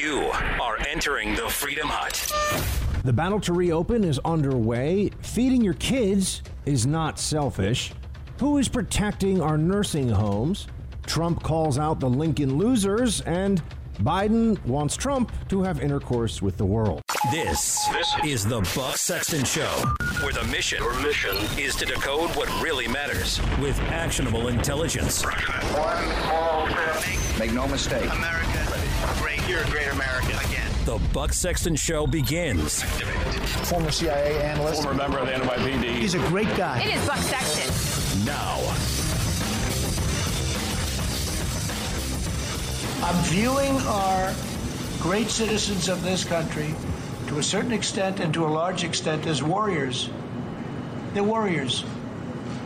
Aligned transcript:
You 0.00 0.30
are 0.62 0.78
entering 0.88 1.34
the 1.34 1.46
Freedom 1.50 1.86
Hut. 1.86 2.32
The 3.04 3.12
battle 3.12 3.38
to 3.40 3.52
reopen 3.52 4.02
is 4.02 4.18
underway. 4.24 5.10
Feeding 5.20 5.62
your 5.62 5.74
kids 5.74 6.42
is 6.64 6.86
not 6.86 7.18
selfish. 7.18 7.92
Who 8.38 8.56
is 8.56 8.66
protecting 8.66 9.42
our 9.42 9.58
nursing 9.58 10.08
homes? 10.08 10.68
Trump 11.06 11.42
calls 11.42 11.78
out 11.78 12.00
the 12.00 12.08
Lincoln 12.08 12.56
losers, 12.56 13.20
and 13.22 13.62
Biden 13.98 14.64
wants 14.64 14.96
Trump 14.96 15.32
to 15.50 15.62
have 15.62 15.82
intercourse 15.82 16.40
with 16.40 16.56
the 16.56 16.64
world. 16.64 17.02
This, 17.30 17.86
this 17.88 18.14
is 18.24 18.46
the 18.46 18.60
Buck 18.74 18.96
Sexton 18.96 19.44
Show, 19.44 19.68
where 20.22 20.32
the 20.32 20.44
mission, 20.44 20.82
Your 20.82 20.98
mission 21.02 21.36
is 21.58 21.76
to 21.76 21.84
decode 21.84 22.30
what 22.36 22.48
really 22.62 22.88
matters 22.88 23.38
with 23.60 23.78
actionable 23.80 24.48
intelligence. 24.48 25.22
One 25.24 26.04
small 26.22 26.66
step. 26.68 27.38
Make 27.38 27.52
no 27.52 27.68
mistake. 27.68 28.10
America, 28.10 28.46
great. 28.46 28.49
You're 29.50 29.62
a 29.62 29.70
great 29.70 29.88
American 29.88 30.38
again. 30.46 30.70
The 30.84 31.00
Buck 31.12 31.32
Sexton 31.32 31.74
Show 31.74 32.06
begins. 32.06 32.84
Former 33.68 33.90
CIA 33.90 34.40
analyst. 34.44 34.84
Former 34.84 34.96
member 34.96 35.18
of 35.18 35.26
the 35.26 35.32
NYPD. 35.32 35.96
He's 35.96 36.14
a 36.14 36.20
great 36.28 36.46
guy. 36.56 36.80
It 36.82 36.94
is 36.94 37.04
Buck 37.04 37.18
Sexton. 37.18 38.24
Now. 38.24 38.60
I'm 43.04 43.24
viewing 43.24 43.76
our 43.88 44.32
great 45.00 45.30
citizens 45.30 45.88
of 45.88 46.04
this 46.04 46.22
country 46.22 46.72
to 47.26 47.40
a 47.40 47.42
certain 47.42 47.72
extent 47.72 48.20
and 48.20 48.32
to 48.34 48.46
a 48.46 48.50
large 48.50 48.84
extent 48.84 49.26
as 49.26 49.42
warriors. 49.42 50.10
They're 51.12 51.24
warriors. 51.24 51.82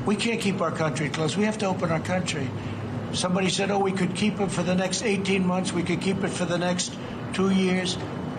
We 0.05 0.17
can't 0.17 0.39
keep 0.39 0.61
our 0.61 0.71
country 0.71 1.09
closed. 1.09 1.39
We 1.39 1.45
have 1.45 1.57
to 1.59 1.67
open 1.67 1.91
our 1.91 2.01
country. 2.01 2.51
Somebody 3.15 3.49
said, 3.49 3.71
oh, 3.71 3.79
we 3.79 3.93
could 3.93 4.15
keep 4.15 4.41
it 4.41 4.51
for 4.51 4.63
the 4.63 4.75
next 4.75 5.03
18 5.03 5.47
months. 5.47 5.73
We 5.73 5.83
could 5.83 6.01
keep 6.01 6.23
it 6.25 6.31
for 6.31 6.45
the 6.45 6.59
next 6.59 6.95
two 7.33 7.51
years. 7.51 7.97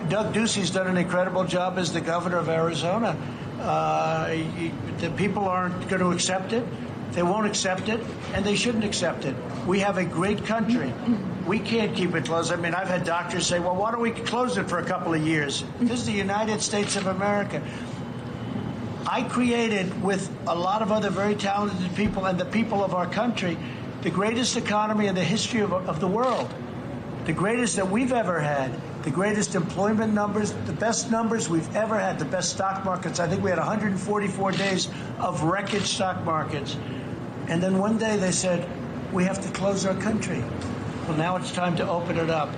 Doug 0.08 0.32
Ducey's 0.32 0.70
done 0.70 0.86
an 0.86 0.96
incredible 0.96 1.44
job 1.44 1.78
as 1.78 1.92
the 1.92 2.00
governor 2.00 2.38
of 2.38 2.48
Arizona. 2.48 3.16
Uh, 3.60 4.28
the 4.98 5.10
people 5.16 5.44
aren't 5.46 5.88
going 5.88 6.00
to 6.00 6.10
accept 6.10 6.52
it. 6.52 6.64
They 7.12 7.22
won't 7.22 7.46
accept 7.46 7.88
it, 7.88 8.00
and 8.34 8.44
they 8.44 8.56
shouldn't 8.56 8.84
accept 8.84 9.24
it. 9.24 9.34
We 9.66 9.80
have 9.80 9.96
a 9.96 10.04
great 10.04 10.44
country. 10.44 10.92
We 11.46 11.58
can't 11.58 11.96
keep 11.96 12.14
it 12.14 12.26
closed. 12.26 12.52
I 12.52 12.56
mean, 12.56 12.74
I've 12.74 12.88
had 12.88 13.04
doctors 13.04 13.46
say, 13.46 13.58
well, 13.58 13.74
why 13.74 13.90
don't 13.90 14.02
we 14.02 14.10
close 14.10 14.58
it 14.58 14.68
for 14.68 14.78
a 14.78 14.84
couple 14.84 15.14
of 15.14 15.26
years? 15.26 15.64
This 15.80 16.00
is 16.00 16.06
the 16.06 16.12
United 16.12 16.60
States 16.60 16.96
of 16.96 17.06
America. 17.06 17.62
I 19.06 19.22
created, 19.22 20.02
with 20.02 20.28
a 20.48 20.54
lot 20.54 20.82
of 20.82 20.90
other 20.90 21.10
very 21.10 21.36
talented 21.36 21.94
people 21.94 22.26
and 22.26 22.38
the 22.38 22.44
people 22.44 22.84
of 22.84 22.92
our 22.92 23.06
country, 23.06 23.56
the 24.06 24.12
greatest 24.12 24.56
economy 24.56 25.08
in 25.08 25.16
the 25.16 25.24
history 25.24 25.62
of, 25.62 25.72
of 25.72 25.98
the 25.98 26.06
world, 26.06 26.48
the 27.24 27.32
greatest 27.32 27.74
that 27.74 27.90
we've 27.90 28.12
ever 28.12 28.38
had, 28.38 28.70
the 29.02 29.10
greatest 29.10 29.56
employment 29.56 30.14
numbers, 30.14 30.52
the 30.66 30.72
best 30.72 31.10
numbers 31.10 31.48
we've 31.48 31.74
ever 31.74 31.98
had, 31.98 32.16
the 32.16 32.24
best 32.24 32.50
stock 32.50 32.84
markets. 32.84 33.18
I 33.18 33.26
think 33.26 33.42
we 33.42 33.50
had 33.50 33.58
144 33.58 34.52
days 34.52 34.86
of 35.18 35.42
record 35.42 35.82
stock 35.82 36.24
markets. 36.24 36.76
And 37.48 37.60
then 37.60 37.78
one 37.78 37.98
day 37.98 38.16
they 38.16 38.30
said, 38.30 38.68
we 39.12 39.24
have 39.24 39.40
to 39.40 39.50
close 39.50 39.84
our 39.84 40.00
country. 40.00 40.38
Well, 41.08 41.16
now 41.16 41.34
it's 41.34 41.50
time 41.50 41.74
to 41.78 41.88
open 41.88 42.16
it 42.16 42.30
up. 42.30 42.50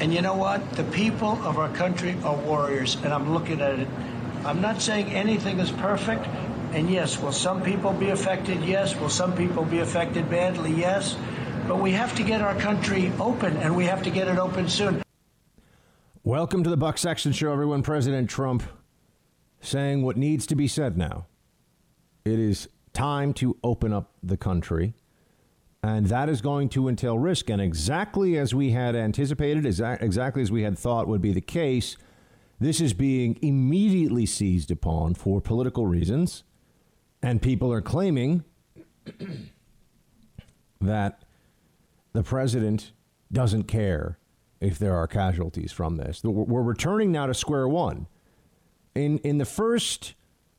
And 0.00 0.12
you 0.12 0.20
know 0.20 0.34
what? 0.34 0.68
The 0.72 0.82
people 0.82 1.40
of 1.46 1.58
our 1.58 1.72
country 1.74 2.16
are 2.24 2.34
warriors, 2.34 2.96
and 3.04 3.14
I'm 3.14 3.32
looking 3.32 3.60
at 3.60 3.78
it. 3.78 3.86
I'm 4.44 4.60
not 4.60 4.82
saying 4.82 5.12
anything 5.12 5.60
is 5.60 5.70
perfect. 5.70 6.26
And 6.72 6.90
yes, 6.90 7.18
will 7.18 7.32
some 7.32 7.62
people 7.62 7.94
be 7.94 8.10
affected? 8.10 8.62
Yes. 8.62 8.94
Will 8.94 9.08
some 9.08 9.34
people 9.34 9.64
be 9.64 9.78
affected 9.78 10.28
badly? 10.28 10.70
Yes. 10.70 11.16
But 11.66 11.80
we 11.80 11.92
have 11.92 12.14
to 12.16 12.22
get 12.22 12.42
our 12.42 12.54
country 12.54 13.10
open, 13.18 13.56
and 13.56 13.74
we 13.74 13.86
have 13.86 14.02
to 14.02 14.10
get 14.10 14.28
it 14.28 14.38
open 14.38 14.68
soon. 14.68 15.02
Welcome 16.24 16.62
to 16.64 16.70
the 16.70 16.76
Buck 16.76 16.98
Sexton 16.98 17.32
Show, 17.32 17.50
everyone. 17.52 17.82
President 17.82 18.28
Trump 18.28 18.62
saying 19.60 20.02
what 20.02 20.18
needs 20.18 20.46
to 20.46 20.54
be 20.54 20.68
said 20.68 20.98
now. 20.98 21.26
It 22.26 22.38
is 22.38 22.68
time 22.92 23.32
to 23.34 23.56
open 23.64 23.94
up 23.94 24.12
the 24.22 24.36
country. 24.36 24.94
And 25.82 26.06
that 26.08 26.28
is 26.28 26.42
going 26.42 26.68
to 26.70 26.88
entail 26.88 27.18
risk. 27.18 27.48
And 27.48 27.62
exactly 27.62 28.36
as 28.36 28.54
we 28.54 28.72
had 28.72 28.94
anticipated, 28.94 29.64
exactly 29.64 30.42
as 30.42 30.52
we 30.52 30.64
had 30.64 30.78
thought 30.78 31.08
would 31.08 31.22
be 31.22 31.32
the 31.32 31.40
case, 31.40 31.96
this 32.60 32.78
is 32.78 32.92
being 32.92 33.38
immediately 33.40 34.26
seized 34.26 34.70
upon 34.70 35.14
for 35.14 35.40
political 35.40 35.86
reasons. 35.86 36.44
And 37.22 37.42
people 37.42 37.72
are 37.72 37.80
claiming 37.80 38.44
that 40.80 41.22
the 42.12 42.22
president 42.22 42.92
doesn't 43.32 43.64
care 43.64 44.18
if 44.60 44.78
there 44.78 44.96
are 44.96 45.06
casualties 45.06 45.72
from 45.72 45.96
this. 45.96 46.22
We're 46.24 46.62
returning 46.62 47.12
now 47.12 47.26
to 47.26 47.34
square 47.34 47.68
one. 47.68 48.06
In, 48.94 49.18
in 49.18 49.38
the 49.38 49.44
first 49.44 50.14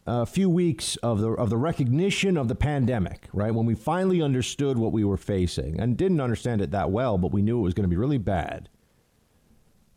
uh, 0.08 0.26
few 0.26 0.50
weeks 0.50 0.96
of 0.98 1.20
the, 1.20 1.32
of 1.32 1.50
the 1.50 1.58
recognition 1.58 2.38
of 2.38 2.48
the 2.48 2.56
pandemic, 2.56 3.28
right, 3.34 3.54
when 3.54 3.66
we 3.66 3.76
finally 3.76 4.22
understood 4.22 4.78
what 4.78 4.92
we 4.92 5.04
were 5.04 5.18
facing 5.18 5.80
and 5.80 5.98
didn't 5.98 6.22
understand 6.22 6.62
it 6.62 6.72
that 6.72 6.92
well, 6.92 7.18
but 7.18 7.32
we 7.32 7.42
knew 7.42 7.60
it 7.60 7.64
was 7.64 7.74
going 7.74 7.84
to 7.84 7.90
be 7.90 7.98
really 7.98 8.18
bad, 8.18 8.70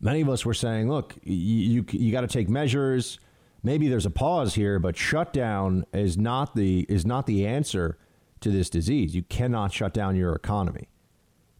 many 0.00 0.20
of 0.20 0.28
us 0.28 0.44
were 0.44 0.54
saying, 0.54 0.88
look, 0.90 1.14
you, 1.22 1.34
you, 1.36 1.84
you 1.90 2.12
got 2.12 2.22
to 2.22 2.26
take 2.26 2.48
measures. 2.48 3.18
Maybe 3.62 3.88
there's 3.88 4.06
a 4.06 4.10
pause 4.10 4.54
here, 4.54 4.78
but 4.78 4.96
shutdown 4.96 5.84
is 5.92 6.18
not 6.18 6.56
the 6.56 6.84
is 6.88 7.06
not 7.06 7.26
the 7.26 7.46
answer 7.46 7.98
to 8.40 8.50
this 8.50 8.68
disease. 8.68 9.14
You 9.14 9.22
cannot 9.22 9.72
shut 9.72 9.94
down 9.94 10.16
your 10.16 10.34
economy. 10.34 10.88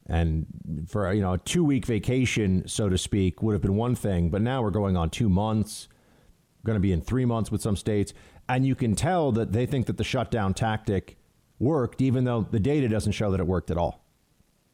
And 0.07 0.87
for 0.89 1.13
you 1.13 1.21
know 1.21 1.35
a 1.35 1.39
two 1.39 1.65
week 1.65 1.87
vacation, 1.87 2.67
so 2.67 2.89
to 2.89 2.99
speak, 2.99 3.43
would 3.43 3.53
have 3.53 3.63
been 3.63 3.77
one 3.77 3.95
thing, 3.95 4.31
but 4.31 4.43
now 4.43 4.63
we're 4.63 4.71
going 4.71 4.97
on 4.97 5.11
two 5.11 5.29
months. 5.29 5.89
Going 6.65 6.77
to 6.77 6.81
be 6.81 6.93
in 6.93 7.01
three 7.01 7.25
months 7.25 7.51
with 7.51 7.61
some 7.61 7.75
states, 7.75 8.13
and 8.49 8.65
you 8.65 8.77
can 8.77 8.95
tell 8.95 9.33
that 9.33 9.53
they 9.53 9.67
think 9.67 9.87
that 9.87 9.97
the 9.97 10.05
shutdown 10.05 10.55
tactic 10.55 11.17
worked, 11.59 12.01
even 12.01 12.23
though 12.25 12.47
the 12.49 12.61
data 12.61 12.89
doesn't 12.89 13.13
show 13.13 13.33
that 13.33 13.41
it 13.41 13.47
worked 13.47 13.71
at 13.71 13.77
all. 13.77 14.05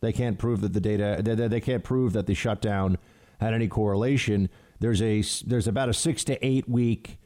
They 0.01 0.13
can't 0.13 0.39
prove 0.39 0.61
that 0.61 0.75
the 0.75 0.81
data. 0.81 1.23
They 1.23 1.61
can't 1.61 1.85
prove 1.85 2.13
that 2.13 2.27
the 2.27 2.35
shutdown 2.35 2.99
had 3.41 3.55
any 3.55 3.69
correlation. 3.69 4.49
There's 4.81 5.03
a 5.03 5.23
there's 5.47 5.67
about 5.67 5.89
a 5.89 5.95
six 5.95 6.25
to 6.25 6.47
eight 6.47 6.69
week 6.69 7.19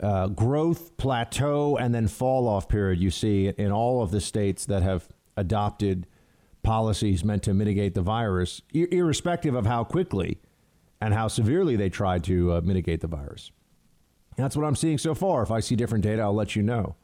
uh, 0.00 0.28
growth 0.28 0.96
plateau 0.96 1.76
and 1.76 1.94
then 1.94 2.08
fall 2.08 2.48
off 2.48 2.68
period 2.68 3.00
you 3.00 3.10
see 3.10 3.48
in 3.48 3.72
all 3.72 4.02
of 4.02 4.10
the 4.10 4.20
states 4.20 4.66
that 4.66 4.82
have 4.82 5.08
adopted 5.36 6.06
policies 6.62 7.24
meant 7.24 7.42
to 7.44 7.54
mitigate 7.54 7.94
the 7.94 8.02
virus, 8.02 8.62
ir- 8.72 8.88
irrespective 8.90 9.54
of 9.54 9.66
how 9.66 9.84
quickly 9.84 10.40
and 11.00 11.14
how 11.14 11.28
severely 11.28 11.76
they 11.76 11.88
tried 11.90 12.24
to 12.24 12.54
uh, 12.54 12.60
mitigate 12.62 13.00
the 13.00 13.06
virus. 13.06 13.52
That's 14.36 14.56
what 14.56 14.64
I'm 14.64 14.74
seeing 14.74 14.98
so 14.98 15.14
far. 15.14 15.42
If 15.42 15.50
I 15.50 15.60
see 15.60 15.76
different 15.76 16.02
data, 16.02 16.22
I'll 16.22 16.34
let 16.34 16.56
you 16.56 16.62
know. 16.62 16.96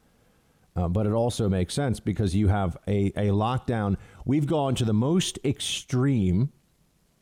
Uh, 0.75 0.89
but 0.89 1.07
it 1.07 1.12
also 1.12 1.49
makes 1.49 1.75
sense 1.75 2.01
because 2.01 2.34
you 2.34 2.49
have 2.49 2.77
a, 2.89 3.07
a 3.17 3.28
lockdown. 3.28 3.97
We've 4.25 4.47
gone 4.47 4.75
to 4.77 4.84
the 4.84 4.95
most 4.95 5.39
extreme 5.45 6.53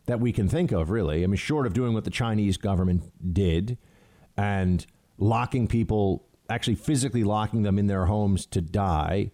that 0.09 0.21
we 0.21 0.33
can 0.33 0.49
think 0.49 0.73
of, 0.73 0.91
really. 0.91 1.23
I 1.23 1.27
mean, 1.27 1.37
short 1.37 1.67
of 1.67 1.73
doing 1.73 1.95
what 1.95 2.05
the 2.05 2.11
Chinese 2.11 2.57
government 2.57 3.05
did 3.33 3.79
and 4.37 4.85
locking 5.17 5.69
people, 5.69 6.27
actually 6.51 6.75
physically 6.75 7.23
locking 7.25 7.63
them 7.63 7.79
in 7.79 7.87
their 7.87 8.07
homes 8.07 8.45
to 8.47 8.61
die 8.61 9.31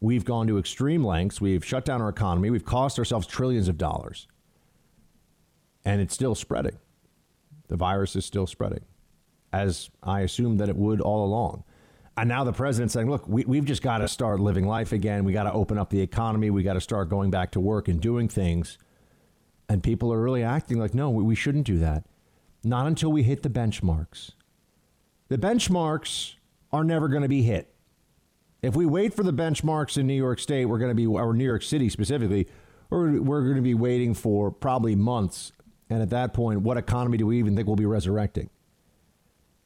We've 0.00 0.24
gone 0.24 0.46
to 0.48 0.58
extreme 0.58 1.04
lengths. 1.04 1.40
We've 1.40 1.64
shut 1.64 1.84
down 1.84 2.02
our 2.02 2.08
economy. 2.08 2.50
We've 2.50 2.64
cost 2.64 2.98
ourselves 2.98 3.26
trillions 3.26 3.68
of 3.68 3.78
dollars. 3.78 4.28
And 5.84 6.00
it's 6.00 6.14
still 6.14 6.34
spreading. 6.34 6.78
The 7.68 7.76
virus 7.76 8.14
is 8.14 8.24
still 8.24 8.46
spreading, 8.46 8.84
as 9.52 9.90
I 10.02 10.20
assumed 10.20 10.60
that 10.60 10.68
it 10.68 10.76
would 10.76 11.00
all 11.00 11.24
along. 11.24 11.64
And 12.16 12.28
now 12.28 12.44
the 12.44 12.52
president's 12.52 12.94
saying, 12.94 13.10
look, 13.10 13.26
we, 13.26 13.56
have 13.56 13.64
just 13.64 13.82
got 13.82 13.98
to 13.98 14.08
start 14.08 14.40
living 14.40 14.66
life 14.66 14.92
again. 14.92 15.24
We 15.24 15.32
got 15.32 15.44
to 15.44 15.52
open 15.52 15.78
up 15.78 15.90
the 15.90 16.00
economy. 16.00 16.50
We 16.50 16.62
got 16.62 16.74
to 16.74 16.80
start 16.80 17.08
going 17.08 17.30
back 17.30 17.50
to 17.52 17.60
work 17.60 17.88
and 17.88 18.00
doing 18.00 18.28
things. 18.28 18.78
And 19.68 19.82
people 19.82 20.12
are 20.12 20.20
really 20.20 20.42
acting 20.42 20.78
like, 20.78 20.94
no, 20.94 21.10
we 21.10 21.34
shouldn't 21.34 21.66
do 21.66 21.78
that. 21.78 22.04
Not 22.62 22.86
until 22.86 23.10
we 23.10 23.22
hit 23.22 23.42
the 23.42 23.50
benchmarks. 23.50 24.32
The 25.28 25.38
benchmarks 25.38 26.34
are 26.72 26.84
never 26.84 27.08
going 27.08 27.22
to 27.22 27.28
be 27.28 27.42
hit. 27.42 27.74
If 28.62 28.74
we 28.74 28.86
wait 28.86 29.14
for 29.14 29.22
the 29.22 29.32
benchmarks 29.32 29.98
in 29.98 30.06
New 30.06 30.14
York 30.14 30.38
State, 30.38 30.66
we're 30.66 30.78
going 30.78 30.90
to 30.90 30.94
be, 30.94 31.06
or 31.06 31.32
New 31.34 31.44
York 31.44 31.62
City 31.62 31.88
specifically, 31.88 32.48
we're, 32.90 33.20
we're 33.20 33.42
going 33.42 33.56
to 33.56 33.62
be 33.62 33.74
waiting 33.74 34.14
for 34.14 34.50
probably 34.50 34.94
months. 34.94 35.52
And 35.90 36.02
at 36.02 36.10
that 36.10 36.32
point, 36.32 36.62
what 36.62 36.76
economy 36.76 37.18
do 37.18 37.26
we 37.26 37.38
even 37.38 37.54
think 37.54 37.66
we'll 37.66 37.76
be 37.76 37.86
resurrecting? 37.86 38.50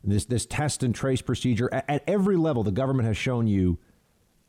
This, 0.03 0.25
this 0.25 0.46
test 0.46 0.82
and 0.82 0.94
trace 0.94 1.20
procedure, 1.20 1.69
at, 1.73 1.85
at 1.88 2.05
every 2.06 2.37
level, 2.37 2.62
the 2.62 2.70
government 2.70 3.06
has 3.06 3.17
shown 3.17 3.46
you 3.46 3.79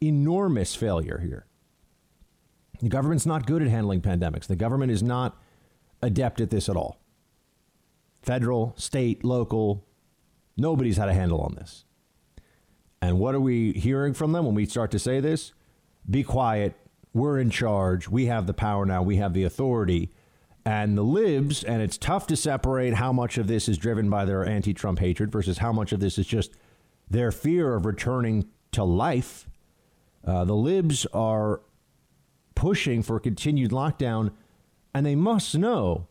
enormous 0.02 0.76
failure 0.76 1.20
here. 1.20 1.46
The 2.82 2.90
government's 2.90 3.26
not 3.26 3.46
good 3.46 3.62
at 3.62 3.68
handling 3.68 4.02
pandemics. 4.02 4.48
The 4.48 4.56
government 4.56 4.92
is 4.92 5.04
not 5.04 5.38
adept 6.02 6.42
at 6.42 6.50
this 6.50 6.68
at 6.68 6.76
all. 6.76 6.98
Federal, 8.22 8.74
state, 8.78 9.24
local, 9.24 9.86
nobody's 10.58 10.98
had 10.98 11.10
a 11.10 11.14
handle 11.14 11.42
on 11.42 11.56
this. 11.56 11.86
And 13.02 13.20
what 13.20 13.36
are 13.36 13.40
we 13.40 13.74
hearing 13.74 14.14
from 14.14 14.32
them 14.32 14.46
when 14.46 14.56
we 14.56 14.66
start 14.66 14.92
to 14.92 15.00
say 15.00 15.20
this? 15.20 15.54
Be 16.10 16.24
quiet. 16.24 16.76
We're 17.14 17.40
in 17.40 17.50
charge. 17.50 18.08
We 18.08 18.28
have 18.28 18.48
the 18.48 18.54
power 18.54 18.86
now. 18.86 19.02
We 19.02 19.18
have 19.18 19.34
the 19.34 19.44
authority. 19.44 20.12
And 20.64 20.96
the 20.96 21.04
libs, 21.04 21.64
and 21.64 21.82
it's 21.82 21.98
tough 21.98 22.28
to 22.28 22.36
separate 22.36 22.94
how 22.94 23.12
much 23.12 23.40
of 23.40 23.48
this 23.48 23.68
is 23.68 23.80
driven 23.80 24.10
by 24.10 24.26
their 24.26 24.46
anti 24.46 24.74
Trump 24.74 25.00
hatred 25.00 25.32
versus 25.32 25.58
how 25.58 25.72
much 25.72 25.92
of 25.92 26.00
this 26.00 26.20
is 26.20 26.28
just 26.28 26.52
their 27.10 27.32
fear 27.32 27.74
of 27.74 27.86
returning 27.86 28.48
to 28.72 28.84
life. 28.84 29.50
Uh, 30.24 30.46
the 30.46 30.56
libs 30.56 31.08
are 31.08 31.62
pushing 32.62 33.02
for 33.02 33.20
continued 33.20 33.72
lockdown, 33.72 34.32
and 34.94 35.04
they 35.04 35.16
must 35.16 35.58
know 35.58 36.06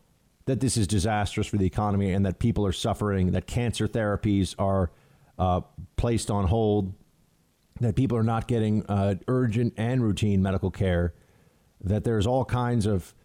that 0.47 0.59
this 0.59 0.75
is 0.75 0.85
disastrous 0.85 1.47
for 1.47 1.55
the 1.55 1.65
economy 1.65 2.11
and 2.11 2.25
that 2.25 2.39
people 2.39 2.65
are 2.65 2.73
suffering, 2.73 3.31
that 3.31 3.47
cancer 3.47 3.87
therapies 3.87 4.53
are 4.59 4.91
uh, 5.39 5.61
placed 5.95 6.29
on 6.29 6.47
hold, 6.47 6.93
that 7.79 7.95
people 7.95 8.17
are 8.17 8.23
not 8.23 8.49
getting 8.49 8.85
uh, 8.87 9.15
urgent 9.29 9.73
and 9.77 10.03
routine 10.03 10.41
medical 10.41 10.69
care, 10.69 11.13
that 11.81 12.03
there's 12.03 12.27
all 12.27 12.43
kinds 12.43 12.85
of 12.85 13.15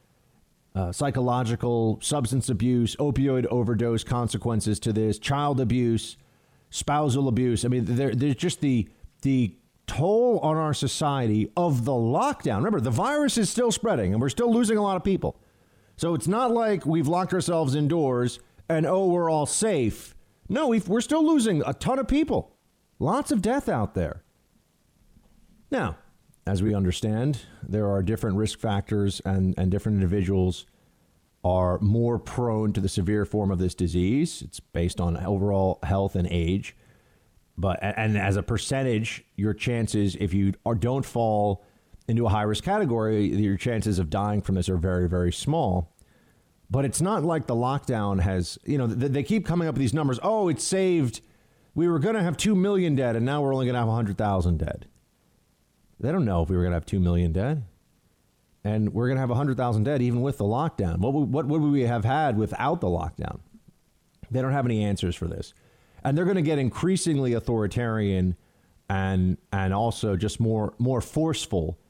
uh, 0.77 0.93
psychological, 0.93 1.99
substance 2.01 2.49
abuse, 2.49 2.95
opioid 2.97 3.45
overdose 3.47 4.05
consequences 4.05 4.79
to 4.79 4.93
this, 4.93 5.19
child 5.19 5.59
abuse, 5.59 6.17
spousal 6.71 7.27
abuse. 7.27 7.65
I 7.65 7.69
mean, 7.69 7.87
there, 7.87 8.15
there's 8.15 8.37
just 8.37 8.61
the 8.61 8.89
the 9.23 9.57
toll 9.87 10.39
on 10.41 10.57
our 10.57 10.75
society 10.75 11.51
of 11.57 11.85
the 11.85 11.93
lockdown. 11.93 12.57
Remember, 12.57 12.81
the 12.81 12.91
virus 12.91 13.39
is 13.39 13.51
still 13.51 13.73
spreading, 13.73 14.13
and 14.13 14.21
we're 14.21 14.29
still 14.29 14.53
losing 14.53 14.77
a 14.77 14.83
lot 14.83 14.97
of 14.97 15.05
people. 15.05 15.41
So 15.97 16.15
it's 16.15 16.29
not 16.29 16.53
like 16.53 16.85
we've 16.85 17.09
locked 17.09 17.33
ourselves 17.33 17.75
indoors 17.75 18.39
and 18.69 18.87
oh, 18.87 19.07
we're 19.07 19.31
all 19.31 19.47
safe. 19.47 20.15
No, 20.49 20.69
we 20.69 20.83
are 20.91 21.01
still 21.01 21.27
losing 21.27 21.63
a 21.65 21.73
ton 21.73 21.99
of 21.99 22.09
people. 22.09 22.57
Lots 22.99 23.31
of 23.31 23.43
death 23.43 23.69
out 23.69 23.95
there. 23.95 24.23
Now, 25.71 25.97
as 26.47 26.63
we 26.63 26.75
understand, 26.75 27.41
there 27.63 27.89
are 27.89 28.03
different 28.03 28.37
risk 28.37 28.59
factors, 28.59 29.21
and, 29.25 29.55
and 29.59 29.71
different 29.71 29.97
individuals 29.97 30.67
are 31.43 31.79
more 31.81 32.19
prone 32.19 32.73
to 32.73 32.81
the 32.81 32.89
severe 32.89 33.25
form 33.25 33.51
of 33.51 33.59
this 33.59 33.75
disease. 33.75 34.43
It's 34.43 34.61
based 34.61 35.01
on 35.01 35.17
overall 35.17 35.79
health 35.83 36.15
and 36.15 36.29
age. 36.31 36.77
But 37.59 37.79
and 37.83 38.19
as 38.19 38.37
a 38.37 38.43
percentage, 38.43 39.25
your 39.37 39.55
chances 39.55 40.17
if 40.17 40.35
you 40.35 40.55
are, 40.65 40.75
don't 40.75 41.05
fall 41.05 41.65
into 42.09 42.27
a 42.27 42.29
high 42.29 42.43
risk 42.43 42.65
category, 42.65 43.27
your 43.27 43.57
chances 43.57 43.99
of 43.99 44.11
dying 44.11 44.43
from 44.43 44.55
this 44.57 44.69
are 44.69 44.77
very 44.77 45.09
very 45.09 45.33
small. 45.33 45.93
But 46.71 46.85
it's 46.85 47.01
not 47.01 47.25
like 47.25 47.47
the 47.47 47.55
lockdown 47.55 48.21
has, 48.21 48.59
you 48.65 48.77
know, 48.77 48.87
they 48.87 49.23
keep 49.23 49.47
coming 49.47 49.69
up 49.69 49.75
with 49.75 49.81
these 49.81 49.95
numbers. 49.95 50.19
Oh, 50.23 50.49
it 50.49 50.61
saved. 50.61 51.21
We 51.75 51.89
were 51.89 51.99
going 51.99 52.17
to 52.17 52.23
have 52.23 52.37
2 52.37 52.57
million 52.57 52.97
dead, 52.97 53.15
and 53.15 53.25
now 53.25 53.41
we're 53.41 53.53
only 53.53 53.67
going 53.67 53.75
to 53.75 53.79
have 53.79 53.87
100,000 53.87 54.59
dead. 54.59 54.87
They 56.01 56.11
don't 56.11 56.25
know 56.25 56.43
if 56.43 56.51
we 56.51 56.57
were 56.57 56.63
going 56.63 56.73
to 56.73 56.77
have 56.77 56.87
2 56.87 56.99
million 56.99 57.33
dead. 57.33 57.65
And 58.65 58.93
we're 58.93 59.07
going 59.07 59.17
to 59.17 59.21
have 59.21 59.29
100,000 59.29 59.85
dead 59.85 60.03
even 60.03 60.23
with 60.23 60.39
the 60.39 60.45
lockdown. 60.45 60.99
What, 60.99 61.13
what 61.13 61.47
would 61.47 61.63
we 61.63 61.83
have 61.83 62.05
had 62.05 62.37
without 62.37 62.81
the 62.81 62.89
lockdown? 62.89 63.39
They 64.31 64.43
don't 64.43 64.53
have 64.53 64.67
any 64.67 64.83
answers 64.83 65.15
for 65.15 65.29
this. 65.29 65.55
And 66.07 66.17
they're 66.17 66.25
going 66.25 66.37
to 66.37 66.43
get 66.43 66.61
increasingly 66.61 67.33
authoritarian 67.33 68.37
and 68.89 69.39
and 69.53 69.75
also 69.75 70.17
just 70.17 70.39
more 70.39 70.73
more 70.79 71.01
forceful 71.01 71.81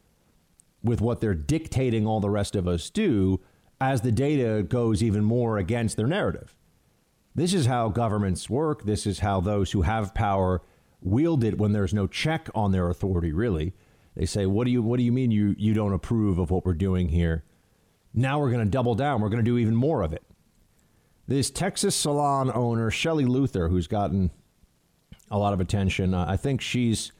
with 0.83 1.03
what 1.03 1.21
they're 1.21 1.35
dictating 1.35 2.07
all 2.07 2.21
the 2.21 2.31
rest 2.31 2.57
of 2.57 2.67
us 2.67 2.89
do 2.89 3.41
as 3.79 4.01
the 4.01 4.11
data 4.11 4.63
goes 4.63 5.03
even 5.03 5.23
more 5.23 5.59
against 5.59 5.99
their 5.99 6.07
narrative. 6.07 6.57
This 7.35 7.53
is 7.53 7.67
how 7.67 7.91
governments 7.91 8.49
work. 8.49 8.85
This 8.85 9.07
is 9.07 9.19
how 9.19 9.43
those 9.43 9.73
who 9.73 9.83
have 9.83 10.15
power 10.15 10.63
wield 11.03 11.45
it 11.45 11.59
when 11.59 11.73
there's 11.73 11.93
no 11.93 12.07
check 12.07 12.49
on 12.55 12.73
their 12.73 12.89
authority, 12.89 13.33
really. 13.33 13.75
They 14.15 14.25
say, 14.25 14.47
"What 14.47 14.65
do 14.65 14.71
you 14.71 14.81
what 14.81 14.97
do 14.97 15.03
you 15.03 15.13
mean 15.13 15.31
you 15.31 15.55
you 15.59 15.75
don't 15.75 15.93
approve 15.93 16.39
of 16.39 16.51
what 16.51 16.65
we're 16.65 16.73
doing 16.73 17.11
here?" 17.11 17.45
Now 18.15 18.41
we're 18.41 18.51
going 18.51 18.65
to 18.65 18.71
double 18.71 18.95
down. 18.95 19.21
We're 19.21 19.29
going 19.29 19.45
to 19.45 19.51
do 19.51 19.59
even 19.59 19.77
more 19.77 20.01
of 20.01 20.15
it. 20.15 20.23
This 21.28 21.50
Texas 21.50 21.96
salon 21.96 22.50
owner, 22.55 22.90
Shelley 22.90 23.25
Luther, 23.25 23.69
who's 23.69 23.87
gotten 23.88 24.31
a 25.31 25.38
lot 25.38 25.52
of 25.52 25.61
attention, 25.61 26.14
uh, 26.14 26.25
I 26.28 26.37
think 26.37 26.61
she's 26.61 27.12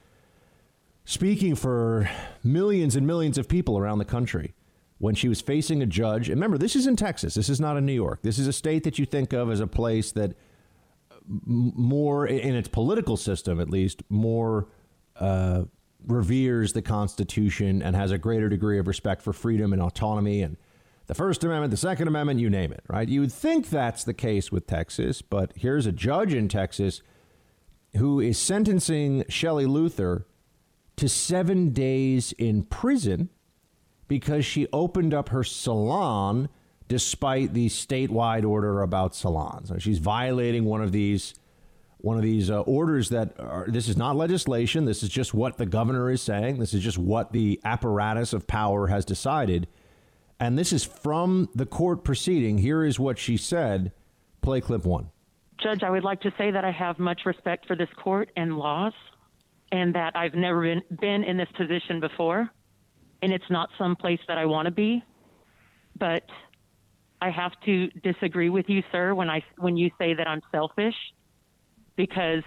speaking 1.05 1.55
for 1.55 2.09
millions 2.45 2.95
and 2.95 3.07
millions 3.07 3.37
of 3.39 3.49
people 3.49 3.79
around 3.79 3.99
the 3.99 4.05
country 4.05 4.55
when 4.99 5.15
she 5.15 5.29
was 5.29 5.41
facing 5.41 5.83
a 5.83 5.87
judge. 5.87 6.29
And 6.29 6.37
remember, 6.37 6.59
this 6.59 6.77
is 6.77 6.87
in 6.87 6.97
Texas. 6.97 7.35
This 7.35 7.49
is 7.49 7.61
not 7.61 7.77
in 7.77 7.85
New 7.85 7.93
York. 7.93 8.23
This 8.23 8.39
is 8.39 8.47
a 8.47 8.53
state 8.53 8.85
that 8.85 8.99
you 8.99 9.07
think 9.07 9.33
of 9.33 9.51
as 9.51 9.61
a 9.61 9.67
place 9.67 10.13
that 10.13 10.35
more, 11.29 12.27
in 12.27 12.55
its 12.55 12.69
political 12.69 13.17
system 13.17 13.61
at 13.61 13.69
least, 13.69 14.03
more 14.09 14.69
uh, 15.19 15.65
reveres 16.07 16.73
the 16.73 16.83
Constitution 16.83 17.83
and 17.83 17.97
has 17.97 18.13
a 18.13 18.19
greater 18.19 18.49
degree 18.49 18.79
of 18.79 18.87
respect 18.87 19.23
for 19.23 19.33
freedom 19.33 19.73
and 19.73 19.83
autonomy 19.83 20.43
and 20.43 20.57
the 21.07 21.15
First 21.15 21.45
Amendment, 21.45 21.71
the 21.71 21.77
Second 21.77 22.09
Amendment, 22.09 22.41
you 22.41 22.51
name 22.51 22.73
it, 22.73 22.83
right? 22.89 23.09
You 23.09 23.21
would 23.21 23.33
think 23.33 23.71
that's 23.71 24.05
the 24.05 24.15
case 24.15 24.51
with 24.51 24.67
Texas, 24.67 25.23
but 25.23 25.53
here's 25.57 25.87
a 25.87 25.93
judge 25.93 26.35
in 26.35 26.49
Texas 26.49 27.03
who 27.97 28.21
is 28.21 28.39
sentencing 28.39 29.25
Shelley 29.29 29.67
Luther 29.67 30.27
to 30.97 31.09
seven 31.09 31.71
days 31.71 32.33
in 32.33 32.65
prison 32.65 33.29
because 34.09 34.45
she 34.45 34.67
opened 34.73 35.15
up 35.15 35.29
her 35.31 35.45
salon 35.45 36.49
despite 36.89 37.53
the 37.53 37.69
statewide 37.69 38.45
order 38.45 38.83
about 38.83 39.15
salons. 39.15 39.73
She's 39.79 39.99
violating 39.99 40.65
one 40.65 40.83
of 40.83 40.93
these 40.93 41.35
one 41.99 42.17
of 42.17 42.23
these 42.23 42.51
uh, 42.51 42.61
orders 42.61 43.09
that 43.09 43.35
are, 43.41 43.67
this 43.69 43.89
is 43.89 43.97
not 43.97 44.15
legislation. 44.15 44.85
This 44.85 45.03
is 45.03 45.09
just 45.09 45.35
what 45.35 45.57
the 45.57 45.67
governor 45.67 46.11
is 46.11 46.23
saying. 46.23 46.59
This 46.59 46.75
is 46.75 46.85
just 46.85 46.99
what 46.99 47.33
the 47.33 47.59
apparatus 47.65 48.33
of 48.33 48.47
power 48.47 48.87
has 48.89 49.05
decided. 49.05 49.67
And 50.39 50.59
this 50.59 50.73
is 50.73 50.85
from 50.85 51.49
the 51.55 51.67
court 51.67 52.05
proceeding. 52.05 52.59
Here 52.59 52.85
is 52.85 52.99
what 53.01 53.19
she 53.19 53.37
said. 53.37 53.93
Play 54.43 54.61
clip 54.61 54.85
one. 54.85 55.11
Judge, 55.59 55.83
I 55.83 55.91
would 55.91 56.05
like 56.05 56.21
to 56.21 56.33
say 56.37 56.51
that 56.51 56.65
I 56.65 56.71
have 56.71 56.99
much 56.99 57.23
respect 57.25 57.67
for 57.67 57.75
this 57.75 57.89
court 57.97 58.31
and 58.37 58.59
laws, 58.59 58.93
and 59.73 59.95
that 59.95 60.15
I've 60.15 60.35
never 60.35 60.63
been, 60.63 60.83
been 61.01 61.25
in 61.25 61.39
this 61.39 61.49
position 61.57 61.99
before 62.01 62.51
and 63.23 63.33
it's 63.33 63.51
not 63.51 63.69
some 63.79 63.97
place 63.97 64.21
that 64.29 64.39
I 64.39 64.47
want 64.47 64.67
to 64.67 64.73
be. 64.73 65.03
But 65.99 66.23
I 67.21 67.31
have 67.31 67.53
to 67.65 67.89
disagree 68.03 68.51
with 68.51 68.67
you, 68.69 68.83
sir, 68.93 69.15
when 69.15 69.31
I 69.31 69.43
when 69.59 69.77
you 69.77 69.91
say 69.99 70.15
that 70.15 70.29
I'm 70.29 70.43
selfish, 70.53 70.95
because 71.97 72.43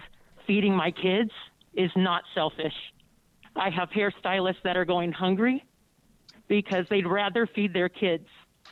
feeding 0.46 0.74
my 0.74 0.90
kids 0.90 1.30
is 1.74 1.90
not 1.96 2.22
selfish. 2.34 2.72
I 3.56 3.70
have 3.70 3.90
hairstylists 3.90 4.62
that 4.64 4.76
are 4.76 4.84
going 4.84 5.12
hungry 5.12 5.64
because 6.50 6.84
they'd 6.90 7.06
rather 7.06 7.46
feed 7.46 7.72
their 7.72 7.88
kids. 7.88 8.26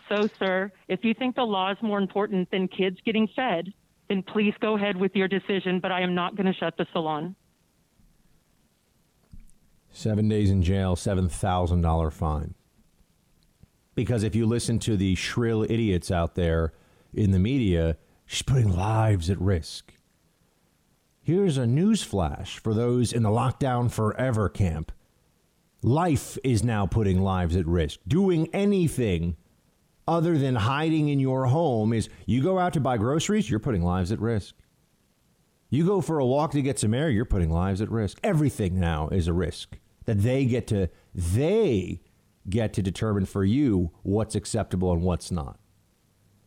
So, 0.08 0.28
sir, 0.38 0.72
if 0.88 1.04
you 1.04 1.14
think 1.14 1.36
the 1.36 1.44
law 1.44 1.70
is 1.70 1.78
more 1.80 1.98
important 1.98 2.50
than 2.50 2.66
kids 2.66 2.98
getting 3.06 3.28
fed, 3.36 3.72
then 4.08 4.22
please 4.22 4.52
go 4.60 4.76
ahead 4.76 4.96
with 4.96 5.14
your 5.14 5.28
decision, 5.28 5.78
but 5.80 5.92
I 5.92 6.02
am 6.02 6.14
not 6.14 6.34
going 6.34 6.46
to 6.46 6.52
shut 6.52 6.76
the 6.76 6.86
salon. 6.92 7.36
Seven 9.90 10.28
days 10.28 10.50
in 10.50 10.62
jail, 10.62 10.96
$7,000 10.96 12.12
fine. 12.12 12.54
Because 13.94 14.24
if 14.24 14.34
you 14.34 14.44
listen 14.44 14.80
to 14.80 14.96
the 14.96 15.14
shrill 15.14 15.62
idiots 15.62 16.10
out 16.10 16.34
there 16.34 16.72
in 17.14 17.30
the 17.30 17.38
media, 17.38 17.96
she's 18.26 18.42
putting 18.42 18.76
lives 18.76 19.30
at 19.30 19.40
risk. 19.40 19.92
Here's 21.22 21.56
a 21.56 21.66
news 21.66 22.02
flash 22.02 22.58
for 22.58 22.74
those 22.74 23.12
in 23.12 23.22
the 23.22 23.28
lockdown 23.28 23.90
forever 23.90 24.48
camp. 24.48 24.90
Life 25.82 26.38
is 26.42 26.64
now 26.64 26.86
putting 26.86 27.20
lives 27.20 27.54
at 27.54 27.66
risk. 27.66 28.00
Doing 28.06 28.48
anything 28.52 29.36
other 30.08 30.36
than 30.36 30.56
hiding 30.56 31.08
in 31.08 31.20
your 31.20 31.46
home 31.46 31.92
is 31.92 32.08
you 32.26 32.42
go 32.42 32.58
out 32.58 32.72
to 32.72 32.80
buy 32.80 32.96
groceries, 32.96 33.48
you're 33.48 33.60
putting 33.60 33.84
lives 33.84 34.10
at 34.10 34.20
risk. 34.20 34.54
You 35.70 35.86
go 35.86 36.00
for 36.00 36.18
a 36.18 36.26
walk 36.26 36.52
to 36.52 36.62
get 36.62 36.78
some 36.78 36.94
air, 36.94 37.10
you're 37.10 37.24
putting 37.24 37.50
lives 37.50 37.80
at 37.80 37.90
risk. 37.90 38.18
Everything 38.24 38.80
now 38.80 39.08
is 39.08 39.28
a 39.28 39.32
risk 39.32 39.78
that 40.06 40.22
they 40.22 40.46
get 40.46 40.66
to 40.68 40.88
they 41.14 42.00
get 42.48 42.72
to 42.72 42.82
determine 42.82 43.26
for 43.26 43.44
you 43.44 43.90
what's 44.02 44.34
acceptable 44.34 44.92
and 44.92 45.02
what's 45.02 45.30
not. 45.30 45.60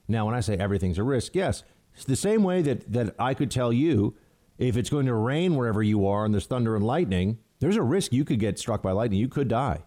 Now, 0.07 0.25
when 0.25 0.33
I 0.33 0.39
say 0.39 0.57
everything's 0.57 0.97
a 0.97 1.03
risk, 1.03 1.35
yes, 1.35 1.63
it's 1.93 2.05
the 2.05 2.15
same 2.15 2.43
way 2.43 2.63
that 2.63 2.91
that 2.91 3.15
I 3.19 3.33
could 3.35 3.51
tell 3.51 3.71
you 3.71 4.15
if 4.57 4.75
it's 4.75 4.89
going 4.89 5.05
to 5.05 5.13
rain 5.13 5.55
wherever 5.55 5.83
you 5.83 6.05
are 6.07 6.25
and 6.25 6.33
there's 6.33 6.47
thunder 6.47 6.75
and 6.75 6.83
lightning, 6.83 7.37
there's 7.61 7.77
a 7.77 7.81
risk 7.81 8.11
you 8.11 8.25
could 8.25 8.39
get 8.39 8.59
struck 8.59 8.81
by 8.81 8.91
lightning. 8.91 9.19
You 9.19 9.29
could 9.29 9.47
die. 9.47 9.83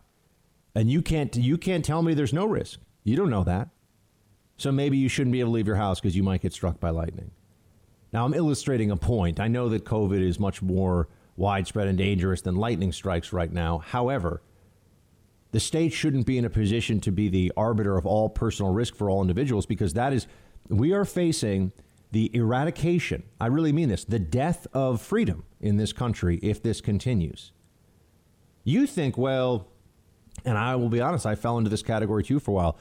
And 0.74 0.90
you 0.90 1.02
can't 1.02 1.36
you 1.36 1.58
can't 1.58 1.84
tell 1.84 2.02
me 2.02 2.14
there's 2.14 2.32
no 2.32 2.46
risk. 2.46 2.80
You 3.02 3.16
don't 3.16 3.30
know 3.30 3.44
that. 3.44 3.68
So 4.56 4.72
maybe 4.72 4.96
you 4.96 5.08
shouldn't 5.08 5.32
be 5.32 5.40
able 5.40 5.50
to 5.50 5.54
leave 5.54 5.66
your 5.66 5.76
house 5.76 6.00
because 6.00 6.16
you 6.16 6.22
might 6.22 6.40
get 6.40 6.52
struck 6.52 6.80
by 6.80 6.90
lightning. 6.90 7.32
Now, 8.12 8.24
I'm 8.24 8.34
illustrating 8.34 8.92
a 8.92 8.96
point. 8.96 9.40
I 9.40 9.48
know 9.48 9.68
that 9.70 9.84
COVID 9.84 10.20
is 10.20 10.38
much 10.38 10.62
more 10.62 11.08
widespread 11.36 11.88
and 11.88 11.98
dangerous 11.98 12.40
than 12.40 12.54
lightning 12.54 12.92
strikes 12.92 13.32
right 13.32 13.52
now. 13.52 13.78
However, 13.78 14.40
the 15.50 15.58
state 15.58 15.92
shouldn't 15.92 16.24
be 16.26 16.38
in 16.38 16.44
a 16.44 16.50
position 16.50 17.00
to 17.00 17.10
be 17.10 17.28
the 17.28 17.52
arbiter 17.56 17.98
of 17.98 18.06
all 18.06 18.28
personal 18.28 18.72
risk 18.72 18.94
for 18.94 19.10
all 19.10 19.20
individuals 19.20 19.66
because 19.66 19.94
that 19.94 20.12
is, 20.12 20.28
we 20.68 20.92
are 20.92 21.04
facing 21.04 21.72
the 22.12 22.30
eradication, 22.32 23.24
I 23.40 23.46
really 23.46 23.72
mean 23.72 23.88
this, 23.88 24.04
the 24.04 24.20
death 24.20 24.68
of 24.72 25.02
freedom 25.02 25.44
in 25.60 25.76
this 25.78 25.92
country 25.92 26.38
if 26.44 26.62
this 26.62 26.80
continues. 26.80 27.50
You 28.64 28.86
think, 28.86 29.16
well, 29.18 29.68
and 30.44 30.58
I 30.58 30.76
will 30.76 30.88
be 30.88 31.00
honest, 31.00 31.26
I 31.26 31.34
fell 31.34 31.58
into 31.58 31.70
this 31.70 31.82
category 31.82 32.24
too 32.24 32.40
for 32.40 32.50
a 32.50 32.54
while. 32.54 32.78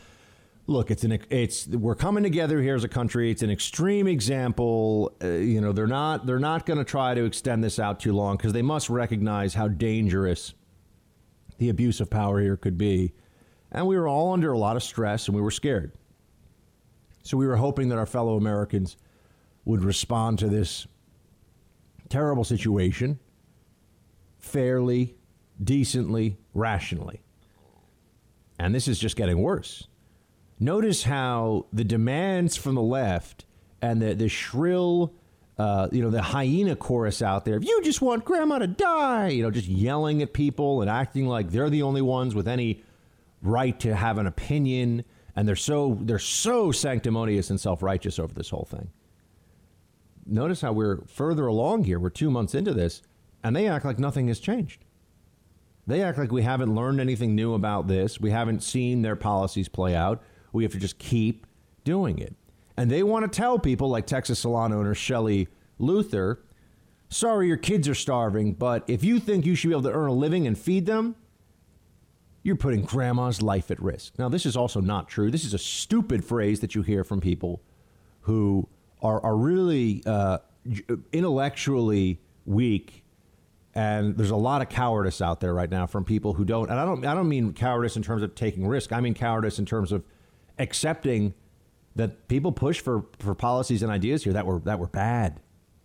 look, 0.65 0.89
it's 0.89 1.03
an 1.03 1.19
it's 1.29 1.67
we're 1.67 1.95
coming 1.95 2.23
together 2.23 2.61
here 2.61 2.75
as 2.75 2.85
a 2.85 2.89
country. 2.89 3.29
It's 3.29 3.43
an 3.43 3.51
extreme 3.51 4.07
example. 4.07 5.11
Uh, 5.21 5.27
you 5.27 5.59
know, 5.59 5.73
they're 5.73 5.87
not 5.87 6.25
they're 6.25 6.39
not 6.39 6.65
going 6.65 6.79
to 6.79 6.85
try 6.85 7.13
to 7.13 7.25
extend 7.25 7.63
this 7.63 7.79
out 7.79 7.99
too 7.99 8.13
long 8.13 8.37
because 8.37 8.53
they 8.53 8.61
must 8.61 8.89
recognize 8.89 9.53
how 9.53 9.67
dangerous 9.67 10.53
the 11.57 11.69
abuse 11.69 11.99
of 11.99 12.09
power 12.09 12.41
here 12.41 12.57
could 12.57 12.77
be. 12.77 13.13
And 13.71 13.87
we 13.87 13.97
were 13.97 14.07
all 14.07 14.33
under 14.33 14.51
a 14.51 14.57
lot 14.57 14.75
of 14.75 14.83
stress 14.83 15.27
and 15.27 15.35
we 15.35 15.41
were 15.41 15.51
scared. 15.51 15.91
So 17.23 17.37
we 17.37 17.47
were 17.47 17.57
hoping 17.57 17.89
that 17.89 17.97
our 17.97 18.05
fellow 18.05 18.37
Americans 18.37 18.97
would 19.65 19.83
respond 19.83 20.39
to 20.39 20.47
this 20.47 20.87
terrible 22.09 22.43
situation 22.43 23.19
fairly, 24.39 25.15
decently, 25.62 26.38
rationally. 26.53 27.22
And 28.60 28.74
this 28.74 28.88
is 28.88 29.00
just 29.00 29.15
getting 29.15 29.41
worse. 29.41 29.88
Notice 30.60 31.03
how 31.03 31.65
the 31.74 31.83
demands 31.83 32.55
from 32.55 32.75
the 32.75 32.81
left 32.81 33.45
and 33.81 34.01
the, 34.01 34.13
the 34.13 34.29
shrill, 34.29 35.13
uh, 35.57 35.89
you 35.91 36.01
know, 36.01 36.10
the 36.10 36.22
hyena 36.22 36.75
chorus 36.75 37.22
out 37.22 37.43
there, 37.43 37.57
if 37.57 37.65
you 37.65 37.81
just 37.83 38.01
want 38.01 38.24
grandma 38.24 38.60
to 38.60 38.67
die, 38.67 39.29
you 39.29 39.43
know, 39.43 39.51
just 39.51 39.67
yelling 39.67 40.22
at 40.22 40.33
people 40.33 40.81
and 40.81 40.89
acting 40.89 41.27
like 41.27 41.50
they're 41.50 41.69
the 41.69 41.81
only 41.81 42.01
ones 42.01 42.36
with 42.36 42.48
any 42.48 42.81
right 43.41 43.77
to 43.81 43.95
have 43.95 44.17
an 44.17 44.27
opinion. 44.27 45.03
And 45.36 45.48
they're 45.48 45.55
so, 45.55 45.98
they're 46.01 46.19
so 46.19 46.72
sanctimonious 46.72 47.50
and 47.50 47.60
self 47.60 47.81
righteous 47.81 48.19
over 48.19 48.33
this 48.33 48.50
whole 48.50 48.67
thing. 48.69 48.89
Notice 50.25 50.62
how 50.62 50.72
we're 50.72 51.01
further 51.07 51.48
along 51.48 51.83
here. 51.83 52.00
We're 52.00 52.10
two 52.10 52.31
months 52.31 52.55
into 52.55 52.74
this, 52.74 53.01
and 53.43 53.55
they 53.55 53.67
act 53.67 53.83
like 53.83 54.00
nothing 54.00 54.27
has 54.29 54.39
changed. 54.39 54.86
They 55.85 56.01
act 56.01 56.17
like 56.17 56.31
we 56.31 56.43
haven't 56.43 56.73
learned 56.73 57.01
anything 57.01 57.35
new 57.35 57.53
about 57.53 57.87
this. 57.87 58.19
We 58.19 58.31
haven't 58.31 58.63
seen 58.63 59.01
their 59.01 59.15
policies 59.15 59.67
play 59.67 59.95
out. 59.95 60.23
We 60.53 60.63
have 60.63 60.71
to 60.73 60.79
just 60.79 60.97
keep 60.97 61.45
doing 61.83 62.19
it. 62.19 62.35
And 62.77 62.89
they 62.89 63.03
want 63.03 63.31
to 63.31 63.37
tell 63.37 63.59
people 63.59 63.89
like 63.89 64.07
Texas 64.07 64.39
salon 64.39 64.71
owner 64.71 64.95
Shelley 64.95 65.47
Luther, 65.77 66.39
sorry, 67.09 67.47
your 67.47 67.57
kids 67.57 67.87
are 67.87 67.95
starving, 67.95 68.53
but 68.53 68.83
if 68.87 69.03
you 69.03 69.19
think 69.19 69.45
you 69.45 69.55
should 69.55 69.67
be 69.67 69.73
able 69.73 69.83
to 69.83 69.91
earn 69.91 70.09
a 70.09 70.13
living 70.13 70.47
and 70.47 70.57
feed 70.57 70.85
them, 70.85 71.15
you're 72.41 72.55
putting 72.55 72.83
grandma's 72.83 73.41
life 73.41 73.71
at 73.71 73.81
risk. 73.81 74.17
Now, 74.17 74.29
this 74.29 74.45
is 74.45 74.57
also 74.57 74.81
not 74.81 75.07
true. 75.07 75.31
This 75.31 75.45
is 75.45 75.53
a 75.53 75.59
stupid 75.59 76.25
phrase 76.25 76.59
that 76.59 76.75
you 76.75 76.81
hear 76.81 77.03
from 77.03 77.21
people 77.21 77.61
who 78.21 78.67
are, 79.01 79.23
are 79.23 79.35
really 79.35 80.03
uh, 80.05 80.39
intellectually 81.11 82.19
weak 82.45 83.02
and 83.75 84.15
there's 84.18 84.30
a 84.30 84.36
lot 84.36 84.62
of 84.62 84.70
cowardice 84.70 85.22
out 85.22 85.39
there 85.39 85.53
right 85.53 85.70
now 85.70 85.88
from 85.88 86.06
people 86.06 86.34
who 86.34 86.46
don't 86.46 86.70
and 86.70 86.80
I 86.80 86.86
don't 86.86 87.06
I 87.06 87.13
don't 87.13 87.30
mean 87.30 87.53
cowardice 87.53 87.96
in 87.96 88.03
terms 88.03 88.24
of 88.24 88.36
taking 88.36 88.68
risk. 88.68 88.92
I 88.92 89.00
mean 89.00 89.13
cowardice 89.13 89.60
in 89.60 89.65
terms 89.65 89.92
of 89.92 90.03
accepting 90.60 91.34
that 91.96 92.27
people 92.27 92.51
push 92.51 92.80
for, 92.80 93.06
for 93.20 93.36
policies 93.36 93.84
and 93.84 93.92
ideas 93.92 94.24
here 94.24 94.34
that 94.34 94.46
were 94.46 94.60
that 94.60 94.80
were 94.80 94.88
bad, 94.88 95.39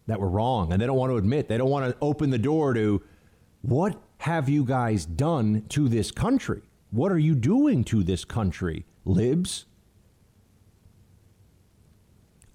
that 0.07 0.21
were 0.21 0.29
wrong, 0.29 0.73
and 0.73 0.81
they 0.81 0.87
don't 0.87 0.97
want 0.97 1.11
to 1.11 1.17
admit. 1.17 1.49
They 1.49 1.59
don't 1.59 1.71
want 1.71 1.91
to 1.91 1.97
open 2.01 2.31
the 2.31 2.39
door 2.39 2.75
to 2.75 3.03
what 3.63 4.01
have 4.19 4.49
you 4.49 4.65
guys 4.65 5.07
done 5.07 5.65
to 5.71 5.89
this 5.89 6.11
country? 6.11 6.63
What 6.91 7.13
are 7.13 7.19
you 7.19 7.35
doing 7.35 7.85
to 7.85 8.03
this 8.03 8.25
country, 8.25 8.87
libs? 9.05 9.67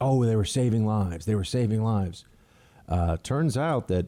Oh, 0.01 0.25
they 0.25 0.35
were 0.35 0.45
saving 0.45 0.85
lives. 0.85 1.25
They 1.25 1.35
were 1.35 1.43
saving 1.43 1.83
lives. 1.83 2.25
Uh, 2.89 3.17
turns 3.23 3.55
out 3.55 3.87
that 3.87 4.07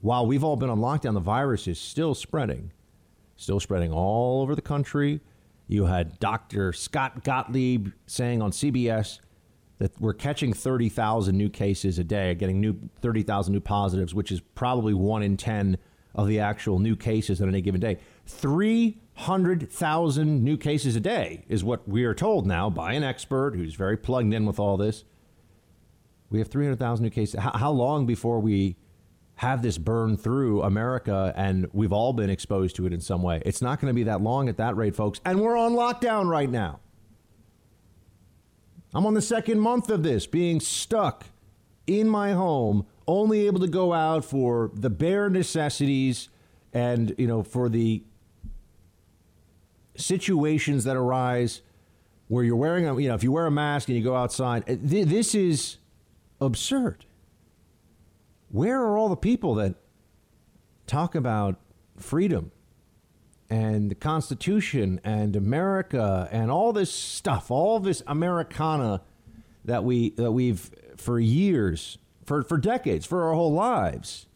while 0.00 0.26
we've 0.26 0.42
all 0.42 0.56
been 0.56 0.70
on 0.70 0.78
lockdown, 0.78 1.14
the 1.14 1.20
virus 1.20 1.68
is 1.68 1.78
still 1.78 2.14
spreading, 2.14 2.72
still 3.36 3.60
spreading 3.60 3.92
all 3.92 4.42
over 4.42 4.54
the 4.54 4.62
country. 4.62 5.20
You 5.68 5.86
had 5.86 6.18
Dr. 6.18 6.72
Scott 6.72 7.22
Gottlieb 7.22 7.88
saying 8.06 8.42
on 8.42 8.50
CBS 8.50 9.20
that 9.78 9.98
we're 10.00 10.14
catching 10.14 10.52
30,000 10.52 11.36
new 11.36 11.48
cases 11.48 11.98
a 11.98 12.04
day, 12.04 12.34
getting 12.34 12.60
new 12.60 12.76
30,000 13.00 13.52
new 13.52 13.60
positives, 13.60 14.14
which 14.14 14.32
is 14.32 14.40
probably 14.54 14.94
one 14.94 15.22
in 15.22 15.36
10 15.36 15.78
of 16.14 16.28
the 16.28 16.40
actual 16.40 16.78
new 16.78 16.96
cases 16.96 17.40
on 17.40 17.48
any 17.48 17.60
given 17.60 17.80
day. 17.80 17.98
300,000 18.26 20.42
new 20.42 20.56
cases 20.56 20.96
a 20.96 21.00
day 21.00 21.44
is 21.48 21.62
what 21.62 21.88
we 21.88 22.04
are 22.04 22.14
told 22.14 22.46
now 22.46 22.68
by 22.68 22.94
an 22.94 23.04
expert 23.04 23.54
who's 23.54 23.74
very 23.74 23.96
plugged 23.96 24.34
in 24.34 24.46
with 24.46 24.58
all 24.58 24.76
this. 24.76 25.04
We 26.30 26.38
have 26.38 26.48
300,000 26.48 27.02
new 27.02 27.10
cases. 27.10 27.40
How, 27.40 27.56
how 27.56 27.70
long 27.70 28.06
before 28.06 28.40
we 28.40 28.76
have 29.40 29.62
this 29.62 29.78
burn 29.78 30.18
through 30.18 30.62
America, 30.62 31.32
and 31.34 31.66
we've 31.72 31.94
all 31.94 32.12
been 32.12 32.28
exposed 32.28 32.76
to 32.76 32.84
it 32.84 32.92
in 32.92 33.00
some 33.00 33.22
way. 33.22 33.40
It's 33.46 33.62
not 33.62 33.80
going 33.80 33.88
to 33.88 33.94
be 33.94 34.02
that 34.02 34.20
long 34.20 34.50
at 34.50 34.58
that 34.58 34.76
rate, 34.76 34.94
folks. 34.94 35.18
And 35.24 35.40
we're 35.40 35.56
on 35.56 35.72
lockdown 35.72 36.28
right 36.28 36.50
now. 36.50 36.80
I'm 38.92 39.06
on 39.06 39.14
the 39.14 39.22
second 39.22 39.58
month 39.58 39.88
of 39.88 40.02
this, 40.02 40.26
being 40.26 40.60
stuck 40.60 41.24
in 41.86 42.06
my 42.06 42.32
home, 42.32 42.84
only 43.06 43.46
able 43.46 43.60
to 43.60 43.66
go 43.66 43.94
out 43.94 44.26
for 44.26 44.72
the 44.74 44.90
bare 44.90 45.30
necessities 45.30 46.28
and, 46.74 47.14
you 47.16 47.26
know, 47.26 47.42
for 47.42 47.70
the 47.70 48.02
situations 49.96 50.84
that 50.84 50.98
arise 50.98 51.62
where 52.28 52.44
you're 52.44 52.56
wearing 52.56 52.86
a, 52.86 53.00
you 53.00 53.08
know, 53.08 53.14
if 53.14 53.24
you 53.24 53.32
wear 53.32 53.46
a 53.46 53.50
mask 53.50 53.88
and 53.88 53.96
you 53.96 54.04
go 54.04 54.16
outside, 54.16 54.64
eh, 54.66 54.76
this 54.78 55.34
is 55.34 55.78
absurd. 56.42 57.06
Where 58.50 58.82
are 58.82 58.98
all 58.98 59.08
the 59.08 59.16
people 59.16 59.54
that 59.56 59.76
talk 60.86 61.14
about 61.14 61.60
freedom 61.96 62.50
and 63.48 63.90
the 63.90 63.94
Constitution 63.94 65.00
and 65.04 65.36
America 65.36 66.28
and 66.32 66.50
all 66.50 66.72
this 66.72 66.92
stuff, 66.92 67.50
all 67.50 67.78
this 67.78 68.02
Americana 68.08 69.02
that 69.64 69.84
we 69.84 70.10
that 70.10 70.32
we've 70.32 70.68
for 70.96 71.20
years, 71.20 71.98
for 72.24 72.42
for 72.42 72.58
decades, 72.58 73.06
for 73.06 73.22
our 73.24 73.34
whole 73.34 73.52
lives, 73.52 74.26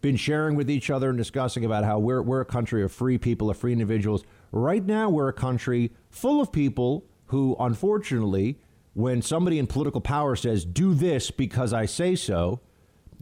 been 0.00 0.16
sharing 0.16 0.54
with 0.54 0.70
each 0.70 0.88
other 0.88 1.08
and 1.08 1.18
discussing 1.18 1.64
about 1.64 1.82
how 1.82 1.98
we're 1.98 2.22
we're 2.22 2.40
a 2.40 2.44
country 2.46 2.84
of 2.84 2.92
free 2.92 3.18
people, 3.18 3.50
of 3.50 3.56
free 3.56 3.72
individuals. 3.72 4.22
Right 4.52 4.84
now, 4.84 5.10
we're 5.10 5.28
a 5.28 5.32
country 5.32 5.92
full 6.08 6.40
of 6.40 6.52
people 6.52 7.04
who, 7.26 7.56
unfortunately, 7.58 8.60
when 8.92 9.22
somebody 9.22 9.58
in 9.58 9.66
political 9.66 10.00
power 10.00 10.36
says, 10.36 10.64
"Do 10.64 10.94
this 10.94 11.32
because 11.32 11.72
I 11.72 11.86
say 11.86 12.14
so," 12.14 12.60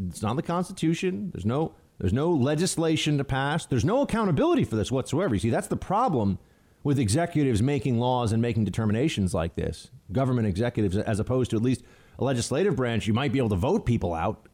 It's 0.08 0.22
not 0.22 0.36
the 0.36 0.42
Constitution. 0.42 1.30
There's 1.32 1.46
no 1.46 1.74
there's 1.98 2.12
no 2.12 2.30
legislation 2.30 3.18
to 3.18 3.24
pass. 3.24 3.66
There's 3.66 3.84
no 3.84 4.02
accountability 4.02 4.64
for 4.64 4.76
this 4.76 4.90
whatsoever. 4.90 5.34
You 5.34 5.40
see, 5.40 5.50
that's 5.50 5.68
the 5.68 5.76
problem 5.76 6.38
with 6.82 6.98
executives 6.98 7.62
making 7.62 7.98
laws 7.98 8.32
and 8.32 8.42
making 8.42 8.64
determinations 8.64 9.32
like 9.32 9.54
this. 9.54 9.90
Government 10.10 10.48
executives, 10.48 10.96
as 10.96 11.20
opposed 11.20 11.50
to 11.50 11.56
at 11.56 11.62
least 11.62 11.82
a 12.18 12.24
legislative 12.24 12.74
branch, 12.74 13.06
you 13.06 13.14
might 13.14 13.32
be 13.32 13.38
able 13.38 13.50
to 13.50 13.56
vote 13.56 13.86
people 13.86 14.14
out. 14.14 14.48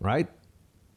Right? 0.00 0.28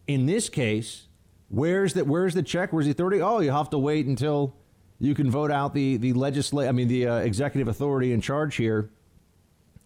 In 0.07 0.25
this 0.25 0.49
case, 0.49 1.07
where's 1.49 1.93
the 1.93 2.03
where's 2.03 2.33
the 2.33 2.43
check? 2.43 2.73
Where's 2.73 2.85
the 2.85 2.91
authority? 2.91 3.21
Oh, 3.21 3.39
you 3.39 3.51
have 3.51 3.69
to 3.71 3.77
wait 3.77 4.07
until 4.07 4.55
you 4.99 5.13
can 5.13 5.29
vote 5.29 5.51
out 5.51 5.73
the 5.73 5.97
the 5.97 6.13
legislate. 6.13 6.67
I 6.67 6.71
mean, 6.71 6.87
the 6.87 7.07
uh, 7.07 7.17
executive 7.17 7.67
authority 7.67 8.11
in 8.11 8.21
charge 8.21 8.55
here. 8.55 8.89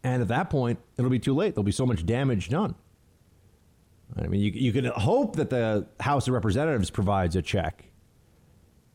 And 0.02 0.22
at 0.22 0.30
that 0.30 0.50
point, 0.50 0.80
it'll 0.98 1.12
be 1.12 1.20
too 1.20 1.36
late. 1.36 1.56
There'll 1.56 1.64
be 1.66 1.74
so 1.74 1.86
much 1.86 2.06
damage 2.06 2.48
done. 2.48 2.76
I 4.18 4.28
mean, 4.28 4.42
you, 4.42 4.52
you 4.52 4.72
could 4.72 4.86
hope 4.86 5.36
that 5.36 5.50
the 5.50 5.88
House 6.00 6.28
of 6.28 6.34
Representatives 6.34 6.90
provides 6.90 7.36
a 7.36 7.42
check 7.42 7.86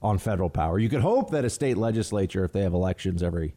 on 0.03 0.19
federal 0.19 0.51
power. 0.51 0.79
You 0.79 0.89
could 0.89 1.01
hope 1.01 1.31
that 1.31 1.45
a 1.45 1.51
state 1.51 1.77
legislature, 1.77 2.45
if 2.45 2.53
they 2.53 2.63
have 2.63 2.75
elections 2.75 3.23
every, 3.23 3.55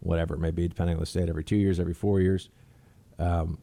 whatever 0.00 0.34
it 0.34 0.38
may 0.38 0.50
be, 0.50 0.68
depending 0.68 0.96
on 0.96 1.00
the 1.00 1.06
state, 1.06 1.28
every 1.28 1.44
two 1.44 1.56
years, 1.56 1.80
every 1.80 1.94
four 1.94 2.20
years. 2.20 2.48
Um, 3.18 3.58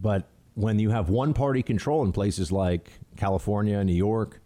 but 0.00 0.28
when 0.54 0.78
you 0.78 0.90
have 0.90 1.08
one 1.08 1.34
party 1.34 1.62
control 1.62 2.04
in 2.04 2.12
places 2.12 2.50
like 2.50 2.90
California, 3.16 3.82
New 3.84 3.92
York, 3.92 4.40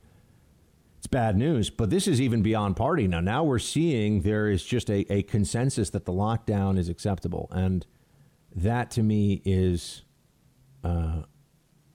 it's 0.98 1.06
bad 1.06 1.36
news. 1.36 1.70
But 1.70 1.90
this 1.90 2.06
is 2.06 2.20
even 2.20 2.42
beyond 2.42 2.76
party 2.76 3.08
now. 3.08 3.20
Now 3.20 3.44
we're 3.44 3.58
seeing 3.58 4.22
there 4.22 4.48
is 4.48 4.64
just 4.64 4.90
a, 4.90 5.10
a 5.12 5.22
consensus 5.22 5.90
that 5.90 6.04
the 6.04 6.12
lockdown 6.12 6.78
is 6.78 6.88
acceptable. 6.88 7.48
And 7.52 7.86
that 8.54 8.90
to 8.92 9.02
me 9.02 9.42
is. 9.44 10.02
Uh, 10.84 11.22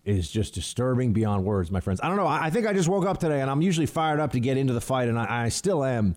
is 0.07 0.31
just 0.31 0.53
disturbing 0.53 1.11
beyond 1.11 1.43
words, 1.43 1.69
my 1.69 1.81
friends. 1.81 1.99
I 2.01 2.07
don't 2.07 2.15
know. 2.15 2.27
I 2.27 2.49
think 2.49 2.65
I 2.65 2.71
just 2.71 2.87
woke 2.87 3.05
up 3.05 3.19
today, 3.19 3.41
and 3.41 3.51
I'm 3.51 3.61
usually 3.61 3.85
fired 3.85 4.21
up 4.21 4.31
to 4.31 4.39
get 4.39 4.57
into 4.57 4.71
the 4.71 4.81
fight, 4.81 5.09
and 5.09 5.19
I, 5.19 5.45
I 5.45 5.49
still 5.49 5.83
am. 5.83 6.15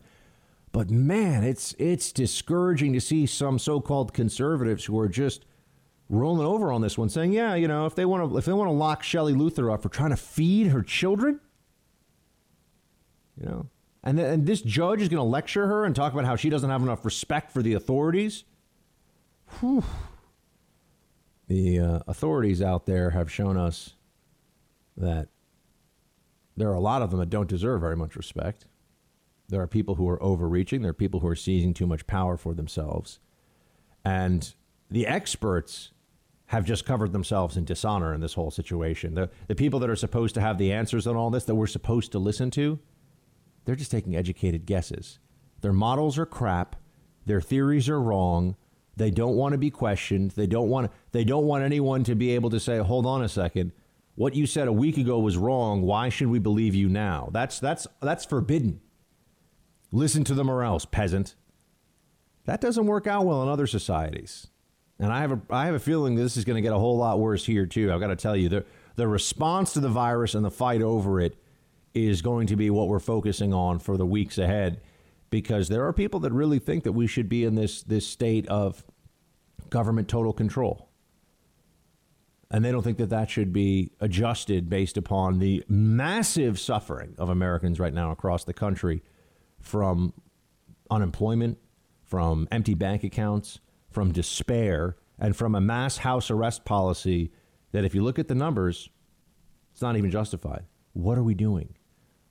But 0.71 0.91
man, 0.91 1.43
it's 1.43 1.75
it's 1.79 2.13
discouraging 2.13 2.93
to 2.93 3.01
see 3.01 3.27
some 3.27 3.59
so-called 3.59 4.15
conservatives 4.15 4.85
who 4.85 4.97
are 5.01 5.09
just 5.09 5.45
rolling 6.09 6.47
over 6.47 6.71
on 6.71 6.83
this 6.83 6.97
one, 6.97 7.09
saying, 7.09 7.33
"Yeah, 7.33 7.57
you 7.57 7.67
know, 7.67 7.87
if 7.87 7.97
they 7.97 8.05
want 8.05 8.31
to 8.31 8.39
if 8.39 8.45
they 8.45 8.53
want 8.53 8.69
to 8.69 8.73
lock 8.73 9.03
Shelley 9.03 9.35
Luther 9.35 9.73
up 9.73 9.83
for 9.83 9.89
trying 9.89 10.11
to 10.11 10.17
feed 10.17 10.69
her 10.69 10.83
children, 10.83 11.41
you 13.41 13.49
know, 13.49 13.67
and 14.05 14.19
th- 14.19 14.33
and 14.33 14.47
this 14.47 14.63
judge 14.63 15.03
is 15.03 15.09
going 15.09 15.19
to 15.19 15.25
lecture 15.25 15.67
her 15.67 15.85
and 15.85 15.97
talk 15.97 16.13
about 16.13 16.25
how 16.25 16.37
she 16.37 16.49
doesn't 16.49 16.71
have 16.71 16.83
enough 16.83 17.05
respect 17.05 17.51
for 17.51 17.61
the 17.61 17.75
authorities." 17.75 18.45
Whew 19.59 19.83
the 21.51 21.81
uh, 21.81 21.99
authorities 22.07 22.63
out 22.63 22.87
there 22.87 23.11
have 23.11 23.29
shown 23.29 23.57
us 23.57 23.95
that 24.97 25.27
there 26.57 26.71
are 26.71 26.75
a 26.75 26.81
lot 26.81 27.03
of 27.03 27.11
them 27.11 27.19
that 27.19 27.29
don't 27.29 27.49
deserve 27.49 27.81
very 27.81 27.97
much 27.97 28.15
respect. 28.15 28.67
There 29.49 29.61
are 29.61 29.67
people 29.67 29.97
who 29.97 30.09
are 30.09 30.23
overreaching. 30.23 30.83
There 30.83 30.93
are 30.93 30.95
people 30.95 31.19
who 31.19 31.27
are 31.27 31.35
seizing 31.35 31.75
too 31.75 31.89
much 31.89 32.07
power 32.07 32.37
for 32.37 32.55
themselves. 32.55 33.19
And 34.05 34.55
the 34.93 35.09
experts 35.09 35.91
have 36.47 36.65
just 36.65 36.87
covered 36.87 37.13
themselves 37.13 37.57
in 37.57 37.65
dishonor 37.65 38.15
in 38.15 38.21
this 38.21 38.35
whole 38.35 38.53
situation. 38.53 39.17
The, 39.17 39.29
the 39.49 39.57
people 39.57 39.81
that 39.81 39.91
are 39.91 39.97
supposed 39.97 40.37
to 40.37 40.41
have 40.41 40.57
the 40.57 40.73
answers 40.73 41.05
on 41.05 41.17
all 41.17 41.31
this 41.31 41.47
that 41.47 41.57
we're 41.57 41.67
supposed 41.67 42.13
to 42.13 42.21
listen 42.21 42.53
to, 42.53 42.79
they're 43.65 43.75
just 43.75 43.91
taking 43.91 44.15
educated 44.15 44.67
guesses. 44.67 45.19
Their 45.63 45.73
models 45.73 46.17
are 46.17 46.27
crap. 46.27 46.77
Their 47.27 47.41
theories 47.41 47.89
are 47.89 48.01
wrong. 48.01 48.55
They 49.01 49.11
don't 49.11 49.35
want 49.35 49.53
to 49.53 49.59
be 49.59 49.71
questioned. 49.71 50.33
They 50.33 50.47
don't 50.47 50.69
want 50.69 50.93
they 51.13 51.25
don't 51.25 51.47
want 51.47 51.65
anyone 51.65 52.05
to 52.05 52.15
be 52.15 52.35
able 52.35 52.51
to 52.51 52.61
say, 52.61 52.77
"Hold 52.77 53.07
on 53.07 53.23
a 53.23 53.31
second. 53.31 53.73
What 54.15 54.35
you 54.35 54.45
said 54.47 54.69
a 54.69 54.73
week 54.75 54.99
ago 54.99 55.19
was 55.19 55.39
wrong. 55.39 55.81
Why 55.81 56.11
should 56.11 56.29
we 56.29 56.39
believe 56.39 56.75
you 56.75 56.87
now?" 56.87 57.31
That's 57.33 57.59
that's 57.59 57.87
that's 58.03 58.27
forbidden. 58.27 58.83
Listen 59.91 60.23
to 60.25 60.35
them 60.35 60.51
or 60.51 60.63
else, 60.63 60.85
peasant. 60.85 61.35
That 62.45 62.61
doesn't 62.61 62.85
work 62.85 63.07
out 63.07 63.25
well 63.25 63.43
in 63.43 63.49
other 63.49 63.67
societies. 63.67 64.49
And 64.99 65.11
I 65.11 65.23
have 65.23 65.33
a 65.33 65.41
I 65.49 65.65
have 65.65 65.75
a 65.75 65.81
feeling 65.81 66.17
this 66.17 66.37
is 66.37 66.45
going 66.45 66.57
to 66.57 66.63
get 66.63 66.75
a 66.75 66.79
whole 66.79 66.99
lot 66.99 67.19
worse 67.21 67.47
here 67.47 67.65
too. 67.65 67.91
I've 67.91 68.01
got 68.01 68.09
to 68.09 68.17
tell 68.17 68.37
you 68.37 68.51
the 68.51 68.67
the 68.97 69.09
response 69.09 69.73
to 69.73 69.81
the 69.81 69.89
virus 69.89 70.35
and 70.35 70.45
the 70.45 70.51
fight 70.51 70.83
over 70.83 71.23
it 71.23 71.39
is 71.95 72.21
going 72.21 72.49
to 72.49 72.57
be 72.57 72.69
what 72.69 72.89
we're 72.89 72.99
focusing 72.99 73.55
on 73.55 73.79
for 73.79 73.97
the 73.97 74.05
weeks 74.05 74.37
ahead 74.37 74.83
because 75.31 75.69
there 75.69 75.87
are 75.87 75.93
people 75.93 76.21
that 76.21 76.33
really 76.33 76.59
think 76.59 76.85
that 76.85 76.93
we 76.93 77.07
should 77.07 77.29
be 77.29 77.45
in 77.45 77.55
this 77.55 77.83
this 77.83 78.07
state 78.07 78.47
of 78.49 78.85
government 79.71 80.09
total 80.09 80.33
control. 80.33 80.89
And 82.51 82.65
they 82.65 82.73
don't 82.73 82.83
think 82.83 82.99
that 82.99 83.11
that 83.11 83.31
should 83.31 83.53
be 83.53 83.93
adjusted 84.01 84.69
based 84.69 84.97
upon 84.97 85.39
the 85.39 85.65
massive 85.69 86.59
suffering 86.59 87.15
of 87.17 87.29
Americans 87.29 87.79
right 87.79 87.95
now 87.95 88.11
across 88.11 88.43
the 88.43 88.53
country 88.53 89.03
from 89.61 90.13
unemployment, 90.91 91.59
from 92.03 92.49
empty 92.51 92.75
bank 92.75 93.05
accounts, 93.05 93.61
from 93.89 94.11
despair, 94.11 94.97
and 95.17 95.37
from 95.37 95.55
a 95.55 95.61
mass 95.61 95.99
house 95.99 96.29
arrest 96.29 96.65
policy 96.65 97.31
that, 97.71 97.85
if 97.85 97.95
you 97.95 98.03
look 98.03 98.19
at 98.19 98.27
the 98.27 98.35
numbers, 98.35 98.89
it's 99.71 99.83
not 99.83 99.97
even 99.97 100.11
justified. 100.11 100.65
What 100.93 101.19
are 101.19 101.23
we 101.23 101.35
doing? 101.35 101.77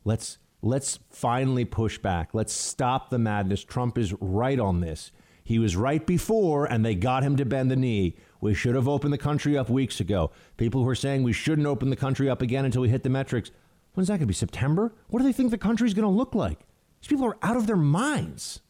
Let's 0.04 0.38
let's 0.62 1.00
finally 1.10 1.66
push 1.66 1.98
back. 1.98 2.34
Let's 2.34 2.54
stop 2.54 3.10
the 3.10 3.20
madness. 3.20 3.64
Trump 3.64 3.98
is 3.98 4.14
right 4.20 4.60
on 4.60 4.82
this. 4.82 5.12
He 5.44 5.58
was 5.58 5.76
right 5.76 6.06
before, 6.06 6.66
and 6.66 6.86
they 6.86 6.94
got 6.96 7.24
him 7.24 7.36
to 7.38 7.46
bend 7.46 7.72
the 7.72 7.76
knee. 7.76 8.16
We 8.40 8.54
should 8.54 8.76
have 8.76 8.88
opened 8.88 9.14
the 9.14 9.18
country 9.18 9.58
up 9.58 9.70
weeks 9.70 10.00
ago. 10.00 10.32
People 10.58 10.84
who 10.84 10.90
are 10.90 10.96
saying 10.96 11.24
we 11.24 11.34
shouldn't 11.34 11.68
open 11.68 11.90
the 11.90 11.96
country 11.96 12.30
up 12.30 12.42
again 12.42 12.66
until 12.66 12.84
we 12.84 12.90
hit 12.90 13.04
the 13.04 13.10
metrics. 13.10 13.52
When's 13.94 14.08
that 14.08 14.14
going 14.14 14.22
to 14.22 14.26
be? 14.28 14.34
September? 14.34 14.94
What 15.08 15.20
do 15.20 15.26
they 15.26 15.34
think 15.34 15.52
the 15.52 15.58
country's 15.58 15.94
going 15.94 16.04
to 16.04 16.10
look 16.10 16.36
like? 16.36 16.60
These 17.02 17.08
people 17.08 17.26
are 17.26 17.38
out 17.42 17.58
of 17.58 17.66
their 17.66 17.76
minds. 17.76 18.62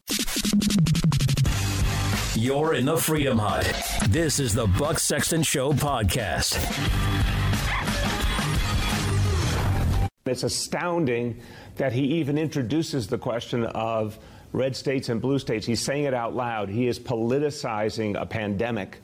You're 2.35 2.73
in 2.73 2.85
the 2.85 2.97
Freedom 2.97 3.37
Hut. 3.37 3.65
This 4.09 4.39
is 4.39 4.53
the 4.53 4.67
Buck 4.67 4.99
Sexton 4.99 5.43
Show 5.43 5.73
podcast. 5.73 6.55
It's 10.29 10.43
astounding 10.43 11.41
that 11.75 11.91
he 11.91 12.03
even 12.19 12.37
introduces 12.37 13.07
the 13.07 13.17
question 13.17 13.65
of 13.65 14.17
red 14.51 14.75
states 14.75 15.09
and 15.09 15.21
blue 15.21 15.39
states. 15.39 15.65
He's 15.65 15.81
saying 15.81 16.05
it 16.05 16.13
out 16.13 16.35
loud. 16.35 16.69
He 16.69 16.87
is 16.87 16.99
politicizing 16.99 18.19
a 18.19 18.25
pandemic, 18.25 19.01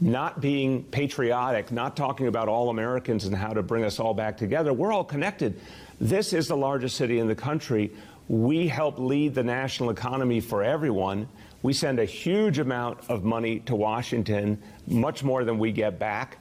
not 0.00 0.40
being 0.40 0.84
patriotic, 0.84 1.70
not 1.72 1.96
talking 1.96 2.26
about 2.26 2.48
all 2.48 2.70
Americans 2.70 3.24
and 3.24 3.34
how 3.34 3.52
to 3.52 3.62
bring 3.62 3.84
us 3.84 4.00
all 4.00 4.14
back 4.14 4.36
together. 4.36 4.72
We're 4.72 4.92
all 4.92 5.04
connected. 5.04 5.60
This 6.00 6.32
is 6.32 6.48
the 6.48 6.56
largest 6.56 6.96
city 6.96 7.18
in 7.18 7.26
the 7.26 7.34
country. 7.34 7.92
We 8.28 8.68
help 8.68 8.98
lead 8.98 9.34
the 9.34 9.42
national 9.42 9.90
economy 9.90 10.40
for 10.40 10.62
everyone. 10.62 11.28
We 11.62 11.72
send 11.72 11.98
a 11.98 12.04
huge 12.04 12.58
amount 12.58 13.00
of 13.08 13.24
money 13.24 13.60
to 13.60 13.74
Washington, 13.74 14.62
much 14.86 15.24
more 15.24 15.44
than 15.44 15.58
we 15.58 15.72
get 15.72 15.98
back. 15.98 16.38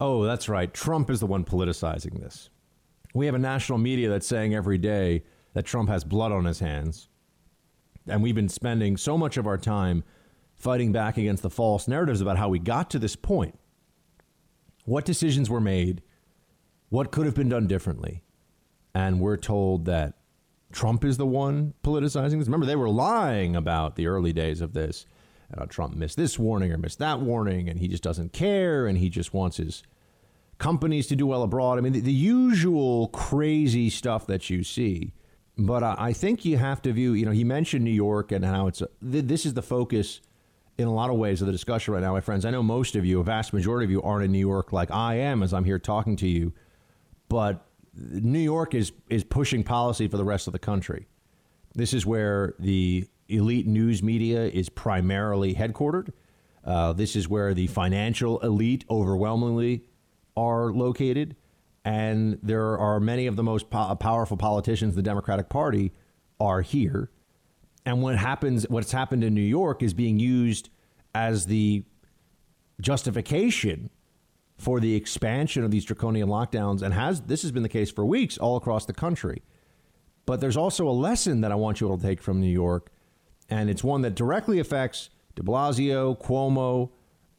Oh, 0.00 0.24
that's 0.24 0.48
right. 0.48 0.72
Trump 0.72 1.10
is 1.10 1.20
the 1.20 1.26
one 1.26 1.44
politicizing 1.44 2.20
this. 2.20 2.50
We 3.14 3.26
have 3.26 3.34
a 3.34 3.38
national 3.38 3.78
media 3.78 4.08
that's 4.08 4.26
saying 4.26 4.54
every 4.54 4.78
day 4.78 5.24
that 5.54 5.64
Trump 5.64 5.88
has 5.88 6.04
blood 6.04 6.32
on 6.32 6.44
his 6.44 6.60
hands. 6.60 7.08
And 8.06 8.22
we've 8.22 8.34
been 8.34 8.48
spending 8.48 8.96
so 8.96 9.18
much 9.18 9.36
of 9.36 9.46
our 9.46 9.58
time 9.58 10.04
fighting 10.54 10.92
back 10.92 11.16
against 11.16 11.42
the 11.42 11.50
false 11.50 11.88
narratives 11.88 12.20
about 12.20 12.38
how 12.38 12.48
we 12.48 12.58
got 12.58 12.90
to 12.90 12.98
this 12.98 13.16
point. 13.16 13.58
What 14.84 15.04
decisions 15.04 15.50
were 15.50 15.60
made? 15.60 16.02
What 16.88 17.10
could 17.10 17.26
have 17.26 17.34
been 17.34 17.48
done 17.48 17.66
differently? 17.66 18.22
And 18.94 19.20
we're 19.20 19.36
told 19.36 19.84
that 19.84 20.14
Trump 20.72 21.04
is 21.04 21.16
the 21.16 21.26
one 21.26 21.74
politicizing 21.84 22.38
this. 22.38 22.48
Remember, 22.48 22.66
they 22.66 22.76
were 22.76 22.88
lying 22.88 23.56
about 23.56 23.96
the 23.96 24.06
early 24.06 24.32
days 24.32 24.60
of 24.60 24.72
this. 24.72 25.06
Trump 25.68 25.94
missed 25.94 26.16
this 26.16 26.38
warning 26.38 26.72
or 26.72 26.78
missed 26.78 26.98
that 26.98 27.20
warning, 27.20 27.68
and 27.68 27.78
he 27.78 27.88
just 27.88 28.02
doesn't 28.02 28.32
care, 28.32 28.86
and 28.86 28.98
he 28.98 29.08
just 29.08 29.32
wants 29.32 29.56
his 29.56 29.82
companies 30.58 31.06
to 31.06 31.16
do 31.16 31.26
well 31.26 31.42
abroad. 31.42 31.78
I 31.78 31.80
mean, 31.80 31.92
the, 31.92 32.00
the 32.00 32.12
usual 32.12 33.08
crazy 33.08 33.90
stuff 33.90 34.26
that 34.26 34.50
you 34.50 34.62
see. 34.62 35.12
But 35.56 35.82
I, 35.82 35.94
I, 35.98 36.12
think 36.12 36.44
you 36.44 36.56
have 36.56 36.82
to 36.82 36.92
view, 36.92 37.14
you 37.14 37.24
know, 37.24 37.32
he 37.32 37.44
mentioned 37.44 37.84
New 37.84 37.90
York 37.90 38.30
and 38.30 38.44
how 38.44 38.68
it's, 38.68 38.80
a, 38.80 38.88
th- 39.10 39.24
this 39.24 39.44
is 39.44 39.54
the 39.54 39.62
focus 39.62 40.20
in 40.76 40.86
a 40.86 40.92
lot 40.92 41.10
of 41.10 41.16
ways 41.16 41.40
of 41.40 41.46
the 41.46 41.52
discussion 41.52 41.94
right 41.94 42.02
now, 42.02 42.12
my 42.12 42.20
friends. 42.20 42.44
I 42.44 42.50
know 42.50 42.62
most 42.62 42.94
of 42.94 43.04
you, 43.04 43.18
a 43.18 43.24
vast 43.24 43.52
majority 43.52 43.84
of 43.84 43.90
you, 43.90 44.00
aren't 44.02 44.24
in 44.24 44.30
New 44.30 44.38
York 44.38 44.72
like 44.72 44.90
I 44.92 45.16
am 45.16 45.42
as 45.42 45.52
I'm 45.52 45.64
here 45.64 45.78
talking 45.78 46.14
to 46.16 46.28
you. 46.28 46.52
But 47.28 47.66
New 47.94 48.38
York 48.38 48.74
is, 48.74 48.92
is 49.10 49.24
pushing 49.24 49.64
policy 49.64 50.06
for 50.06 50.16
the 50.16 50.24
rest 50.24 50.46
of 50.46 50.52
the 50.52 50.60
country. 50.60 51.08
This 51.74 51.92
is 51.92 52.06
where 52.06 52.54
the 52.60 53.08
elite 53.28 53.66
news 53.66 54.02
media 54.02 54.46
is 54.46 54.68
primarily 54.68 55.54
headquartered. 55.54 56.12
Uh, 56.64 56.92
this 56.92 57.16
is 57.16 57.28
where 57.28 57.54
the 57.54 57.66
financial 57.66 58.38
elite 58.40 58.84
overwhelmingly 58.88 59.84
are 60.38 60.72
located, 60.72 61.34
and 61.84 62.38
there 62.42 62.78
are 62.78 63.00
many 63.00 63.26
of 63.26 63.34
the 63.34 63.42
most 63.42 63.70
po- 63.70 63.94
powerful 63.96 64.36
politicians 64.36 64.94
the 64.94 65.02
Democratic 65.02 65.48
Party 65.48 65.92
are 66.38 66.62
here. 66.62 67.10
And 67.84 68.02
what 68.02 68.16
happens, 68.16 68.68
what's 68.68 68.92
happened 68.92 69.24
in 69.24 69.34
New 69.34 69.40
York, 69.40 69.82
is 69.82 69.94
being 69.94 70.20
used 70.20 70.70
as 71.14 71.46
the 71.46 71.82
justification 72.80 73.90
for 74.56 74.78
the 74.78 74.94
expansion 74.94 75.64
of 75.64 75.70
these 75.70 75.84
draconian 75.84 76.28
lockdowns, 76.28 76.82
and 76.82 76.94
has 76.94 77.22
this 77.22 77.42
has 77.42 77.50
been 77.50 77.62
the 77.62 77.68
case 77.68 77.90
for 77.90 78.04
weeks 78.04 78.38
all 78.38 78.56
across 78.56 78.86
the 78.86 78.92
country. 78.92 79.42
But 80.26 80.40
there's 80.40 80.56
also 80.56 80.86
a 80.86 80.92
lesson 80.92 81.40
that 81.40 81.50
I 81.50 81.54
want 81.54 81.80
you 81.80 81.88
all 81.88 81.96
to 81.96 82.02
take 82.02 82.22
from 82.22 82.40
New 82.40 82.50
York, 82.50 82.90
and 83.48 83.70
it's 83.70 83.82
one 83.82 84.02
that 84.02 84.14
directly 84.14 84.58
affects 84.58 85.10
De 85.34 85.42
Blasio, 85.42 86.20
Cuomo, 86.20 86.90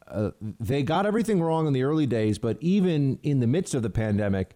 uh, 0.10 0.32
they 0.42 0.84
got 0.84 1.06
everything 1.06 1.42
wrong 1.42 1.68
in 1.68 1.74
the 1.74 1.84
early 1.84 2.06
days, 2.06 2.38
but 2.38 2.58
even 2.62 3.20
in 3.24 3.40
the 3.40 3.48
midst 3.48 3.74
of 3.74 3.84
the 3.84 3.90
pandemic, 3.90 4.56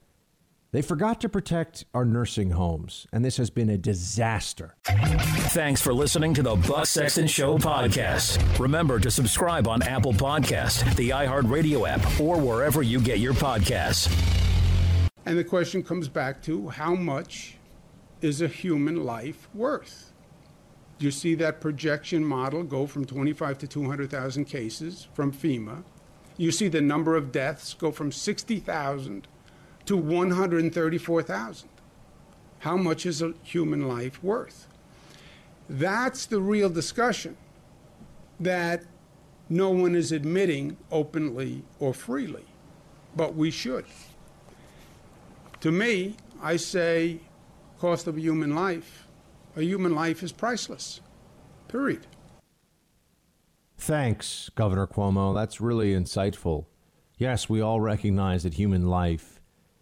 they 0.72 0.82
forgot 0.82 1.22
to 1.22 1.30
protect 1.30 1.86
our 1.94 2.04
nursing 2.04 2.50
homes, 2.50 3.06
and 3.14 3.24
this 3.24 3.38
has 3.38 3.52
been 3.52 3.70
a 3.70 3.78
disaster. 3.78 4.76
Thanks 4.86 5.82
for 5.82 5.94
listening 5.94 6.34
to 6.34 6.42
the 6.42 6.56
Buck 6.56 6.88
Sexton 6.88 7.28
Show 7.28 7.60
podcast. 7.60 8.58
Remember 8.58 9.00
to 9.00 9.12
subscribe 9.12 9.68
on 9.68 9.84
Apple 9.84 10.14
Podcast, 10.14 10.96
the 10.96 11.12
iHeartRadio 11.12 11.88
app, 11.88 12.20
or 12.20 12.40
wherever 12.40 12.82
you 12.82 13.00
get 13.00 13.20
your 13.20 13.34
podcasts. 13.34 14.12
And 15.28 15.38
the 15.38 15.44
question 15.44 15.84
comes 15.84 16.08
back 16.08 16.42
to 16.44 16.70
how 16.70 16.96
much 16.96 17.58
is 18.22 18.42
a 18.42 18.48
human 18.48 19.04
life 19.04 19.48
worth? 19.54 20.13
You 21.00 21.12
see 21.12 21.36
that 21.36 21.60
projection 21.60 22.24
model 22.24 22.64
go 22.64 22.88
from 22.88 23.06
25 23.06 23.58
to 23.60 23.68
200,000 23.68 24.46
cases 24.46 25.08
from 25.14 25.32
FEMA. 25.32 25.84
You 26.38 26.52
see 26.52 26.68
the 26.68 26.82
number 26.82 27.16
of 27.16 27.32
deaths 27.32 27.74
go 27.74 27.92
from 27.92 28.12
60,000 28.12 29.28
to 29.86 29.98
134,000. 29.98 31.70
How 32.60 32.78
much 32.78 33.06
is 33.06 33.22
a 33.22 33.34
human 33.44 33.88
life 33.88 34.24
worth? 34.24 34.68
That's 35.70 36.26
the 36.26 36.40
real 36.40 36.70
discussion 36.70 37.38
that 38.40 38.84
no 39.50 39.70
one 39.70 39.96
is 39.96 40.12
admitting 40.12 40.78
openly 40.92 41.64
or 41.80 41.94
freely, 41.94 42.46
but 43.16 43.36
we 43.36 43.52
should. 43.52 43.86
To 45.62 45.72
me, 45.72 46.16
I 46.42 46.58
say 46.58 47.20
cost 47.80 48.08
of 48.08 48.18
a 48.18 48.22
human 48.22 48.56
life 48.56 49.03
a 49.56 49.62
human 49.62 49.94
life 49.94 50.24
is 50.24 50.32
priceless. 50.32 51.02
Period. 51.68 52.08
Thanks, 53.78 54.50
Governor 54.56 54.88
Cuomo. 54.88 55.34
That's 55.36 55.60
really 55.60 55.94
insightful. 55.94 56.66
Yes, 57.18 57.50
we 57.50 57.62
all 57.62 57.82
recognize 57.82 58.44
that 58.44 58.54
human 58.54 58.88
life 58.88 59.42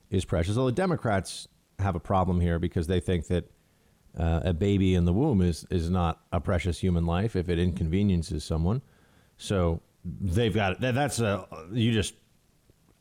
is 0.09 0.25
precious. 0.25 0.57
Although 0.57 0.71
Democrats 0.71 1.47
have 1.79 1.95
a 1.95 1.99
problem 1.99 2.39
here 2.41 2.59
because 2.59 2.87
they 2.87 2.99
think 2.99 3.27
that 3.27 3.51
uh, 4.17 4.41
a 4.43 4.53
baby 4.53 4.95
in 4.95 5.05
the 5.05 5.13
womb 5.13 5.41
is, 5.41 5.65
is 5.69 5.89
not 5.89 6.21
a 6.31 6.39
precious 6.39 6.79
human 6.79 7.05
life 7.05 7.35
if 7.35 7.47
it 7.47 7.57
inconveniences 7.59 8.43
someone. 8.43 8.81
So 9.37 9.81
they've 10.03 10.53
got 10.53 10.81
that. 10.81 10.95
That's 10.95 11.19
a 11.19 11.47
you 11.71 11.91
just. 11.91 12.15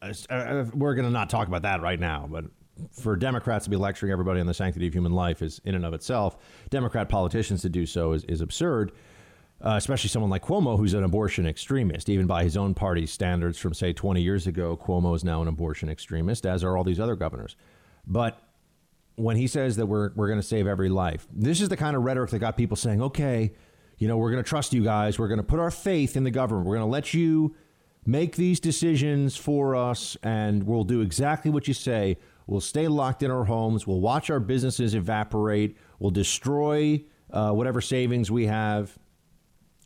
Uh, 0.03 0.65
we're 0.73 0.95
going 0.95 1.05
to 1.05 1.11
not 1.11 1.29
talk 1.29 1.47
about 1.47 1.63
that 1.63 1.83
right 1.83 2.01
now, 2.01 2.27
but 2.31 2.45
for 2.93 3.17
Democrats 3.17 3.65
to 3.65 3.71
be 3.71 3.77
lecturing 3.77 4.13
everybody 4.13 4.41
on 4.41 4.47
the 4.47 4.55
sanctity 4.55 4.87
of 4.87 4.95
human 4.95 5.13
life 5.13 5.43
is 5.43 5.61
in 5.65 5.75
and 5.75 5.85
of 5.85 5.95
itself. 5.95 6.37
Democrat 6.71 7.09
politicians 7.09 7.63
to 7.63 7.69
do 7.69 7.87
so 7.87 8.13
is, 8.13 8.25
is 8.25 8.41
absurd, 8.41 8.93
uh, 9.63 9.75
especially 9.77 10.09
someone 10.09 10.31
like 10.31 10.45
Cuomo, 10.45 10.79
who's 10.79 10.95
an 10.95 11.05
abortion 11.05 11.47
extremist. 11.47 12.09
Even 12.09 12.27
by 12.27 12.45
his 12.45 12.57
own 12.57 12.75
party's 12.75 13.11
standards 13.11 13.59
from, 13.59 13.75
say, 13.75 13.93
20 13.93 14.23
years 14.23 14.47
ago, 14.47 14.77
Cuomo 14.77 15.15
is 15.15 15.25
now 15.25 15.43
an 15.43 15.49
abortion 15.49 15.89
extremist, 15.89 16.47
as 16.47 16.65
are 16.65 16.77
all 16.77 16.85
these 16.85 17.01
other 17.01 17.17
governors. 17.17 17.57
But 18.07 18.41
when 19.17 19.37
he 19.37 19.47
says 19.47 19.77
that 19.77 19.87
we're, 19.87 20.13
we're 20.15 20.29
going 20.29 20.41
to 20.41 20.47
save 20.47 20.67
every 20.67 20.89
life, 20.89 21.27
this 21.33 21.61
is 21.61 21.69
the 21.69 21.77
kind 21.77 21.97
of 21.97 22.03
rhetoric 22.03 22.31
that 22.31 22.39
got 22.39 22.57
people 22.57 22.77
saying, 22.77 23.03
okay, 23.03 23.53
you 23.99 24.09
know, 24.09 24.17
we're 24.17 24.31
going 24.31 24.43
to 24.43 24.49
trust 24.49 24.73
you 24.73 24.83
guys. 24.83 25.19
We're 25.19 25.29
going 25.29 25.39
to 25.39 25.45
put 25.45 25.61
our 25.61 25.71
faith 25.71 26.17
in 26.17 26.25
the 26.25 26.31
government. 26.31 26.67
We're 26.67 26.77
going 26.77 26.89
to 26.89 26.93
let 26.93 27.13
you 27.13 27.55
make 28.07 28.37
these 28.37 28.61
decisions 28.61 29.37
for 29.37 29.77
us, 29.77 30.17
and 30.23 30.63
we'll 30.65 30.85
do 30.85 31.03
exactly 31.03 31.51
what 31.51 31.69
you 31.69 31.75
say. 31.75 32.17
We'll 32.51 32.61
stay 32.61 32.89
locked 32.89 33.23
in 33.23 33.31
our 33.31 33.45
homes. 33.45 33.87
We'll 33.87 34.01
watch 34.01 34.29
our 34.29 34.41
businesses 34.41 34.97
evaporate. 34.97 35.77
We'll 36.01 36.11
destroy 36.11 37.05
uh, 37.33 37.53
whatever 37.53 37.81
savings 37.81 38.29
we 38.29 38.47
have. 38.47 38.99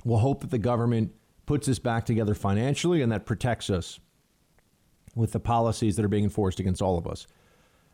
We'll 0.03 0.19
hope 0.19 0.41
that 0.41 0.51
the 0.51 0.59
government 0.59 1.13
puts 1.45 1.69
us 1.69 1.79
back 1.79 2.07
together 2.07 2.35
financially 2.35 3.03
and 3.03 3.13
that 3.13 3.27
protects 3.27 3.69
us 3.69 4.01
with 5.15 5.33
the 5.33 5.41
policies 5.41 5.97
that 5.97 6.07
are 6.07 6.09
being 6.09 6.25
enforced 6.25 6.59
against 6.59 6.81
all 6.81 6.97
of 6.97 7.07
us. 7.07 7.27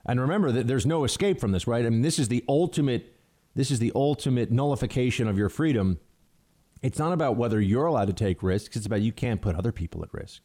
And 0.07 0.21
remember 0.21 0.53
that 0.53 0.69
there's 0.69 0.87
no 0.87 1.03
escape 1.03 1.41
from 1.41 1.51
this, 1.51 1.67
right? 1.67 1.85
I 1.85 1.91
mean, 1.91 2.03
this 2.03 2.21
is 2.21 2.29
the 2.29 2.45
ultimate 2.49 3.17
this 3.57 3.73
is 3.73 3.81
the 3.81 3.91
ultimate 3.97 4.53
nullification 4.53 5.27
of 5.27 5.37
your 5.37 5.49
freedom. 5.49 5.99
It's 6.81 7.01
not 7.01 7.13
about 7.13 7.37
whether 7.37 7.61
you're 7.61 7.87
allowed 7.87 8.07
to 8.07 8.13
take 8.13 8.41
risks, 8.41 8.77
it's 8.77 8.87
about 8.87 9.01
you 9.01 9.11
can't 9.11 9.43
put 9.43 9.57
other 9.57 9.73
people 9.73 10.05
at 10.05 10.15
risk. 10.15 10.43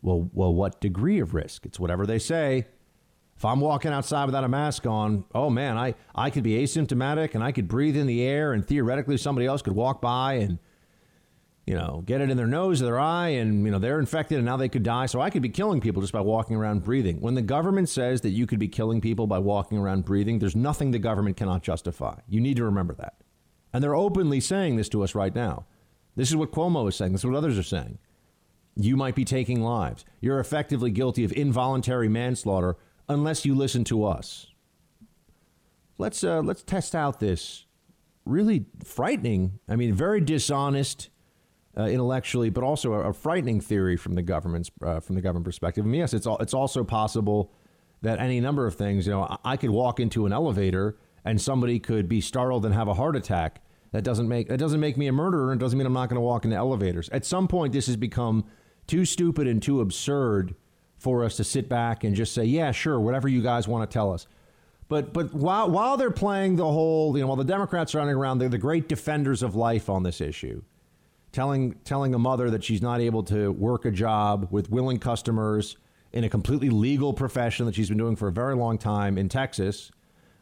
Well, 0.00 0.30
well, 0.32 0.54
what 0.54 0.80
degree 0.80 1.20
of 1.20 1.34
risk? 1.34 1.66
It's 1.66 1.78
whatever 1.78 2.06
they 2.06 2.18
say. 2.18 2.66
If 3.36 3.44
I'm 3.44 3.60
walking 3.60 3.92
outside 3.92 4.26
without 4.26 4.44
a 4.44 4.48
mask 4.48 4.86
on, 4.86 5.24
oh 5.34 5.50
man, 5.50 5.76
I, 5.76 5.94
I 6.14 6.30
could 6.30 6.44
be 6.44 6.62
asymptomatic 6.62 7.34
and 7.34 7.42
I 7.42 7.50
could 7.50 7.66
breathe 7.66 7.96
in 7.96 8.06
the 8.06 8.22
air 8.22 8.52
and 8.52 8.66
theoretically 8.66 9.16
somebody 9.16 9.46
else 9.46 9.62
could 9.62 9.74
walk 9.74 10.00
by 10.00 10.34
and 10.34 10.58
you 11.66 11.74
know, 11.74 12.02
get 12.04 12.20
it 12.20 12.28
in 12.28 12.36
their 12.36 12.46
nose 12.46 12.82
or 12.82 12.86
their 12.86 12.98
eye, 12.98 13.28
and 13.28 13.64
you 13.64 13.70
know 13.70 13.78
they're 13.78 14.00
infected, 14.00 14.38
and 14.38 14.44
now 14.44 14.56
they 14.56 14.68
could 14.68 14.82
die. 14.82 15.06
So 15.06 15.20
I 15.20 15.30
could 15.30 15.42
be 15.42 15.48
killing 15.48 15.80
people 15.80 16.02
just 16.02 16.12
by 16.12 16.20
walking 16.20 16.56
around 16.56 16.82
breathing. 16.82 17.20
When 17.20 17.34
the 17.34 17.42
government 17.42 17.88
says 17.88 18.22
that 18.22 18.30
you 18.30 18.46
could 18.46 18.58
be 18.58 18.68
killing 18.68 19.00
people 19.00 19.26
by 19.26 19.38
walking 19.38 19.78
around 19.78 20.04
breathing, 20.04 20.38
there's 20.38 20.56
nothing 20.56 20.90
the 20.90 20.98
government 20.98 21.36
cannot 21.36 21.62
justify. 21.62 22.18
You 22.28 22.40
need 22.40 22.56
to 22.56 22.64
remember 22.64 22.94
that, 22.94 23.14
and 23.72 23.82
they're 23.82 23.94
openly 23.94 24.40
saying 24.40 24.76
this 24.76 24.88
to 24.90 25.04
us 25.04 25.14
right 25.14 25.34
now. 25.34 25.66
This 26.16 26.30
is 26.30 26.36
what 26.36 26.50
Cuomo 26.50 26.88
is 26.88 26.96
saying. 26.96 27.12
This 27.12 27.20
is 27.20 27.26
what 27.26 27.36
others 27.36 27.58
are 27.58 27.62
saying. 27.62 27.98
You 28.74 28.96
might 28.96 29.14
be 29.14 29.24
taking 29.24 29.62
lives. 29.62 30.04
You're 30.20 30.40
effectively 30.40 30.90
guilty 30.90 31.24
of 31.24 31.32
involuntary 31.32 32.08
manslaughter 32.08 32.76
unless 33.08 33.44
you 33.44 33.54
listen 33.54 33.84
to 33.84 34.04
us. 34.04 34.46
Let's 35.98 36.24
uh, 36.24 36.40
let's 36.40 36.62
test 36.62 36.94
out 36.94 37.20
this 37.20 37.66
really 38.24 38.66
frightening. 38.84 39.58
I 39.68 39.76
mean, 39.76 39.94
very 39.94 40.20
dishonest 40.20 41.10
uh, 41.76 41.84
intellectually, 41.84 42.50
but 42.50 42.64
also 42.64 42.92
a, 42.94 43.10
a, 43.10 43.12
frightening 43.12 43.60
theory 43.60 43.96
from 43.96 44.14
the 44.14 44.22
government's 44.22 44.70
uh, 44.84 45.00
from 45.00 45.14
the 45.14 45.22
government 45.22 45.44
perspective. 45.44 45.84
And 45.84 45.94
yes, 45.94 46.12
it's 46.12 46.26
all, 46.26 46.38
it's 46.38 46.54
also 46.54 46.84
possible 46.84 47.52
that 48.02 48.18
any 48.18 48.40
number 48.40 48.66
of 48.66 48.74
things. 48.74 49.06
You 49.06 49.12
know, 49.12 49.22
I, 49.22 49.52
I 49.52 49.56
could 49.56 49.70
walk 49.70 50.00
into 50.00 50.26
an 50.26 50.32
elevator 50.32 50.96
and 51.24 51.40
somebody 51.40 51.78
could 51.78 52.08
be 52.08 52.20
startled 52.20 52.64
and 52.64 52.74
have 52.74 52.88
a 52.88 52.94
heart 52.94 53.16
attack. 53.16 53.62
That 53.92 54.04
doesn't 54.04 54.28
make 54.28 54.48
that 54.48 54.58
doesn't 54.58 54.80
make 54.80 54.96
me 54.96 55.06
a 55.06 55.12
murderer. 55.12 55.52
It 55.52 55.58
doesn't 55.58 55.78
mean 55.78 55.86
I'm 55.86 55.92
not 55.92 56.08
going 56.08 56.16
to 56.16 56.22
walk 56.22 56.44
into 56.44 56.56
elevators. 56.56 57.08
At 57.10 57.24
some 57.24 57.46
point, 57.46 57.72
this 57.72 57.86
has 57.86 57.96
become 57.96 58.44
too 58.86 59.04
stupid 59.04 59.46
and 59.46 59.62
too 59.62 59.80
absurd 59.80 60.54
for 61.02 61.24
us 61.24 61.36
to 61.36 61.44
sit 61.44 61.68
back 61.68 62.04
and 62.04 62.14
just 62.14 62.32
say, 62.32 62.44
"Yeah, 62.44 62.70
sure, 62.72 63.00
whatever 63.00 63.28
you 63.28 63.42
guys 63.42 63.66
want 63.66 63.88
to 63.88 63.92
tell 63.92 64.12
us." 64.12 64.26
But 64.88 65.12
but 65.12 65.34
while 65.34 65.70
while 65.70 65.96
they're 65.96 66.10
playing 66.10 66.56
the 66.56 66.70
whole, 66.70 67.16
you 67.16 67.22
know, 67.22 67.28
while 67.28 67.36
the 67.36 67.44
Democrats 67.44 67.94
are 67.94 67.98
running 67.98 68.14
around, 68.14 68.38
they're 68.38 68.48
the 68.48 68.58
great 68.58 68.88
defenders 68.88 69.42
of 69.42 69.54
life 69.54 69.90
on 69.90 70.02
this 70.02 70.20
issue 70.20 70.62
telling 71.32 71.72
telling 71.84 72.14
a 72.14 72.18
mother 72.18 72.50
that 72.50 72.62
she's 72.62 72.82
not 72.82 73.00
able 73.00 73.22
to 73.24 73.50
work 73.52 73.84
a 73.84 73.90
job 73.90 74.48
with 74.50 74.70
willing 74.70 74.98
customers 74.98 75.76
in 76.12 76.24
a 76.24 76.28
completely 76.28 76.68
legal 76.68 77.12
profession 77.12 77.66
that 77.66 77.74
she's 77.74 77.88
been 77.88 77.98
doing 77.98 78.14
for 78.14 78.28
a 78.28 78.32
very 78.32 78.54
long 78.54 78.78
time 78.78 79.16
in 79.18 79.28
Texas 79.28 79.90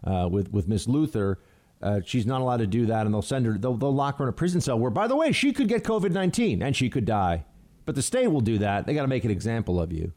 uh, 0.05 0.29
with 0.31 0.53
with 0.53 0.68
Miss 0.68 0.88
Luther. 0.88 1.38
Uh, 1.81 2.01
she's 2.05 2.27
not 2.27 2.42
allowed 2.42 2.59
to 2.59 2.66
do 2.66 2.85
that, 2.87 3.07
and 3.07 3.14
they'll 3.14 3.23
send 3.23 3.46
her. 3.46 3.57
They'll, 3.57 3.77
they'll 3.77 3.94
lock 3.94 4.18
her 4.18 4.25
in 4.25 4.29
a 4.29 4.35
prison 4.35 4.61
cell 4.61 4.79
where, 4.79 4.90
by 4.90 5.07
the 5.07 5.16
way, 5.16 5.33
she 5.33 5.53
could 5.53 5.68
get 5.68 5.83
COVID 5.83 6.11
nineteen 6.11 6.62
and 6.62 6.77
she 6.77 6.90
could 6.90 7.05
die. 7.07 7.46
But 7.87 7.94
the 7.94 8.03
state 8.03 8.27
will 8.27 8.42
do 8.42 8.59
that. 8.59 8.87
They 8.87 8.92
got 8.92 9.03
to 9.03 9.09
make 9.09 9.25
an 9.25 9.31
example 9.31 9.81
of 9.81 9.92
you. 9.92 10.12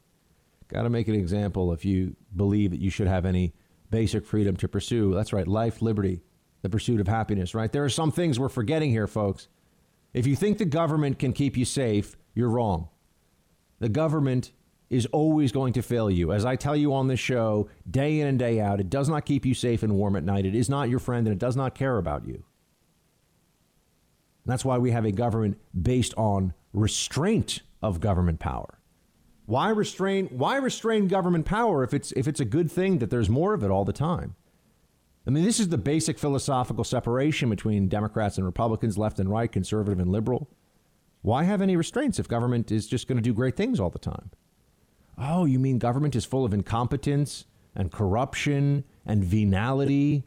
Got 0.74 0.84
to 0.84 0.90
make 0.90 1.08
an 1.08 1.14
example 1.16 1.72
if 1.72 1.86
you 1.86 2.16
believe 2.36 2.72
that 2.72 2.80
you 2.80 2.90
should 2.90 3.08
have 3.08 3.26
any 3.26 3.54
basic 3.92 4.26
freedom 4.26 4.56
to 4.58 4.68
pursue. 4.68 5.14
That's 5.14 5.32
right, 5.32 5.48
life, 5.48 5.84
liberty, 5.84 6.24
the 6.64 6.70
pursuit 6.70 7.00
of 7.00 7.08
happiness. 7.08 7.54
Right? 7.54 7.72
There 7.72 7.84
are 7.84 7.90
some 7.90 8.12
things 8.12 8.40
we're 8.40 8.50
forgetting 8.50 8.90
here, 8.90 9.06
folks. 9.06 9.48
If 10.14 10.26
you 10.26 10.36
think 10.36 10.58
the 10.58 10.66
government 10.66 11.20
can 11.20 11.32
keep 11.32 11.58
you 11.58 11.66
safe, 11.66 12.18
you're 12.34 12.50
wrong. 12.50 12.90
The 13.80 13.90
government 13.90 14.52
is 14.90 15.06
always 15.08 15.52
going 15.52 15.74
to 15.74 15.82
fail 15.82 16.10
you. 16.10 16.32
As 16.32 16.46
I 16.46 16.56
tell 16.56 16.76
you 16.76 16.94
on 16.94 17.08
this 17.08 17.20
show, 17.20 17.70
day 17.90 18.20
in 18.20 18.28
and 18.28 18.40
day 18.40 18.60
out, 18.60 18.80
it 18.80 18.90
does 18.90 19.10
not 19.10 19.26
keep 19.26 19.46
you 19.46 19.54
safe 19.54 19.84
and 19.84 19.96
warm 19.96 20.16
at 20.16 20.24
night. 20.24 20.46
It 20.46 20.56
is 20.56 20.70
not 20.70 20.90
your 20.90 21.00
friend 21.00 21.28
and 21.28 21.36
it 21.36 21.40
does 21.40 21.56
not 21.56 21.76
care 21.76 21.98
about 21.98 22.28
you. 22.28 22.44
That's 24.46 24.66
why 24.66 24.78
we 24.78 24.92
have 24.92 25.06
a 25.06 25.12
government 25.12 25.60
based 25.80 26.14
on 26.16 26.54
restraint 26.74 27.62
of 27.82 28.00
government 28.00 28.40
power. 28.40 28.80
Why 29.54 29.70
restrain 29.70 30.30
why 30.30 30.56
restrain 30.56 31.08
government 31.08 31.46
power 31.46 31.84
if 31.84 31.94
it's 31.94 32.12
if 32.13 32.28
it's 32.28 32.39
a 32.39 32.46
good 32.46 32.72
thing 32.72 32.98
that 32.98 33.12
there's 33.12 33.30
more 33.30 33.54
of 33.54 33.63
it 33.63 33.70
all 33.70 33.86
the 33.86 33.94
time? 33.94 34.36
I 35.28 35.30
mean, 35.30 35.44
this 35.44 35.60
is 35.60 35.70
the 35.70 35.78
basic 35.78 36.18
philosophical 36.18 36.84
separation 36.84 37.52
between 37.52 37.88
Democrats 37.88 38.38
and 38.38 38.48
Republicans, 38.48 38.98
left 38.98 39.20
and 39.20 39.30
right, 39.30 39.52
conservative 39.52 40.00
and 40.00 40.12
liberal. 40.12 40.50
Why 41.22 41.44
have 41.44 41.62
any 41.62 41.76
restraints 41.76 42.18
if 42.18 42.28
government 42.28 42.72
is 42.72 42.88
just 42.88 43.08
going 43.08 43.18
to 43.18 43.22
do 43.22 43.32
great 43.32 43.56
things 43.56 43.80
all 43.80 43.92
the 43.92 44.00
time? 44.00 44.32
Oh, 45.20 45.46
you 45.46 45.60
mean 45.60 45.78
government 45.78 46.16
is 46.16 46.26
full 46.26 46.46
of 46.46 46.54
incompetence 46.56 47.46
and 47.76 47.92
corruption 47.92 48.86
and 49.06 49.24
venality? 49.24 50.24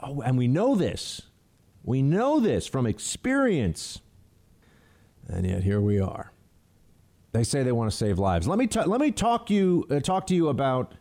Oh, 0.00 0.20
and 0.20 0.38
we 0.38 0.46
know 0.46 0.76
this. 0.76 1.22
We 1.82 2.00
know 2.00 2.38
this 2.38 2.68
from 2.68 2.86
experience. 2.86 4.02
And 5.26 5.44
yet 5.44 5.64
here 5.64 5.80
we 5.80 5.98
are. 5.98 6.30
They 7.38 7.44
say 7.44 7.62
they 7.62 7.70
want 7.70 7.88
to 7.88 7.96
save 7.96 8.18
lives. 8.18 8.48
Let 8.48 8.58
me 8.58 8.66
t- 8.66 8.82
let 8.82 9.00
me 9.00 9.12
talk 9.12 9.48
you 9.48 9.86
uh, 9.90 10.00
talk 10.00 10.26
to 10.26 10.34
you 10.34 10.48
about 10.48 10.96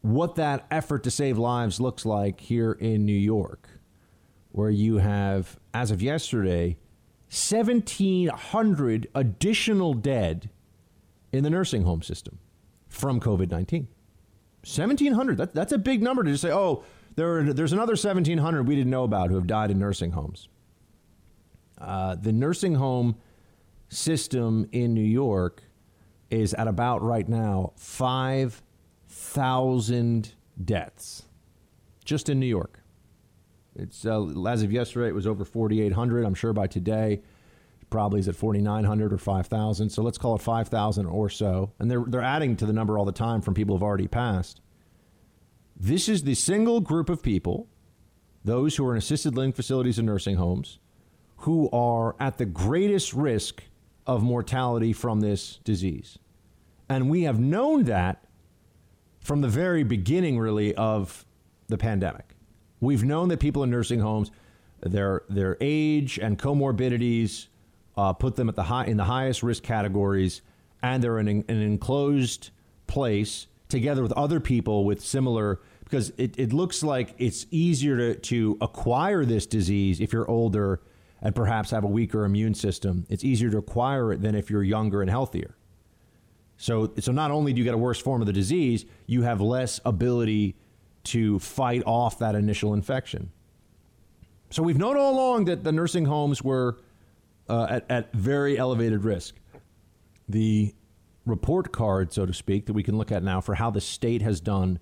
what 0.00 0.36
that 0.36 0.64
effort 0.70 1.02
to 1.02 1.10
save 1.10 1.38
lives 1.38 1.80
looks 1.80 2.06
like 2.06 2.38
here 2.38 2.70
in 2.70 3.04
New 3.04 3.12
York, 3.12 3.68
where 4.52 4.70
you 4.70 4.98
have, 4.98 5.58
as 5.74 5.90
of 5.90 6.02
yesterday, 6.02 6.78
1,700 7.30 9.08
additional 9.12 9.92
dead 9.92 10.50
in 11.32 11.42
the 11.42 11.50
nursing 11.50 11.82
home 11.82 12.02
system 12.02 12.38
from 12.86 13.18
COVID 13.18 13.50
19. 13.50 13.88
1,700. 14.62 15.36
That, 15.36 15.52
that's 15.52 15.72
a 15.72 15.78
big 15.78 16.00
number 16.00 16.22
to 16.22 16.30
just 16.30 16.42
say, 16.42 16.52
oh, 16.52 16.84
there, 17.16 17.52
there's 17.52 17.72
another 17.72 17.94
1,700 17.94 18.68
we 18.68 18.76
didn't 18.76 18.90
know 18.90 19.02
about 19.02 19.30
who 19.30 19.34
have 19.34 19.48
died 19.48 19.72
in 19.72 19.80
nursing 19.80 20.12
homes. 20.12 20.48
Uh, 21.76 22.14
the 22.14 22.30
nursing 22.30 22.76
home 22.76 23.16
system 23.90 24.66
in 24.72 24.94
New 24.94 25.02
York 25.02 25.62
is 26.30 26.54
at 26.54 26.68
about 26.68 27.02
right 27.02 27.28
now 27.28 27.72
five 27.76 28.62
thousand 29.08 30.34
deaths 30.64 31.24
just 32.04 32.28
in 32.28 32.40
New 32.40 32.46
York. 32.46 32.80
It's 33.76 34.06
uh, 34.06 34.26
as 34.48 34.62
of 34.62 34.72
yesterday, 34.72 35.08
it 35.08 35.14
was 35.14 35.26
over 35.26 35.44
4,800. 35.44 36.24
I'm 36.24 36.34
sure 36.34 36.52
by 36.52 36.66
today, 36.66 37.22
probably 37.88 38.20
is 38.20 38.28
at 38.28 38.36
4,900 38.36 39.12
or 39.12 39.18
5,000. 39.18 39.90
So 39.90 40.02
let's 40.02 40.18
call 40.18 40.34
it 40.34 40.42
5,000 40.42 41.06
or 41.06 41.28
so. 41.28 41.72
And 41.78 41.90
they're 41.90 42.04
they're 42.06 42.22
adding 42.22 42.56
to 42.56 42.66
the 42.66 42.72
number 42.72 42.98
all 42.98 43.04
the 43.04 43.12
time 43.12 43.42
from 43.42 43.54
people 43.54 43.76
who've 43.76 43.82
already 43.82 44.08
passed. 44.08 44.60
This 45.76 46.08
is 46.08 46.24
the 46.24 46.34
single 46.34 46.80
group 46.80 47.08
of 47.08 47.22
people, 47.22 47.68
those 48.44 48.76
who 48.76 48.86
are 48.86 48.92
in 48.92 48.98
assisted 48.98 49.36
living 49.36 49.52
facilities 49.52 49.98
and 49.98 50.06
nursing 50.06 50.36
homes, 50.36 50.78
who 51.38 51.70
are 51.70 52.16
at 52.20 52.38
the 52.38 52.44
greatest 52.44 53.14
risk 53.14 53.62
of 54.10 54.24
mortality 54.24 54.92
from 54.92 55.20
this 55.20 55.60
disease. 55.62 56.18
And 56.88 57.08
we 57.08 57.22
have 57.22 57.38
known 57.38 57.84
that 57.84 58.24
from 59.20 59.40
the 59.40 59.46
very 59.46 59.84
beginning, 59.84 60.36
really, 60.36 60.74
of 60.74 61.24
the 61.68 61.78
pandemic. 61.78 62.34
We've 62.80 63.04
known 63.04 63.28
that 63.28 63.38
people 63.38 63.62
in 63.62 63.70
nursing 63.70 64.00
homes, 64.00 64.32
their 64.80 65.22
their 65.28 65.56
age 65.60 66.18
and 66.18 66.36
comorbidities 66.36 67.46
uh, 67.96 68.12
put 68.12 68.34
them 68.34 68.48
at 68.48 68.56
the 68.56 68.64
high 68.64 68.86
in 68.86 68.96
the 68.96 69.04
highest 69.04 69.44
risk 69.44 69.62
categories, 69.62 70.42
and 70.82 71.04
they're 71.04 71.20
in 71.20 71.28
an, 71.28 71.44
an 71.46 71.62
enclosed 71.62 72.50
place 72.88 73.46
together 73.68 74.02
with 74.02 74.12
other 74.12 74.40
people 74.40 74.84
with 74.84 75.00
similar. 75.00 75.60
Because 75.84 76.12
it, 76.18 76.36
it 76.36 76.52
looks 76.52 76.82
like 76.82 77.14
it's 77.18 77.46
easier 77.52 77.96
to, 77.96 78.14
to 78.16 78.58
acquire 78.60 79.24
this 79.24 79.46
disease 79.46 80.00
if 80.00 80.12
you're 80.12 80.28
older 80.28 80.80
and 81.22 81.34
perhaps 81.34 81.70
have 81.70 81.84
a 81.84 81.88
weaker 81.88 82.24
immune 82.24 82.54
system. 82.54 83.06
It's 83.08 83.24
easier 83.24 83.50
to 83.50 83.58
acquire 83.58 84.12
it 84.12 84.22
than 84.22 84.34
if 84.34 84.50
you're 84.50 84.62
younger 84.62 85.02
and 85.02 85.10
healthier. 85.10 85.56
So, 86.56 86.92
so 86.98 87.12
not 87.12 87.30
only 87.30 87.52
do 87.52 87.58
you 87.58 87.64
get 87.64 87.74
a 87.74 87.78
worse 87.78 88.00
form 88.00 88.20
of 88.20 88.26
the 88.26 88.32
disease, 88.32 88.84
you 89.06 89.22
have 89.22 89.40
less 89.40 89.80
ability 89.84 90.56
to 91.04 91.38
fight 91.38 91.82
off 91.86 92.18
that 92.18 92.34
initial 92.34 92.74
infection. 92.74 93.30
So 94.50 94.62
we've 94.62 94.78
known 94.78 94.96
all 94.96 95.14
along 95.14 95.46
that 95.46 95.64
the 95.64 95.72
nursing 95.72 96.04
homes 96.04 96.42
were 96.42 96.78
uh, 97.48 97.66
at, 97.70 97.90
at 97.90 98.12
very 98.12 98.58
elevated 98.58 99.04
risk. 99.04 99.36
The 100.28 100.74
report 101.24 101.72
card, 101.72 102.12
so 102.12 102.26
to 102.26 102.34
speak, 102.34 102.66
that 102.66 102.72
we 102.72 102.82
can 102.82 102.98
look 102.98 103.12
at 103.12 103.22
now 103.22 103.40
for 103.40 103.54
how 103.54 103.70
the 103.70 103.80
state 103.80 104.22
has 104.22 104.40
done 104.40 104.80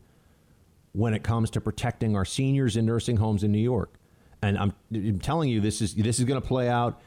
when 0.92 1.14
it 1.14 1.22
comes 1.22 1.50
to 1.50 1.60
protecting 1.60 2.16
our 2.16 2.24
seniors 2.24 2.76
in 2.76 2.86
nursing 2.86 3.18
homes 3.18 3.44
in 3.44 3.52
New 3.52 3.58
York. 3.58 3.97
And 4.42 4.58
I'm, 4.58 4.72
I'm 4.94 5.18
telling 5.18 5.48
you, 5.48 5.60
this 5.60 5.82
is 5.82 5.94
this 5.94 6.18
is 6.18 6.24
going 6.24 6.40
to 6.40 6.46
play 6.46 6.68
out 6.68 7.00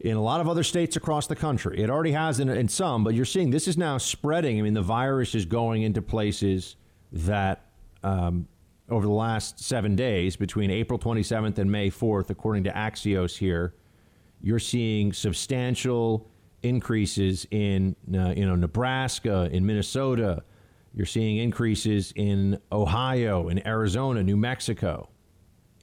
in 0.00 0.16
a 0.16 0.22
lot 0.22 0.40
of 0.40 0.48
other 0.48 0.62
states 0.62 0.96
across 0.96 1.26
the 1.26 1.36
country. 1.36 1.80
It 1.80 1.90
already 1.90 2.12
has 2.12 2.40
in, 2.40 2.48
in 2.48 2.68
some, 2.68 3.04
but 3.04 3.14
you're 3.14 3.24
seeing 3.24 3.50
this 3.50 3.68
is 3.68 3.78
now 3.78 3.98
spreading. 3.98 4.58
I 4.58 4.62
mean, 4.62 4.74
the 4.74 4.82
virus 4.82 5.34
is 5.34 5.44
going 5.44 5.82
into 5.82 6.02
places 6.02 6.76
that 7.12 7.66
um, 8.02 8.48
over 8.88 9.06
the 9.06 9.12
last 9.12 9.60
seven 9.60 9.96
days, 9.96 10.36
between 10.36 10.70
April 10.70 10.98
27th 10.98 11.58
and 11.58 11.70
May 11.70 11.90
4th, 11.90 12.30
according 12.30 12.64
to 12.64 12.70
Axios 12.70 13.36
here, 13.36 13.74
you're 14.42 14.58
seeing 14.58 15.12
substantial 15.12 16.28
increases 16.62 17.46
in 17.50 17.96
uh, 18.14 18.34
you 18.36 18.46
know 18.46 18.56
Nebraska, 18.56 19.48
in 19.52 19.64
Minnesota. 19.64 20.42
You're 20.94 21.06
seeing 21.06 21.38
increases 21.38 22.12
in 22.14 22.60
Ohio, 22.70 23.48
in 23.48 23.66
Arizona, 23.66 24.22
New 24.22 24.36
Mexico, 24.36 25.08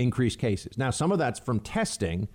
increased 0.02 0.40
cases. 0.40 0.78
Now, 0.78 0.90
some 0.90 1.12
of 1.12 1.20
that's 1.20 1.40
from 1.40 1.60
testing, 1.60 2.28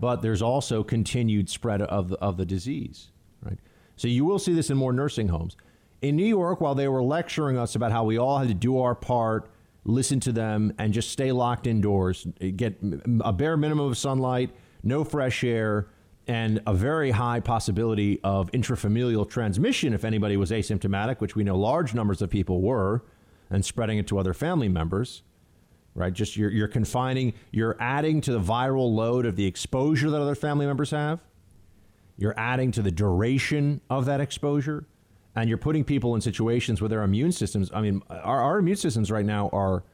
but 0.00 0.22
there's 0.22 0.42
also 0.42 0.82
continued 0.82 1.48
spread 1.48 1.82
of 1.82 2.08
the, 2.08 2.16
of 2.16 2.36
the 2.36 2.44
disease. 2.44 3.10
Right. 3.42 3.58
So 3.96 4.08
you 4.08 4.24
will 4.24 4.38
see 4.38 4.54
this 4.54 4.70
in 4.70 4.76
more 4.76 4.92
nursing 4.92 5.28
homes. 5.28 5.56
In 6.02 6.16
New 6.16 6.26
York, 6.26 6.60
while 6.60 6.74
they 6.74 6.88
were 6.88 7.02
lecturing 7.02 7.56
us 7.56 7.74
about 7.74 7.92
how 7.92 8.04
we 8.04 8.18
all 8.18 8.38
had 8.38 8.48
to 8.48 8.54
do 8.54 8.78
our 8.80 8.94
part, 8.94 9.50
listen 9.84 10.20
to 10.20 10.32
them, 10.32 10.72
and 10.78 10.92
just 10.92 11.10
stay 11.10 11.32
locked 11.32 11.66
indoors, 11.66 12.26
get 12.56 12.76
a 13.20 13.32
bare 13.32 13.56
minimum 13.56 13.86
of 13.88 13.96
sunlight, 13.96 14.50
no 14.82 15.04
fresh 15.04 15.42
air, 15.42 15.88
and 16.28 16.60
a 16.66 16.74
very 16.74 17.12
high 17.12 17.40
possibility 17.40 18.20
of 18.24 18.50
intrafamilial 18.50 19.28
transmission 19.28 19.94
if 19.94 20.04
anybody 20.04 20.36
was 20.36 20.50
asymptomatic, 20.50 21.20
which 21.20 21.36
we 21.36 21.44
know 21.44 21.56
large 21.56 21.94
numbers 21.94 22.20
of 22.20 22.28
people 22.28 22.60
were, 22.60 23.04
and 23.48 23.64
spreading 23.64 23.96
it 23.96 24.06
to 24.08 24.18
other 24.18 24.34
family 24.34 24.68
members. 24.68 25.22
Right, 25.96 26.12
just 26.12 26.36
you're, 26.36 26.50
you're 26.50 26.68
confining, 26.68 27.32
you're 27.52 27.74
adding 27.80 28.20
to 28.20 28.32
the 28.32 28.40
viral 28.40 28.94
load 28.94 29.24
of 29.24 29.34
the 29.34 29.46
exposure 29.46 30.10
that 30.10 30.20
other 30.20 30.34
family 30.34 30.66
members 30.66 30.90
have. 30.90 31.20
You're 32.18 32.38
adding 32.38 32.70
to 32.72 32.82
the 32.82 32.90
duration 32.90 33.80
of 33.88 34.04
that 34.04 34.20
exposure 34.20 34.84
and 35.34 35.48
you're 35.48 35.58
putting 35.58 35.84
people 35.84 36.14
in 36.14 36.20
situations 36.20 36.82
where 36.82 36.88
their 36.90 37.02
immune 37.02 37.32
systems, 37.32 37.70
I 37.72 37.80
mean, 37.80 38.02
our, 38.10 38.42
our 38.42 38.58
immune 38.58 38.76
systems 38.76 39.10
right 39.10 39.24
now 39.24 39.48
are 39.54 39.84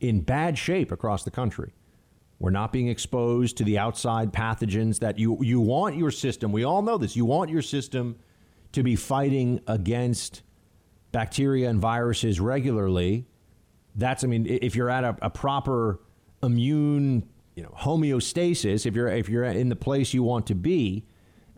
in 0.00 0.20
bad 0.20 0.58
shape 0.58 0.90
across 0.90 1.22
the 1.22 1.30
country. 1.30 1.72
We're 2.40 2.50
not 2.50 2.72
being 2.72 2.88
exposed 2.88 3.56
to 3.58 3.64
the 3.64 3.78
outside 3.78 4.32
pathogens 4.32 4.98
that 4.98 5.16
you, 5.16 5.38
you 5.40 5.60
want 5.60 5.96
your 5.96 6.10
system, 6.10 6.50
we 6.50 6.64
all 6.64 6.82
know 6.82 6.98
this, 6.98 7.14
you 7.14 7.24
want 7.24 7.50
your 7.50 7.62
system 7.62 8.16
to 8.72 8.82
be 8.82 8.96
fighting 8.96 9.60
against 9.68 10.42
bacteria 11.12 11.70
and 11.70 11.80
viruses 11.80 12.40
regularly. 12.40 13.26
That's, 13.94 14.24
I 14.24 14.26
mean, 14.26 14.46
if 14.46 14.74
you're 14.74 14.90
at 14.90 15.04
a, 15.04 15.16
a 15.22 15.30
proper 15.30 16.00
immune 16.42 17.28
you 17.54 17.62
know, 17.62 17.74
homeostasis, 17.78 18.86
if 18.86 18.94
you're, 18.94 19.08
if 19.08 19.28
you're 19.28 19.44
in 19.44 19.68
the 19.68 19.76
place 19.76 20.14
you 20.14 20.22
want 20.22 20.46
to 20.46 20.54
be, 20.54 21.04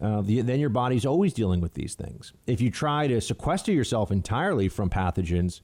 uh, 0.03 0.21
the, 0.23 0.41
then 0.41 0.59
your 0.59 0.71
body's 0.71 1.07
always 1.07 1.33
dealing 1.33 1.61
with 1.61 1.75
these 1.75 1.95
things. 1.95 2.33
If 2.47 2.61
you 2.61 2.71
try 2.71 3.07
to 3.07 3.21
sequester 3.21 3.73
yourself 3.73 4.11
entirely 4.11 4.69
from 4.69 4.91
pathogens, 4.91 5.61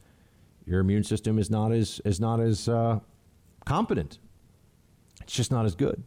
your 0.66 0.80
immune 0.80 1.02
system 1.02 1.38
is 1.38 1.50
not 1.50 1.72
as 1.72 2.00
is 2.04 2.20
not 2.20 2.40
as 2.40 2.68
uh, 2.68 3.00
competent. 3.64 4.18
It's 5.22 5.32
just 5.32 5.50
not 5.50 5.66
as 5.66 5.74
good. 5.74 6.04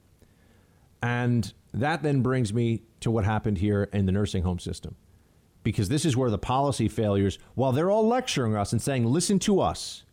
And 1.01 1.51
that 1.73 2.01
then 2.01 2.21
brings 2.21 2.53
me 2.53 2.83
to 3.01 3.11
what 3.11 3.25
happened 3.25 3.57
here 3.57 3.89
in 3.91 4.05
the 4.05 4.11
nursing 4.13 4.43
home 4.43 4.59
system. 4.59 4.95
Because 5.63 5.89
this 5.89 6.05
is 6.05 6.15
where 6.15 6.29
the 6.29 6.37
policy 6.37 6.87
failures, 6.87 7.39
while 7.55 7.71
they're 7.71 7.91
all 7.91 8.07
lecturing 8.07 8.55
us 8.55 8.71
and 8.71 8.81
saying, 8.81 9.05
listen 9.05 9.39
to 9.39 9.59
us, 9.59 10.03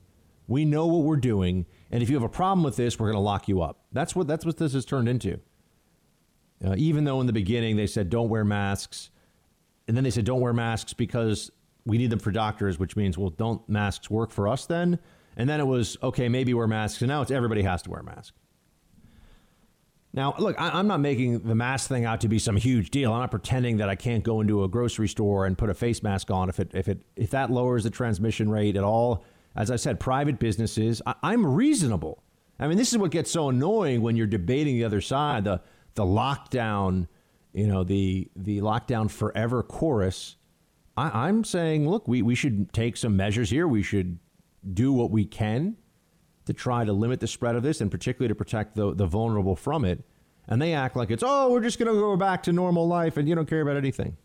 we 0.50 0.64
know 0.64 0.88
what 0.88 1.04
we're 1.04 1.16
doing, 1.16 1.64
and 1.92 2.02
if 2.02 2.10
you 2.10 2.16
have 2.16 2.24
a 2.24 2.28
problem 2.28 2.64
with 2.64 2.74
this, 2.74 2.98
we're 2.98 3.06
going 3.06 3.14
to 3.16 3.20
lock 3.20 3.46
you 3.46 3.62
up. 3.62 3.84
That's 3.92 4.16
what, 4.16 4.26
that's 4.26 4.44
what 4.44 4.56
this 4.56 4.72
has 4.72 4.84
turned 4.84 5.08
into. 5.08 5.38
Uh, 6.62 6.74
even 6.76 7.04
though 7.04 7.20
in 7.20 7.28
the 7.28 7.32
beginning 7.32 7.76
they 7.76 7.86
said 7.86 8.10
don't 8.10 8.28
wear 8.28 8.44
masks, 8.44 9.10
and 9.86 9.96
then 9.96 10.02
they 10.02 10.10
said 10.10 10.24
don't 10.24 10.40
wear 10.40 10.52
masks 10.52 10.92
because 10.92 11.52
we 11.86 11.98
need 11.98 12.10
them 12.10 12.18
for 12.18 12.32
doctors, 12.32 12.80
which 12.80 12.96
means 12.96 13.16
well, 13.16 13.30
don't 13.30 13.66
masks 13.68 14.10
work 14.10 14.32
for 14.32 14.48
us 14.48 14.66
then? 14.66 14.98
And 15.36 15.48
then 15.48 15.60
it 15.60 15.66
was 15.66 15.96
okay, 16.02 16.28
maybe 16.28 16.52
wear 16.52 16.66
masks, 16.66 17.00
and 17.00 17.08
now 17.08 17.22
it's 17.22 17.30
everybody 17.30 17.62
has 17.62 17.80
to 17.82 17.90
wear 17.90 18.00
a 18.00 18.04
mask. 18.04 18.34
Now, 20.12 20.34
look, 20.36 20.60
I, 20.60 20.80
am 20.80 20.88
not 20.88 20.98
making 20.98 21.40
the 21.40 21.54
mask 21.54 21.88
thing 21.88 22.04
out 22.04 22.22
to 22.22 22.28
be 22.28 22.40
some 22.40 22.56
huge 22.56 22.90
deal. 22.90 23.12
I'm 23.12 23.20
not 23.20 23.30
pretending 23.30 23.76
that 23.76 23.88
I 23.88 23.94
can't 23.94 24.24
go 24.24 24.40
into 24.40 24.64
a 24.64 24.68
grocery 24.68 25.06
store 25.06 25.46
and 25.46 25.56
put 25.56 25.70
a 25.70 25.74
face 25.74 26.02
mask 26.02 26.32
on 26.32 26.48
if 26.48 26.58
it 26.58 26.72
if 26.74 26.88
it 26.88 27.02
if 27.14 27.30
that 27.30 27.52
lowers 27.52 27.84
the 27.84 27.90
transmission 27.90 28.50
rate 28.50 28.76
at 28.76 28.82
all. 28.82 29.24
As 29.56 29.70
I 29.70 29.76
said, 29.76 29.98
private 30.00 30.38
businesses, 30.38 31.02
I, 31.06 31.14
I'm 31.22 31.44
reasonable. 31.44 32.22
I 32.58 32.68
mean, 32.68 32.78
this 32.78 32.92
is 32.92 32.98
what 32.98 33.10
gets 33.10 33.30
so 33.30 33.48
annoying 33.48 34.02
when 34.02 34.16
you're 34.16 34.26
debating 34.26 34.76
the 34.76 34.84
other 34.84 35.00
side. 35.00 35.44
The 35.44 35.60
the 35.94 36.04
lockdown, 36.04 37.08
you 37.52 37.66
know, 37.66 37.84
the 37.84 38.28
the 38.36 38.60
lockdown 38.60 39.10
forever 39.10 39.62
chorus. 39.62 40.36
I, 40.96 41.26
I'm 41.26 41.44
saying, 41.44 41.88
look, 41.88 42.06
we, 42.06 42.22
we 42.22 42.34
should 42.34 42.72
take 42.72 42.96
some 42.96 43.16
measures 43.16 43.50
here. 43.50 43.66
We 43.66 43.82
should 43.82 44.18
do 44.74 44.92
what 44.92 45.10
we 45.10 45.24
can 45.24 45.76
to 46.46 46.52
try 46.52 46.84
to 46.84 46.92
limit 46.92 47.20
the 47.20 47.26
spread 47.26 47.56
of 47.56 47.62
this 47.62 47.80
and 47.80 47.90
particularly 47.90 48.28
to 48.28 48.34
protect 48.34 48.74
the, 48.74 48.94
the 48.94 49.06
vulnerable 49.06 49.56
from 49.56 49.84
it. 49.84 50.04
And 50.48 50.60
they 50.60 50.74
act 50.74 50.96
like 50.96 51.10
it's, 51.10 51.22
oh, 51.24 51.50
we're 51.50 51.60
just 51.60 51.78
going 51.78 51.92
to 51.92 51.98
go 51.98 52.16
back 52.16 52.42
to 52.44 52.52
normal 52.52 52.88
life 52.88 53.16
and 53.16 53.28
you 53.28 53.34
don't 53.34 53.48
care 53.48 53.60
about 53.60 53.76
anything. 53.76 54.16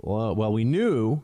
Well, 0.00 0.34
well, 0.34 0.52
we 0.52 0.64
knew 0.64 1.22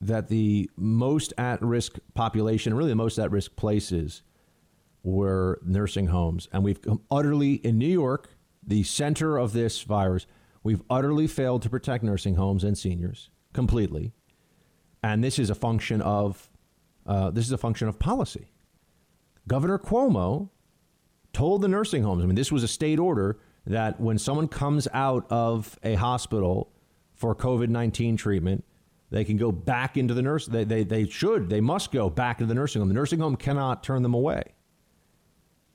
that 0.00 0.28
the 0.28 0.70
most 0.76 1.32
at 1.36 1.60
risk 1.62 1.98
population, 2.14 2.74
really 2.74 2.90
the 2.90 2.96
most 2.96 3.18
at 3.18 3.30
risk 3.30 3.54
places, 3.56 4.22
were 5.02 5.60
nursing 5.64 6.08
homes. 6.08 6.48
And 6.52 6.64
we've 6.64 6.78
utterly, 7.10 7.54
in 7.54 7.78
New 7.78 7.86
York, 7.86 8.30
the 8.66 8.82
center 8.82 9.38
of 9.38 9.52
this 9.52 9.82
virus, 9.82 10.26
we've 10.62 10.82
utterly 10.90 11.26
failed 11.26 11.62
to 11.62 11.70
protect 11.70 12.04
nursing 12.04 12.34
homes 12.34 12.64
and 12.64 12.76
seniors 12.76 13.30
completely. 13.52 14.12
And 15.02 15.24
this 15.24 15.38
is 15.38 15.48
a 15.50 15.54
function 15.54 16.02
of 16.02 16.50
uh, 17.06 17.30
this 17.30 17.46
is 17.46 17.52
a 17.52 17.58
function 17.58 17.88
of 17.88 17.98
policy. 17.98 18.52
Governor 19.48 19.78
Cuomo 19.78 20.50
told 21.32 21.62
the 21.62 21.68
nursing 21.68 22.02
homes. 22.02 22.22
I 22.22 22.26
mean, 22.26 22.36
this 22.36 22.52
was 22.52 22.62
a 22.62 22.68
state 22.68 22.98
order 22.98 23.38
that 23.66 24.00
when 24.00 24.18
someone 24.18 24.48
comes 24.48 24.86
out 24.92 25.26
of 25.30 25.78
a 25.82 25.94
hospital 25.94 26.70
for 27.14 27.34
COVID 27.34 27.68
nineteen 27.68 28.16
treatment, 28.16 28.64
they 29.10 29.24
can 29.24 29.36
go 29.36 29.52
back 29.52 29.96
into 29.96 30.14
the 30.14 30.22
nurse. 30.22 30.46
They, 30.46 30.64
they, 30.64 30.84
they 30.84 31.06
should. 31.08 31.48
They 31.48 31.60
must 31.60 31.92
go 31.92 32.08
back 32.08 32.40
into 32.40 32.48
the 32.48 32.54
nursing 32.54 32.80
home. 32.80 32.88
The 32.88 32.94
nursing 32.94 33.18
home 33.18 33.36
cannot 33.36 33.82
turn 33.82 34.02
them 34.02 34.14
away. 34.14 34.42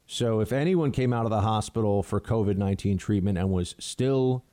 So 0.08 0.40
if 0.40 0.54
anyone 0.54 0.92
came 0.92 1.14
out 1.14 1.26
of 1.26 1.32
the 1.32 1.42
hospital 1.42 2.04
for 2.04 2.22
COVID 2.22 2.58
nineteen 2.58 2.98
treatment 2.98 3.38
and 3.38 3.50
was 3.50 3.76
still 3.80 4.46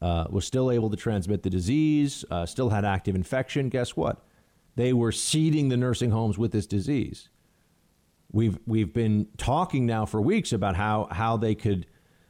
uh, 0.00 0.26
was 0.30 0.46
still 0.46 0.70
able 0.70 0.90
to 0.90 0.96
transmit 0.96 1.42
the 1.42 1.50
disease, 1.50 2.24
uh, 2.30 2.46
still 2.46 2.70
had 2.70 2.84
active 2.84 3.14
infection, 3.14 3.68
guess 3.68 3.96
what? 3.96 4.24
They 4.74 4.92
were 4.92 5.12
seeding 5.12 5.68
the 5.68 5.76
nursing 5.76 6.10
homes 6.10 6.38
with 6.38 6.52
this 6.52 6.66
disease. 6.66 7.28
We've 8.32 8.58
we've 8.66 8.92
been 8.92 9.28
talking 9.36 9.86
now 9.86 10.06
for 10.06 10.20
weeks 10.20 10.52
about 10.52 10.76
how 10.76 11.08
how 11.10 11.36
they 11.36 11.54
could 11.54 11.86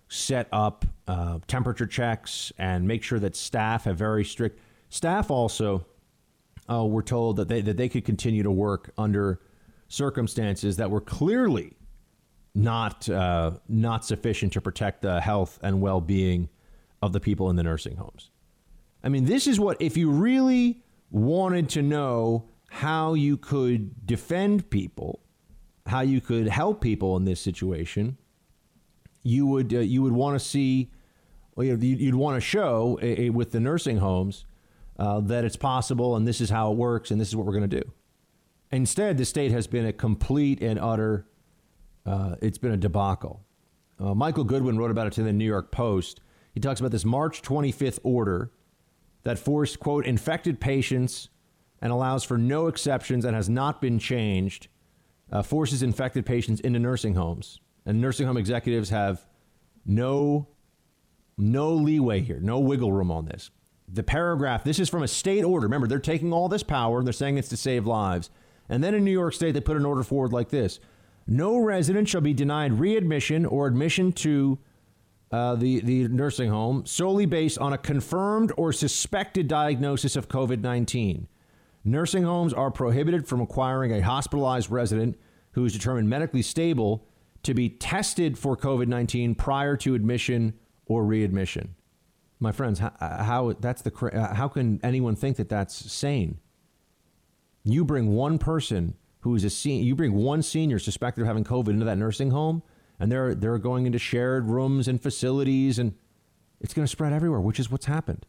set 0.08 0.48
up 0.52 0.84
uh, 1.08 1.38
temperature 1.46 1.86
checks 1.86 2.52
and 2.58 2.86
make 2.86 3.02
sure 3.02 3.18
that 3.18 3.34
staff 3.34 3.84
have 3.84 3.96
very 3.96 4.24
strict 4.24 4.60
staff. 4.88 5.30
Also, 5.30 5.86
uh, 6.68 6.84
were 6.84 7.02
told 7.02 7.36
that 7.36 7.48
they 7.48 7.60
that 7.60 7.76
they 7.76 7.88
could 7.88 8.04
continue 8.04 8.42
to 8.42 8.50
work 8.50 8.90
under 8.98 9.40
circumstances 9.88 10.76
that 10.76 10.90
were 10.90 11.00
clearly 11.00 11.76
not 12.54 13.08
uh, 13.08 13.52
not 13.68 14.04
sufficient 14.04 14.52
to 14.54 14.60
protect 14.60 15.02
the 15.02 15.20
health 15.20 15.58
and 15.62 15.80
well 15.80 16.00
being 16.00 16.48
of 17.02 17.12
the 17.12 17.20
people 17.20 17.50
in 17.50 17.56
the 17.56 17.62
nursing 17.62 17.96
homes. 17.96 18.30
I 19.04 19.08
mean, 19.08 19.26
this 19.26 19.46
is 19.46 19.60
what 19.60 19.80
if 19.80 19.96
you 19.96 20.10
really 20.10 20.82
wanted 21.10 21.68
to 21.70 21.82
know 21.82 22.48
how 22.70 23.14
you 23.14 23.36
could 23.36 24.06
defend 24.06 24.68
people, 24.70 25.20
how 25.86 26.00
you 26.00 26.20
could 26.20 26.48
help 26.48 26.80
people 26.80 27.16
in 27.16 27.24
this 27.24 27.40
situation, 27.40 28.16
you 29.22 29.46
would 29.46 29.72
uh, 29.72 29.78
you 29.78 30.02
would 30.02 30.12
want 30.12 30.38
to 30.38 30.44
see, 30.44 30.90
well, 31.54 31.66
you'd, 31.66 31.82
you'd 31.82 32.14
want 32.14 32.36
to 32.36 32.40
show 32.40 32.98
a, 33.02 33.30
with 33.30 33.52
the 33.52 33.60
nursing 33.60 33.98
homes 33.98 34.46
uh, 34.98 35.20
that 35.20 35.44
it's 35.44 35.56
possible 35.56 36.16
and 36.16 36.26
this 36.26 36.40
is 36.40 36.50
how 36.50 36.72
it 36.72 36.76
works 36.76 37.10
and 37.10 37.20
this 37.20 37.28
is 37.28 37.36
what 37.36 37.46
we're 37.46 37.52
going 37.52 37.68
to 37.68 37.80
do. 37.80 37.92
Instead, 38.72 39.16
the 39.16 39.24
state 39.24 39.52
has 39.52 39.66
been 39.66 39.86
a 39.86 39.92
complete 39.92 40.60
and 40.60 40.78
utter 40.78 41.26
uh, 42.06 42.36
it's 42.40 42.58
been 42.58 42.72
a 42.72 42.76
debacle. 42.76 43.44
Uh, 43.98 44.14
Michael 44.14 44.44
Goodwin 44.44 44.78
wrote 44.78 44.90
about 44.90 45.08
it 45.08 45.12
to 45.14 45.22
the 45.22 45.32
New 45.32 45.44
York 45.44 45.72
Post. 45.72 46.20
He 46.52 46.60
talks 46.60 46.80
about 46.80 46.92
this 46.92 47.04
March 47.04 47.42
25th 47.42 47.98
order 48.02 48.52
that 49.24 49.38
forced, 49.38 49.80
quote, 49.80 50.06
infected 50.06 50.60
patients 50.60 51.28
and 51.82 51.92
allows 51.92 52.24
for 52.24 52.38
no 52.38 52.68
exceptions 52.68 53.24
and 53.24 53.34
has 53.34 53.48
not 53.48 53.80
been 53.80 53.98
changed, 53.98 54.68
uh, 55.32 55.42
forces 55.42 55.82
infected 55.82 56.24
patients 56.24 56.60
into 56.60 56.78
nursing 56.78 57.14
homes. 57.14 57.60
And 57.84 58.00
nursing 58.00 58.26
home 58.26 58.36
executives 58.36 58.90
have 58.90 59.26
no, 59.84 60.48
no 61.36 61.74
leeway 61.74 62.20
here, 62.20 62.40
no 62.40 62.58
wiggle 62.60 62.92
room 62.92 63.10
on 63.10 63.26
this. 63.26 63.50
The 63.88 64.02
paragraph, 64.02 64.64
this 64.64 64.78
is 64.78 64.88
from 64.88 65.02
a 65.02 65.08
state 65.08 65.44
order. 65.44 65.66
Remember, 65.66 65.86
they're 65.86 65.98
taking 65.98 66.32
all 66.32 66.48
this 66.48 66.62
power 66.62 66.98
and 66.98 67.06
they're 67.06 67.12
saying 67.12 67.38
it's 67.38 67.48
to 67.50 67.56
save 67.56 67.86
lives. 67.86 68.30
And 68.68 68.82
then 68.82 68.94
in 68.94 69.04
New 69.04 69.12
York 69.12 69.32
State, 69.32 69.52
they 69.52 69.60
put 69.60 69.76
an 69.76 69.86
order 69.86 70.02
forward 70.02 70.32
like 70.32 70.48
this 70.48 70.80
No 71.26 71.58
resident 71.58 72.08
shall 72.08 72.20
be 72.20 72.34
denied 72.34 72.80
readmission 72.80 73.46
or 73.46 73.66
admission 73.66 74.12
to 74.14 74.58
uh, 75.30 75.54
the, 75.56 75.80
the 75.80 76.08
nursing 76.08 76.50
home 76.50 76.86
solely 76.86 77.26
based 77.26 77.58
on 77.58 77.72
a 77.72 77.78
confirmed 77.78 78.52
or 78.56 78.72
suspected 78.72 79.48
diagnosis 79.48 80.16
of 80.16 80.28
COVID 80.28 80.60
19. 80.60 81.28
Nursing 81.84 82.24
homes 82.24 82.52
are 82.52 82.70
prohibited 82.70 83.28
from 83.28 83.40
requiring 83.40 83.92
a 83.92 84.00
hospitalized 84.00 84.70
resident 84.70 85.16
who 85.52 85.64
is 85.64 85.72
determined 85.72 86.08
medically 86.08 86.42
stable 86.42 87.06
to 87.44 87.54
be 87.54 87.68
tested 87.68 88.36
for 88.36 88.56
COVID 88.56 88.88
19 88.88 89.36
prior 89.36 89.76
to 89.76 89.94
admission 89.94 90.54
or 90.86 91.04
readmission. 91.04 91.74
My 92.38 92.52
friends, 92.52 92.78
how, 92.78 92.92
how, 93.00 93.54
that's 93.58 93.82
the, 93.82 93.94
uh, 94.12 94.34
how 94.34 94.48
can 94.48 94.78
anyone 94.82 95.16
think 95.16 95.36
that 95.38 95.48
that's 95.48 95.90
sane? 95.90 96.38
You 97.64 97.84
bring 97.84 98.12
one 98.12 98.38
person 98.38 98.94
who 99.20 99.34
is 99.34 99.42
a 99.42 99.50
senior, 99.50 99.84
you 99.84 99.96
bring 99.96 100.12
one 100.12 100.42
senior 100.42 100.78
suspected 100.78 101.22
of 101.22 101.26
having 101.26 101.44
COVID 101.44 101.68
into 101.68 101.86
that 101.86 101.98
nursing 101.98 102.30
home, 102.30 102.62
and 103.00 103.10
they're, 103.10 103.34
they're 103.34 103.58
going 103.58 103.86
into 103.86 103.98
shared 103.98 104.46
rooms 104.46 104.86
and 104.86 105.02
facilities, 105.02 105.78
and 105.78 105.94
it's 106.60 106.74
going 106.74 106.84
to 106.84 106.90
spread 106.90 107.12
everywhere, 107.12 107.40
which 107.40 107.58
is 107.58 107.70
what's 107.70 107.86
happened. 107.86 108.26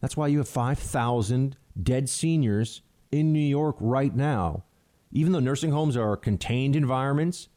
That's 0.00 0.16
why 0.16 0.28
you 0.28 0.38
have 0.38 0.48
5,000 0.48 1.56
dead 1.82 2.08
seniors 2.08 2.82
in 3.10 3.32
New 3.32 3.38
York 3.38 3.76
right 3.80 4.14
now. 4.14 4.64
Even 5.12 5.32
though 5.32 5.40
nursing 5.40 5.72
homes 5.72 5.96
are 5.96 6.16
contained 6.16 6.76
environments, 6.76 7.48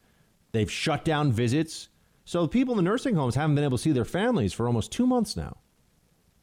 they've 0.52 0.70
shut 0.70 1.04
down 1.04 1.32
visits. 1.32 1.88
So 2.24 2.46
people 2.46 2.72
in 2.72 2.76
the 2.76 2.90
nursing 2.90 3.14
homes 3.14 3.34
haven't 3.34 3.54
been 3.54 3.64
able 3.64 3.76
to 3.76 3.82
see 3.82 3.92
their 3.92 4.04
families 4.04 4.52
for 4.52 4.66
almost 4.66 4.92
two 4.92 5.06
months 5.06 5.36
now. 5.36 5.58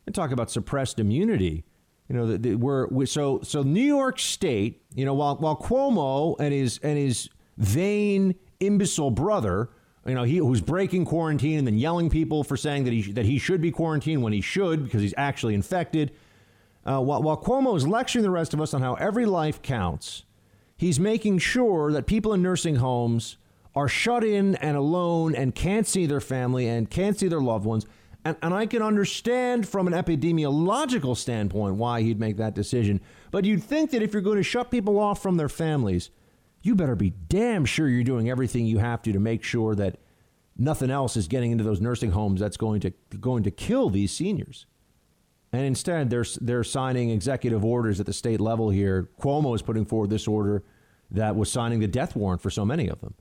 And 0.09 0.15
talk 0.15 0.31
about 0.31 0.49
suppressed 0.49 0.97
immunity. 0.97 1.65
You 2.07 2.15
know, 2.15 2.25
the, 2.25 2.37
the, 2.39 2.55
we're, 2.55 2.87
we, 2.87 3.05
so 3.05 3.41
so 3.43 3.61
New 3.61 3.79
York 3.79 4.17
State. 4.17 4.81
You 4.95 5.05
know, 5.05 5.13
while 5.13 5.35
while 5.35 5.55
Cuomo 5.55 6.35
and 6.39 6.51
his 6.51 6.79
and 6.81 6.97
his 6.97 7.29
vain 7.57 8.33
imbecile 8.59 9.11
brother, 9.11 9.69
you 10.07 10.15
know, 10.15 10.23
he 10.23 10.37
who's 10.37 10.61
breaking 10.61 11.05
quarantine 11.05 11.59
and 11.59 11.67
then 11.67 11.77
yelling 11.77 12.09
people 12.09 12.43
for 12.43 12.57
saying 12.57 12.85
that 12.85 12.93
he 12.93 13.11
that 13.11 13.27
he 13.27 13.37
should 13.37 13.61
be 13.61 13.69
quarantined 13.69 14.23
when 14.23 14.33
he 14.33 14.41
should 14.41 14.83
because 14.83 15.03
he's 15.03 15.13
actually 15.15 15.53
infected. 15.53 16.11
Uh, 16.87 16.99
while, 16.99 17.21
while 17.21 17.37
Cuomo 17.37 17.77
is 17.77 17.87
lecturing 17.87 18.23
the 18.23 18.31
rest 18.31 18.55
of 18.55 18.61
us 18.61 18.73
on 18.73 18.81
how 18.81 18.95
every 18.95 19.27
life 19.27 19.61
counts, 19.61 20.23
he's 20.75 20.99
making 20.99 21.37
sure 21.37 21.91
that 21.91 22.07
people 22.07 22.33
in 22.33 22.41
nursing 22.41 22.77
homes 22.77 23.37
are 23.75 23.87
shut 23.87 24.23
in 24.23 24.55
and 24.55 24.75
alone 24.75 25.35
and 25.35 25.53
can't 25.53 25.85
see 25.85 26.07
their 26.07 26.19
family 26.19 26.67
and 26.67 26.89
can't 26.89 27.19
see 27.19 27.27
their 27.27 27.41
loved 27.41 27.65
ones. 27.65 27.85
And, 28.25 28.35
and 28.41 28.53
I 28.53 28.65
can 28.65 28.81
understand 28.81 29.67
from 29.67 29.87
an 29.87 29.93
epidemiological 29.93 31.15
standpoint 31.15 31.75
why 31.75 32.01
he'd 32.01 32.19
make 32.19 32.37
that 32.37 32.53
decision. 32.53 33.01
But 33.31 33.45
you'd 33.45 33.63
think 33.63 33.91
that 33.91 34.01
if 34.01 34.13
you're 34.13 34.21
going 34.21 34.37
to 34.37 34.43
shut 34.43 34.71
people 34.71 34.99
off 34.99 35.21
from 35.21 35.37
their 35.37 35.49
families, 35.49 36.09
you 36.61 36.75
better 36.75 36.95
be 36.95 37.11
damn 37.11 37.65
sure 37.65 37.87
you're 37.87 38.03
doing 38.03 38.29
everything 38.29 38.65
you 38.65 38.79
have 38.79 39.01
to 39.03 39.13
to 39.13 39.19
make 39.19 39.43
sure 39.43 39.75
that 39.75 39.99
nothing 40.57 40.91
else 40.91 41.15
is 41.15 41.27
getting 41.27 41.51
into 41.51 41.63
those 41.63 41.79
nursing 41.79 42.11
homes 42.11 42.41
that's 42.41 42.57
going 42.57 42.81
to 42.81 42.91
going 43.19 43.43
to 43.43 43.51
kill 43.51 43.89
these 43.89 44.11
seniors. 44.11 44.65
And 45.51 45.63
instead, 45.63 46.09
they're, 46.09 46.25
they're 46.41 46.63
signing 46.63 47.09
executive 47.09 47.65
orders 47.65 47.99
at 47.99 48.05
the 48.05 48.13
state 48.13 48.39
level 48.39 48.69
here. 48.69 49.09
Cuomo 49.19 49.55
is 49.55 49.61
putting 49.61 49.85
forward 49.85 50.09
this 50.09 50.27
order 50.27 50.63
that 51.09 51.35
was 51.35 51.51
signing 51.51 51.79
the 51.79 51.87
death 51.87 52.15
warrant 52.15 52.41
for 52.41 52.51
so 52.51 52.65
many 52.65 52.87
of 52.87 53.01
them. 53.01 53.15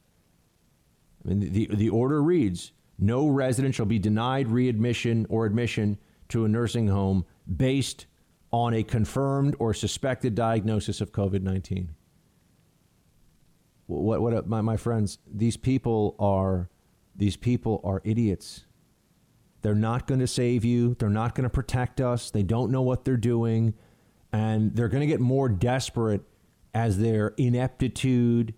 I 1.24 1.28
mean, 1.28 1.52
the, 1.52 1.68
the 1.72 1.88
order 1.88 2.22
reads 2.22 2.72
no 2.98 3.28
resident 3.28 3.74
shall 3.74 3.86
be 3.86 3.98
denied 3.98 4.48
readmission 4.48 5.26
or 5.28 5.46
admission 5.46 5.98
to 6.28 6.44
a 6.44 6.48
nursing 6.48 6.88
home 6.88 7.24
based 7.56 8.06
on 8.50 8.74
a 8.74 8.82
confirmed 8.82 9.54
or 9.58 9.72
suspected 9.72 10.34
diagnosis 10.34 11.00
of 11.00 11.12
COVID 11.12 11.42
19. 11.42 11.90
What, 13.86 14.20
what, 14.20 14.34
uh, 14.34 14.42
my, 14.46 14.60
my 14.60 14.76
friends, 14.76 15.18
these 15.26 15.56
people 15.56 16.14
are, 16.18 16.68
these 17.16 17.36
people 17.36 17.80
are 17.84 18.02
idiots. 18.04 18.64
They're 19.62 19.74
not 19.74 20.06
going 20.06 20.20
to 20.20 20.26
save 20.26 20.64
you. 20.64 20.94
They're 20.98 21.08
not 21.08 21.34
going 21.34 21.44
to 21.44 21.50
protect 21.50 22.00
us. 22.00 22.30
They 22.30 22.42
don't 22.42 22.70
know 22.70 22.82
what 22.82 23.04
they're 23.04 23.16
doing. 23.16 23.74
And 24.32 24.74
they're 24.74 24.88
going 24.88 25.00
to 25.00 25.06
get 25.06 25.20
more 25.20 25.48
desperate 25.48 26.22
as 26.74 26.98
their 26.98 27.28
ineptitude, 27.38 28.54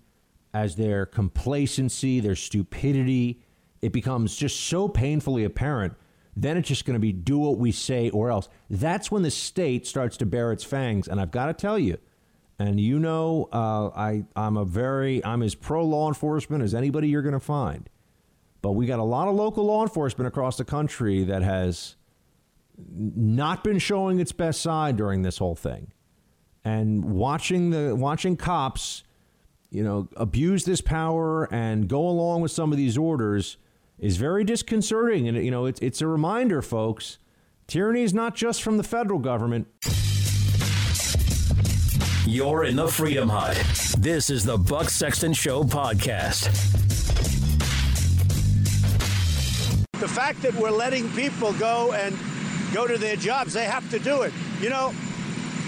as 0.52 0.74
their 0.74 1.06
complacency, 1.06 2.18
their 2.18 2.34
stupidity, 2.34 3.40
it 3.82 3.92
becomes 3.92 4.36
just 4.36 4.60
so 4.60 4.88
painfully 4.88 5.44
apparent. 5.44 5.94
Then 6.36 6.56
it's 6.56 6.68
just 6.68 6.84
going 6.84 6.94
to 6.94 7.00
be 7.00 7.12
do 7.12 7.38
what 7.38 7.58
we 7.58 7.72
say 7.72 8.10
or 8.10 8.30
else. 8.30 8.48
That's 8.68 9.10
when 9.10 9.22
the 9.22 9.30
state 9.30 9.86
starts 9.86 10.16
to 10.18 10.26
bear 10.26 10.52
its 10.52 10.64
fangs. 10.64 11.08
And 11.08 11.20
I've 11.20 11.30
got 11.30 11.46
to 11.46 11.52
tell 11.52 11.78
you, 11.78 11.98
and 12.58 12.78
you 12.78 12.98
know, 12.98 13.48
uh, 13.52 13.88
I, 13.88 14.24
I'm 14.36 14.56
a 14.56 14.64
very, 14.64 15.24
I'm 15.24 15.42
as 15.42 15.54
pro 15.54 15.84
law 15.84 16.08
enforcement 16.08 16.62
as 16.62 16.74
anybody 16.74 17.08
you're 17.08 17.22
going 17.22 17.32
to 17.32 17.40
find. 17.40 17.88
But 18.62 18.72
we 18.72 18.86
got 18.86 18.98
a 18.98 19.04
lot 19.04 19.28
of 19.28 19.34
local 19.34 19.64
law 19.64 19.82
enforcement 19.82 20.28
across 20.28 20.58
the 20.58 20.64
country 20.64 21.24
that 21.24 21.42
has 21.42 21.96
not 22.86 23.64
been 23.64 23.78
showing 23.78 24.20
its 24.20 24.32
best 24.32 24.60
side 24.60 24.96
during 24.96 25.22
this 25.22 25.38
whole 25.38 25.54
thing. 25.54 25.92
And 26.62 27.04
watching 27.06 27.70
the 27.70 27.96
watching 27.96 28.36
cops, 28.36 29.02
you 29.70 29.82
know, 29.82 30.08
abuse 30.16 30.66
this 30.66 30.82
power 30.82 31.52
and 31.52 31.88
go 31.88 32.06
along 32.06 32.42
with 32.42 32.50
some 32.50 32.70
of 32.72 32.76
these 32.76 32.98
orders 32.98 33.56
is 34.00 34.16
very 34.16 34.42
disconcerting. 34.42 35.28
And 35.28 35.44
you 35.44 35.50
know, 35.50 35.66
it's 35.66 35.80
it's 35.80 36.00
a 36.00 36.06
reminder, 36.06 36.62
folks, 36.62 37.18
tyranny 37.66 38.02
is 38.02 38.14
not 38.14 38.34
just 38.34 38.62
from 38.62 38.76
the 38.78 38.82
federal 38.82 39.20
government. 39.20 39.68
You're 42.26 42.64
in 42.64 42.76
the 42.76 42.88
Freedom 42.88 43.28
Hut. 43.28 43.56
This 43.98 44.30
is 44.30 44.44
the 44.44 44.56
Buck 44.56 44.88
Sexton 44.88 45.32
Show 45.32 45.64
podcast. 45.64 46.44
The 50.00 50.08
fact 50.08 50.40
that 50.42 50.54
we're 50.54 50.70
letting 50.70 51.10
people 51.10 51.52
go 51.54 51.92
and 51.92 52.16
go 52.72 52.86
to 52.86 52.96
their 52.96 53.16
jobs, 53.16 53.52
they 53.52 53.64
have 53.64 53.88
to 53.90 53.98
do 53.98 54.22
it. 54.22 54.32
You 54.60 54.70
know, 54.70 54.90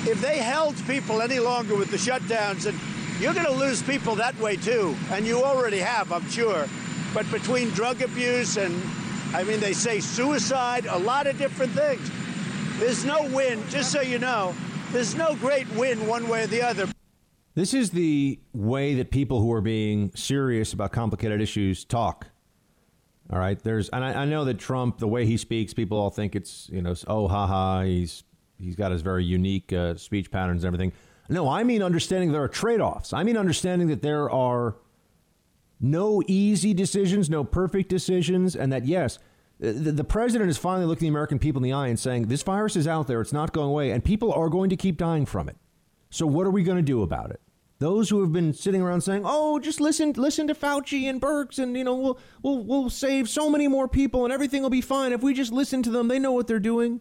if 0.04 0.20
they 0.22 0.38
held 0.38 0.76
people 0.86 1.20
any 1.20 1.38
longer 1.38 1.74
with 1.74 1.90
the 1.90 1.96
shutdowns, 1.96 2.66
and 2.66 2.78
you're 3.20 3.34
going 3.34 3.46
to 3.46 3.52
lose 3.52 3.82
people 3.82 4.14
that 4.16 4.38
way 4.38 4.56
too, 4.56 4.96
and 5.10 5.26
you 5.26 5.42
already 5.42 5.78
have, 5.78 6.12
I'm 6.12 6.28
sure. 6.30 6.66
But 7.14 7.30
between 7.30 7.70
drug 7.70 8.02
abuse 8.02 8.56
and, 8.56 8.82
I 9.34 9.44
mean, 9.44 9.60
they 9.60 9.72
say 9.72 10.00
suicide, 10.00 10.86
a 10.86 10.98
lot 10.98 11.26
of 11.26 11.38
different 11.38 11.72
things. 11.72 12.10
There's 12.78 13.04
no 13.04 13.22
win, 13.28 13.62
just 13.68 13.92
so 13.92 14.00
you 14.00 14.18
know, 14.18 14.54
there's 14.92 15.14
no 15.14 15.36
great 15.36 15.68
win 15.74 16.06
one 16.06 16.28
way 16.28 16.44
or 16.44 16.46
the 16.46 16.62
other. 16.62 16.88
This 17.54 17.74
is 17.74 17.90
the 17.90 18.40
way 18.54 18.94
that 18.94 19.10
people 19.10 19.40
who 19.40 19.52
are 19.52 19.60
being 19.60 20.10
serious 20.14 20.72
about 20.72 20.92
complicated 20.92 21.40
issues 21.40 21.84
talk. 21.84 22.28
All 23.30 23.38
right, 23.38 23.62
there's, 23.62 23.88
and 23.90 24.04
I, 24.04 24.22
I, 24.22 24.24
know 24.24 24.44
that 24.44 24.58
Trump, 24.58 24.98
the 24.98 25.08
way 25.08 25.26
he 25.26 25.36
speaks, 25.36 25.72
people 25.72 25.98
all 25.98 26.10
think 26.10 26.34
it's, 26.34 26.68
you 26.70 26.82
know, 26.82 26.94
oh, 27.06 27.28
ha 27.28 27.46
ha, 27.46 27.82
he's 27.82 28.24
he's 28.58 28.76
got 28.76 28.92
his 28.92 29.02
very 29.02 29.24
unique 29.24 29.72
uh, 29.72 29.96
speech 29.96 30.30
patterns 30.30 30.64
and 30.64 30.74
everything. 30.74 30.92
No, 31.28 31.48
I 31.48 31.62
mean 31.64 31.82
understanding 31.82 32.32
there 32.32 32.42
are 32.42 32.48
trade 32.48 32.80
offs. 32.80 33.12
I 33.12 33.22
mean 33.22 33.36
understanding 33.36 33.88
that 33.88 34.02
there 34.02 34.30
are 34.30 34.76
no 35.82 36.22
easy 36.26 36.72
decisions, 36.72 37.28
no 37.28 37.44
perfect 37.44 37.88
decisions, 37.88 38.56
and 38.56 38.72
that 38.72 38.86
yes, 38.86 39.18
the, 39.58 40.04
president 40.04 40.48
is 40.48 40.56
finally 40.56 40.86
looking 40.86 41.06
the 41.06 41.10
American 41.10 41.38
people 41.38 41.58
in 41.60 41.64
the 41.64 41.72
eye 41.72 41.88
and 41.88 41.98
saying 41.98 42.26
this 42.26 42.42
virus 42.42 42.74
is 42.76 42.88
out 42.88 43.06
there, 43.06 43.20
it's 43.20 43.32
not 43.32 43.52
going 43.52 43.68
away, 43.68 43.90
and 43.90 44.04
people 44.04 44.32
are 44.32 44.48
going 44.48 44.70
to 44.70 44.76
keep 44.76 44.96
dying 44.96 45.26
from 45.26 45.48
it. 45.48 45.56
So 46.10 46.26
what 46.26 46.46
are 46.46 46.50
we 46.50 46.62
going 46.62 46.78
to 46.78 46.82
do 46.82 47.02
about 47.02 47.30
it? 47.30 47.40
Those 47.78 48.08
who 48.08 48.20
have 48.20 48.32
been 48.32 48.52
sitting 48.52 48.80
around 48.80 49.00
saying, 49.00 49.22
"Oh, 49.24 49.58
just 49.58 49.80
listen, 49.80 50.12
listen 50.12 50.46
to 50.46 50.54
Fauci 50.54 51.10
and 51.10 51.20
Birx, 51.20 51.58
and 51.58 51.76
you 51.76 51.82
know, 51.82 51.96
we'll 51.96 52.18
we'll 52.42 52.64
we'll 52.64 52.90
save 52.90 53.28
so 53.28 53.50
many 53.50 53.66
more 53.66 53.88
people, 53.88 54.24
and 54.24 54.32
everything 54.32 54.62
will 54.62 54.70
be 54.70 54.80
fine 54.80 55.12
if 55.12 55.22
we 55.22 55.34
just 55.34 55.52
listen 55.52 55.82
to 55.82 55.90
them. 55.90 56.06
They 56.06 56.20
know 56.20 56.32
what 56.32 56.46
they're 56.46 56.60
doing." 56.60 57.00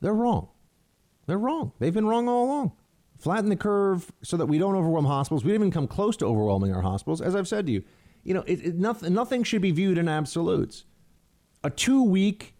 They're 0.00 0.14
wrong. 0.14 0.48
They're 1.26 1.38
wrong. 1.38 1.72
They've 1.78 1.94
been 1.94 2.06
wrong 2.06 2.28
all 2.28 2.44
along. 2.44 2.72
Flatten 3.18 3.48
the 3.48 3.56
curve 3.56 4.10
so 4.22 4.36
that 4.36 4.46
we 4.46 4.58
don't 4.58 4.74
overwhelm 4.74 5.04
hospitals. 5.04 5.44
We 5.44 5.52
didn't 5.52 5.62
even 5.62 5.72
come 5.72 5.88
close 5.88 6.16
to 6.18 6.26
overwhelming 6.26 6.74
our 6.74 6.82
hospitals. 6.82 7.20
As 7.20 7.34
I've 7.34 7.48
said 7.48 7.66
to 7.66 7.72
you, 7.72 7.82
you 8.22 8.34
know, 8.34 8.42
it, 8.46 8.64
it, 8.64 8.74
nothing, 8.74 9.14
nothing 9.14 9.44
should 9.44 9.62
be 9.62 9.70
viewed 9.70 9.98
in 9.98 10.08
absolutes. 10.08 10.84
A 11.62 11.70
two-week 11.70 12.54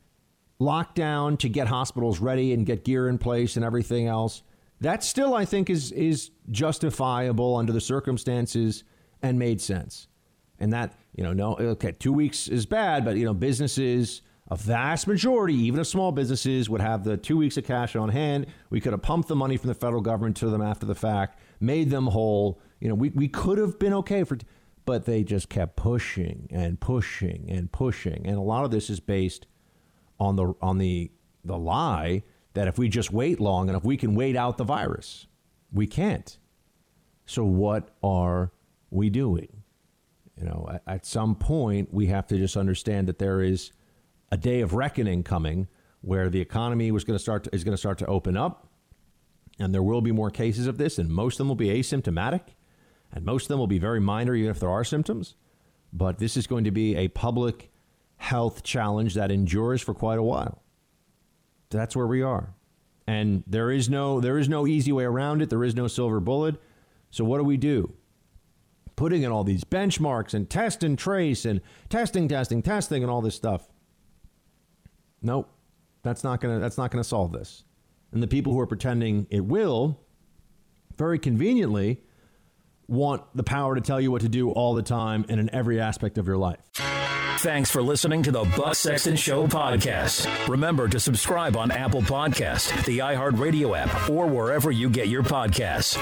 lockdown 0.60 1.38
to 1.40 1.48
get 1.48 1.66
hospitals 1.66 2.20
ready 2.20 2.52
and 2.52 2.64
get 2.64 2.84
gear 2.84 3.08
in 3.08 3.18
place 3.18 3.56
and 3.56 3.64
everything 3.64 4.06
else 4.06 4.42
that 4.80 5.02
still, 5.02 5.34
I 5.34 5.44
think, 5.44 5.70
is 5.70 5.92
is 5.92 6.30
justifiable 6.50 7.56
under 7.56 7.72
the 7.72 7.80
circumstances 7.80 8.84
and 9.22 9.38
made 9.38 9.60
sense. 9.60 10.08
And 10.58 10.72
that, 10.72 10.94
you 11.16 11.24
know, 11.24 11.32
no, 11.32 11.56
okay, 11.56 11.92
two 11.92 12.12
weeks 12.12 12.48
is 12.48 12.66
bad, 12.66 13.04
but 13.04 13.16
you 13.16 13.24
know, 13.24 13.34
businesses 13.34 14.22
a 14.48 14.56
vast 14.56 15.06
majority, 15.06 15.54
even 15.54 15.80
of 15.80 15.86
small 15.86 16.12
businesses, 16.12 16.68
would 16.68 16.80
have 16.80 17.04
the 17.04 17.16
two 17.16 17.36
weeks 17.36 17.56
of 17.56 17.64
cash 17.64 17.96
on 17.96 18.10
hand. 18.10 18.46
We 18.68 18.80
could 18.80 18.92
have 18.92 19.02
pumped 19.02 19.28
the 19.28 19.36
money 19.36 19.56
from 19.56 19.68
the 19.68 19.74
federal 19.74 20.02
government 20.02 20.36
to 20.38 20.50
them 20.50 20.60
after 20.60 20.84
the 20.84 20.94
fact, 20.94 21.40
made 21.60 21.90
them 21.90 22.08
whole. 22.08 22.60
You 22.80 22.88
know, 22.88 22.94
we, 22.94 23.08
we 23.10 23.28
could 23.28 23.56
have 23.56 23.78
been 23.78 23.94
okay 23.94 24.22
for, 24.24 24.36
but 24.84 25.06
they 25.06 25.24
just 25.24 25.48
kept 25.48 25.76
pushing 25.76 26.46
and 26.50 26.78
pushing 26.78 27.46
and 27.48 27.72
pushing. 27.72 28.26
And 28.26 28.36
a 28.36 28.42
lot 28.42 28.64
of 28.64 28.70
this 28.70 28.90
is 28.90 29.00
based 29.00 29.46
on 30.20 30.36
the 30.36 30.54
on 30.60 30.78
the 30.78 31.10
the 31.44 31.58
lie 31.58 32.22
that 32.52 32.68
if 32.68 32.78
we 32.78 32.88
just 32.88 33.12
wait 33.12 33.40
long 33.40 33.68
enough, 33.68 33.84
we 33.84 33.96
can 33.96 34.14
wait 34.14 34.36
out 34.36 34.58
the 34.58 34.64
virus. 34.64 35.26
We 35.72 35.86
can't. 35.86 36.36
So 37.26 37.44
what 37.44 37.90
are 38.02 38.52
we 38.90 39.10
doing? 39.10 39.62
You 40.36 40.44
know, 40.44 40.68
at, 40.72 40.82
at 40.86 41.06
some 41.06 41.34
point, 41.34 41.92
we 41.92 42.06
have 42.06 42.26
to 42.28 42.36
just 42.36 42.56
understand 42.56 43.08
that 43.08 43.18
there 43.18 43.40
is 43.40 43.72
a 44.34 44.36
day 44.36 44.62
of 44.62 44.74
reckoning 44.74 45.22
coming 45.22 45.68
where 46.00 46.28
the 46.28 46.40
economy 46.40 46.90
was 46.90 47.04
going 47.04 47.16
to 47.16 47.22
start 47.22 47.44
to, 47.44 47.54
is 47.54 47.62
going 47.62 47.72
to 47.72 47.78
start 47.78 47.98
to 47.98 48.06
open 48.06 48.36
up, 48.36 48.66
and 49.60 49.72
there 49.72 49.82
will 49.82 50.00
be 50.00 50.10
more 50.10 50.28
cases 50.28 50.66
of 50.66 50.76
this, 50.76 50.98
and 50.98 51.08
most 51.08 51.34
of 51.34 51.38
them 51.38 51.48
will 51.48 51.54
be 51.54 51.68
asymptomatic, 51.68 52.40
and 53.12 53.24
most 53.24 53.44
of 53.44 53.48
them 53.48 53.60
will 53.60 53.68
be 53.68 53.78
very 53.78 54.00
minor, 54.00 54.34
even 54.34 54.50
if 54.50 54.58
there 54.58 54.70
are 54.70 54.82
symptoms. 54.82 55.36
But 55.92 56.18
this 56.18 56.36
is 56.36 56.48
going 56.48 56.64
to 56.64 56.72
be 56.72 56.96
a 56.96 57.06
public 57.06 57.70
health 58.16 58.64
challenge 58.64 59.14
that 59.14 59.30
endures 59.30 59.80
for 59.80 59.94
quite 59.94 60.18
a 60.18 60.22
while. 60.22 60.64
That's 61.70 61.94
where 61.94 62.08
we 62.08 62.20
are, 62.20 62.54
and 63.06 63.44
there 63.46 63.70
is 63.70 63.88
no 63.88 64.20
there 64.20 64.36
is 64.36 64.48
no 64.48 64.66
easy 64.66 64.90
way 64.90 65.04
around 65.04 65.42
it. 65.42 65.48
There 65.50 65.62
is 65.62 65.76
no 65.76 65.86
silver 65.86 66.18
bullet. 66.18 66.56
So 67.12 67.22
what 67.24 67.38
do 67.38 67.44
we 67.44 67.56
do? 67.56 67.94
Putting 68.96 69.22
in 69.22 69.30
all 69.30 69.44
these 69.44 69.62
benchmarks 69.62 70.34
and 70.34 70.50
test 70.50 70.82
and 70.82 70.98
trace 70.98 71.44
and 71.44 71.60
testing, 71.88 72.26
testing, 72.26 72.62
testing, 72.62 73.04
and 73.04 73.10
all 73.10 73.22
this 73.22 73.36
stuff. 73.36 73.68
Nope, 75.24 75.48
that's 76.02 76.22
not 76.22 76.40
gonna 76.40 76.60
that's 76.60 76.78
not 76.78 76.90
gonna 76.90 77.02
solve 77.02 77.32
this. 77.32 77.64
And 78.12 78.22
the 78.22 78.28
people 78.28 78.52
who 78.52 78.60
are 78.60 78.66
pretending 78.66 79.26
it 79.30 79.44
will, 79.44 79.98
very 80.96 81.18
conveniently, 81.18 82.02
want 82.86 83.22
the 83.34 83.42
power 83.42 83.74
to 83.74 83.80
tell 83.80 84.00
you 84.00 84.10
what 84.10 84.20
to 84.20 84.28
do 84.28 84.50
all 84.50 84.74
the 84.74 84.82
time 84.82 85.24
and 85.28 85.40
in 85.40 85.52
every 85.52 85.80
aspect 85.80 86.18
of 86.18 86.26
your 86.26 86.36
life. 86.36 86.60
Thanks 87.38 87.70
for 87.70 87.82
listening 87.82 88.22
to 88.22 88.32
the 88.32 88.44
Buck 88.56 88.74
Sexton 88.74 89.16
Show 89.16 89.46
podcast. 89.46 90.48
Remember 90.48 90.88
to 90.88 91.00
subscribe 91.00 91.56
on 91.56 91.70
Apple 91.70 92.02
Podcast, 92.02 92.84
the 92.84 92.98
iHeartRadio 92.98 93.76
app, 93.76 94.08
or 94.08 94.26
wherever 94.26 94.70
you 94.70 94.88
get 94.88 95.08
your 95.08 95.22
podcasts. 95.22 95.98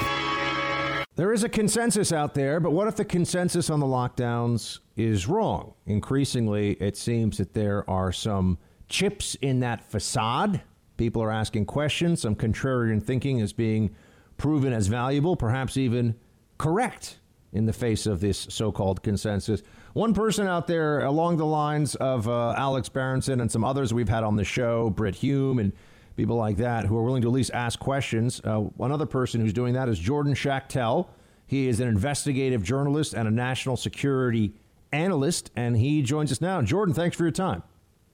There 1.15 1.33
is 1.33 1.43
a 1.43 1.49
consensus 1.49 2.11
out 2.11 2.33
there, 2.33 2.59
but 2.59 2.71
what 2.71 2.87
if 2.87 2.95
the 2.95 3.05
consensus 3.05 3.69
on 3.69 3.79
the 3.79 3.85
lockdowns 3.85 4.79
is 4.95 5.27
wrong? 5.27 5.73
Increasingly, 5.85 6.73
it 6.73 6.97
seems 6.97 7.37
that 7.37 7.53
there 7.53 7.89
are 7.89 8.11
some 8.11 8.57
chips 8.89 9.35
in 9.35 9.59
that 9.61 9.83
facade. 9.83 10.61
People 10.97 11.23
are 11.23 11.31
asking 11.31 11.65
questions. 11.65 12.21
Some 12.21 12.35
contrarian 12.35 13.01
thinking 13.01 13.39
is 13.39 13.53
being 13.53 13.95
proven 14.37 14.73
as 14.73 14.87
valuable, 14.87 15.35
perhaps 15.35 15.77
even 15.77 16.15
correct 16.57 17.19
in 17.51 17.65
the 17.65 17.73
face 17.73 18.05
of 18.05 18.19
this 18.19 18.47
so 18.49 18.71
called 18.71 19.03
consensus. 19.03 19.61
One 19.93 20.13
person 20.13 20.47
out 20.47 20.65
there 20.67 21.03
along 21.03 21.37
the 21.37 21.45
lines 21.45 21.95
of 21.95 22.27
uh, 22.27 22.53
Alex 22.57 22.89
Berenson 22.89 23.39
and 23.41 23.51
some 23.51 23.63
others 23.63 23.93
we've 23.93 24.09
had 24.09 24.23
on 24.23 24.35
the 24.35 24.43
show, 24.43 24.89
Brit 24.89 25.15
Hume 25.15 25.59
and 25.59 25.71
people 26.15 26.35
like 26.35 26.57
that 26.57 26.85
who 26.85 26.97
are 26.97 27.03
willing 27.03 27.21
to 27.21 27.27
at 27.27 27.33
least 27.33 27.51
ask 27.53 27.79
questions. 27.79 28.41
Uh, 28.43 28.65
another 28.79 29.05
person 29.05 29.39
who's 29.41 29.53
doing 29.53 29.73
that 29.73 29.87
is 29.89 29.99
Jordan 29.99 30.33
Schachtel. 30.33 31.09
He 31.45 31.67
is 31.67 31.79
an 31.79 31.87
investigative 31.87 32.63
journalist 32.63 33.13
and 33.13 33.27
a 33.27 33.31
national 33.31 33.77
security 33.77 34.53
analyst, 34.91 35.51
and 35.55 35.77
he 35.77 36.01
joins 36.01 36.31
us 36.31 36.41
now. 36.41 36.61
Jordan, 36.61 36.93
thanks 36.93 37.15
for 37.15 37.23
your 37.23 37.31
time. 37.31 37.63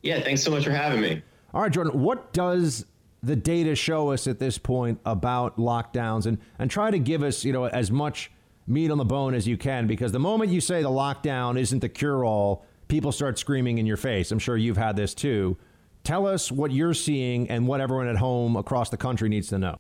Yeah, 0.02 0.22
thanks 0.22 0.44
so 0.44 0.52
much 0.52 0.64
for 0.64 0.72
having 0.72 1.02
me. 1.02 1.22
All 1.54 1.62
right, 1.62 1.72
Jordan, 1.72 2.00
what 2.02 2.32
does 2.34 2.86
the 3.22 3.36
data 3.36 3.76
show 3.76 4.12
us 4.12 4.28
at 4.28 4.40
this 4.40 4.58
point 4.58 5.00
about 5.06 5.58
lockdowns 5.58 6.26
and, 6.26 6.38
and 6.58 6.72
try 6.72 6.90
to 6.90 7.00
give 7.00 7.24
us, 7.24 7.44
you 7.44 7.52
know, 7.52 7.66
as 7.66 7.92
much 7.92 8.32
meat 8.66 8.92
on 8.92 8.98
the 8.98 9.06
bone 9.06 9.34
as 9.34 9.48
you 9.48 9.58
can 9.58 9.88
because 9.88 10.12
the 10.12 10.20
moment 10.20 10.52
you 10.52 10.62
say 10.62 10.82
the 10.82 10.90
lockdown 10.90 11.60
isn't 11.60 11.80
the 11.80 11.90
cure 11.90 12.24
all, 12.24 12.66
people 12.88 13.12
start 13.12 13.38
screaming 13.40 13.78
in 13.78 13.86
your 13.86 13.98
face. 13.98 14.32
I'm 14.32 14.40
sure 14.40 14.56
you've 14.56 14.78
had 14.78 14.96
this 14.96 15.14
too. 15.14 15.58
Tell 16.04 16.26
us 16.26 16.52
what 16.52 16.72
you're 16.72 16.94
seeing 16.94 17.50
and 17.50 17.68
what 17.68 17.82
everyone 17.82 18.08
at 18.08 18.16
home 18.16 18.56
across 18.56 18.90
the 18.90 18.98
country 18.98 19.28
needs 19.28 19.50
to 19.50 19.58
know. 19.58 19.80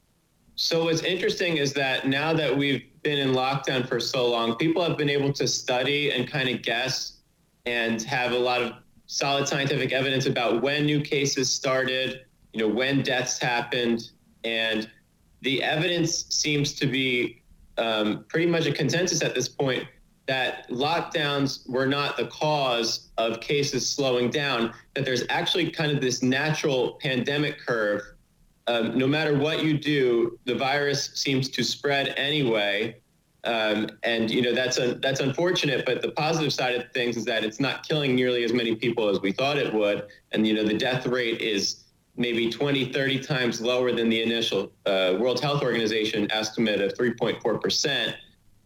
So, 0.56 0.84
what's 0.84 1.04
interesting 1.04 1.56
is 1.56 1.72
that 1.74 2.06
now 2.06 2.34
that 2.34 2.56
we've 2.56 2.84
been 3.02 3.18
in 3.18 3.34
lockdown 3.34 3.88
for 3.88 4.00
so 4.00 4.30
long, 4.30 4.56
people 4.56 4.84
have 4.84 4.98
been 4.98 5.10
able 5.10 5.32
to 5.32 5.48
study 5.48 6.12
and 6.12 6.28
kind 6.28 6.50
of 6.50 6.62
guess 6.62 7.20
and 7.66 8.02
have 8.02 8.34
a 8.34 8.38
lot 8.38 8.62
of 8.62 8.74
solid 9.10 9.48
scientific 9.48 9.92
evidence 9.92 10.28
about 10.28 10.62
when 10.62 10.86
new 10.86 11.02
cases 11.02 11.52
started, 11.52 12.26
you 12.54 12.60
know, 12.60 12.68
when 12.68 13.02
deaths 13.02 13.40
happened. 13.40 14.12
And 14.44 14.88
the 15.42 15.64
evidence 15.64 16.26
seems 16.30 16.74
to 16.74 16.86
be 16.86 17.42
um, 17.80 18.24
pretty 18.28 18.46
much 18.46 18.68
a 18.68 18.72
consensus 18.72 19.24
at 19.24 19.34
this 19.34 19.50
point 19.50 19.84
that 20.28 20.70
lockdowns 20.70 21.68
were 21.68 21.88
not 21.88 22.18
the 22.18 22.28
cause 22.28 23.10
of 23.18 23.42
cases 23.42 23.90
slowing 23.90 24.30
down, 24.30 24.72
that 24.94 25.06
there's 25.06 25.24
actually 25.30 25.72
kind 25.72 25.92
of 25.92 26.02
this 26.02 26.22
natural 26.22 27.00
pandemic 27.02 27.58
curve. 27.58 28.04
Um, 28.68 28.96
no 28.96 29.08
matter 29.08 29.36
what 29.36 29.64
you 29.64 29.76
do, 29.76 30.38
the 30.46 30.54
virus 30.54 31.10
seems 31.16 31.50
to 31.50 31.64
spread 31.64 32.14
anyway. 32.16 33.02
Um, 33.46 33.90
and 34.04 34.30
you 34.30 34.42
know 34.42 34.54
that's 34.54 34.78
that's 35.02 35.22
unfortunate, 35.22 35.86
but 35.86 36.02
the 36.02 36.12
positive 36.12 36.52
side 36.52 36.76
of 36.76 36.92
things 36.92 37.16
is 37.16 37.24
that 37.26 37.46
it's 37.46 37.60
not 37.60 37.88
killing 37.88 38.14
nearly 38.14 38.44
as 38.44 38.52
many 38.52 38.76
people 38.76 39.08
as 39.08 39.22
we 39.22 39.32
thought 39.32 39.58
it 39.58 39.74
would, 39.74 40.08
and 40.34 40.46
you 40.46 40.54
know 40.54 40.64
the 40.64 40.78
death 40.78 41.06
rate 41.06 41.40
is 41.40 41.86
maybe 42.18 42.50
20, 42.50 42.92
30 42.92 43.20
times 43.20 43.62
lower 43.62 43.94
than 43.94 44.10
the 44.10 44.22
initial 44.22 44.74
uh, 44.86 45.16
World 45.18 45.40
Health 45.40 45.64
Organization 45.64 46.30
estimate 46.32 46.82
of 46.82 46.94
3.4 46.96 47.62
percent. 47.62 48.18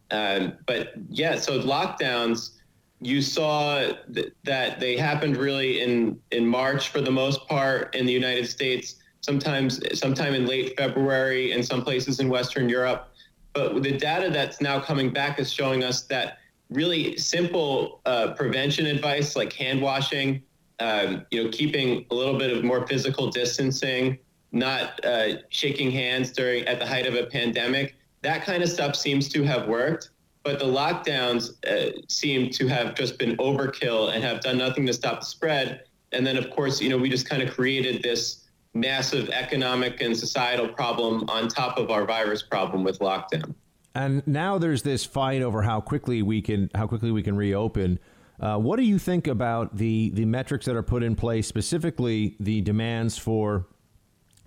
Um, 0.09 0.53
but 0.65 0.93
yeah, 1.09 1.36
so 1.36 1.59
lockdowns, 1.59 2.51
you 2.99 3.21
saw 3.21 3.93
th- 4.13 4.34
that 4.43 4.80
they 4.80 4.97
happened 4.97 5.38
really 5.38 5.82
in 5.82 6.19
in 6.32 6.47
March 6.47 6.89
for 6.89 6.99
the 6.99 7.11
most 7.11 7.47
part 7.47 7.95
in 7.95 8.07
the 8.07 8.13
United 8.13 8.47
States. 8.47 8.95
Sometimes, 9.21 9.80
sometime 9.97 10.34
in 10.34 10.47
late 10.47 10.76
February, 10.78 11.51
in 11.51 11.63
some 11.63 11.84
places 11.84 12.19
in 12.19 12.28
Western 12.28 12.67
Europe. 12.67 13.12
But 13.54 13.82
the 13.84 13.97
data 13.97 14.30
that's 14.32 14.62
now 14.62 14.80
coming 14.80 15.12
back 15.12 15.39
is 15.39 15.54
showing 15.54 15.84
us 15.84 16.04
that 16.04 16.39
really 16.70 17.18
simple 17.18 18.01
uh, 18.06 18.34
prevention 18.34 18.86
advice 18.88 19.36
like 19.36 19.54
hand 19.54 19.82
washing, 19.82 20.41
um, 20.80 21.26
you 21.30 21.43
know, 21.43 21.49
keeping 21.51 22.06
a 22.10 22.16
little 22.16 22.38
bit 22.38 22.56
of 22.56 22.64
more 22.64 22.88
physical 22.88 23.30
distancing, 23.30 24.18
not 24.51 25.04
uh, 25.06 25.38
shaking 25.49 25.91
hands 25.91 26.32
during 26.32 26.66
at 26.66 26.80
the 26.80 26.86
height 26.86 27.06
of 27.06 27.16
a 27.16 27.26
pandemic 27.28 27.95
that 28.24 28.45
kind 28.45 28.64
of 28.64 28.70
stuff 28.70 28.95
seems 28.95 29.30
to 29.30 29.43
have 29.43 29.68
worked, 29.68 30.10
but 30.43 30.58
the 30.58 30.66
lockdowns 30.66 31.64
uh, 31.68 31.91
seem 32.08 32.49
to 32.51 32.68
have 32.68 32.95
just 32.95 33.20
been 33.20 33.38
overkill 33.38 34.14
and 34.14 34.24
have 34.24 34.41
done 34.41 34.58
nothing 34.58 34.86
to 34.88 34.93
stop 34.93 35.20
the 35.20 35.26
spread. 35.26 35.84
And 36.12 36.26
then, 36.26 36.38
of 36.38 36.49
course, 36.49 36.82
you 36.82 36.89
know, 36.89 36.97
we 36.97 37.10
just 37.10 37.30
kind 37.30 37.41
of 37.41 37.54
created 37.54 38.01
this 38.01 38.43
massive 38.74 39.30
economic 39.30 40.01
and 40.01 40.17
societal 40.17 40.67
problem 40.67 41.30
on 41.30 41.47
top 41.47 41.78
of 41.78 41.91
our 41.91 42.05
virus 42.05 42.41
problem 42.41 42.84
with 42.84 42.99
lockdown. 42.99 43.53
And 43.95 44.26
now 44.28 44.57
there's 44.57 44.82
this 44.82 45.05
fight 45.05 45.41
over 45.41 45.61
how 45.61 45.80
quickly 45.80 46.21
we 46.24 46.41
can 46.41 46.69
how 46.74 46.88
quickly 46.88 47.11
we 47.11 47.21
can 47.21 47.36
reopen. 47.36 47.99
Uh, 48.39 48.57
what 48.57 48.78
do 48.78 48.84
you 48.84 48.97
think 48.97 49.28
about 49.28 49.78
the 49.78 50.09
the 50.13 50.26
metrics 50.26 50.65
that 50.65 50.76
are 50.76 50.84
put 50.84 51.03
in 51.03 51.15
place, 51.15 51.47
specifically 51.47 52.36
the 52.39 52.61
demands 52.61 53.17
for 53.17 53.67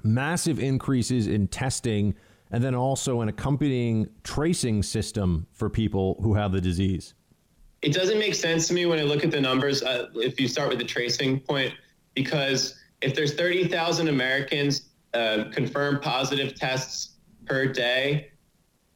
massive 0.03 0.59
increases 0.59 1.27
in 1.29 1.47
testing? 1.47 2.15
and 2.51 2.63
then 2.63 2.75
also 2.75 3.21
an 3.21 3.29
accompanying 3.29 4.09
tracing 4.23 4.83
system 4.83 5.47
for 5.53 5.69
people 5.69 6.19
who 6.23 6.35
have 6.35 6.53
the 6.53 6.61
disease? 6.61 7.15
It 7.83 7.93
doesn't 7.93 8.19
make 8.19 8.35
sense 8.35 8.67
to 8.69 8.75
me 8.75 8.87
when 8.87 8.99
I 8.99 9.03
look 9.03 9.25
at 9.25 9.31
the 9.31 9.41
numbers. 9.41 9.83
Uh, 9.83 10.09
if 10.15 10.41
you 10.41 10.49
start 10.49 10.69
with 10.69 10.79
the 10.79 10.85
tracing 10.85 11.41
point, 11.41 11.75
because 12.15 12.79
if 13.01 13.15
there's 13.15 13.35
30,000 13.35 14.09
Americans 14.09 14.89
uh, 15.15 15.45
confirmed 15.53 16.03
positive 16.03 16.55
tests 16.55 17.17
per 17.45 17.67
day, 17.67 18.31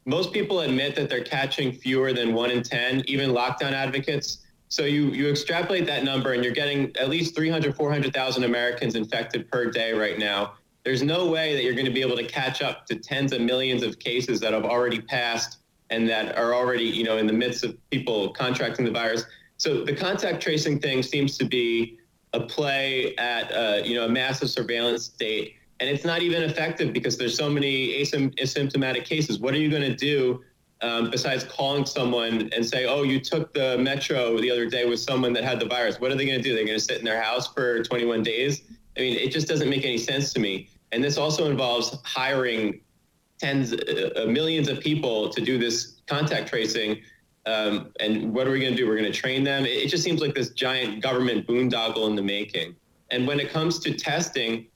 most 0.07 0.33
people 0.33 0.61
admit 0.61 0.95
that 0.97 1.09
they're 1.09 1.25
catching 1.25 1.73
fewer 1.73 2.13
than 2.13 2.33
one 2.33 2.51
in 2.51 2.63
10, 2.63 3.05
even 3.07 3.31
lockdown 3.31 3.73
advocates. 3.73 4.39
So 4.69 4.85
you, 4.85 5.09
you 5.09 5.29
extrapolate 5.29 5.87
that 5.87 6.05
number 6.05 6.33
and 6.33 6.43
you're 6.43 6.55
getting 6.55 6.97
at 6.97 7.09
least 7.09 7.37
300, 7.37 7.77
400,000 7.77 8.45
Americans 8.45 8.95
infected 8.95 9.51
per 9.51 9.71
day 9.71 9.93
right 9.93 10.19
now 10.19 10.55
there's 10.85 11.03
no 11.03 11.27
way 11.27 11.55
that 11.55 11.63
you're 11.63 11.75
going 11.75 11.87
to 11.87 11.93
be 11.93 12.01
able 12.01 12.17
to 12.17 12.25
catch 12.25 12.63
up 12.63 12.87
to 12.87 12.97
tens 12.97 13.33
of 13.33 13.41
millions 13.41 13.83
of 13.83 13.99
cases 13.99 14.41
that 14.41 14.53
have 14.53 14.65
already 14.65 15.01
passed 15.01 15.59
and 15.91 16.09
that 16.09 16.37
are 16.39 16.55
already, 16.55 16.85
you 16.85 17.05
know, 17.05 17.19
in 17.19 17.27
the 17.27 17.33
midst 17.33 17.65
of 17.65 17.77
people 17.91 18.31
contracting 18.31 18.85
the 18.85 18.91
virus. 18.91 19.25
So 19.57 19.85
the 19.85 19.95
contact 19.95 20.43
tracing 20.43 20.81
thing 20.81 21.03
seems 21.03 21.37
to 21.39 21.45
be 21.45 21.99
a 22.33 22.41
play 22.41 23.15
at, 23.17 23.53
uh, 23.53 23.83
you 23.85 23.95
know, 23.95 24.05
a 24.05 24.09
massive 24.09 24.51
surveillance 24.51 25.05
state. 25.05 25.57
And 25.81 25.89
it's 25.89 26.05
not 26.05 26.23
even 26.23 26.43
effective 26.43 26.93
because 26.93 27.17
there's 27.17 27.37
so 27.37 27.49
many 27.49 28.03
asymptomatic 28.03 29.05
cases. 29.05 29.39
What 29.39 29.55
are 29.55 29.59
you 29.59 29.71
going 29.71 29.83
to 29.83 29.95
do 29.95 30.43
um, 30.83 31.11
besides 31.11 31.45
calling 31.45 31.85
someone 31.85 32.49
and 32.55 32.65
say, 32.65 32.87
"Oh, 32.87 33.03
you 33.03 33.21
took 33.21 33.53
the 33.53 33.79
metro 33.79 34.39
the 34.39 34.51
other 34.51 34.69
day 34.69 34.87
with 34.87 35.01
someone 35.01 35.33
that 35.35 35.45
had 35.45 35.61
the 35.61 35.67
virus." 35.67 36.01
What 36.01 36.11
are 36.11 36.15
they 36.15 36.27
going 36.27 36.39
to 36.39 36.43
do? 36.43 36.55
They're 36.55 36.65
going 36.65 36.79
to 36.79 36.85
sit 36.85 36.99
in 36.99 37.05
their 37.05 37.21
house 37.21 37.53
for 37.53 37.83
21 37.83 38.23
days? 38.23 38.63
I 38.97 39.01
mean, 39.01 39.17
it 39.17 39.31
just 39.31 39.49
doesn't 39.49 39.69
make 39.69 39.85
any 39.85 39.99
sense 39.99 40.33
to 40.35 40.41
me. 40.41 40.69
And 40.93 41.03
this 41.03 41.17
also 41.17 41.51
involves 41.51 41.97
hiring 42.05 42.81
tens, 43.39 43.73
uh, 43.73 44.27
millions 44.29 44.69
of 44.69 44.81
people 44.81 45.29
to 45.31 45.41
do 45.41 45.59
this 45.59 45.97
contact 46.07 46.49
tracing. 46.49 47.01
Um, 47.47 47.93
and 48.01 48.33
what 48.33 48.47
are 48.47 48.51
we 48.51 48.61
going 48.61 48.73
to 48.73 48.77
do? 48.77 48.87
We're 48.87 48.99
going 48.99 49.11
to 49.11 49.19
train 49.19 49.45
them. 49.45 49.65
It, 49.65 49.71
it 49.71 49.89
just 49.89 50.05
seems 50.05 50.21
like 50.21 50.35
this 50.35 50.51
giant 50.51 51.03
government 51.03 51.47
boondoggle 51.47 52.09
in 52.09 52.15
the 52.15 52.23
making. 52.23 52.77
And 53.11 53.27
when 53.27 53.41
it 53.41 53.51
comes 53.51 53.79
to 53.81 53.95
testing, 53.95 54.67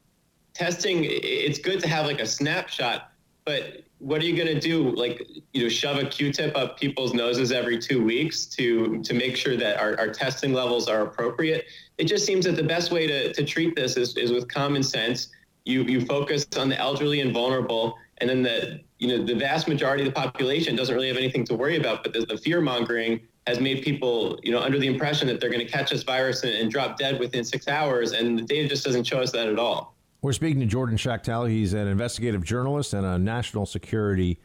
testing, 0.54 1.00
it's 1.04 1.58
good 1.58 1.80
to 1.80 1.88
have 1.88 2.06
like 2.06 2.20
a 2.20 2.26
snapshot, 2.26 3.12
but 3.44 3.84
what 3.98 4.20
are 4.20 4.24
you 4.24 4.36
going 4.36 4.48
to 4.48 4.60
do? 4.60 4.90
Like, 4.90 5.26
you 5.52 5.62
know, 5.62 5.68
shove 5.68 5.98
a 5.98 6.04
Q-tip 6.04 6.56
up 6.56 6.78
people's 6.78 7.14
noses 7.14 7.52
every 7.52 7.78
two 7.78 8.02
weeks 8.04 8.44
to 8.46 9.02
to 9.02 9.14
make 9.14 9.36
sure 9.36 9.56
that 9.56 9.78
our, 9.78 9.98
our 9.98 10.08
testing 10.08 10.52
levels 10.52 10.88
are 10.88 11.02
appropriate? 11.02 11.66
It 11.98 12.04
just 12.04 12.26
seems 12.26 12.44
that 12.44 12.56
the 12.56 12.62
best 12.64 12.92
way 12.92 13.06
to, 13.06 13.32
to 13.32 13.44
treat 13.44 13.74
this 13.76 13.96
is, 13.96 14.16
is 14.16 14.32
with 14.32 14.48
common 14.48 14.82
sense. 14.82 15.28
You 15.64 15.84
you 15.84 16.04
focus 16.04 16.46
on 16.58 16.68
the 16.68 16.78
elderly 16.78 17.20
and 17.20 17.32
vulnerable, 17.32 17.96
and 18.18 18.30
then 18.30 18.42
the 18.42 18.80
you 18.98 19.08
know 19.08 19.24
the 19.24 19.34
vast 19.34 19.68
majority 19.68 20.02
of 20.02 20.12
the 20.12 20.20
population 20.20 20.76
doesn't 20.76 20.94
really 20.94 21.08
have 21.08 21.16
anything 21.16 21.44
to 21.46 21.54
worry 21.54 21.76
about. 21.76 22.02
But 22.02 22.12
the, 22.12 22.20
the 22.26 22.36
fear 22.36 22.60
mongering 22.60 23.20
has 23.46 23.60
made 23.60 23.82
people 23.82 24.38
you 24.42 24.52
know 24.52 24.60
under 24.60 24.78
the 24.78 24.86
impression 24.86 25.26
that 25.28 25.40
they're 25.40 25.50
going 25.50 25.64
to 25.64 25.70
catch 25.70 25.90
this 25.90 26.02
virus 26.02 26.42
and, 26.42 26.54
and 26.54 26.70
drop 26.70 26.98
dead 26.98 27.18
within 27.18 27.44
six 27.44 27.68
hours, 27.68 28.12
and 28.12 28.38
the 28.38 28.42
data 28.42 28.68
just 28.68 28.84
doesn't 28.84 29.04
show 29.04 29.20
us 29.20 29.32
that 29.32 29.48
at 29.48 29.58
all. 29.58 29.94
We're 30.22 30.32
speaking 30.32 30.60
to 30.60 30.66
Jordan 30.66 30.96
Schachtel. 30.96 31.44
He's 31.44 31.74
an 31.74 31.86
investigative 31.86 32.44
journalist 32.44 32.94
and 32.94 33.04
a 33.04 33.18
national 33.18 33.66
security 33.66 34.40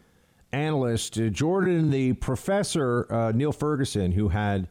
analyst. 0.52 1.18
Uh, 1.18 1.30
Jordan, 1.30 1.90
the 1.90 2.14
professor, 2.14 3.08
uh, 3.10 3.32
Neil 3.32 3.54
Ferguson, 3.54 4.12
who 4.12 4.30
had 4.30 4.68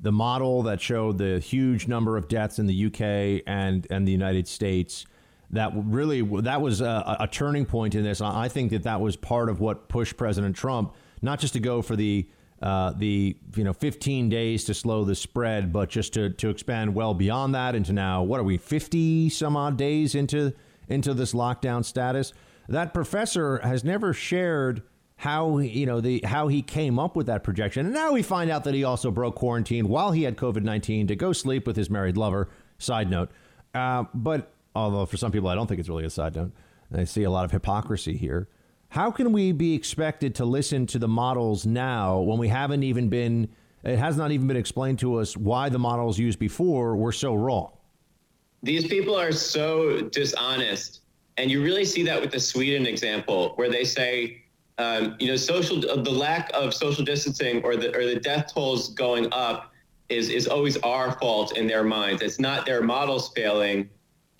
the 0.00 0.12
model 0.12 0.62
that 0.62 0.80
showed 0.80 1.18
the 1.18 1.38
huge 1.38 1.88
number 1.88 2.16
of 2.16 2.28
deaths 2.28 2.58
in 2.58 2.66
the 2.66 2.86
UK 2.86 3.42
and, 3.46 3.86
and 3.90 4.06
the 4.06 4.12
United 4.12 4.46
States, 4.46 5.06
that 5.54 5.72
really 5.74 6.22
that 6.42 6.60
was 6.60 6.80
a, 6.80 7.16
a 7.20 7.28
turning 7.28 7.66
point 7.66 7.94
in 7.94 8.04
this. 8.04 8.20
I 8.20 8.48
think 8.48 8.70
that 8.70 8.84
that 8.84 9.00
was 9.00 9.16
part 9.16 9.48
of 9.48 9.60
what 9.60 9.88
pushed 9.88 10.16
President 10.16 10.54
Trump 10.54 10.94
not 11.24 11.40
just 11.40 11.54
to 11.54 11.60
go 11.60 11.82
for 11.82 11.96
the 11.96 12.28
uh, 12.62 12.92
the 12.96 13.36
you 13.56 13.64
know 13.64 13.72
15 13.72 14.28
days 14.28 14.64
to 14.64 14.74
slow 14.74 15.04
the 15.04 15.14
spread, 15.14 15.72
but 15.72 15.88
just 15.88 16.14
to, 16.14 16.30
to 16.30 16.50
expand 16.50 16.94
well 16.94 17.14
beyond 17.14 17.54
that 17.54 17.74
into 17.74 17.92
now 17.92 18.22
what 18.22 18.38
are 18.38 18.44
we 18.44 18.56
50 18.56 19.28
some 19.30 19.56
odd 19.56 19.76
days 19.76 20.14
into 20.14 20.52
into 20.88 21.14
this 21.14 21.32
lockdown 21.32 21.84
status. 21.84 22.32
That 22.68 22.94
professor 22.94 23.58
has 23.58 23.84
never 23.84 24.12
shared 24.12 24.82
how 25.16 25.58
you 25.58 25.86
know 25.86 26.00
the 26.00 26.20
how 26.24 26.48
he 26.48 26.62
came 26.62 26.98
up 26.98 27.16
with 27.16 27.26
that 27.26 27.42
projection, 27.42 27.86
and 27.86 27.94
now 27.94 28.12
we 28.12 28.22
find 28.22 28.50
out 28.50 28.64
that 28.64 28.74
he 28.74 28.84
also 28.84 29.10
broke 29.10 29.34
quarantine 29.34 29.88
while 29.88 30.12
he 30.12 30.22
had 30.22 30.36
COVID 30.36 30.62
19 30.62 31.08
to 31.08 31.16
go 31.16 31.32
sleep 31.32 31.66
with 31.66 31.76
his 31.76 31.90
married 31.90 32.16
lover. 32.16 32.48
Side 32.78 33.10
note, 33.10 33.30
uh, 33.74 34.04
but 34.14 34.53
although 34.74 35.06
for 35.06 35.16
some 35.16 35.32
people 35.32 35.48
I 35.48 35.54
don't 35.54 35.66
think 35.66 35.80
it's 35.80 35.88
really 35.88 36.04
a 36.04 36.10
side 36.10 36.34
note, 36.34 36.52
I 36.92 37.04
see 37.04 37.24
a 37.24 37.30
lot 37.30 37.44
of 37.44 37.50
hypocrisy 37.50 38.16
here. 38.16 38.48
How 38.88 39.10
can 39.10 39.32
we 39.32 39.52
be 39.52 39.74
expected 39.74 40.34
to 40.36 40.44
listen 40.44 40.86
to 40.86 40.98
the 40.98 41.08
models 41.08 41.66
now 41.66 42.20
when 42.20 42.38
we 42.38 42.48
haven't 42.48 42.84
even 42.84 43.08
been, 43.08 43.48
it 43.82 43.96
has 43.96 44.16
not 44.16 44.30
even 44.30 44.46
been 44.46 44.56
explained 44.56 45.00
to 45.00 45.16
us 45.16 45.36
why 45.36 45.68
the 45.68 45.78
models 45.78 46.18
used 46.18 46.38
before 46.38 46.94
were 46.94 47.10
so 47.10 47.34
wrong? 47.34 47.72
These 48.62 48.86
people 48.86 49.16
are 49.16 49.32
so 49.32 50.00
dishonest. 50.00 51.00
And 51.36 51.50
you 51.50 51.62
really 51.62 51.84
see 51.84 52.04
that 52.04 52.20
with 52.20 52.30
the 52.30 52.38
Sweden 52.38 52.86
example, 52.86 53.54
where 53.56 53.68
they 53.68 53.84
say, 53.84 54.44
um, 54.78 55.16
you 55.18 55.26
know, 55.26 55.36
social 55.36 55.80
the 55.80 56.10
lack 56.10 56.50
of 56.54 56.72
social 56.72 57.04
distancing 57.04 57.62
or 57.64 57.76
the 57.76 57.94
or 57.96 58.06
the 58.06 58.20
death 58.20 58.54
tolls 58.54 58.94
going 58.94 59.28
up 59.32 59.72
is 60.08 60.30
is 60.30 60.46
always 60.46 60.76
our 60.78 61.18
fault 61.18 61.56
in 61.56 61.66
their 61.66 61.82
minds. 61.82 62.22
It's 62.22 62.38
not 62.38 62.66
their 62.66 62.82
models 62.82 63.32
failing 63.34 63.88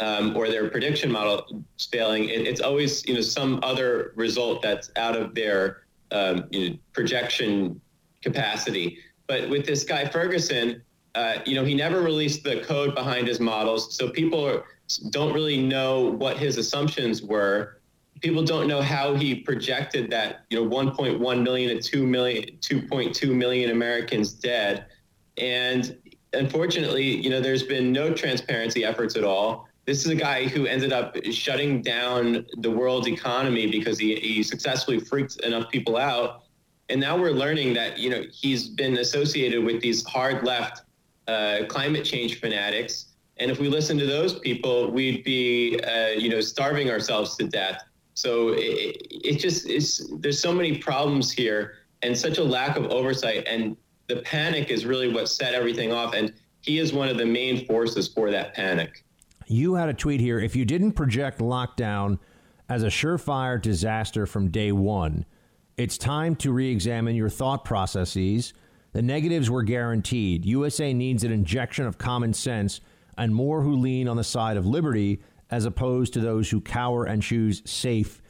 um, 0.01 0.37
or 0.37 0.49
their 0.49 0.69
prediction 0.69 1.11
model 1.11 1.65
is 1.79 1.87
failing, 1.87 2.29
it, 2.29 2.47
it's 2.47 2.61
always 2.61 3.07
you 3.07 3.15
know 3.15 3.21
some 3.21 3.61
other 3.63 4.13
result 4.17 4.63
that's 4.63 4.91
out 4.97 5.17
of 5.17 5.35
their 5.35 5.85
um, 6.11 6.45
you 6.51 6.71
know, 6.71 6.77
projection 6.93 7.81
capacity. 8.23 8.99
But 9.27 9.49
with 9.49 9.67
this 9.67 9.85
guy 9.85 10.05
Ferguson, 10.07 10.83
uh, 11.15 11.37
you 11.47 11.55
know, 11.55 11.65
he 11.65 11.75
never 11.75 12.01
released 12.01 12.43
the 12.43 12.61
code 12.61 12.95
behind 12.95 13.29
his 13.29 13.39
models, 13.39 13.95
so 13.95 14.09
people 14.09 14.45
are, 14.45 14.65
don't 15.11 15.33
really 15.33 15.63
know 15.63 16.11
what 16.11 16.37
his 16.37 16.59
assumptions 16.59 17.23
were. 17.23 17.81
People 18.21 18.43
don't 18.43 18.67
know 18.67 18.83
how 18.83 19.15
he 19.15 19.35
projected 19.35 20.11
that 20.11 20.45
you 20.51 20.59
know 20.63 20.69
1.1 20.69 21.43
million 21.43 21.77
to 21.77 21.83
2 21.83 22.07
million, 22.07 22.45
2.2 22.61 23.35
million 23.35 23.71
Americans 23.71 24.33
dead, 24.33 24.87
and 25.37 25.97
unfortunately, 26.35 27.05
you 27.05 27.31
know, 27.31 27.41
there's 27.41 27.63
been 27.63 27.93
no 27.93 28.13
transparency 28.13 28.85
efforts 28.85 29.17
at 29.17 29.25
all. 29.25 29.69
This 29.87 30.05
is 30.05 30.11
a 30.11 30.15
guy 30.15 30.49
who 30.49 30.67
ended 30.67 30.93
up 30.93 31.17
shutting 31.31 31.83
down 31.83 32.47
the 32.59 32.71
world 32.71 33.07
economy 33.07 33.67
because 33.67 33.99
he, 33.99 34.17
he 34.17 34.43
successfully 34.43 34.99
freaked 34.99 35.41
enough 35.41 35.71
people 35.71 35.97
out. 35.97 36.45
And 36.89 37.01
now 37.01 37.19
we're 37.19 37.33
learning 37.33 37.75
that, 37.75 37.99
you 37.99 38.09
know, 38.09 38.23
he's 38.33 38.69
been 38.69 38.99
associated 38.99 39.63
with 39.63 39.81
these 39.83 40.05
hard 40.05 40.45
left 40.45 40.83
uh, 41.29 41.61
climate 41.69 42.05
change 42.05 42.41
fanatics. 42.41 43.07
And 43.37 43.51
if 43.51 43.59
we 43.59 43.69
listen 43.69 43.99
to 43.99 44.07
those 44.07 44.39
people, 44.39 44.91
we'd 44.91 45.25
be, 45.25 45.79
uh, 45.81 46.09
you 46.11 46.31
know, 46.31 46.41
starving 46.41 46.91
ourselves 46.91 47.37
to 47.37 47.45
death. 47.47 47.83
So 48.15 48.51
it, 48.51 49.07
it 49.11 49.39
just 49.39 49.67
is, 49.67 50.11
there's 50.21 50.41
so 50.41 50.53
many 50.53 50.79
problems 50.79 51.31
here 51.33 51.75
and 52.03 52.17
such 52.17 52.39
a 52.39 52.45
lack 52.45 52.77
of 52.77 52.87
oversight. 52.87 53.45
And 53.47 53.77
the 54.07 54.17
panic 54.17 54.71
is 54.71 54.87
really 54.87 55.13
what 55.13 55.29
set 55.29 55.55
everything 55.55 55.93
off. 55.93 56.15
And 56.15 56.33
he 56.61 56.79
is 56.79 56.93
one 56.93 57.09
of 57.09 57.19
the 57.19 57.27
main 57.27 57.67
forces 57.67 58.09
for 58.09 58.31
that 58.31 58.55
panic. 58.55 59.04
You 59.47 59.75
had 59.75 59.89
a 59.89 59.95
tweet 59.95 60.21
here. 60.21 60.39
If 60.39 60.57
you 60.57 60.65
didn't 60.65 60.93
project 60.93 61.39
lockdown 61.39 62.19
as 62.69 62.83
a 62.83 62.89
surefire 62.89 63.61
disaster 63.61 64.27
from 64.27 64.51
day 64.51 64.73
one, 64.73 65.27
it's 65.77 65.99
time 65.99 66.37
to 66.37 66.53
re 66.53 66.71
examine 66.71 67.17
your 67.17 67.29
thought 67.29 67.65
processes. 67.65 68.55
The 68.93 69.03
negatives 69.03 69.51
were 69.51 69.63
guaranteed. 69.63 70.45
USA 70.45 70.95
needs 70.95 71.25
an 71.25 71.33
injection 71.33 71.85
of 71.85 71.99
common 71.99 72.33
sense 72.33 72.81
and 73.19 73.35
more 73.35 73.63
who 73.63 73.77
lean 73.77 74.09
on 74.09 74.17
the 74.17 74.25
side 74.25 74.57
of 74.57 74.67
liberty 74.67 75.21
as 75.51 75.65
opposed 75.65 76.13
to 76.15 76.21
those 76.21 76.51
who 76.51 76.61
cower 76.61 77.05
and 77.05 77.23
choose 77.23 77.63
safe 77.65 78.23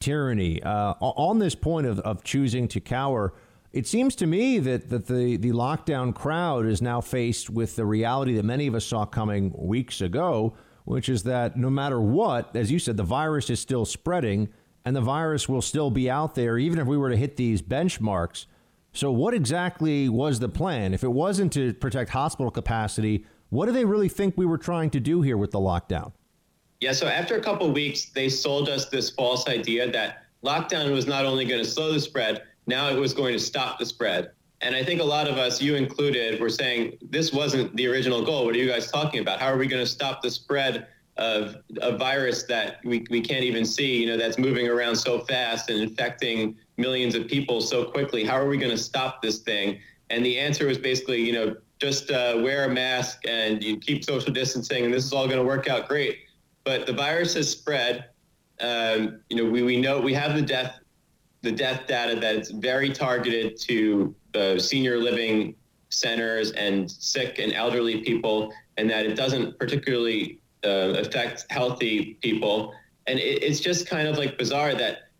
tyranny. 0.00 0.62
Uh, 0.62 0.94
on 1.00 1.38
this 1.38 1.54
point 1.54 1.86
of, 1.86 1.98
of 2.00 2.24
choosing 2.24 2.68
to 2.68 2.80
cower, 2.80 3.34
it 3.72 3.86
seems 3.86 4.14
to 4.16 4.26
me 4.26 4.58
that, 4.58 4.90
that 4.90 5.06
the, 5.06 5.36
the 5.36 5.50
lockdown 5.50 6.14
crowd 6.14 6.66
is 6.66 6.82
now 6.82 7.00
faced 7.00 7.48
with 7.48 7.76
the 7.76 7.86
reality 7.86 8.34
that 8.34 8.44
many 8.44 8.66
of 8.66 8.74
us 8.74 8.84
saw 8.84 9.06
coming 9.06 9.52
weeks 9.56 10.00
ago, 10.00 10.54
which 10.84 11.08
is 11.08 11.22
that 11.22 11.56
no 11.56 11.70
matter 11.70 12.00
what, 12.00 12.54
as 12.54 12.70
you 12.70 12.78
said, 12.78 12.96
the 12.96 13.02
virus 13.02 13.48
is 13.48 13.60
still 13.60 13.84
spreading 13.84 14.48
and 14.84 14.94
the 14.94 15.00
virus 15.00 15.48
will 15.48 15.62
still 15.62 15.90
be 15.90 16.10
out 16.10 16.34
there 16.34 16.58
even 16.58 16.78
if 16.78 16.86
we 16.86 16.96
were 16.96 17.10
to 17.10 17.16
hit 17.16 17.36
these 17.36 17.62
benchmarks. 17.62 18.46
So, 18.92 19.10
what 19.10 19.32
exactly 19.32 20.10
was 20.10 20.38
the 20.38 20.50
plan? 20.50 20.92
If 20.92 21.02
it 21.02 21.08
wasn't 21.08 21.52
to 21.54 21.72
protect 21.72 22.10
hospital 22.10 22.50
capacity, 22.50 23.24
what 23.48 23.64
do 23.66 23.72
they 23.72 23.86
really 23.86 24.08
think 24.08 24.36
we 24.36 24.44
were 24.44 24.58
trying 24.58 24.90
to 24.90 25.00
do 25.00 25.22
here 25.22 25.38
with 25.38 25.50
the 25.50 25.58
lockdown? 25.58 26.12
Yeah, 26.80 26.92
so 26.92 27.06
after 27.06 27.36
a 27.36 27.40
couple 27.40 27.70
weeks, 27.72 28.06
they 28.06 28.28
sold 28.28 28.68
us 28.68 28.90
this 28.90 29.08
false 29.08 29.48
idea 29.48 29.90
that 29.92 30.24
lockdown 30.44 30.92
was 30.92 31.06
not 31.06 31.24
only 31.24 31.46
going 31.46 31.62
to 31.62 31.68
slow 31.68 31.92
the 31.92 32.00
spread, 32.00 32.42
now 32.66 32.88
it 32.88 32.96
was 32.96 33.12
going 33.12 33.32
to 33.32 33.38
stop 33.38 33.78
the 33.78 33.86
spread. 33.86 34.32
And 34.60 34.76
I 34.76 34.84
think 34.84 35.00
a 35.00 35.04
lot 35.04 35.26
of 35.26 35.38
us, 35.38 35.60
you 35.60 35.74
included, 35.74 36.40
were 36.40 36.48
saying 36.48 36.96
this 37.10 37.32
wasn't 37.32 37.74
the 37.74 37.88
original 37.88 38.24
goal. 38.24 38.44
What 38.44 38.54
are 38.54 38.58
you 38.58 38.68
guys 38.68 38.90
talking 38.90 39.20
about? 39.20 39.40
How 39.40 39.48
are 39.48 39.56
we 39.58 39.66
going 39.66 39.82
to 39.82 39.90
stop 39.90 40.22
the 40.22 40.30
spread 40.30 40.86
of 41.16 41.56
a 41.80 41.96
virus 41.96 42.44
that 42.44 42.78
we, 42.84 43.04
we 43.10 43.20
can't 43.20 43.44
even 43.44 43.64
see, 43.64 44.00
you 44.00 44.06
know, 44.06 44.16
that's 44.16 44.38
moving 44.38 44.68
around 44.68 44.94
so 44.94 45.20
fast 45.20 45.68
and 45.68 45.80
infecting 45.80 46.56
millions 46.76 47.16
of 47.16 47.26
people 47.26 47.60
so 47.60 47.84
quickly? 47.84 48.24
How 48.24 48.36
are 48.36 48.46
we 48.46 48.56
going 48.56 48.70
to 48.70 48.78
stop 48.78 49.20
this 49.20 49.40
thing? 49.40 49.80
And 50.10 50.24
the 50.24 50.38
answer 50.38 50.66
was 50.66 50.78
basically, 50.78 51.20
you 51.22 51.32
know, 51.32 51.56
just 51.80 52.12
uh, 52.12 52.38
wear 52.40 52.64
a 52.66 52.68
mask 52.68 53.22
and 53.26 53.62
you 53.64 53.76
keep 53.78 54.04
social 54.04 54.32
distancing, 54.32 54.84
and 54.84 54.94
this 54.94 55.04
is 55.04 55.12
all 55.12 55.26
going 55.26 55.38
to 55.38 55.44
work 55.44 55.68
out 55.68 55.88
great. 55.88 56.18
But 56.62 56.86
the 56.86 56.92
virus 56.92 57.34
has 57.34 57.50
spread. 57.50 58.10
Um, 58.60 59.20
you 59.28 59.36
know, 59.36 59.50
we, 59.50 59.64
we 59.64 59.80
know 59.80 60.00
we 60.00 60.14
have 60.14 60.36
the 60.36 60.42
death 60.42 60.78
the 61.42 61.52
death 61.52 61.86
data 61.86 62.18
that's 62.18 62.50
very 62.50 62.90
targeted 62.90 63.56
to 63.60 64.14
senior 64.58 64.98
living 64.98 65.54
centers 65.90 66.52
and 66.52 66.90
sick 66.90 67.38
and 67.38 67.52
elderly 67.52 68.00
people, 68.00 68.52
and 68.76 68.88
that 68.88 69.04
it 69.04 69.14
doesn't 69.14 69.58
particularly 69.58 70.40
uh, 70.64 70.94
affect 70.96 71.44
healthy 71.50 72.14
people. 72.22 72.72
And 73.06 73.18
it, 73.18 73.42
it's 73.42 73.60
just 73.60 73.86
kind 73.86 74.08
of 74.08 74.16
like 74.16 74.38
bizarre 74.38 74.74
that 74.74 75.10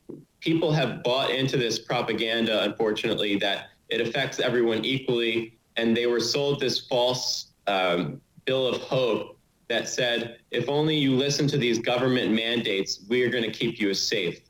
people 0.41 0.73
have 0.73 1.03
bought 1.03 1.31
into 1.31 1.57
this 1.57 1.79
propaganda, 1.79 2.63
unfortunately, 2.63 3.37
that 3.37 3.67
it 3.91 4.01
affects 4.01 4.41
everyone 4.41 4.85
equally. 4.85 5.59
And 5.77 5.97
they 5.97 6.07
were 6.07 6.21
sold 6.21 6.61
this 6.61 6.87
false 6.87 7.49
um, 7.67 8.21
bill 8.45 8.67
of 8.67 8.81
hope 8.81 9.39
that 9.69 9.89
said, 9.89 10.39
if 10.51 10.69
only 10.69 10.97
you 10.97 11.15
listen 11.17 11.47
to 11.49 11.59
these 11.59 11.79
government 11.79 12.33
mandates, 12.33 13.01
we 13.09 13.23
are 13.23 13.31
going 13.31 13.45
to 13.45 13.51
keep 13.51 13.79
you 13.79 13.93
safe. 13.95 14.41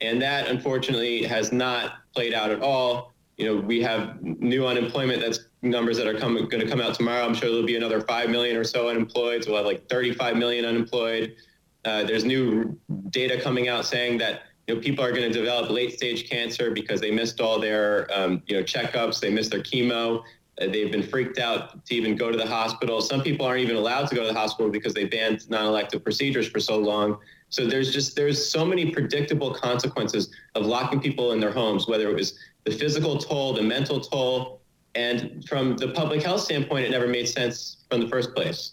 And 0.00 0.20
that, 0.22 0.48
unfortunately, 0.48 1.24
has 1.24 1.52
not 1.52 1.94
played 2.14 2.34
out 2.34 2.50
at 2.50 2.62
all. 2.62 3.12
You 3.36 3.46
know, 3.46 3.56
we 3.56 3.80
have 3.82 4.22
new 4.22 4.66
unemployment. 4.66 5.20
That's 5.20 5.40
numbers 5.62 5.96
that 5.96 6.06
are 6.06 6.18
coming 6.18 6.48
going 6.48 6.64
to 6.64 6.68
come 6.68 6.80
out 6.80 6.94
tomorrow. 6.94 7.24
I'm 7.24 7.34
sure 7.34 7.48
there'll 7.50 7.66
be 7.66 7.76
another 7.76 8.00
5 8.00 8.30
million 8.30 8.56
or 8.56 8.64
so 8.64 8.88
unemployed. 8.88 9.44
So 9.44 9.50
we'll 9.50 9.58
have 9.58 9.66
like 9.66 9.88
35 9.88 10.36
million 10.36 10.64
unemployed. 10.64 11.36
Uh, 11.84 12.04
there's 12.04 12.24
new 12.24 12.78
data 13.10 13.40
coming 13.40 13.68
out 13.68 13.84
saying 13.84 14.18
that 14.18 14.42
you 14.66 14.74
know 14.74 14.80
people 14.80 15.04
are 15.04 15.10
going 15.10 15.30
to 15.30 15.36
develop 15.36 15.70
late 15.70 15.92
stage 15.92 16.28
cancer 16.28 16.70
because 16.70 17.00
they 17.00 17.10
missed 17.10 17.40
all 17.40 17.58
their 17.58 18.08
um, 18.12 18.42
you 18.46 18.56
know 18.56 18.62
checkups, 18.62 19.20
they 19.20 19.30
missed 19.30 19.50
their 19.50 19.62
chemo. 19.62 20.22
Uh, 20.60 20.66
they've 20.66 20.92
been 20.92 21.02
freaked 21.02 21.38
out 21.38 21.84
to 21.86 21.94
even 21.94 22.16
go 22.16 22.30
to 22.30 22.36
the 22.36 22.46
hospital. 22.46 23.00
Some 23.00 23.22
people 23.22 23.46
aren't 23.46 23.60
even 23.60 23.76
allowed 23.76 24.08
to 24.08 24.14
go 24.14 24.22
to 24.22 24.28
the 24.28 24.38
hospital 24.38 24.70
because 24.70 24.92
they 24.92 25.04
banned 25.04 25.48
non-elective 25.48 26.02
procedures 26.02 26.48
for 26.48 26.60
so 26.60 26.78
long. 26.78 27.18
So 27.50 27.66
there's 27.66 27.92
just 27.92 28.14
there's 28.14 28.44
so 28.44 28.64
many 28.64 28.90
predictable 28.90 29.52
consequences 29.54 30.30
of 30.54 30.66
locking 30.66 31.00
people 31.00 31.32
in 31.32 31.40
their 31.40 31.52
homes, 31.52 31.88
whether 31.88 32.10
it 32.10 32.14
was 32.14 32.38
the 32.64 32.70
physical 32.70 33.18
toll, 33.18 33.54
the 33.54 33.62
mental 33.62 34.00
toll, 34.00 34.60
and 34.94 35.44
from 35.48 35.76
the 35.76 35.88
public 35.88 36.22
health 36.22 36.42
standpoint, 36.42 36.84
it 36.84 36.90
never 36.90 37.06
made 37.06 37.28
sense 37.28 37.84
from 37.90 38.00
the 38.00 38.08
first 38.08 38.34
place. 38.34 38.72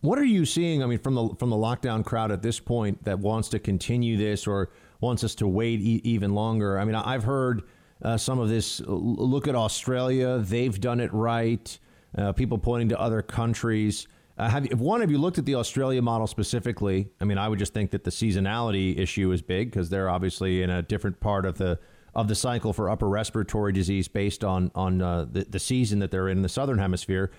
What 0.00 0.18
are 0.18 0.24
you 0.24 0.44
seeing? 0.44 0.82
I 0.82 0.86
mean, 0.86 0.98
from 0.98 1.14
the 1.14 1.30
from 1.38 1.50
the 1.50 1.56
lockdown 1.56 2.04
crowd 2.04 2.30
at 2.30 2.42
this 2.42 2.60
point 2.60 3.04
that 3.04 3.18
wants 3.18 3.48
to 3.50 3.58
continue 3.58 4.16
this 4.16 4.46
or 4.46 4.70
wants 5.00 5.24
us 5.24 5.34
to 5.36 5.48
wait 5.48 5.80
e- 5.80 6.00
even 6.04 6.34
longer. 6.34 6.78
I 6.78 6.84
mean, 6.84 6.94
I've 6.94 7.24
heard 7.24 7.62
uh, 8.02 8.16
some 8.16 8.38
of 8.38 8.48
this. 8.48 8.80
Look 8.86 9.48
at 9.48 9.54
Australia; 9.54 10.38
they've 10.38 10.78
done 10.78 11.00
it 11.00 11.12
right. 11.12 11.78
Uh, 12.16 12.32
people 12.32 12.58
pointing 12.58 12.90
to 12.90 13.00
other 13.00 13.22
countries. 13.22 14.06
Uh, 14.36 14.48
have 14.48 14.66
if 14.66 14.78
one 14.78 15.00
of 15.00 15.10
you 15.10 15.18
looked 15.18 15.38
at 15.38 15.44
the 15.44 15.54
Australia 15.54 16.02
model 16.02 16.26
specifically? 16.26 17.08
I 17.20 17.24
mean, 17.24 17.38
I 17.38 17.48
would 17.48 17.58
just 17.58 17.72
think 17.72 17.92
that 17.92 18.02
the 18.02 18.10
seasonality 18.10 18.98
issue 18.98 19.30
is 19.30 19.42
big 19.42 19.70
because 19.70 19.90
they're 19.90 20.08
obviously 20.08 20.62
in 20.62 20.70
a 20.70 20.82
different 20.82 21.20
part 21.20 21.46
of 21.46 21.58
the 21.58 21.78
of 22.14 22.28
the 22.28 22.34
cycle 22.34 22.72
for 22.72 22.90
upper 22.90 23.08
respiratory 23.08 23.72
disease 23.72 24.08
based 24.08 24.42
on 24.42 24.72
on 24.74 25.00
uh, 25.00 25.26
the, 25.30 25.44
the 25.44 25.58
season 25.60 26.00
that 26.00 26.10
they're 26.10 26.28
in, 26.28 26.38
in 26.38 26.42
the 26.42 26.48
southern 26.48 26.78
hemisphere. 26.78 27.30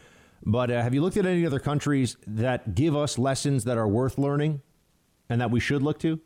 But 0.45 0.71
uh, 0.71 0.81
have 0.81 0.93
you 0.93 1.01
looked 1.01 1.17
at 1.17 1.25
any 1.25 1.45
other 1.45 1.59
countries 1.59 2.15
that 2.27 2.75
give 2.75 2.95
us 2.95 3.17
lessons 3.17 3.65
that 3.65 3.77
are 3.77 3.87
worth 3.87 4.17
learning 4.17 4.61
and 5.29 5.41
that 5.41 5.51
we 5.51 5.59
should 5.59 5.81
look 5.81 5.99
to? 5.99 6.19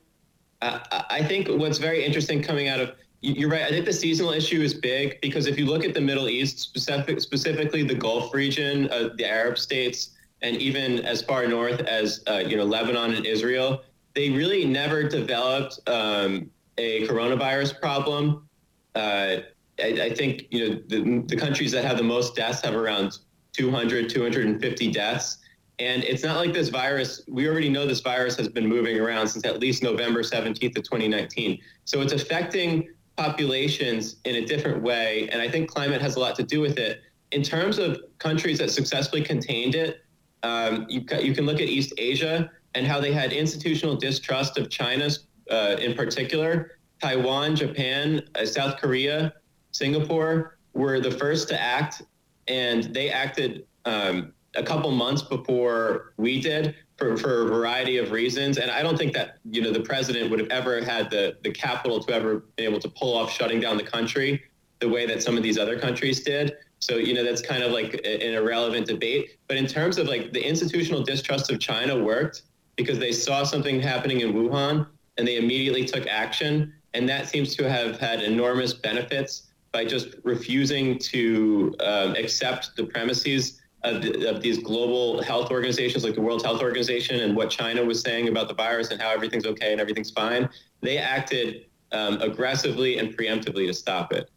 I 0.62 1.24
think 1.24 1.48
what's 1.48 1.78
very 1.78 2.04
interesting 2.04 2.44
coming 2.44 2.68
out 2.68 2.82
of 2.82 2.96
you're 3.22 3.50
right. 3.50 3.64
I 3.64 3.70
think 3.70 3.86
the 3.86 3.94
seasonal 3.94 4.32
issue 4.32 4.62
is 4.62 4.74
big 4.74 5.20
because 5.22 5.48
if 5.48 5.58
you 5.58 5.66
look 5.66 5.84
at 5.84 5.94
the 5.94 6.02
Middle 6.02 6.30
East, 6.30 6.60
specific, 6.60 7.20
specifically 7.20 7.84
the 7.84 7.96
Gulf 7.96 8.34
region, 8.34 8.90
uh, 8.92 9.10
the 9.18 9.26
Arab 9.26 9.58
states, 9.58 10.12
and 10.42 10.58
even 10.58 11.00
as 11.06 11.22
far 11.22 11.48
north 11.48 11.82
as 11.82 12.24
uh, 12.28 12.44
you 12.46 12.58
know 12.58 12.64
Lebanon 12.64 13.14
and 13.14 13.26
Israel, 13.26 13.84
they 14.16 14.30
really 14.30 14.66
never 14.66 15.04
developed 15.04 15.80
um, 15.88 16.50
a 16.78 17.08
coronavirus 17.08 17.80
problem. 17.80 18.48
Uh, 18.96 19.38
I, 19.82 20.02
I, 20.02 20.14
think 20.14 20.46
you 20.52 20.70
know 20.70 20.82
the, 20.88 21.24
the 21.28 21.36
countries 21.36 21.72
that 21.72 21.86
have 21.86 21.98
the 21.98 22.04
most 22.04 22.36
deaths 22.36 22.62
have 22.64 22.76
around 22.76 23.20
200, 23.54 24.10
250 24.10 24.92
deaths. 24.92 25.38
And 25.80 26.04
it's 26.04 26.24
not 26.24 26.36
like 26.36 26.54
this 26.54 26.68
virus, 26.68 27.22
we 27.30 27.48
already 27.48 27.70
know 27.70 27.88
this 27.88 28.02
virus 28.02 28.36
has 28.36 28.50
been 28.50 28.68
moving 28.68 29.00
around 29.00 29.30
since 29.30 29.46
at 29.46 29.60
least 29.60 29.82
November 29.82 30.24
17th 30.24 30.78
of 30.78 30.84
2019. 30.84 31.60
So 31.86 32.02
it's 32.02 32.12
affecting 32.12 32.90
populations 33.16 34.18
in 34.26 34.36
a 34.36 34.46
different 34.46 34.82
way. 34.82 35.30
And 35.32 35.42
I 35.42 35.50
think 35.50 35.70
climate 35.70 36.02
has 36.02 36.18
a 36.18 36.20
lot 36.20 36.36
to 36.36 36.44
do 36.44 36.60
with 36.60 36.78
it. 36.78 37.02
In 37.32 37.44
terms 37.44 37.80
of 37.80 38.02
countries 38.18 38.58
that 38.60 38.72
successfully 38.72 39.22
contained 39.22 39.76
it, 39.76 40.04
um, 40.44 40.86
you, 40.90 41.04
you 41.22 41.34
can 41.34 41.46
look 41.46 41.62
at 41.62 41.68
East 41.68 41.94
Asia 41.98 42.52
and 42.76 42.86
how 42.86 43.00
they 43.00 43.12
had 43.12 43.34
institutional 43.34 43.96
distrust 43.96 44.58
of 44.58 44.70
China 44.70 45.10
uh, 45.50 45.76
in 45.80 45.94
particular. 45.94 46.72
Taiwan, 47.02 47.56
Japan, 47.56 48.22
uh, 48.36 48.46
South 48.46 48.78
Korea, 48.78 49.34
Singapore 49.72 50.58
were 50.74 51.00
the 51.00 51.12
first 51.12 51.48
to 51.50 51.60
act, 51.60 52.02
and 52.48 52.84
they 52.94 53.10
acted 53.10 53.66
um, 53.86 54.34
a 54.56 54.64
couple 54.64 54.92
months 54.92 55.22
before 55.22 56.14
we 56.18 56.40
did 56.42 56.76
for, 56.98 57.16
for 57.18 57.44
a 57.44 57.48
variety 57.48 57.98
of 57.98 58.12
reasons. 58.12 58.58
And 58.58 58.70
I 58.70 58.82
don't 58.82 58.98
think 58.98 59.14
that, 59.14 59.38
you 59.50 59.62
know, 59.62 59.72
the 59.72 59.82
president 59.82 60.30
would 60.30 60.40
have 60.40 60.50
ever 60.50 60.84
had 60.84 61.10
the, 61.10 61.38
the 61.44 61.52
capital 61.52 62.04
to 62.04 62.14
ever 62.14 62.46
be 62.58 62.64
able 62.64 62.80
to 62.80 62.90
pull 62.90 63.16
off 63.16 63.32
shutting 63.32 63.60
down 63.60 63.78
the 63.78 63.84
country 63.84 64.44
the 64.80 64.90
way 64.90 65.06
that 65.06 65.22
some 65.22 65.38
of 65.38 65.44
these 65.44 65.58
other 65.58 65.80
countries 65.80 66.24
did. 66.24 66.54
So, 66.80 66.96
you 66.96 67.14
know, 67.14 67.24
that's 67.24 67.42
kind 67.42 67.62
of 67.62 67.72
like 67.72 67.94
an 68.06 68.34
irrelevant 68.34 68.88
debate. 68.88 69.38
But 69.48 69.58
in 69.58 69.68
terms 69.68 69.98
of 69.98 70.08
like 70.08 70.32
the 70.32 70.42
institutional 70.42 71.04
distrust 71.04 71.52
of 71.52 71.60
China 71.60 72.02
worked 72.02 72.44
because 72.78 72.98
they 72.98 73.12
saw 73.12 73.44
something 73.44 73.82
happening 73.82 74.22
in 74.22 74.34
Wuhan 74.34 74.88
and 75.18 75.28
they 75.28 75.38
immediately 75.38 75.86
took 75.86 76.08
action. 76.08 76.74
And 76.94 77.08
that 77.10 77.28
seems 77.28 77.56
to 77.58 77.70
have 77.70 78.00
had 78.00 78.24
enormous 78.24 78.74
benefits 78.74 79.50
by 79.72 79.86
just 79.86 80.16
refusing 80.24 80.98
to 80.98 81.76
um, 81.82 82.16
accept 82.16 82.76
the 82.76 82.86
premises 82.86 83.62
of, 83.84 84.04
of, 84.04 84.42
these 84.42 84.58
global 84.58 85.22
health 85.22 85.52
organizations 85.52 86.04
like 86.04 86.16
the 86.16 86.22
World 86.22 86.44
Health 86.44 86.62
Organization 86.62 87.22
and 87.22 87.36
what 87.36 87.50
China 87.50 87.84
was 87.84 88.02
saying 88.02 88.28
about 88.28 88.48
the 88.48 88.54
virus 88.54 88.92
and 88.92 89.02
how 89.02 89.12
everything's 89.12 89.46
okay 89.46 89.72
and 89.72 89.80
everything's 89.80 90.12
fine, 90.12 90.50
they 90.82 90.98
acted 90.98 91.66
um, 91.92 92.22
aggressively 92.22 92.98
and 92.98 93.16
preemptively 93.16 93.68
to 93.68 93.74
stop 93.74 94.12
it. 94.12 94.30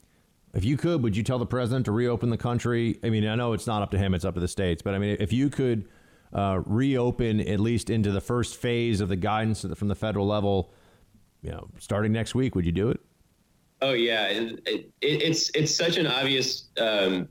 If 0.55 0.65
you 0.65 0.77
could, 0.77 1.03
would 1.03 1.17
you 1.17 1.23
tell 1.23 1.39
the 1.39 1.47
president 1.47 1.87
to 1.87 1.93
reopen 1.93 2.29
the 2.29 2.37
country? 2.37 2.99
I 3.03 3.11
mean, 3.11 3.27
I 3.27 3.35
know 3.37 3.55
it's 3.55 3.67
not 3.67 3.83
up 3.83 3.91
to 3.93 3.99
him; 3.99 4.15
it's 4.15 4.25
up 4.25 4.35
to 4.35 4.41
the 4.41 4.49
states. 4.49 4.83
But 4.83 4.95
I 4.95 4.99
mean, 4.99 5.17
if 5.19 5.33
you 5.33 5.49
could 5.49 5.89
uh, 6.33 6.61
reopen 6.67 7.41
at 7.41 7.61
least 7.61 7.89
into 7.91 8.11
the 8.11 8.21
first 8.21 8.57
phase 8.57 9.01
of 9.01 9.09
the 9.09 9.17
guidance 9.17 9.65
from 9.75 9.89
the 9.89 9.95
federal 9.95 10.27
level, 10.27 10.73
you 11.41 11.51
know, 11.51 11.69
starting 11.79 12.13
next 12.13 12.35
week, 12.35 12.55
would 12.55 12.67
you 12.67 12.73
do 12.73 12.91
it? 12.91 13.01
Oh 13.81 13.93
yeah, 13.93 14.29
it, 14.29 14.63
it, 14.67 14.93
it's 15.01 15.51
it's 15.55 15.75
such 15.75 15.97
an 15.97 16.07
obvious 16.07 16.69
um, 16.79 17.29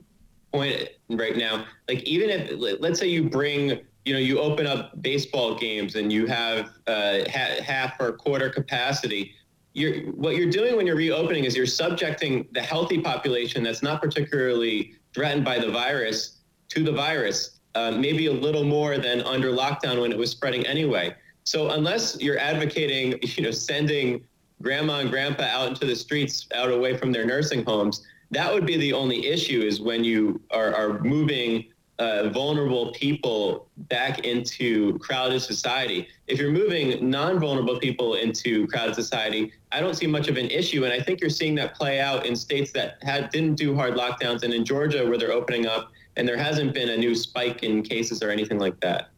point 0.52 0.88
right 1.08 1.36
now. 1.36 1.64
Like 1.88 2.02
even 2.02 2.28
if 2.28 2.80
let's 2.80 2.98
say 2.98 3.06
you 3.06 3.28
bring 3.28 3.80
you 4.04 4.12
know 4.12 4.18
you 4.18 4.38
open 4.40 4.66
up 4.66 5.00
baseball 5.00 5.54
games 5.54 5.94
and 5.94 6.12
you 6.12 6.26
have 6.26 6.70
uh, 6.86 7.20
ha- 7.30 7.62
half 7.64 7.94
or 8.00 8.12
quarter 8.12 8.50
capacity. 8.50 9.34
You're, 9.74 10.12
what 10.12 10.36
you're 10.36 10.50
doing 10.50 10.76
when 10.76 10.86
you're 10.86 10.96
reopening 10.96 11.44
is 11.44 11.56
you're 11.56 11.66
subjecting 11.66 12.46
the 12.52 12.60
healthy 12.60 13.00
population 13.00 13.62
that's 13.62 13.82
not 13.82 14.02
particularly 14.02 14.94
threatened 15.14 15.44
by 15.44 15.58
the 15.58 15.70
virus 15.70 16.38
to 16.70 16.82
the 16.82 16.92
virus, 16.92 17.60
uh, 17.74 17.90
maybe 17.90 18.26
a 18.26 18.32
little 18.32 18.64
more 18.64 18.98
than 18.98 19.22
under 19.22 19.50
lockdown 19.50 20.00
when 20.00 20.12
it 20.12 20.18
was 20.18 20.30
spreading 20.30 20.66
anyway. 20.66 21.14
So 21.44 21.70
unless 21.70 22.20
you're 22.20 22.38
advocating, 22.38 23.18
you 23.22 23.42
know, 23.42 23.50
sending 23.50 24.24
grandma 24.60 25.00
and 25.00 25.10
grandpa 25.10 25.44
out 25.44 25.68
into 25.68 25.86
the 25.86 25.96
streets, 25.96 26.46
out 26.54 26.70
away 26.70 26.96
from 26.96 27.12
their 27.12 27.26
nursing 27.26 27.64
homes, 27.64 28.06
that 28.30 28.52
would 28.52 28.64
be 28.64 28.76
the 28.76 28.92
only 28.92 29.26
issue 29.26 29.60
is 29.60 29.80
when 29.80 30.04
you 30.04 30.40
are, 30.50 30.74
are 30.74 31.00
moving 31.00 31.71
uh, 31.98 32.28
vulnerable 32.30 32.92
people 32.92 33.68
back 33.76 34.20
into 34.20 34.98
crowded 34.98 35.40
society. 35.40 36.08
If 36.26 36.38
you're 36.38 36.50
moving 36.50 37.08
non-vulnerable 37.08 37.78
people 37.78 38.14
into 38.14 38.66
crowded 38.66 38.94
society, 38.94 39.52
I 39.70 39.80
don't 39.80 39.94
see 39.94 40.06
much 40.06 40.28
of 40.28 40.36
an 40.36 40.46
issue, 40.46 40.84
and 40.84 40.92
I 40.92 41.00
think 41.00 41.20
you're 41.20 41.30
seeing 41.30 41.54
that 41.56 41.74
play 41.74 42.00
out 42.00 42.26
in 42.26 42.34
states 42.34 42.72
that 42.72 42.96
had 43.02 43.30
didn't 43.30 43.54
do 43.54 43.74
hard 43.74 43.94
lockdowns, 43.94 44.42
and 44.42 44.52
in 44.52 44.64
Georgia 44.64 45.06
where 45.06 45.18
they're 45.18 45.32
opening 45.32 45.66
up, 45.66 45.92
and 46.16 46.26
there 46.26 46.36
hasn't 46.36 46.74
been 46.74 46.90
a 46.90 46.96
new 46.96 47.14
spike 47.14 47.62
in 47.62 47.82
cases 47.82 48.22
or 48.22 48.30
anything 48.30 48.58
like 48.58 48.78
that. 48.80 49.10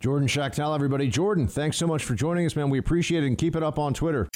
Jordan 0.00 0.28
Schachtel, 0.28 0.74
everybody. 0.74 1.08
Jordan, 1.08 1.48
thanks 1.48 1.76
so 1.76 1.86
much 1.86 2.04
for 2.04 2.14
joining 2.14 2.46
us, 2.46 2.54
man. 2.54 2.70
We 2.70 2.78
appreciate 2.78 3.24
it, 3.24 3.26
and 3.26 3.38
keep 3.38 3.56
it 3.56 3.62
up 3.62 3.78
on 3.78 3.94
Twitter. 3.94 4.28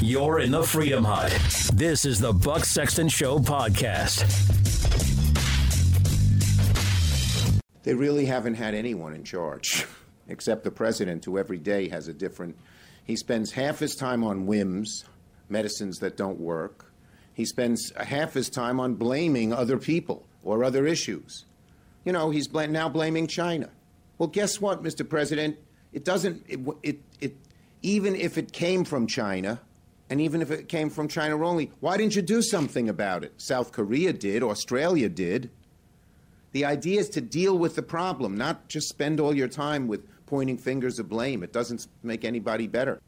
You're 0.00 0.40
in 0.40 0.50
the 0.50 0.64
Freedom 0.64 1.04
Hut. 1.04 1.30
This 1.74 2.04
is 2.04 2.18
the 2.18 2.32
Buck 2.32 2.64
Sexton 2.64 3.08
Show 3.08 3.38
podcast. 3.38 4.71
They 7.82 7.94
really 7.94 8.26
haven't 8.26 8.54
had 8.54 8.74
anyone 8.74 9.14
in 9.14 9.24
charge 9.24 9.86
except 10.28 10.64
the 10.64 10.70
president, 10.70 11.24
who 11.24 11.38
every 11.38 11.58
day 11.58 11.88
has 11.88 12.08
a 12.08 12.12
different. 12.12 12.56
He 13.04 13.16
spends 13.16 13.52
half 13.52 13.78
his 13.78 13.94
time 13.94 14.22
on 14.22 14.46
whims, 14.46 15.04
medicines 15.48 15.98
that 15.98 16.16
don't 16.16 16.38
work. 16.38 16.92
He 17.34 17.44
spends 17.44 17.92
half 17.96 18.34
his 18.34 18.48
time 18.48 18.78
on 18.78 18.94
blaming 18.94 19.52
other 19.52 19.78
people 19.78 20.24
or 20.44 20.64
other 20.64 20.86
issues. 20.86 21.44
You 22.04 22.12
know, 22.12 22.30
he's 22.30 22.48
bl- 22.48 22.66
now 22.66 22.88
blaming 22.88 23.26
China. 23.26 23.70
Well, 24.18 24.28
guess 24.28 24.60
what, 24.60 24.82
Mr. 24.82 25.08
President? 25.08 25.56
It 25.92 26.04
doesn't. 26.04 26.44
It, 26.48 26.60
it, 26.82 27.00
it 27.20 27.36
even 27.82 28.14
if 28.14 28.38
it 28.38 28.52
came 28.52 28.84
from 28.84 29.06
China, 29.06 29.60
and 30.08 30.20
even 30.20 30.42
if 30.42 30.50
it 30.50 30.68
came 30.68 30.90
from 30.90 31.08
China 31.08 31.44
only, 31.44 31.72
why 31.80 31.96
didn't 31.96 32.14
you 32.14 32.22
do 32.22 32.42
something 32.42 32.88
about 32.88 33.24
it? 33.24 33.32
South 33.38 33.72
Korea 33.72 34.12
did, 34.12 34.42
Australia 34.42 35.08
did. 35.08 35.50
The 36.52 36.64
idea 36.64 37.00
is 37.00 37.08
to 37.10 37.20
deal 37.20 37.56
with 37.58 37.74
the 37.76 37.82
problem, 37.82 38.36
not 38.36 38.68
just 38.68 38.88
spend 38.88 39.20
all 39.20 39.34
your 39.34 39.48
time 39.48 39.88
with 39.88 40.06
pointing 40.26 40.58
fingers 40.58 40.98
of 40.98 41.08
blame. 41.08 41.42
It 41.42 41.52
doesn't 41.52 41.88
make 42.02 42.24
anybody 42.24 42.66
better. 42.66 43.00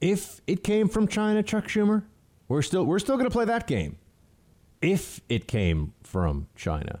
If 0.00 0.40
it 0.46 0.64
came 0.64 0.88
from 0.88 1.08
China, 1.08 1.42
Chuck 1.42 1.66
Schumer, 1.66 2.04
we're 2.48 2.62
still 2.62 2.84
we're 2.84 2.98
still 2.98 3.16
going 3.16 3.28
to 3.28 3.32
play 3.32 3.44
that 3.44 3.66
game. 3.66 3.96
If 4.80 5.20
it 5.28 5.46
came 5.46 5.92
from 6.02 6.48
China. 6.56 7.00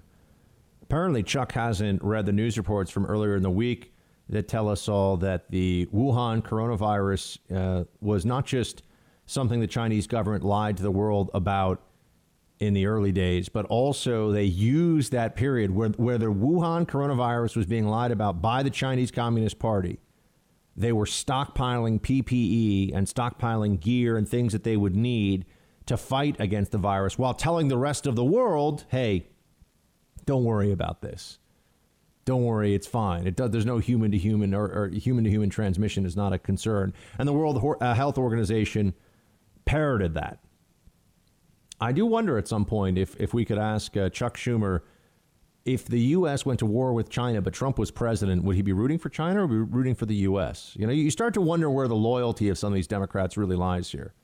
Apparently 0.82 1.22
Chuck 1.22 1.52
hasn't 1.52 2.02
read 2.02 2.26
the 2.26 2.32
news 2.32 2.58
reports 2.58 2.90
from 2.90 3.06
earlier 3.06 3.36
in 3.36 3.42
the 3.42 3.50
week 3.50 3.94
that 4.28 4.48
tell 4.48 4.68
us 4.68 4.88
all 4.88 5.16
that 5.18 5.50
the 5.50 5.86
Wuhan 5.94 6.42
coronavirus 6.42 7.38
uh, 7.54 7.84
was 8.00 8.26
not 8.26 8.44
just 8.44 8.82
something 9.26 9.60
the 9.60 9.66
Chinese 9.66 10.06
government 10.06 10.44
lied 10.44 10.76
to 10.76 10.82
the 10.82 10.90
world 10.90 11.30
about 11.32 11.80
in 12.60 12.74
the 12.74 12.84
early 12.86 13.10
days, 13.10 13.48
but 13.48 13.64
also 13.66 14.30
they 14.30 14.44
used 14.44 15.12
that 15.12 15.34
period 15.34 15.70
where, 15.70 15.88
where 15.90 16.18
the 16.18 16.26
Wuhan 16.26 16.86
coronavirus 16.86 17.56
was 17.56 17.66
being 17.66 17.88
lied 17.88 18.12
about 18.12 18.42
by 18.42 18.62
the 18.62 18.70
Chinese 18.70 19.10
Communist 19.10 19.58
Party. 19.58 19.98
They 20.76 20.92
were 20.92 21.06
stockpiling 21.06 22.00
PPE 22.00 22.94
and 22.94 23.06
stockpiling 23.06 23.80
gear 23.80 24.16
and 24.16 24.28
things 24.28 24.52
that 24.52 24.62
they 24.62 24.76
would 24.76 24.94
need 24.94 25.46
to 25.86 25.96
fight 25.96 26.36
against 26.38 26.70
the 26.70 26.78
virus 26.78 27.18
while 27.18 27.34
telling 27.34 27.68
the 27.68 27.78
rest 27.78 28.06
of 28.06 28.14
the 28.14 28.24
world, 28.24 28.84
hey, 28.88 29.26
don't 30.26 30.44
worry 30.44 30.70
about 30.70 31.00
this. 31.00 31.38
Don't 32.26 32.44
worry, 32.44 32.74
it's 32.74 32.86
fine. 32.86 33.26
It 33.26 33.36
does, 33.36 33.50
there's 33.50 33.66
no 33.66 33.78
human 33.78 34.10
to 34.10 34.18
human 34.18 34.54
or, 34.54 34.88
human 34.88 35.24
to 35.24 35.30
human 35.30 35.48
transmission 35.48 36.04
is 36.04 36.14
not 36.14 36.34
a 36.34 36.38
concern. 36.38 36.92
And 37.18 37.26
the 37.26 37.32
World 37.32 37.76
uh, 37.80 37.94
Health 37.94 38.18
Organization 38.18 38.94
parroted 39.64 40.14
that. 40.14 40.38
I 41.80 41.92
do 41.92 42.04
wonder 42.04 42.36
at 42.36 42.46
some 42.46 42.64
point 42.64 42.98
if, 42.98 43.16
if 43.18 43.32
we 43.32 43.44
could 43.44 43.58
ask 43.58 43.96
uh, 43.96 44.10
Chuck 44.10 44.36
Schumer 44.36 44.80
if 45.64 45.86
the 45.86 46.00
U.S. 46.00 46.46
went 46.46 46.58
to 46.60 46.66
war 46.66 46.92
with 46.92 47.10
China, 47.10 47.40
but 47.40 47.52
Trump 47.52 47.78
was 47.78 47.90
president, 47.90 48.44
would 48.44 48.56
he 48.56 48.62
be 48.62 48.72
rooting 48.72 48.98
for 48.98 49.08
China 49.08 49.44
or 49.44 49.46
be 49.46 49.56
rooting 49.56 49.94
for 49.94 50.06
the 50.06 50.14
U.S.? 50.16 50.74
You 50.74 50.86
know, 50.86 50.92
you 50.92 51.10
start 51.10 51.34
to 51.34 51.40
wonder 51.40 51.70
where 51.70 51.88
the 51.88 51.96
loyalty 51.96 52.48
of 52.48 52.58
some 52.58 52.72
of 52.72 52.74
these 52.74 52.86
Democrats 52.86 53.36
really 53.36 53.56
lies 53.56 53.90
here. 53.90 54.14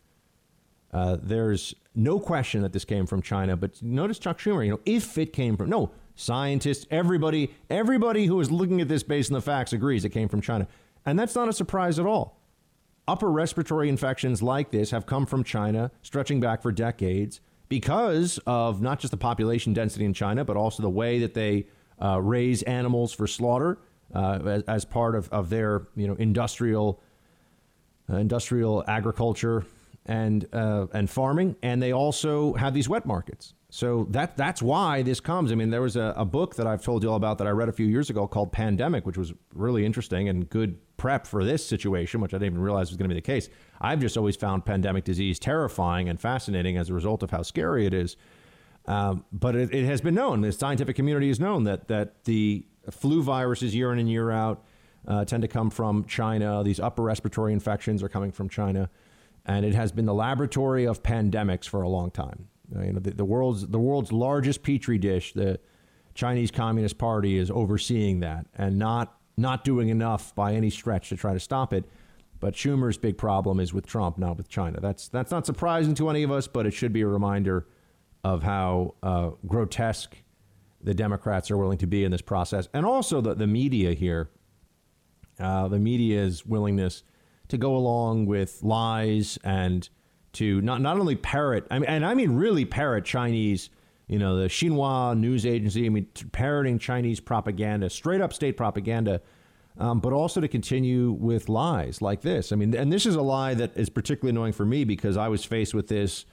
Uh, 0.92 1.16
there's 1.20 1.74
no 1.94 2.18
question 2.18 2.62
that 2.62 2.72
this 2.72 2.84
came 2.84 3.06
from 3.06 3.20
China, 3.20 3.56
but 3.56 3.82
notice 3.82 4.18
Chuck 4.18 4.38
Schumer. 4.38 4.64
You 4.64 4.72
know, 4.72 4.80
if 4.86 5.18
it 5.18 5.32
came 5.32 5.56
from 5.56 5.68
no 5.68 5.90
scientists, 6.14 6.86
everybody, 6.90 7.54
everybody 7.68 8.26
who 8.26 8.40
is 8.40 8.50
looking 8.50 8.80
at 8.80 8.88
this 8.88 9.02
based 9.02 9.30
on 9.30 9.34
the 9.34 9.42
facts 9.42 9.72
agrees 9.72 10.04
it 10.04 10.10
came 10.10 10.28
from 10.28 10.40
China, 10.40 10.66
and 11.04 11.18
that's 11.18 11.34
not 11.34 11.48
a 11.48 11.52
surprise 11.52 11.98
at 11.98 12.06
all. 12.06 12.40
Upper 13.08 13.30
respiratory 13.30 13.88
infections 13.88 14.42
like 14.42 14.72
this 14.72 14.90
have 14.90 15.06
come 15.06 15.26
from 15.26 15.44
China, 15.44 15.92
stretching 16.02 16.40
back 16.40 16.60
for 16.60 16.72
decades 16.72 17.40
because 17.68 18.38
of 18.46 18.82
not 18.82 18.98
just 18.98 19.12
the 19.12 19.16
population 19.16 19.72
density 19.72 20.04
in 20.04 20.12
China, 20.12 20.44
but 20.44 20.56
also 20.56 20.82
the 20.82 20.90
way 20.90 21.20
that 21.20 21.32
they 21.32 21.66
uh, 22.02 22.20
raise 22.20 22.62
animals 22.64 23.12
for 23.12 23.28
slaughter 23.28 23.78
uh, 24.14 24.40
as, 24.44 24.62
as, 24.64 24.84
part 24.84 25.14
of, 25.14 25.28
of 25.32 25.50
their 25.50 25.86
you 25.94 26.08
know 26.08 26.14
industrial 26.14 27.00
uh, 28.10 28.16
industrial 28.16 28.84
agriculture 28.88 29.64
and 30.06 30.46
uh, 30.52 30.86
and 30.92 31.10
farming, 31.10 31.56
and 31.62 31.82
they 31.82 31.92
also 31.92 32.54
have 32.54 32.74
these 32.74 32.88
wet 32.88 33.06
markets. 33.06 33.54
So 33.68 34.06
that 34.10 34.36
that's 34.36 34.62
why 34.62 35.02
this 35.02 35.20
comes. 35.20 35.52
I 35.52 35.56
mean, 35.56 35.70
there 35.70 35.82
was 35.82 35.96
a, 35.96 36.14
a 36.16 36.24
book 36.24 36.54
that 36.56 36.66
I've 36.66 36.82
told 36.82 37.02
you 37.02 37.10
all 37.10 37.16
about 37.16 37.38
that 37.38 37.46
I 37.46 37.50
read 37.50 37.68
a 37.68 37.72
few 37.72 37.86
years 37.86 38.08
ago 38.08 38.26
called 38.26 38.52
Pandemic, 38.52 39.04
which 39.04 39.18
was 39.18 39.32
really 39.52 39.84
interesting 39.84 40.28
and 40.28 40.48
good 40.48 40.78
prep 40.96 41.26
for 41.26 41.44
this 41.44 41.66
situation, 41.66 42.20
which 42.20 42.32
I 42.32 42.38
didn't 42.38 42.54
even 42.54 42.60
realize 42.60 42.90
was 42.90 42.96
going 42.96 43.08
to 43.08 43.14
be 43.14 43.20
the 43.20 43.26
case. 43.26 43.48
I've 43.80 44.00
just 44.00 44.16
always 44.16 44.36
found 44.36 44.64
pandemic 44.64 45.04
disease 45.04 45.38
terrifying 45.38 46.08
and 46.08 46.20
fascinating 46.20 46.76
as 46.76 46.88
a 46.88 46.94
result 46.94 47.22
of 47.22 47.30
how 47.30 47.42
scary 47.42 47.86
it 47.86 47.92
is. 47.92 48.16
Um, 48.86 49.24
but 49.32 49.56
it, 49.56 49.74
it, 49.74 49.84
has 49.84 50.00
been 50.00 50.14
known, 50.14 50.42
the 50.42 50.52
scientific 50.52 50.94
community 50.94 51.26
has 51.28 51.40
known 51.40 51.64
that 51.64 51.88
that 51.88 52.24
the 52.24 52.64
flu 52.90 53.22
viruses 53.22 53.74
year 53.74 53.92
in 53.92 53.98
and 53.98 54.08
year 54.08 54.30
out 54.30 54.64
uh, 55.08 55.24
tend 55.24 55.42
to 55.42 55.48
come 55.48 55.70
from 55.70 56.04
China. 56.04 56.62
These 56.64 56.80
upper 56.80 57.02
respiratory 57.02 57.52
infections 57.52 58.02
are 58.02 58.08
coming 58.08 58.30
from 58.30 58.48
China, 58.48 58.88
and 59.46 59.64
it 59.64 59.74
has 59.74 59.92
been 59.92 60.04
the 60.04 60.14
laboratory 60.14 60.86
of 60.86 61.02
pandemics 61.02 61.66
for 61.66 61.82
a 61.82 61.88
long 61.88 62.10
time. 62.10 62.48
Uh, 62.74 62.82
you 62.82 62.92
know, 62.92 62.98
the, 62.98 63.12
the 63.12 63.24
world's 63.24 63.66
the 63.66 63.78
world's 63.78 64.12
largest 64.12 64.62
petri 64.62 64.98
dish, 64.98 65.32
the 65.32 65.58
Chinese 66.14 66.50
Communist 66.50 66.98
Party, 66.98 67.38
is 67.38 67.50
overseeing 67.50 68.20
that 68.20 68.46
and 68.56 68.78
not 68.78 69.16
not 69.36 69.64
doing 69.64 69.88
enough 69.88 70.34
by 70.34 70.54
any 70.54 70.68
stretch 70.68 71.08
to 71.10 71.16
try 71.16 71.32
to 71.32 71.40
stop 71.40 71.72
it. 71.72 71.84
But 72.40 72.54
Schumer's 72.54 72.98
big 72.98 73.16
problem 73.16 73.60
is 73.60 73.72
with 73.72 73.86
Trump, 73.86 74.18
not 74.18 74.36
with 74.36 74.48
China. 74.48 74.80
That's 74.80 75.08
that's 75.08 75.30
not 75.30 75.46
surprising 75.46 75.94
to 75.94 76.10
any 76.10 76.24
of 76.24 76.32
us, 76.32 76.48
but 76.48 76.66
it 76.66 76.72
should 76.72 76.92
be 76.92 77.02
a 77.02 77.06
reminder 77.06 77.68
of 78.24 78.42
how 78.42 78.94
uh, 79.02 79.30
grotesque 79.46 80.16
the 80.82 80.92
Democrats 80.92 81.50
are 81.50 81.56
willing 81.56 81.78
to 81.78 81.86
be 81.86 82.04
in 82.04 82.10
this 82.10 82.20
process, 82.20 82.68
and 82.74 82.84
also 82.84 83.20
the 83.20 83.34
the 83.34 83.46
media 83.46 83.92
here, 83.92 84.30
uh, 85.38 85.68
the 85.68 85.78
media's 85.78 86.44
willingness 86.44 87.04
to 87.48 87.58
go 87.58 87.76
along 87.76 88.26
with 88.26 88.62
lies 88.62 89.38
and 89.44 89.88
to 90.34 90.60
not 90.60 90.80
not 90.80 90.98
only 90.98 91.16
parrot, 91.16 91.66
I 91.70 91.78
mean, 91.78 91.88
and 91.88 92.04
I 92.04 92.14
mean 92.14 92.32
really 92.32 92.64
parrot 92.64 93.04
Chinese. 93.04 93.70
You 94.08 94.20
know, 94.20 94.36
the 94.36 94.46
Xinhua 94.46 95.18
news 95.18 95.44
agency, 95.44 95.84
I 95.86 95.88
mean, 95.88 96.06
parroting 96.30 96.78
Chinese 96.78 97.18
propaganda, 97.18 97.90
straight 97.90 98.20
up 98.20 98.32
state 98.32 98.56
propaganda 98.56 99.20
um, 99.78 100.00
but 100.00 100.12
also 100.12 100.40
to 100.40 100.48
continue 100.48 101.12
with 101.12 101.48
lies 101.48 102.00
like 102.00 102.22
this. 102.22 102.52
I 102.52 102.56
mean, 102.56 102.74
and 102.74 102.92
this 102.92 103.06
is 103.06 103.14
a 103.14 103.22
lie 103.22 103.54
that 103.54 103.76
is 103.76 103.88
particularly 103.88 104.30
annoying 104.30 104.52
for 104.52 104.64
me 104.64 104.84
because 104.84 105.16
I 105.16 105.28
was 105.28 105.44
faced 105.44 105.74
with 105.74 105.88
this. 105.88 106.24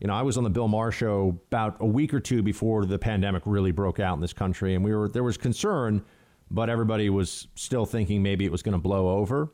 You 0.00 0.08
know, 0.08 0.14
I 0.14 0.22
was 0.22 0.36
on 0.36 0.44
the 0.44 0.50
Bill 0.50 0.68
Maher 0.68 0.92
show 0.92 1.38
about 1.48 1.76
a 1.80 1.86
week 1.86 2.12
or 2.14 2.20
two 2.20 2.42
before 2.42 2.84
the 2.84 2.98
pandemic 2.98 3.42
really 3.46 3.72
broke 3.72 4.00
out 4.00 4.14
in 4.14 4.20
this 4.20 4.32
country, 4.32 4.74
and 4.74 4.84
we 4.84 4.94
were 4.94 5.08
there 5.08 5.22
was 5.24 5.36
concern, 5.36 6.04
but 6.50 6.68
everybody 6.68 7.10
was 7.10 7.48
still 7.54 7.86
thinking 7.86 8.22
maybe 8.22 8.44
it 8.44 8.52
was 8.52 8.62
going 8.62 8.74
to 8.74 8.78
blow 8.78 9.08
over. 9.18 9.50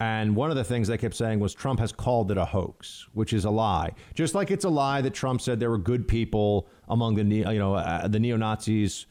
And 0.00 0.36
one 0.36 0.50
of 0.50 0.56
the 0.56 0.64
things 0.64 0.86
they 0.86 0.96
kept 0.96 1.16
saying 1.16 1.40
was 1.40 1.54
Trump 1.54 1.80
has 1.80 1.90
called 1.90 2.30
it 2.30 2.38
a 2.38 2.44
hoax, 2.44 3.08
which 3.14 3.32
is 3.32 3.44
a 3.44 3.50
lie. 3.50 3.92
Just 4.14 4.34
like 4.34 4.50
it's 4.50 4.64
a 4.64 4.68
lie 4.68 5.00
that 5.00 5.12
Trump 5.12 5.40
said 5.40 5.58
there 5.58 5.70
were 5.70 5.78
good 5.78 6.06
people 6.06 6.68
among 6.88 7.16
the 7.16 7.24
you 7.24 7.58
know 7.58 7.74
uh, 7.74 8.06
the 8.06 8.20
neo 8.20 8.36
Nazis 8.36 9.06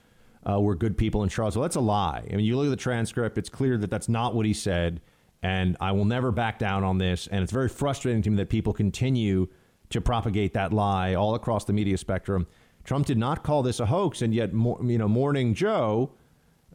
uh, 0.50 0.60
were 0.60 0.76
good 0.76 0.98
people 0.98 1.24
in 1.24 1.30
Charlottesville. 1.30 1.64
That's 1.64 1.76
a 1.76 1.82
lie. 1.82 2.26
I 2.32 2.36
mean, 2.36 2.46
you 2.46 2.56
look 2.56 2.68
at 2.68 2.70
the 2.70 2.78
transcript, 2.78 3.38
it's 3.38 3.50
clear 3.50 3.78
that 3.78 3.90
that's 3.90 4.08
not 4.08 4.34
what 4.34 4.46
he 4.46 4.54
said. 4.54 5.02
And 5.44 5.78
I 5.80 5.92
will 5.92 6.06
never 6.06 6.32
back 6.32 6.58
down 6.58 6.84
on 6.84 6.98
this. 6.98 7.28
And 7.28 7.44
it's 7.44 7.52
very 7.52 7.70
frustrating 7.70 8.22
to 8.24 8.30
me 8.30 8.38
that 8.38 8.50
people 8.50 8.74
continue 8.74 9.48
to 9.90 10.02
propagate 10.02 10.54
that 10.54 10.74
lie 10.74 11.14
all 11.14 11.36
across 11.36 11.66
the 11.66 11.74
media 11.74 11.98
spectrum. 11.98 12.48
Trump 12.84 13.06
did 13.06 13.18
not 13.18 13.44
call 13.44 13.64
this 13.64 13.80
a 13.80 13.86
hoax, 13.86 14.22
and 14.22 14.34
yet, 14.34 14.52
you 14.54 14.98
know, 14.98 15.08
Morning 15.08 15.54
Joe, 15.54 16.12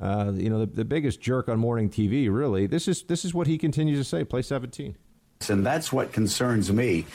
uh, 0.02 0.32
you 0.34 0.50
know, 0.50 0.58
the, 0.58 0.66
the 0.66 0.84
biggest 0.84 1.20
jerk 1.20 1.48
on 1.48 1.58
morning 1.58 1.88
TV, 1.88 2.28
really. 2.28 2.66
This 2.66 2.88
is 2.88 3.04
this 3.04 3.24
is 3.24 3.32
what 3.32 3.46
he 3.46 3.56
continues 3.56 3.98
to 3.98 4.04
say. 4.04 4.24
Play 4.24 4.42
17. 4.42 4.96
And 5.48 5.64
that's 5.64 5.92
what 5.92 6.12
concerns 6.12 6.72
me 6.72 7.06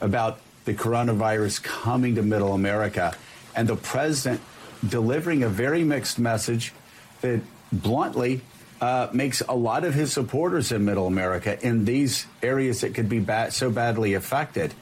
about 0.00 0.38
the 0.66 0.74
coronavirus 0.74 1.62
coming 1.62 2.16
to 2.16 2.22
Middle 2.22 2.52
America, 2.52 3.16
and 3.56 3.66
the 3.66 3.76
president 3.76 4.42
delivering 4.86 5.42
a 5.42 5.48
very 5.48 5.82
mixed 5.82 6.18
message 6.18 6.74
that 7.22 7.40
bluntly 7.72 8.42
uh, 8.80 9.08
makes 9.12 9.42
a 9.48 9.54
lot 9.54 9.84
of 9.84 9.94
his 9.94 10.12
supporters 10.12 10.72
in 10.72 10.84
Middle 10.84 11.06
America 11.06 11.58
in 11.66 11.84
these 11.84 12.26
areas 12.42 12.82
that 12.82 12.94
could 12.94 13.08
be 13.08 13.18
bad, 13.18 13.52
so 13.52 13.70
badly 13.70 14.14
affected 14.14 14.74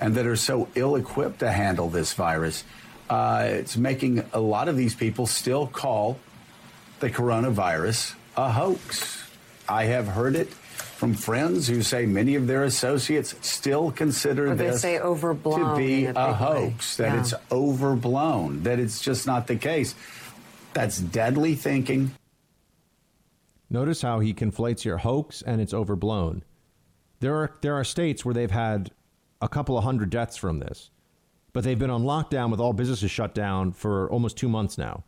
and 0.00 0.14
that 0.14 0.26
are 0.26 0.36
so 0.36 0.68
ill 0.74 0.96
equipped 0.96 1.40
to 1.40 1.50
handle 1.50 1.88
this 1.88 2.12
virus. 2.14 2.64
Uh, 3.10 3.46
it's 3.48 3.76
making 3.76 4.22
a 4.32 4.40
lot 4.40 4.68
of 4.68 4.76
these 4.76 4.94
people 4.94 5.26
still 5.26 5.66
call 5.66 6.18
the 7.00 7.10
coronavirus 7.10 8.14
a 8.36 8.50
hoax. 8.50 9.24
I 9.68 9.84
have 9.84 10.06
heard 10.06 10.36
it 10.36 10.48
from 10.48 11.14
friends 11.14 11.68
who 11.68 11.82
say 11.82 12.06
many 12.06 12.34
of 12.36 12.46
their 12.46 12.64
associates 12.64 13.34
still 13.40 13.90
consider 13.90 14.54
this 14.54 14.80
say 14.80 14.98
overblown 14.98 15.70
to 15.70 15.76
be 15.76 16.06
a, 16.06 16.12
a 16.14 16.32
hoax, 16.32 16.98
way. 16.98 17.04
that 17.04 17.14
yeah. 17.14 17.20
it's 17.20 17.34
overblown, 17.52 18.62
that 18.62 18.78
it's 18.78 19.00
just 19.00 19.26
not 19.26 19.46
the 19.46 19.56
case. 19.56 19.94
That's 20.72 20.98
deadly 20.98 21.54
thinking. 21.54 22.12
Notice 23.70 24.02
how 24.02 24.20
he 24.20 24.32
conflates 24.32 24.84
your 24.84 24.98
hoax 24.98 25.42
and 25.42 25.60
it's 25.60 25.74
overblown. 25.74 26.44
There 27.20 27.34
are 27.34 27.56
there 27.60 27.74
are 27.74 27.84
states 27.84 28.24
where 28.24 28.34
they've 28.34 28.50
had 28.50 28.90
a 29.42 29.48
couple 29.48 29.76
of 29.76 29.84
hundred 29.84 30.10
deaths 30.10 30.36
from 30.36 30.60
this, 30.60 30.90
but 31.52 31.64
they've 31.64 31.78
been 31.78 31.90
on 31.90 32.04
lockdown 32.04 32.50
with 32.50 32.60
all 32.60 32.72
businesses 32.72 33.10
shut 33.10 33.34
down 33.34 33.72
for 33.72 34.10
almost 34.10 34.36
two 34.36 34.48
months 34.48 34.78
now. 34.78 35.04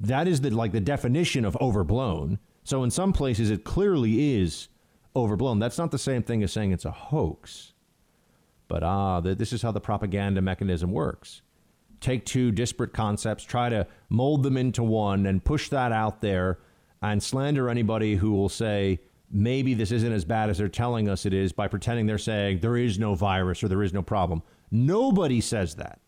That 0.00 0.28
is 0.28 0.40
the 0.40 0.50
like 0.50 0.72
the 0.72 0.80
definition 0.80 1.44
of 1.44 1.56
overblown. 1.60 2.38
So 2.64 2.82
in 2.82 2.90
some 2.90 3.12
places 3.12 3.50
it 3.50 3.64
clearly 3.64 4.34
is 4.36 4.68
overblown. 5.14 5.58
That's 5.58 5.78
not 5.78 5.90
the 5.90 5.98
same 5.98 6.22
thing 6.22 6.42
as 6.42 6.52
saying 6.52 6.72
it's 6.72 6.84
a 6.84 6.90
hoax. 6.90 7.72
But 8.68 8.82
ah, 8.82 9.20
this 9.20 9.52
is 9.52 9.62
how 9.62 9.72
the 9.72 9.80
propaganda 9.80 10.42
mechanism 10.42 10.90
works. 10.90 11.42
Take 12.00 12.24
two 12.24 12.50
disparate 12.50 12.92
concepts, 12.92 13.44
try 13.44 13.68
to 13.68 13.86
mold 14.08 14.42
them 14.42 14.56
into 14.56 14.82
one, 14.82 15.26
and 15.26 15.44
push 15.44 15.68
that 15.68 15.92
out 15.92 16.20
there 16.20 16.58
and 17.02 17.22
slander 17.22 17.68
anybody 17.68 18.16
who 18.16 18.32
will 18.32 18.48
say, 18.48 19.00
maybe 19.30 19.74
this 19.74 19.92
isn't 19.92 20.12
as 20.12 20.24
bad 20.24 20.48
as 20.48 20.58
they're 20.58 20.68
telling 20.68 21.08
us 21.08 21.26
it 21.26 21.34
is 21.34 21.52
by 21.52 21.68
pretending 21.68 22.06
they're 22.06 22.18
saying 22.18 22.60
there 22.60 22.76
is 22.76 22.98
no 22.98 23.14
virus 23.14 23.62
or 23.62 23.68
there 23.68 23.82
is 23.82 23.92
no 23.92 24.02
problem. 24.02 24.42
Nobody 24.70 25.40
says 25.40 25.74
that. 25.76 26.00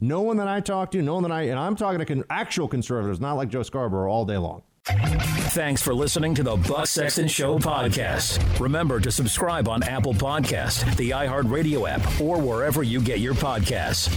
No 0.00 0.20
one 0.20 0.36
that 0.36 0.48
I 0.48 0.60
talk 0.60 0.90
to, 0.90 1.00
no 1.00 1.14
one 1.14 1.22
that 1.22 1.32
I, 1.32 1.42
and 1.42 1.58
I'm 1.58 1.74
talking 1.74 1.98
to 2.00 2.04
con- 2.04 2.24
actual 2.28 2.68
conservatives, 2.68 3.18
not 3.18 3.34
like 3.34 3.48
Joe 3.48 3.62
Scarborough 3.62 4.10
all 4.10 4.26
day 4.26 4.36
long. 4.36 4.62
Thanks 4.84 5.82
for 5.82 5.94
listening 5.94 6.34
to 6.34 6.42
the 6.42 6.54
Buck 6.56 6.86
Sexton 6.86 7.28
Show 7.28 7.58
podcast. 7.58 8.60
Remember 8.60 9.00
to 9.00 9.10
subscribe 9.10 9.68
on 9.68 9.82
Apple 9.82 10.14
Podcast, 10.14 10.96
the 10.96 11.10
iHeartRadio 11.10 11.88
app, 11.88 12.20
or 12.20 12.38
wherever 12.38 12.82
you 12.82 13.00
get 13.00 13.20
your 13.20 13.34
podcasts. 13.34 14.12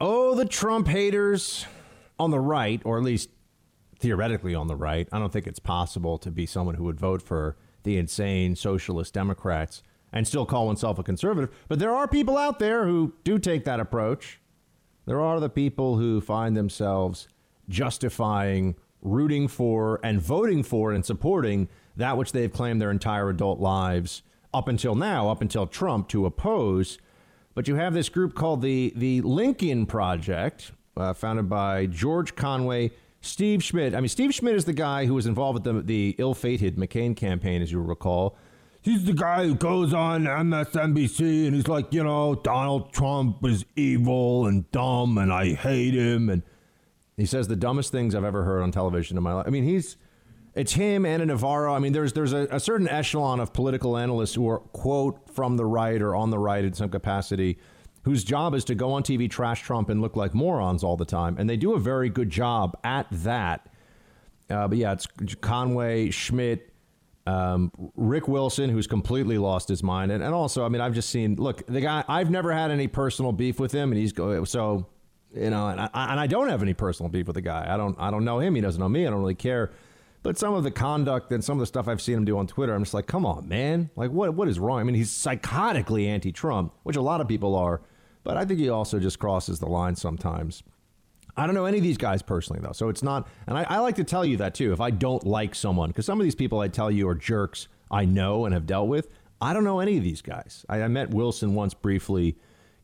Oh, 0.00 0.34
the 0.34 0.44
Trump 0.44 0.88
haters 0.88 1.64
on 2.18 2.32
the 2.32 2.40
right, 2.40 2.82
or 2.84 2.98
at 2.98 3.04
least 3.04 3.30
theoretically 3.98 4.54
on 4.54 4.66
the 4.66 4.76
right. 4.76 5.08
I 5.12 5.18
don't 5.18 5.32
think 5.32 5.46
it's 5.46 5.60
possible 5.60 6.18
to 6.18 6.30
be 6.30 6.44
someone 6.44 6.74
who 6.74 6.84
would 6.84 7.00
vote 7.00 7.22
for 7.22 7.56
the 7.84 7.96
insane 7.96 8.56
socialist 8.56 9.14
Democrats 9.14 9.82
and 10.12 10.26
still 10.26 10.44
call 10.44 10.66
oneself 10.66 10.98
a 10.98 11.02
conservative. 11.02 11.54
But 11.68 11.78
there 11.78 11.94
are 11.94 12.08
people 12.08 12.36
out 12.36 12.58
there 12.58 12.84
who 12.84 13.14
do 13.24 13.38
take 13.38 13.64
that 13.64 13.80
approach. 13.80 14.40
There 15.06 15.20
are 15.20 15.38
the 15.38 15.48
people 15.48 15.96
who 15.96 16.20
find 16.20 16.56
themselves 16.56 17.28
justifying 17.68 18.74
rooting 19.02 19.46
for 19.46 20.00
and 20.02 20.20
voting 20.20 20.62
for 20.64 20.92
and 20.92 21.04
supporting 21.04 21.68
that 21.96 22.16
which 22.16 22.32
they've 22.32 22.52
claimed 22.52 22.80
their 22.80 22.90
entire 22.90 23.30
adult 23.30 23.60
lives 23.60 24.22
up 24.52 24.68
until 24.68 24.94
now, 24.94 25.28
up 25.28 25.40
until 25.40 25.66
Trump, 25.66 26.08
to 26.08 26.26
oppose. 26.26 26.98
But 27.54 27.68
you 27.68 27.76
have 27.76 27.94
this 27.94 28.08
group 28.08 28.34
called 28.34 28.62
the 28.62 28.92
the 28.96 29.20
Lincoln 29.22 29.86
Project, 29.86 30.72
uh, 30.96 31.12
founded 31.12 31.48
by 31.48 31.86
George 31.86 32.34
Conway, 32.34 32.90
Steve 33.20 33.62
Schmidt. 33.62 33.94
I 33.94 34.00
mean, 34.00 34.08
Steve 34.08 34.34
Schmidt 34.34 34.56
is 34.56 34.64
the 34.64 34.72
guy 34.72 35.06
who 35.06 35.14
was 35.14 35.26
involved 35.26 35.64
with 35.64 35.64
the, 35.64 35.82
the 35.82 36.16
ill-fated 36.18 36.76
McCain 36.76 37.16
campaign, 37.16 37.62
as 37.62 37.70
you 37.72 37.80
recall. 37.80 38.36
He's 38.86 39.04
the 39.04 39.14
guy 39.14 39.44
who 39.44 39.56
goes 39.56 39.92
on 39.92 40.26
MSNBC 40.26 41.46
and 41.46 41.56
he's 41.56 41.66
like, 41.66 41.92
you 41.92 42.04
know, 42.04 42.36
Donald 42.36 42.92
Trump 42.92 43.44
is 43.44 43.64
evil 43.74 44.46
and 44.46 44.70
dumb 44.70 45.18
and 45.18 45.32
I 45.32 45.54
hate 45.54 45.94
him. 45.94 46.28
And 46.28 46.44
he 47.16 47.26
says 47.26 47.48
the 47.48 47.56
dumbest 47.56 47.90
things 47.90 48.14
I've 48.14 48.22
ever 48.22 48.44
heard 48.44 48.62
on 48.62 48.70
television 48.70 49.16
in 49.16 49.24
my 49.24 49.32
life. 49.32 49.44
I 49.44 49.50
mean, 49.50 49.64
he's 49.64 49.96
it's 50.54 50.74
him, 50.74 51.04
Ana 51.04 51.26
Navarro. 51.26 51.74
I 51.74 51.80
mean, 51.80 51.94
there's 51.94 52.12
there's 52.12 52.32
a, 52.32 52.46
a, 52.48 52.60
certain 52.60 52.88
echelon 52.88 53.40
of 53.40 53.52
political 53.52 53.96
analysts 53.96 54.34
who 54.34 54.48
are 54.48 54.60
quote 54.60 55.18
from 55.34 55.56
the 55.56 55.66
right 55.66 56.00
or 56.00 56.14
on 56.14 56.30
the 56.30 56.38
right 56.38 56.64
in 56.64 56.72
some 56.72 56.88
capacity, 56.88 57.58
whose 58.04 58.22
job 58.22 58.54
is 58.54 58.64
to 58.66 58.76
go 58.76 58.92
on 58.92 59.02
TV, 59.02 59.28
trash 59.28 59.62
Trump, 59.62 59.90
and 59.90 60.00
look 60.00 60.14
like 60.14 60.32
morons 60.32 60.84
all 60.84 60.96
the 60.96 61.04
time, 61.04 61.36
and 61.40 61.50
they 61.50 61.56
do 61.56 61.74
a 61.74 61.80
very 61.80 62.08
good 62.08 62.30
job 62.30 62.78
at 62.84 63.08
that. 63.10 63.68
Uh, 64.48 64.68
but 64.68 64.78
yeah, 64.78 64.92
it's 64.92 65.08
Conway, 65.40 66.10
Schmidt, 66.10 66.72
um, 67.26 67.72
Rick 67.96 68.28
Wilson, 68.28 68.70
who's 68.70 68.86
completely 68.86 69.38
lost 69.38 69.68
his 69.68 69.82
mind, 69.82 70.12
and, 70.12 70.22
and 70.22 70.32
also, 70.32 70.64
I 70.64 70.68
mean, 70.68 70.80
I've 70.80 70.94
just 70.94 71.10
seen. 71.10 71.36
Look, 71.36 71.66
the 71.66 71.80
guy. 71.80 72.04
I've 72.08 72.30
never 72.30 72.52
had 72.52 72.70
any 72.70 72.86
personal 72.86 73.32
beef 73.32 73.58
with 73.58 73.72
him, 73.72 73.92
and 73.92 74.00
he's 74.00 74.12
go 74.12 74.44
so. 74.44 74.86
You 75.34 75.50
know, 75.50 75.68
and 75.68 75.80
I, 75.80 75.90
and 75.92 76.20
I 76.20 76.26
don't 76.26 76.48
have 76.48 76.62
any 76.62 76.72
personal 76.72 77.10
beef 77.10 77.26
with 77.26 77.34
the 77.34 77.42
guy. 77.42 77.66
I 77.68 77.76
don't. 77.76 77.96
I 77.98 78.10
don't 78.10 78.24
know 78.24 78.38
him. 78.38 78.54
He 78.54 78.60
doesn't 78.60 78.80
know 78.80 78.88
me. 78.88 79.06
I 79.06 79.10
don't 79.10 79.20
really 79.20 79.34
care. 79.34 79.70
But 80.22 80.38
some 80.38 80.54
of 80.54 80.64
the 80.64 80.70
conduct 80.70 81.30
and 81.30 81.44
some 81.44 81.58
of 81.58 81.60
the 81.60 81.66
stuff 81.66 81.86
I've 81.86 82.00
seen 82.00 82.16
him 82.16 82.24
do 82.24 82.38
on 82.38 82.46
Twitter, 82.46 82.74
I'm 82.74 82.82
just 82.82 82.94
like, 82.94 83.06
come 83.06 83.26
on, 83.26 83.46
man. 83.48 83.90
Like, 83.96 84.10
what 84.10 84.34
what 84.34 84.48
is 84.48 84.58
wrong? 84.58 84.80
I 84.80 84.84
mean, 84.84 84.94
he's 84.94 85.10
psychotically 85.10 86.06
anti-Trump, 86.06 86.72
which 86.84 86.96
a 86.96 87.02
lot 87.02 87.20
of 87.20 87.28
people 87.28 87.54
are, 87.54 87.80
but 88.24 88.36
I 88.36 88.44
think 88.44 88.60
he 88.60 88.68
also 88.68 88.98
just 88.98 89.18
crosses 89.18 89.58
the 89.58 89.66
line 89.66 89.94
sometimes. 89.94 90.62
I 91.36 91.46
don't 91.46 91.54
know 91.54 91.66
any 91.66 91.78
of 91.78 91.84
these 91.84 91.98
guys 91.98 92.22
personally, 92.22 92.60
though, 92.62 92.72
so 92.72 92.88
it's 92.88 93.02
not. 93.02 93.28
And 93.46 93.58
I, 93.58 93.66
I 93.68 93.78
like 93.78 93.96
to 93.96 94.04
tell 94.04 94.24
you 94.24 94.38
that 94.38 94.54
too. 94.54 94.72
If 94.72 94.80
I 94.80 94.90
don't 94.90 95.26
like 95.26 95.54
someone, 95.54 95.90
because 95.90 96.06
some 96.06 96.18
of 96.18 96.24
these 96.24 96.34
people 96.34 96.60
I 96.60 96.68
tell 96.68 96.90
you 96.90 97.08
are 97.08 97.14
jerks 97.14 97.68
I 97.90 98.04
know 98.04 98.44
and 98.44 98.54
have 98.54 98.66
dealt 98.66 98.88
with. 98.88 99.08
I 99.40 99.52
don't 99.52 99.64
know 99.64 99.80
any 99.80 99.98
of 99.98 100.04
these 100.04 100.22
guys. 100.22 100.64
I, 100.68 100.82
I 100.82 100.88
met 100.88 101.10
Wilson 101.10 101.54
once 101.54 101.74
briefly 101.74 102.36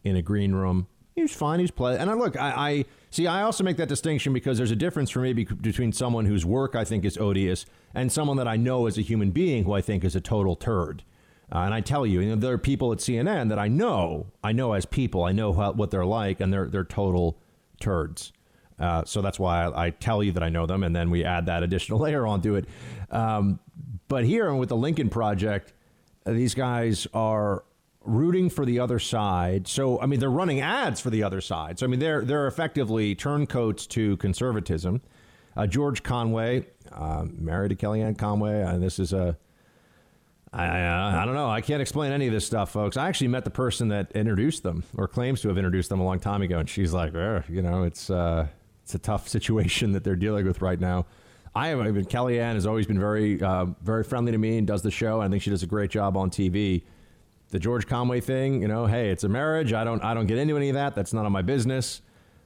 in 0.05 0.17
a 0.17 0.23
green 0.23 0.53
room. 0.53 0.87
He 1.15 1.23
was 1.23 1.33
fine. 1.33 1.61
He's 1.61 1.71
play. 1.71 1.99
And 1.99 2.11
I 2.11 2.15
look, 2.15 2.37
I, 2.37 2.51
I 2.51 2.85
see. 3.11 3.27
I 3.27 3.43
also 3.43 3.65
make 3.65 3.77
that 3.77 3.89
distinction 3.89 4.33
because 4.33 4.59
there's 4.59 4.71
a 4.71 4.77
difference 4.77 5.11
for 5.11 5.21
me 5.21 5.33
between 5.33 5.93
someone 5.93 6.25
whose 6.25 6.45
work 6.45 6.75
I 6.75 6.85
think 6.85 7.05
is 7.05 7.19
odious 7.19 7.67
and 7.95 8.11
someone 8.11 8.39
that 8.39 8.49
I 8.49 8.57
know 8.57 8.87
as 8.87 8.97
a 8.97 9.03
human 9.03 9.31
being 9.31 9.65
who 9.65 9.73
I 9.73 9.83
think 9.83 10.05
is 10.05 10.17
a 10.17 10.21
total 10.21 10.57
turd. 10.57 11.05
Uh, 11.55 11.59
and 11.61 11.75
I 11.75 11.83
tell 11.83 12.07
you, 12.07 12.21
you 12.21 12.31
know, 12.31 12.37
there 12.37 12.55
are 12.55 12.59
people 12.59 12.93
at 12.93 12.99
CNN 12.99 13.51
that 13.51 13.59
I 13.59 13.69
know, 13.69 14.29
I 14.43 14.53
know 14.53 14.73
as 14.73 14.87
people, 14.87 15.23
I 15.23 15.33
know 15.33 15.53
how, 15.53 15.73
what 15.73 15.91
they're 15.91 16.07
like, 16.07 16.41
and 16.41 16.51
they're 16.51 16.67
they're 16.67 16.85
total 16.85 17.39
turds. 17.79 18.33
Uh, 18.83 19.05
so 19.05 19.23
that's 19.23 19.39
why 19.39 19.65
I, 19.65 19.87
I, 19.87 19.91
tell 19.91 20.25
you 20.25 20.33
that 20.33 20.43
I 20.43 20.49
know 20.49 20.67
them, 20.67 20.83
and 20.83 20.95
then 20.95 21.09
we 21.09 21.25
add 21.25 21.47
that 21.47 21.63
additional 21.63 21.99
layer 22.01 22.27
onto 22.27 22.57
it. 22.57 22.67
Um, 23.11 23.61
but 24.09 24.25
here 24.25 24.53
with 24.55 24.71
the 24.71 24.77
Lincoln 24.77 25.09
Project, 25.09 25.73
these 26.27 26.55
guys 26.55 27.07
are 27.15 27.65
rooting 28.05 28.51
for 28.51 28.67
the 28.67 28.81
other 28.81 28.99
side. 28.99 29.69
So 29.69 30.01
I 30.01 30.07
mean, 30.07 30.19
they're 30.19 30.31
running 30.31 30.61
ads 30.61 31.01
for 31.01 31.11
the 31.11 31.23
other 31.23 31.41
side. 31.41 31.79
So 31.79 31.87
I 31.87 31.89
mean, 31.89 32.01
they're 32.01 32.23
they're 32.23 32.49
effectively 32.49 33.15
turncoats 33.15 33.87
to 33.89 34.17
conservatism. 34.17 35.01
Uh, 35.57 35.67
George 35.67 36.03
Conway, 36.03 36.67
uh, 36.91 37.27
married 37.31 37.69
to 37.69 37.77
Kellyanne 37.77 38.19
Conway, 38.19 38.63
and 38.63 38.83
this 38.83 38.99
is 38.99 39.13
a. 39.13 39.37
I, 40.55 40.67
I, 41.23 41.25
don't 41.25 41.33
know. 41.33 41.49
I 41.49 41.63
can't 41.63 41.81
explain 41.81 42.13
any 42.13 42.27
of 42.27 42.33
this 42.35 42.45
stuff, 42.45 42.71
folks. 42.71 42.99
I 42.99 43.09
actually 43.09 43.29
met 43.29 43.45
the 43.45 43.51
person 43.51 43.89
that 43.89 44.13
introduced 44.13 44.63
them, 44.63 44.85
or 44.99 45.09
claims 45.09 45.41
to 45.43 45.49
have 45.49 45.57
introduced 45.57 45.89
them 45.89 45.99
a 45.99 46.05
long 46.05 46.21
time 46.21 46.43
ago, 46.43 46.59
and 46.59 46.69
she's 46.69 46.93
like, 46.93 47.15
you 47.49 47.63
know, 47.63 47.85
it's 47.85 48.11
uh, 48.11 48.49
it's 48.83 48.95
a 48.95 48.99
tough 48.99 49.29
situation 49.29 49.93
that 49.93 50.05
they're 50.05 50.17
dealing 50.17 50.47
with 50.47 50.63
right 50.63 50.81
now. 50.81 51.07
I 51.55 51.69
have 51.69 51.87
even 51.87 52.05
Kellyanne 52.07 52.55
has 52.55 52.67
always 52.67 52.87
been 52.87 52.99
very 52.99 53.41
uh, 53.43 53.67
very 53.83 54.05
friendly 54.05 54.33
to 54.33 54.39
me 54.39 54.59
and 54.59 54.67
does 54.67 54.83
the 54.83 54.91
show. 54.91 55.21
I 55.21 55.29
think 55.29 55.43
she 55.43 55.51
does 55.51 55.63
a 55.63 55.67
great 55.67 55.91
job 55.91 56.17
on 56.17 56.31
TV 56.31 56.83
the 57.53 57.59
George 57.59 57.87
Conway 57.87 58.21
thing, 58.21 58.63
you 58.63 58.69
know, 58.69 58.87
hey, 58.87 59.11
it's 59.11 59.25
a 59.25 59.29
marriage. 59.29 59.73
I 59.75 59.85
don't 59.85 60.03
I 60.03 60.15
don't 60.15 60.27
get 60.27 60.39
into 60.39 60.57
any 60.57 60.71
of 60.71 60.75
that. 60.75 60.95
That's 60.95 61.13
none 61.13 61.27
of 61.27 61.33
my 61.33 61.43
business. 61.43 62.01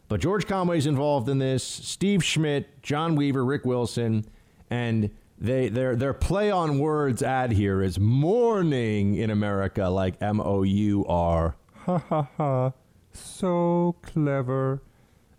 But 0.09 0.21
George 0.21 0.47
Conway's 0.47 0.87
involved 0.87 1.29
in 1.29 1.39
this. 1.39 1.65
Steve 1.65 2.23
Schmidt, 2.23 2.83
John 2.83 3.17
Weaver, 3.17 3.45
Rick 3.45 3.65
Wilson, 3.65 4.27
and 4.69 5.11
they 5.39 5.69
their 5.69 5.95
their 5.95 6.13
play 6.13 6.51
on 6.51 6.81
words 6.81 7.23
ad 7.23 7.53
here 7.53 7.83
is 7.83 8.01
mourning 8.01 9.15
in 9.15 9.31
America, 9.31 9.87
like 9.89 10.21
M 10.21 10.41
O 10.41 10.65
U 10.65 11.07
R. 11.07 11.57
Ha 11.85 11.99
ha 11.99 12.29
ha. 12.37 12.73
So 13.13 13.95
clever. 14.03 14.83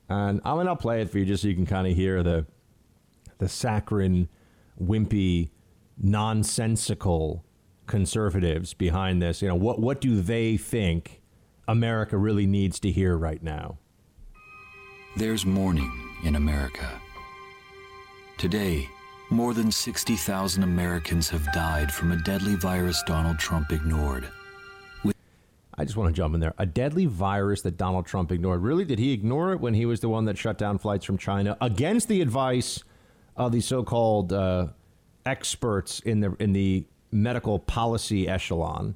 And 0.09 0.41
I'm 0.45 0.57
gonna 0.57 0.75
play 0.75 1.01
it 1.01 1.09
for 1.09 1.19
you 1.19 1.25
just 1.25 1.43
so 1.43 1.49
you 1.49 1.55
can 1.55 1.65
kind 1.65 1.87
of 1.87 1.95
hear 1.95 2.23
the 2.23 2.45
the 3.39 3.47
saccharine, 3.47 4.29
wimpy, 4.81 5.49
nonsensical 5.97 7.43
conservatives 7.85 8.73
behind 8.73 9.21
this. 9.21 9.41
You 9.41 9.47
know, 9.47 9.55
what 9.55 9.79
what 9.79 10.01
do 10.01 10.21
they 10.21 10.57
think 10.57 11.21
America 11.67 12.17
really 12.17 12.45
needs 12.45 12.79
to 12.81 12.91
hear 12.91 13.17
right 13.17 13.41
now? 13.43 13.77
There's 15.17 15.45
mourning 15.45 15.91
in 16.23 16.35
America. 16.35 17.01
Today, 18.37 18.87
more 19.29 19.53
than 19.53 19.71
60,000 19.71 20.63
Americans 20.63 21.27
have 21.29 21.51
died 21.53 21.91
from 21.91 22.11
a 22.11 22.17
deadly 22.17 22.55
virus 22.55 23.01
Donald 23.07 23.39
Trump 23.39 23.71
ignored. 23.71 24.31
I 25.77 25.85
just 25.85 25.95
want 25.95 26.09
to 26.09 26.13
jump 26.13 26.33
in 26.33 26.39
there. 26.39 26.55
A 26.57 26.65
deadly 26.65 27.05
virus 27.05 27.61
that 27.61 27.77
Donald 27.77 28.07
Trump 28.07 28.31
ignored. 28.31 28.63
Really? 28.63 28.83
Did 28.83 28.97
he 28.97 29.11
ignore 29.13 29.53
it 29.53 29.59
when 29.59 29.75
he 29.75 29.85
was 29.85 29.99
the 29.99 30.09
one 30.09 30.25
that 30.25 30.37
shut 30.37 30.57
down 30.57 30.79
flights 30.79 31.05
from 31.05 31.17
China 31.17 31.55
against 31.61 32.07
the 32.07 32.21
advice 32.21 32.83
of 33.35 33.51
the 33.51 33.61
so 33.61 33.83
called 33.83 34.33
uh, 34.33 34.67
experts 35.25 35.99
in 35.99 36.19
the, 36.19 36.35
in 36.39 36.53
the 36.53 36.85
medical 37.11 37.59
policy 37.59 38.27
echelon, 38.27 38.95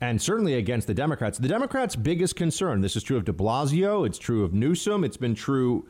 and 0.00 0.20
certainly 0.20 0.54
against 0.54 0.86
the 0.86 0.94
Democrats. 0.94 1.38
The 1.38 1.48
Democrats' 1.48 1.94
biggest 1.94 2.36
concern 2.36 2.80
this 2.80 2.96
is 2.96 3.02
true 3.02 3.18
of 3.18 3.26
de 3.26 3.32
Blasio, 3.32 4.06
it's 4.06 4.18
true 4.18 4.44
of 4.44 4.54
Newsom, 4.54 5.04
it's 5.04 5.18
been 5.18 5.34
true 5.34 5.86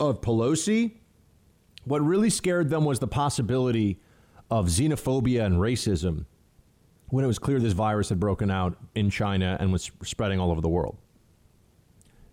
of 0.00 0.20
Pelosi. 0.20 0.96
What 1.84 2.00
really 2.00 2.30
scared 2.30 2.70
them 2.70 2.84
was 2.84 2.98
the 2.98 3.08
possibility 3.08 4.00
of 4.50 4.66
xenophobia 4.66 5.44
and 5.44 5.56
racism 5.56 6.26
when 7.12 7.26
it 7.26 7.28
was 7.28 7.38
clear 7.38 7.60
this 7.60 7.74
virus 7.74 8.08
had 8.08 8.18
broken 8.18 8.50
out 8.50 8.74
in 8.94 9.10
China 9.10 9.58
and 9.60 9.70
was 9.70 9.90
spreading 10.02 10.40
all 10.40 10.50
over 10.50 10.62
the 10.62 10.68
world. 10.68 10.96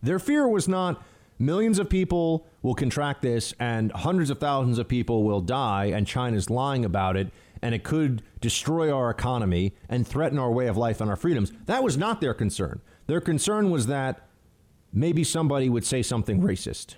Their 0.02 0.20
fear 0.20 0.48
was 0.48 0.70
not 0.70 1.04
millions 1.38 1.80
of 1.80 1.90
people 1.90 2.48
will 2.62 2.76
contract 2.76 3.22
this 3.22 3.54
and 3.60 3.92
hundreds 3.92 4.30
of 4.30 4.40
thousands 4.40 4.78
of 4.78 4.88
people 4.88 5.24
will 5.24 5.42
die, 5.42 5.88
and 5.88 6.08
China's 6.08 6.50
lying 6.50 6.86
about 6.86 7.18
it 7.18 7.30
and 7.62 7.76
it 7.76 7.84
could 7.84 8.24
destroy 8.40 8.90
our 8.90 9.10
economy 9.10 9.76
and 9.90 10.08
threaten 10.08 10.40
our 10.40 10.50
way 10.50 10.68
of 10.68 10.78
life 10.78 11.02
and 11.02 11.10
our 11.10 11.18
freedoms. 11.18 11.52
That 11.66 11.84
was 11.84 11.98
not 11.98 12.22
their 12.22 12.34
concern. 12.34 12.80
Their 13.08 13.20
concern 13.20 13.72
was 13.72 13.88
that 13.88 14.30
maybe 14.94 15.26
somebody 15.26 15.68
would 15.68 15.86
say 15.86 16.02
something 16.02 16.40
racist, 16.40 16.96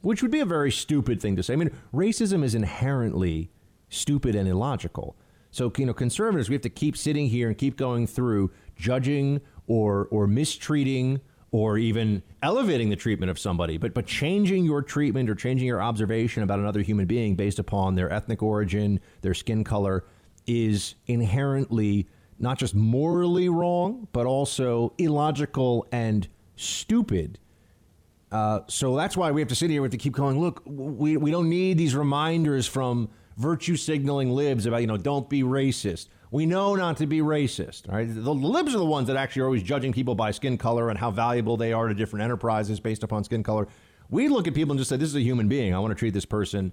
which 0.00 0.22
would 0.22 0.30
be 0.30 0.38
a 0.38 0.46
very 0.46 0.70
stupid 0.70 1.20
thing 1.20 1.34
to 1.34 1.42
say. 1.42 1.54
I 1.54 1.56
mean, 1.56 1.76
racism 1.92 2.44
is 2.44 2.54
inherently 2.54 3.50
stupid 3.88 4.36
and 4.36 4.48
illogical. 4.48 5.16
So, 5.54 5.72
you 5.78 5.86
know, 5.86 5.94
conservatives, 5.94 6.48
we 6.48 6.56
have 6.56 6.62
to 6.62 6.68
keep 6.68 6.96
sitting 6.96 7.28
here 7.28 7.46
and 7.46 7.56
keep 7.56 7.76
going 7.76 8.08
through 8.08 8.50
judging 8.74 9.40
or 9.68 10.08
or 10.10 10.26
mistreating 10.26 11.20
or 11.52 11.78
even 11.78 12.24
elevating 12.42 12.90
the 12.90 12.96
treatment 12.96 13.30
of 13.30 13.38
somebody, 13.38 13.78
but 13.78 13.94
but 13.94 14.04
changing 14.04 14.64
your 14.64 14.82
treatment 14.82 15.30
or 15.30 15.36
changing 15.36 15.68
your 15.68 15.80
observation 15.80 16.42
about 16.42 16.58
another 16.58 16.82
human 16.82 17.06
being 17.06 17.36
based 17.36 17.60
upon 17.60 17.94
their 17.94 18.12
ethnic 18.12 18.42
origin, 18.42 18.98
their 19.20 19.32
skin 19.32 19.62
color, 19.62 20.04
is 20.48 20.96
inherently 21.06 22.08
not 22.40 22.58
just 22.58 22.74
morally 22.74 23.48
wrong, 23.48 24.08
but 24.12 24.26
also 24.26 24.92
illogical 24.98 25.86
and 25.92 26.26
stupid. 26.56 27.38
Uh, 28.32 28.58
so 28.66 28.96
that's 28.96 29.16
why 29.16 29.30
we 29.30 29.40
have 29.40 29.48
to 29.48 29.54
sit 29.54 29.70
here 29.70 29.82
with 29.82 29.92
to 29.92 29.98
keep 29.98 30.14
going. 30.14 30.40
Look, 30.40 30.62
we, 30.66 31.16
we 31.16 31.30
don't 31.30 31.48
need 31.48 31.78
these 31.78 31.94
reminders 31.94 32.66
from 32.66 33.08
virtue 33.36 33.76
signaling 33.76 34.30
libs 34.30 34.66
about 34.66 34.80
you 34.80 34.86
know 34.86 34.96
don't 34.96 35.28
be 35.28 35.42
racist. 35.42 36.08
We 36.30 36.46
know 36.46 36.74
not 36.74 36.96
to 36.96 37.06
be 37.06 37.20
racist. 37.20 37.88
All 37.88 37.94
right, 37.94 38.12
the, 38.12 38.34
libs 38.34 38.74
are 38.74 38.78
the 38.78 38.84
ones 38.84 39.06
that 39.06 39.16
actually 39.16 39.42
are 39.42 39.46
always 39.46 39.62
judging 39.62 39.92
people 39.92 40.16
by 40.16 40.32
skin 40.32 40.58
color 40.58 40.90
and 40.90 40.98
how 40.98 41.12
valuable 41.12 41.56
they 41.56 41.72
are 41.72 41.86
to 41.86 41.94
different 41.94 42.24
enterprises 42.24 42.80
based 42.80 43.04
upon 43.04 43.22
skin 43.22 43.44
color. 43.44 43.68
We 44.10 44.28
look 44.28 44.48
at 44.48 44.54
people 44.54 44.72
and 44.72 44.78
just 44.78 44.88
say, 44.88 44.96
this 44.96 45.08
is 45.08 45.14
a 45.14 45.20
human 45.20 45.48
being. 45.48 45.74
I 45.74 45.78
want 45.78 45.92
to 45.92 45.94
treat 45.94 46.12
this 46.12 46.24
person 46.24 46.72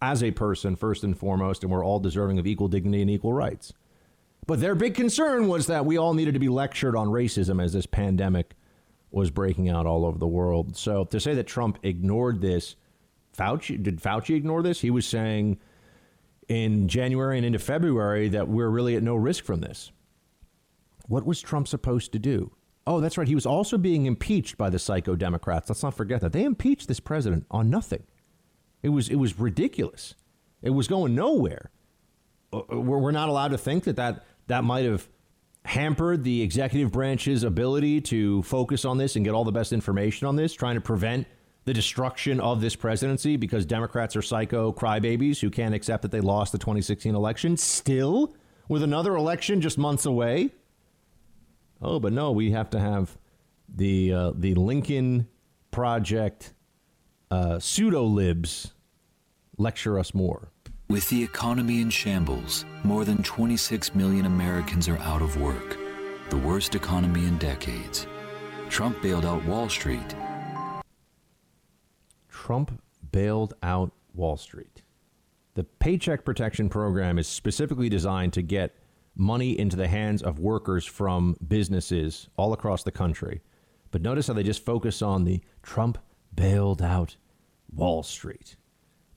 as 0.00 0.22
a 0.22 0.30
person 0.30 0.76
first 0.76 1.04
and 1.04 1.16
foremost, 1.16 1.62
and 1.62 1.70
we're 1.70 1.84
all 1.84 2.00
deserving 2.00 2.38
of 2.38 2.46
equal 2.46 2.68
dignity 2.68 3.02
and 3.02 3.10
equal 3.10 3.32
rights. 3.34 3.72
But 4.46 4.60
their 4.60 4.74
big 4.74 4.94
concern 4.94 5.46
was 5.46 5.66
that 5.66 5.86
we 5.86 5.98
all 5.98 6.14
needed 6.14 6.34
to 6.34 6.40
be 6.40 6.48
lectured 6.48 6.96
on 6.96 7.08
racism 7.08 7.62
as 7.62 7.72
this 7.72 7.86
pandemic 7.86 8.54
was 9.10 9.30
breaking 9.30 9.68
out 9.68 9.86
all 9.86 10.04
over 10.04 10.18
the 10.18 10.26
world. 10.26 10.76
So 10.76 11.04
to 11.04 11.20
say 11.20 11.34
that 11.34 11.46
Trump 11.46 11.78
ignored 11.82 12.40
this, 12.40 12.76
Fauci 13.36 13.80
did 13.80 14.00
Fauci 14.00 14.34
ignore 14.34 14.62
this? 14.62 14.80
He 14.80 14.90
was 14.90 15.06
saying 15.06 15.58
in 16.48 16.88
January 16.88 17.36
and 17.36 17.46
into 17.46 17.58
February 17.58 18.28
that 18.30 18.48
we're 18.48 18.68
really 18.68 18.96
at 18.96 19.02
no 19.02 19.14
risk 19.14 19.44
from 19.44 19.60
this. 19.60 19.92
What 21.06 21.26
was 21.26 21.40
Trump 21.40 21.68
supposed 21.68 22.12
to 22.12 22.18
do? 22.18 22.52
Oh, 22.86 23.00
that's 23.00 23.16
right. 23.16 23.28
He 23.28 23.34
was 23.34 23.46
also 23.46 23.78
being 23.78 24.06
impeached 24.06 24.58
by 24.58 24.70
the 24.70 24.78
psycho 24.78 25.14
Democrats. 25.14 25.68
Let's 25.68 25.82
not 25.82 25.94
forget 25.94 26.20
that. 26.20 26.32
They 26.32 26.44
impeached 26.44 26.88
this 26.88 27.00
president 27.00 27.46
on 27.50 27.70
nothing. 27.70 28.02
It 28.82 28.88
was 28.88 29.08
it 29.08 29.16
was 29.16 29.38
ridiculous. 29.38 30.14
It 30.62 30.70
was 30.70 30.88
going 30.88 31.14
nowhere. 31.14 31.70
Uh, 32.52 32.60
uh, 32.72 32.80
we're 32.80 33.12
not 33.12 33.28
allowed 33.28 33.48
to 33.48 33.58
think 33.58 33.84
that 33.84 33.96
that, 33.96 34.24
that 34.46 34.64
might 34.64 34.84
have 34.84 35.08
hampered 35.64 36.24
the 36.24 36.42
executive 36.42 36.90
branch's 36.90 37.44
ability 37.44 38.00
to 38.00 38.42
focus 38.42 38.84
on 38.84 38.98
this 38.98 39.16
and 39.16 39.24
get 39.24 39.32
all 39.32 39.44
the 39.44 39.52
best 39.52 39.72
information 39.72 40.26
on 40.26 40.36
this, 40.36 40.52
trying 40.52 40.74
to 40.74 40.80
prevent 40.80 41.26
the 41.64 41.72
destruction 41.72 42.40
of 42.40 42.60
this 42.60 42.74
presidency 42.74 43.36
because 43.36 43.64
Democrats 43.64 44.16
are 44.16 44.22
psycho 44.22 44.72
crybabies 44.72 45.40
who 45.40 45.50
can't 45.50 45.74
accept 45.74 46.02
that 46.02 46.10
they 46.10 46.20
lost 46.20 46.52
the 46.52 46.58
2016 46.58 47.14
election. 47.14 47.56
Still, 47.56 48.34
with 48.68 48.82
another 48.82 49.14
election 49.14 49.60
just 49.60 49.78
months 49.78 50.06
away. 50.06 50.50
Oh, 51.80 52.00
but 52.00 52.12
no, 52.12 52.32
we 52.32 52.52
have 52.52 52.70
to 52.70 52.80
have 52.80 53.16
the 53.68 54.12
uh, 54.12 54.32
the 54.34 54.54
Lincoln 54.54 55.28
Project 55.70 56.54
uh, 57.30 57.58
pseudo 57.58 58.04
libs 58.04 58.72
lecture 59.58 59.98
us 59.98 60.14
more. 60.14 60.50
With 60.88 61.08
the 61.08 61.22
economy 61.22 61.80
in 61.80 61.88
shambles, 61.90 62.66
more 62.84 63.04
than 63.04 63.22
26 63.22 63.94
million 63.94 64.26
Americans 64.26 64.88
are 64.88 64.98
out 64.98 65.22
of 65.22 65.40
work, 65.40 65.78
the 66.28 66.36
worst 66.36 66.74
economy 66.74 67.24
in 67.26 67.38
decades. 67.38 68.06
Trump 68.68 69.00
bailed 69.00 69.24
out 69.24 69.44
Wall 69.44 69.68
Street. 69.68 70.14
Trump 72.42 72.82
bailed 73.12 73.54
out 73.62 73.92
Wall 74.14 74.36
Street. 74.36 74.82
The 75.54 75.62
Paycheck 75.62 76.24
Protection 76.24 76.68
Program 76.68 77.16
is 77.16 77.28
specifically 77.28 77.88
designed 77.88 78.32
to 78.32 78.42
get 78.42 78.74
money 79.14 79.56
into 79.56 79.76
the 79.76 79.86
hands 79.86 80.24
of 80.24 80.40
workers 80.40 80.84
from 80.84 81.36
businesses 81.46 82.28
all 82.36 82.52
across 82.52 82.82
the 82.82 82.90
country. 82.90 83.42
But 83.92 84.02
notice 84.02 84.26
how 84.26 84.34
they 84.34 84.42
just 84.42 84.64
focus 84.64 85.02
on 85.02 85.22
the 85.22 85.40
Trump 85.62 85.98
bailed 86.34 86.82
out 86.82 87.14
Wall 87.72 88.02
Street. 88.02 88.56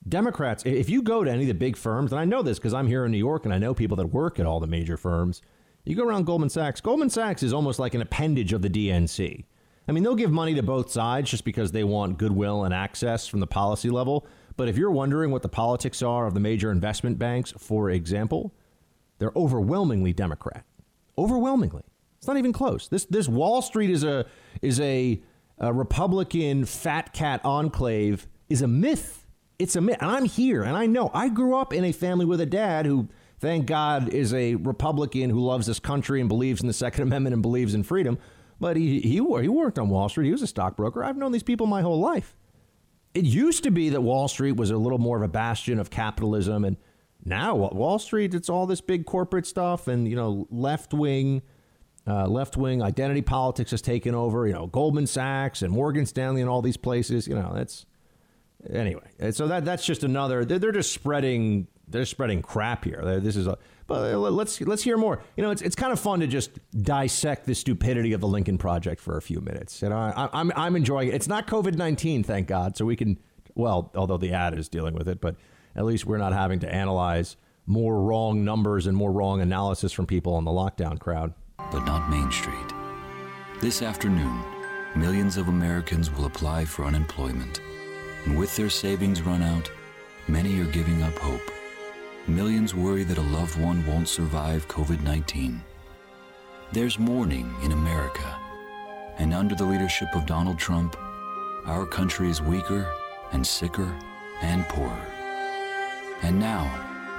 Democrats, 0.08 0.62
if 0.64 0.88
you 0.88 1.02
go 1.02 1.24
to 1.24 1.30
any 1.30 1.42
of 1.42 1.48
the 1.48 1.54
big 1.54 1.76
firms, 1.76 2.12
and 2.12 2.20
I 2.20 2.26
know 2.26 2.42
this 2.42 2.60
because 2.60 2.74
I'm 2.74 2.86
here 2.86 3.04
in 3.06 3.10
New 3.10 3.18
York 3.18 3.44
and 3.44 3.52
I 3.52 3.58
know 3.58 3.74
people 3.74 3.96
that 3.96 4.06
work 4.06 4.38
at 4.38 4.46
all 4.46 4.60
the 4.60 4.68
major 4.68 4.96
firms, 4.96 5.42
you 5.84 5.96
go 5.96 6.04
around 6.04 6.26
Goldman 6.26 6.50
Sachs. 6.50 6.80
Goldman 6.80 7.10
Sachs 7.10 7.42
is 7.42 7.52
almost 7.52 7.80
like 7.80 7.94
an 7.94 8.02
appendage 8.02 8.52
of 8.52 8.62
the 8.62 8.70
DNC. 8.70 9.46
I 9.88 9.92
mean, 9.92 10.02
they'll 10.02 10.14
give 10.14 10.32
money 10.32 10.54
to 10.54 10.62
both 10.62 10.90
sides 10.90 11.30
just 11.30 11.44
because 11.44 11.72
they 11.72 11.84
want 11.84 12.18
goodwill 12.18 12.64
and 12.64 12.74
access 12.74 13.26
from 13.26 13.40
the 13.40 13.46
policy 13.46 13.88
level. 13.88 14.26
But 14.56 14.68
if 14.68 14.76
you're 14.76 14.90
wondering 14.90 15.30
what 15.30 15.42
the 15.42 15.48
politics 15.48 16.02
are 16.02 16.26
of 16.26 16.34
the 16.34 16.40
major 16.40 16.72
investment 16.72 17.18
banks, 17.18 17.52
for 17.58 17.90
example, 17.90 18.54
they're 19.18 19.32
overwhelmingly 19.36 20.12
Democrat. 20.12 20.64
Overwhelmingly. 21.16 21.84
It's 22.18 22.26
not 22.26 22.36
even 22.36 22.52
close. 22.52 22.88
This 22.88 23.04
this 23.04 23.28
Wall 23.28 23.62
Street 23.62 23.90
is 23.90 24.02
a 24.02 24.26
is 24.62 24.80
a, 24.80 25.22
a 25.58 25.72
Republican 25.72 26.64
fat 26.64 27.12
cat 27.12 27.40
enclave 27.44 28.26
is 28.48 28.62
a 28.62 28.68
myth 28.68 29.26
it's 29.58 29.76
a 29.76 29.80
myth. 29.80 29.96
And 30.00 30.10
I'm 30.10 30.24
here, 30.24 30.62
and 30.62 30.76
I 30.76 30.86
know 30.86 31.10
I 31.14 31.28
grew 31.28 31.56
up 31.56 31.72
in 31.72 31.84
a 31.84 31.92
family 31.92 32.24
with 32.24 32.40
a 32.40 32.46
dad 32.46 32.86
who, 32.86 33.08
thank 33.38 33.66
God, 33.66 34.12
is 34.12 34.34
a 34.34 34.56
Republican 34.56 35.30
who 35.30 35.40
loves 35.40 35.66
this 35.66 35.78
country 35.78 36.20
and 36.20 36.28
believes 36.28 36.60
in 36.60 36.66
the 36.66 36.72
Second 36.72 37.02
Amendment 37.04 37.34
and 37.34 37.42
believes 37.42 37.74
in 37.74 37.82
freedom. 37.82 38.18
But 38.58 38.76
he, 38.76 39.00
he, 39.00 39.16
he 39.16 39.20
worked 39.20 39.78
on 39.78 39.88
Wall 39.88 40.08
Street. 40.08 40.26
He 40.26 40.32
was 40.32 40.42
a 40.42 40.46
stockbroker. 40.46 41.04
I've 41.04 41.16
known 41.16 41.32
these 41.32 41.42
people 41.42 41.66
my 41.66 41.82
whole 41.82 42.00
life. 42.00 42.34
It 43.14 43.24
used 43.24 43.64
to 43.64 43.70
be 43.70 43.90
that 43.90 44.00
Wall 44.00 44.28
Street 44.28 44.52
was 44.52 44.70
a 44.70 44.76
little 44.76 44.98
more 44.98 45.16
of 45.16 45.22
a 45.22 45.28
bastion 45.28 45.78
of 45.78 45.90
capitalism. 45.90 46.64
And 46.64 46.76
now 47.24 47.54
Wall 47.54 47.98
Street, 47.98 48.34
it's 48.34 48.48
all 48.48 48.66
this 48.66 48.80
big 48.80 49.06
corporate 49.06 49.46
stuff 49.46 49.88
and, 49.88 50.08
you 50.08 50.16
know, 50.16 50.46
left 50.50 50.94
wing. 50.94 51.42
Uh, 52.08 52.24
left 52.24 52.56
wing 52.56 52.82
identity 52.82 53.20
politics 53.20 53.72
has 53.72 53.82
taken 53.82 54.14
over, 54.14 54.46
you 54.46 54.52
know, 54.52 54.68
Goldman 54.68 55.08
Sachs 55.08 55.60
and 55.62 55.72
Morgan 55.72 56.06
Stanley 56.06 56.40
and 56.40 56.48
all 56.48 56.62
these 56.62 56.76
places. 56.76 57.26
You 57.26 57.34
know, 57.34 57.52
that's 57.52 57.84
Anyway, 58.70 59.08
so 59.30 59.46
that 59.48 59.64
that's 59.64 59.84
just 59.84 60.02
another. 60.02 60.44
They're, 60.44 60.58
they're 60.58 60.72
just 60.72 60.92
spreading. 60.92 61.68
They're 61.88 62.06
spreading 62.06 62.42
crap 62.42 62.84
here. 62.84 63.20
This 63.20 63.36
is 63.36 63.46
a. 63.46 63.58
But 63.86 64.14
uh, 64.14 64.18
let's 64.18 64.60
let's 64.60 64.82
hear 64.82 64.96
more. 64.96 65.22
You 65.36 65.42
know, 65.44 65.50
it's 65.50 65.62
it's 65.62 65.76
kind 65.76 65.92
of 65.92 66.00
fun 66.00 66.20
to 66.20 66.26
just 66.26 66.58
dissect 66.82 67.46
the 67.46 67.54
stupidity 67.54 68.12
of 68.12 68.20
the 68.20 68.26
Lincoln 68.26 68.58
Project 68.58 69.00
for 69.00 69.16
a 69.16 69.22
few 69.22 69.40
minutes. 69.40 69.82
And 69.82 69.94
I, 69.94 70.28
I'm 70.32 70.50
I'm 70.56 70.74
enjoying 70.74 71.08
it. 71.08 71.14
It's 71.14 71.28
not 71.28 71.46
COVID 71.46 71.76
nineteen, 71.76 72.24
thank 72.24 72.48
God. 72.48 72.76
So 72.76 72.84
we 72.84 72.96
can. 72.96 73.18
Well, 73.54 73.90
although 73.94 74.18
the 74.18 74.32
ad 74.32 74.58
is 74.58 74.68
dealing 74.68 74.94
with 74.94 75.08
it, 75.08 75.20
but 75.20 75.36
at 75.76 75.84
least 75.84 76.04
we're 76.04 76.18
not 76.18 76.32
having 76.32 76.58
to 76.60 76.74
analyze 76.74 77.36
more 77.64 78.00
wrong 78.00 78.44
numbers 78.44 78.86
and 78.86 78.96
more 78.96 79.12
wrong 79.12 79.40
analysis 79.40 79.92
from 79.92 80.06
people 80.06 80.36
in 80.38 80.44
the 80.44 80.50
lockdown 80.50 80.98
crowd. 80.98 81.32
But 81.56 81.84
not 81.84 82.10
Main 82.10 82.30
Street. 82.30 82.72
This 83.60 83.82
afternoon, 83.82 84.42
millions 84.94 85.36
of 85.36 85.48
Americans 85.48 86.10
will 86.10 86.26
apply 86.26 86.64
for 86.64 86.84
unemployment. 86.84 87.60
And 88.24 88.38
with 88.38 88.54
their 88.56 88.68
savings 88.68 89.22
run 89.22 89.42
out, 89.42 89.70
many 90.28 90.60
are 90.60 90.66
giving 90.66 91.02
up 91.02 91.16
hope. 91.18 91.40
Millions 92.28 92.74
worry 92.74 93.04
that 93.04 93.18
a 93.18 93.22
loved 93.22 93.56
one 93.60 93.86
won't 93.86 94.08
survive 94.08 94.66
COVID 94.66 95.00
19. 95.04 95.62
There's 96.72 96.98
mourning 96.98 97.54
in 97.62 97.70
America. 97.70 98.36
And 99.18 99.32
under 99.32 99.54
the 99.54 99.64
leadership 99.64 100.08
of 100.12 100.26
Donald 100.26 100.58
Trump, 100.58 100.96
our 101.66 101.86
country 101.86 102.28
is 102.28 102.42
weaker 102.42 102.92
and 103.30 103.46
sicker 103.46 103.96
and 104.42 104.64
poorer. 104.64 105.06
And 106.22 106.40
now, 106.40 106.68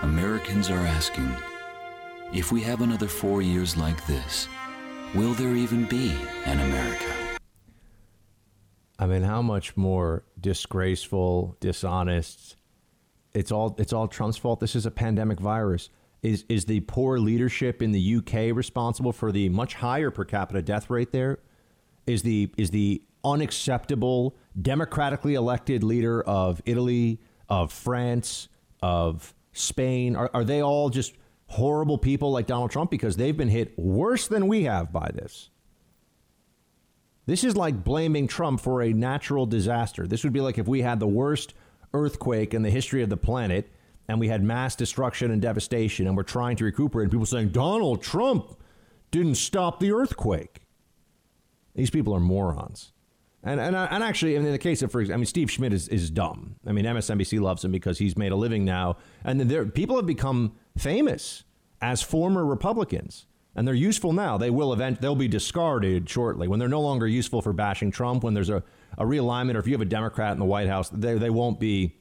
Americans 0.02 0.70
are 0.70 0.86
asking 0.86 1.34
if 2.34 2.52
we 2.52 2.62
have 2.64 2.82
another 2.82 3.08
four 3.08 3.42
years 3.42 3.78
like 3.78 4.06
this, 4.08 4.50
will 5.16 5.34
there 5.36 5.56
even 5.56 5.86
be 5.86 6.14
an 6.44 6.60
America? 6.60 7.40
I 9.00 9.08
mean, 9.08 9.22
how 9.22 9.42
much 9.42 9.78
more 9.78 10.26
disgraceful, 10.38 11.56
dishonest? 11.62 12.58
It's 13.38 13.52
all 13.52 13.76
it's 13.78 13.94
all 13.94 14.08
Trump's 14.08 14.38
fault. 14.38 14.60
This 14.60 14.76
is 14.76 14.88
a 14.88 14.92
pandemic 14.92 15.40
virus. 15.40 15.92
Is 16.24 16.44
is 16.50 16.66
the 16.66 16.80
poor 16.82 17.20
leadership 17.20 17.84
in 17.84 17.92
the 17.92 18.16
UK 18.16 18.56
responsible 18.56 19.14
for 19.14 19.32
the 19.32 19.48
much 19.50 19.76
higher 19.76 20.10
per 20.10 20.26
capita 20.26 20.64
death 20.64 20.90
rate 20.90 21.12
there? 21.12 21.38
Is 22.08 22.24
the 22.24 22.52
is 22.58 22.72
the 22.72 23.04
unacceptable 23.24 24.36
democratically 24.60 25.36
elected 25.36 25.84
leader 25.84 26.24
of 26.24 26.64
Italy, 26.66 27.20
of 27.48 27.72
France, 27.72 28.50
of 28.82 29.36
Spain 29.54 30.16
are, 30.16 30.32
are 30.34 30.44
they 30.44 30.64
all 30.64 30.90
just 30.90 31.14
horrible 31.46 32.00
people 32.00 32.32
like 32.32 32.48
Donald 32.48 32.72
Trump 32.72 32.90
because 32.90 33.18
they've 33.18 33.38
been 33.38 33.50
hit 33.50 33.78
worse 33.78 34.28
than 34.28 34.48
we 34.48 34.64
have 34.64 34.92
by 34.92 35.12
this? 35.14 35.52
This 37.28 37.44
is 37.44 37.56
like 37.56 37.84
blaming 37.84 38.28
Trump 38.28 38.62
for 38.62 38.82
a 38.82 38.94
natural 38.94 39.46
disaster. 39.46 40.08
This 40.08 40.24
would 40.24 40.34
be 40.34 40.42
like 40.42 40.58
if 40.58 40.68
we 40.68 40.82
had 40.82 41.00
the 41.00 41.08
worst 41.08 41.54
earthquake 41.94 42.54
in 42.54 42.62
the 42.62 42.70
history 42.70 43.02
of 43.02 43.10
the 43.10 43.18
planet 43.18 43.72
and 44.08 44.20
we 44.20 44.28
had 44.28 44.44
mass 44.44 44.76
destruction 44.76 45.32
and 45.32 45.42
devastation 45.42 46.08
and 46.08 46.16
we're 46.16 46.24
trying 46.24 46.56
to 46.56 46.64
recuperate 46.64 47.06
and 47.06 47.12
people 47.12 47.26
saying 47.26 47.50
Donald 47.50 48.02
Trump 48.02 48.58
didn't 49.12 49.36
stop 49.36 49.80
the 49.80 49.92
earthquake. 49.92 50.62
These 51.76 51.90
people 51.90 52.14
are 52.14 52.20
morons. 52.20 52.92
And, 53.44 53.60
and, 53.60 53.76
and 53.76 54.04
actually, 54.04 54.36
in 54.36 54.44
the 54.44 54.58
case 54.58 54.82
of, 54.82 54.92
for 54.92 55.00
example, 55.00 55.16
I 55.16 55.18
mean, 55.20 55.26
Steve 55.26 55.52
Schmidt 55.52 55.72
is, 55.72 55.88
is 55.88 56.10
dumb. 56.10 56.56
I 56.66 56.72
mean, 56.72 56.86
MSNBC 56.86 57.40
loves 57.40 57.64
him 57.64 57.72
because 57.72 58.00
he's 58.00 58.18
made 58.18 58.32
a 58.32 58.36
living 58.36 58.66
now. 58.66 58.98
And 59.24 59.40
there, 59.40 59.66
people 59.66 59.96
have 59.96 60.06
become 60.06 60.56
famous 60.76 61.44
as 61.82 62.02
former 62.02 62.44
Republicans 62.44 63.28
and 63.58 63.68
they're 63.68 63.76
useful 63.76 64.14
now. 64.14 64.38
They 64.38 64.52
will 64.52 64.72
event 64.72 65.02
they'll 65.02 65.16
be 65.16 65.28
discarded 65.28 66.08
shortly 66.08 66.48
when 66.48 66.60
they're 66.60 66.70
no 66.70 66.80
longer 66.80 67.08
useful 67.08 67.42
for 67.42 67.54
bashing 67.54 67.92
Trump. 67.92 68.24
When 68.24 68.36
there's 68.36 68.52
a, 68.52 68.64
a 68.98 69.04
realignment, 69.04 69.56
or 69.56 69.60
if 69.60 69.68
you 69.68 69.74
have 69.74 69.82
a 69.82 69.86
Democrat 69.86 70.34
in 70.34 70.40
the 70.40 70.46
White 70.46 70.68
House, 70.68 70.90
they 70.90 71.18
they 71.18 71.30
won't 71.30 71.60
be 71.60 71.96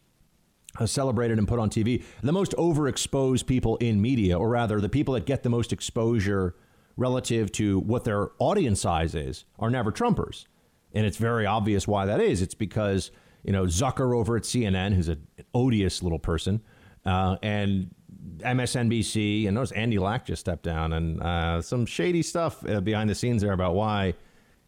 uh, 0.78 0.86
celebrated 0.86 1.38
and 1.38 1.48
put 1.48 1.58
on 1.58 1.70
TV. 1.70 2.04
The 2.22 2.32
most 2.32 2.52
overexposed 2.52 3.46
people 3.46 3.76
in 3.76 4.00
media, 4.00 4.38
or 4.38 4.48
rather, 4.48 4.80
the 4.80 4.88
people 4.88 5.14
that 5.14 5.26
get 5.26 5.42
the 5.42 5.50
most 5.50 5.72
exposure 5.72 6.54
relative 6.96 7.52
to 7.52 7.78
what 7.80 8.04
their 8.04 8.30
audience 8.38 8.80
size 8.80 9.14
is, 9.14 9.44
are 9.58 9.70
never 9.70 9.92
Trumpers, 9.92 10.46
and 10.92 11.06
it's 11.06 11.18
very 11.18 11.46
obvious 11.46 11.86
why 11.86 12.06
that 12.06 12.20
is. 12.20 12.42
It's 12.42 12.54
because 12.54 13.10
you 13.44 13.52
know 13.52 13.64
Zucker 13.64 14.16
over 14.16 14.36
at 14.36 14.42
CNN, 14.42 14.94
who's 14.94 15.08
an 15.08 15.26
odious 15.54 16.02
little 16.02 16.18
person, 16.18 16.62
uh, 17.04 17.36
and 17.42 17.90
MSNBC, 18.38 19.46
and 19.46 19.54
notice 19.54 19.72
Andy 19.72 19.98
Lack 19.98 20.26
just 20.26 20.40
stepped 20.40 20.62
down, 20.62 20.92
and 20.92 21.22
uh, 21.22 21.62
some 21.62 21.86
shady 21.86 22.22
stuff 22.22 22.66
uh, 22.68 22.80
behind 22.80 23.08
the 23.08 23.14
scenes 23.14 23.42
there 23.42 23.52
about 23.52 23.74
why, 23.74 24.14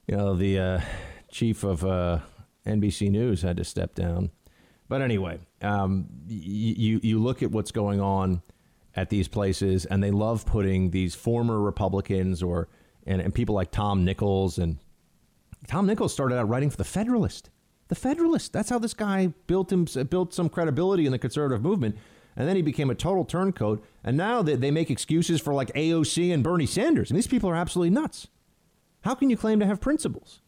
you 0.07 0.17
know, 0.17 0.35
the 0.35 0.59
uh, 0.59 0.81
chief 1.31 1.65
of 1.65 1.85
uh, 1.85 2.21
NBC 2.67 3.11
News 3.11 3.43
had 3.43 3.57
to 3.57 3.65
step 3.65 3.95
down. 3.95 4.31
But 4.89 5.03
anyway, 5.03 5.39
um, 5.63 6.07
you 6.27 7.01
you 7.03 7.19
look 7.19 7.43
at 7.43 7.51
what's 7.51 7.71
going 7.71 8.01
on 8.01 8.43
at 8.97 9.11
these 9.11 9.29
places, 9.29 9.85
and 9.85 10.03
they 10.03 10.11
love 10.11 10.47
putting 10.47 10.91
these 10.91 11.15
former 11.15 11.61
Republicans 11.61 12.43
or 12.43 12.69
and, 13.07 13.21
and 13.21 13.35
people 13.35 13.55
like 13.55 13.71
Tom 13.71 14.05
Nichols 14.05 14.59
and 14.59 14.79
Tom 15.67 15.87
Nichols 15.87 16.13
started 16.13 16.37
out 16.37 16.49
writing 16.49 16.71
for 16.71 16.77
the 16.77 16.85
Federalist. 16.85 17.51
The 17.89 17.95
Federalist. 17.95 18.53
That's 18.53 18.71
how 18.71 18.79
this 18.79 18.95
guy 18.95 19.33
built 19.47 19.73
him 19.73 19.87
built 20.09 20.33
some 20.33 20.49
credibility 20.49 21.07
in 21.07 21.13
the 21.13 21.19
conservative 21.19 21.63
movement. 21.63 21.97
And 22.37 22.49
then 22.49 22.55
he 22.55 22.63
became 22.63 22.89
a 22.89 22.95
total 22.95 23.25
turncoat. 23.25 23.85
And 24.05 24.17
now 24.17 24.43
they, 24.43 24.55
they 24.55 24.71
make 24.71 24.91
excuses 24.91 25.41
for 25.41 25.53
like 25.53 25.73
AOC 25.73 26.33
and 26.33 26.45
Bernie 26.45 26.67
Sanders. 26.67 27.11
And 27.11 27.17
these 27.17 27.27
people 27.27 27.51
are 27.51 27.57
absolutely 27.57 27.91
nuts. 27.91 28.29
How 29.03 29.17
can 29.17 29.29
you 29.29 29.37
claim 29.37 29.59
to 29.59 29.67
have 29.67 29.81
principles? 29.81 30.41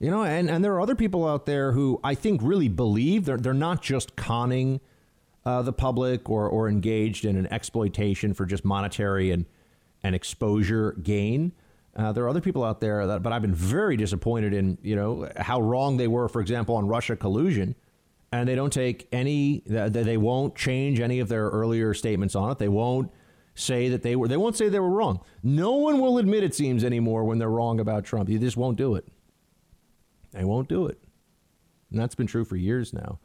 You 0.00 0.10
know, 0.10 0.24
and, 0.24 0.50
and 0.50 0.64
there 0.64 0.72
are 0.72 0.80
other 0.80 0.94
people 0.94 1.28
out 1.28 1.44
there 1.44 1.72
who 1.72 2.00
I 2.02 2.14
think 2.14 2.40
really 2.42 2.68
believe 2.68 3.26
they're, 3.26 3.36
they're 3.36 3.52
not 3.52 3.82
just 3.82 4.16
conning 4.16 4.80
uh, 5.44 5.60
the 5.60 5.74
public 5.74 6.30
or, 6.30 6.48
or 6.48 6.70
engaged 6.70 7.26
in 7.26 7.36
an 7.36 7.46
exploitation 7.52 8.32
for 8.32 8.46
just 8.46 8.64
monetary 8.64 9.30
and, 9.30 9.44
and 10.02 10.14
exposure 10.14 10.92
gain. 11.02 11.52
Uh, 11.94 12.12
there 12.12 12.24
are 12.24 12.30
other 12.30 12.40
people 12.40 12.64
out 12.64 12.80
there 12.80 13.06
that, 13.06 13.22
but 13.22 13.30
I've 13.32 13.42
been 13.42 13.54
very 13.54 13.98
disappointed 13.98 14.54
in, 14.54 14.78
you 14.82 14.96
know, 14.96 15.28
how 15.36 15.60
wrong 15.60 15.98
they 15.98 16.08
were, 16.08 16.28
for 16.30 16.40
example, 16.40 16.76
on 16.76 16.86
Russia 16.86 17.14
collusion. 17.14 17.74
And 18.32 18.48
they 18.48 18.54
don't 18.54 18.72
take 18.72 19.06
any, 19.12 19.62
they 19.66 20.16
won't 20.16 20.54
change 20.54 21.00
any 21.00 21.20
of 21.20 21.28
their 21.28 21.48
earlier 21.48 21.92
statements 21.92 22.34
on 22.34 22.50
it. 22.50 22.58
They 22.58 22.68
won't 22.68 23.10
say 23.54 23.90
that 23.90 24.02
they 24.02 24.16
were, 24.16 24.28
they 24.28 24.36
won't 24.38 24.56
say 24.56 24.70
they 24.70 24.78
were 24.78 24.88
wrong. 24.88 25.20
No 25.42 25.72
one 25.72 26.00
will 26.00 26.16
admit, 26.16 26.42
it 26.42 26.54
seems, 26.54 26.84
anymore 26.84 27.24
when 27.24 27.38
they're 27.38 27.50
wrong 27.50 27.80
about 27.80 28.04
Trump. 28.04 28.30
You 28.30 28.38
just 28.38 28.56
won't 28.56 28.78
do 28.78 28.94
it. 28.94 29.06
They 30.32 30.44
won't 30.44 30.68
do 30.68 30.86
it. 30.86 30.98
And 31.90 31.98
that's 31.98 32.14
been 32.14 32.26
true 32.26 32.44
for 32.44 32.56
years 32.56 32.92
now. 32.92 33.18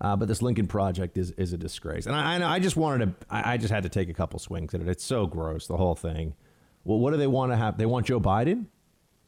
Uh, 0.00 0.16
but 0.16 0.26
this 0.26 0.42
Lincoln 0.42 0.66
Project 0.66 1.16
is, 1.16 1.30
is 1.32 1.52
a 1.52 1.56
disgrace. 1.56 2.06
And 2.06 2.16
I, 2.16 2.54
I 2.54 2.58
just 2.58 2.76
wanted 2.76 3.06
to, 3.06 3.26
I 3.30 3.56
just 3.56 3.72
had 3.72 3.84
to 3.84 3.88
take 3.88 4.08
a 4.08 4.14
couple 4.14 4.38
swings 4.38 4.74
at 4.74 4.80
it. 4.80 4.88
It's 4.88 5.04
so 5.04 5.26
gross, 5.26 5.66
the 5.66 5.76
whole 5.76 5.94
thing. 5.94 6.34
Well, 6.84 6.98
what 6.98 7.12
do 7.12 7.16
they 7.16 7.26
want 7.26 7.52
to 7.52 7.56
have? 7.56 7.78
They 7.78 7.86
want 7.86 8.06
Joe 8.06 8.20
Biden. 8.20 8.66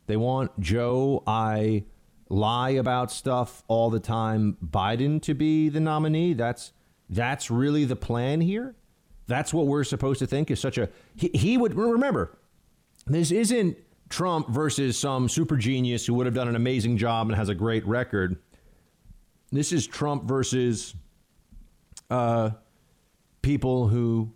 They 0.07 0.17
want 0.17 0.59
Joe 0.61 1.23
I 1.27 1.85
lie 2.29 2.71
about 2.71 3.11
stuff 3.11 3.63
all 3.69 3.91
the 3.91 4.01
time. 4.01 4.57
Biden 4.65 5.23
to 5.23 5.35
be 5.35 5.69
the 5.69 5.81
nominee. 5.81 6.35
That's 6.35 6.73
that's 7.09 7.51
really 7.51 7.85
the 7.85 7.97
plan 7.97 8.41
here. 8.41 8.75
That's 9.29 9.55
what 9.55 9.67
we're 9.67 9.85
supposed 9.85 10.19
to 10.19 10.27
think 10.27 10.51
is 10.51 10.61
such 10.61 10.79
a 10.79 10.89
he, 11.15 11.31
he 11.35 11.57
would 11.57 11.75
remember. 11.75 12.37
This 13.07 13.31
isn't 13.31 13.79
Trump 14.09 14.49
versus 14.49 14.99
some 14.99 15.29
super 15.29 15.57
genius 15.57 16.07
who 16.07 16.15
would 16.15 16.27
have 16.27 16.35
done 16.35 16.49
an 16.49 16.57
amazing 16.57 16.97
job 16.97 17.29
and 17.29 17.37
has 17.37 17.49
a 17.49 17.55
great 17.55 17.87
record. 17.87 18.37
This 19.51 19.73
is 19.73 19.87
Trump 19.87 20.25
versus 20.25 20.95
uh, 22.11 22.51
people 23.43 23.89
who 23.89 24.33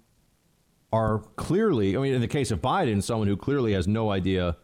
are 0.93 1.19
clearly, 1.37 1.97
I 1.97 2.01
mean, 2.01 2.15
in 2.15 2.21
the 2.21 2.29
case 2.29 2.51
of 2.51 2.61
Biden, 2.61 3.03
someone 3.03 3.29
who 3.29 3.37
clearly 3.37 3.73
has 3.75 3.87
no 3.87 4.11
idea 4.11 4.57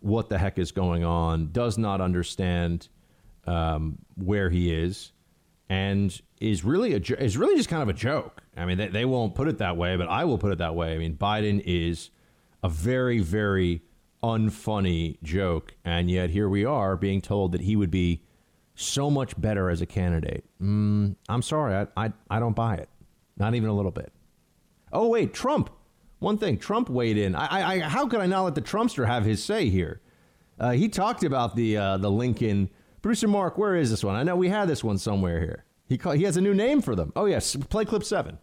what 0.00 0.28
the 0.28 0.38
heck 0.38 0.58
is 0.58 0.72
going 0.72 1.04
on, 1.04 1.50
does 1.52 1.78
not 1.78 2.00
understand 2.00 2.88
um, 3.46 3.98
where 4.16 4.50
he 4.50 4.72
is, 4.72 5.12
and 5.68 6.20
is 6.40 6.64
really 6.64 6.94
a 6.94 7.00
is 7.22 7.36
really 7.36 7.56
just 7.56 7.68
kind 7.68 7.82
of 7.82 7.88
a 7.88 7.92
joke. 7.92 8.42
I 8.56 8.64
mean, 8.64 8.78
they, 8.78 8.88
they 8.88 9.04
won't 9.04 9.34
put 9.34 9.48
it 9.48 9.58
that 9.58 9.76
way, 9.76 9.96
but 9.96 10.08
I 10.08 10.24
will 10.24 10.38
put 10.38 10.52
it 10.52 10.58
that 10.58 10.74
way. 10.74 10.94
I 10.94 10.98
mean, 10.98 11.16
Biden 11.16 11.62
is 11.64 12.10
a 12.62 12.68
very, 12.68 13.18
very 13.18 13.82
unfunny 14.22 15.22
joke, 15.22 15.74
and 15.84 16.10
yet 16.10 16.30
here 16.30 16.48
we 16.48 16.64
are 16.64 16.96
being 16.96 17.20
told 17.20 17.52
that 17.52 17.62
he 17.62 17.76
would 17.76 17.90
be 17.90 18.22
so 18.74 19.10
much 19.10 19.40
better 19.40 19.70
as 19.70 19.80
a 19.80 19.86
candidate. 19.86 20.44
Mm, 20.62 21.16
I'm 21.28 21.42
sorry, 21.42 21.74
I, 21.74 22.06
I 22.06 22.12
I 22.30 22.40
don't 22.40 22.56
buy 22.56 22.76
it, 22.76 22.88
not 23.36 23.54
even 23.54 23.68
a 23.68 23.74
little 23.74 23.90
bit. 23.90 24.12
Oh, 24.92 25.08
wait, 25.08 25.34
Trump. 25.34 25.70
One 26.18 26.38
thing, 26.38 26.58
Trump 26.58 26.88
weighed 26.88 27.16
in. 27.16 27.36
I, 27.36 27.74
I, 27.74 27.78
how 27.80 28.08
could 28.08 28.20
I 28.20 28.26
not 28.26 28.42
let 28.42 28.54
the 28.54 28.62
Trumpster 28.62 29.06
have 29.06 29.24
his 29.24 29.42
say 29.44 29.68
here? 29.68 30.00
Uh, 30.58 30.72
he 30.72 30.88
talked 30.88 31.22
about 31.22 31.54
the 31.54 31.76
uh, 31.76 31.96
the 31.98 32.10
Lincoln. 32.10 32.70
Producer 33.00 33.28
Mark, 33.28 33.56
where 33.56 33.76
is 33.76 33.90
this 33.90 34.02
one? 34.02 34.16
I 34.16 34.24
know 34.24 34.34
we 34.34 34.48
had 34.48 34.68
this 34.68 34.82
one 34.82 34.98
somewhere 34.98 35.38
here. 35.38 35.64
He 35.88 35.96
call, 35.96 36.12
he 36.12 36.24
has 36.24 36.36
a 36.36 36.40
new 36.40 36.52
name 36.52 36.82
for 36.82 36.96
them. 36.96 37.12
Oh 37.14 37.26
yes, 37.26 37.54
play 37.54 37.84
clip 37.84 38.02
seven. 38.02 38.38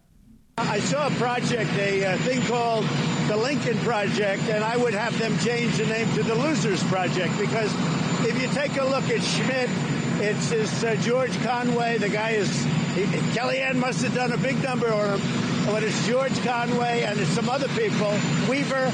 I 0.58 0.80
saw 0.80 1.08
a 1.08 1.12
project, 1.12 1.70
a 1.78 2.06
uh, 2.06 2.18
thing 2.20 2.41
called 2.43 2.86
the 3.28 3.36
Lincoln 3.36 3.78
Project, 3.80 4.43
and 4.43 4.64
I 4.64 4.78
would 4.78 4.93
have 4.93 5.18
them 5.20 5.38
change 5.39 5.78
the 5.78 5.86
name 5.86 6.10
to 6.14 6.24
the 6.24 6.34
Losers 6.34 6.82
Project 6.86 7.38
because 7.38 7.74
if 8.26 8.41
you 8.41 8.47
take 8.47 8.78
a 8.78 8.86
look 8.86 9.03
at 9.10 9.22
Schmidt, 9.22 9.70
it's, 10.22 10.51
it's 10.51 10.82
uh, 10.82 10.95
George 11.01 11.38
Conway. 11.43 11.97
The 11.97 12.08
guy 12.08 12.32
is 12.32 12.64
he, 12.93 13.03
Kellyanne 13.36 13.76
must 13.76 14.01
have 14.03 14.16
done 14.16 14.32
a 14.32 14.38
big 14.38 14.64
number 14.64 14.93
on 14.93 15.20
him 15.20 15.66
but 15.66 15.84
it's 15.84 16.08
George 16.08 16.39
Conway 16.43 17.03
and 17.03 17.20
it's 17.20 17.32
some 17.32 17.49
other 17.49 17.68
people, 17.70 18.18
Weaver. 18.49 18.91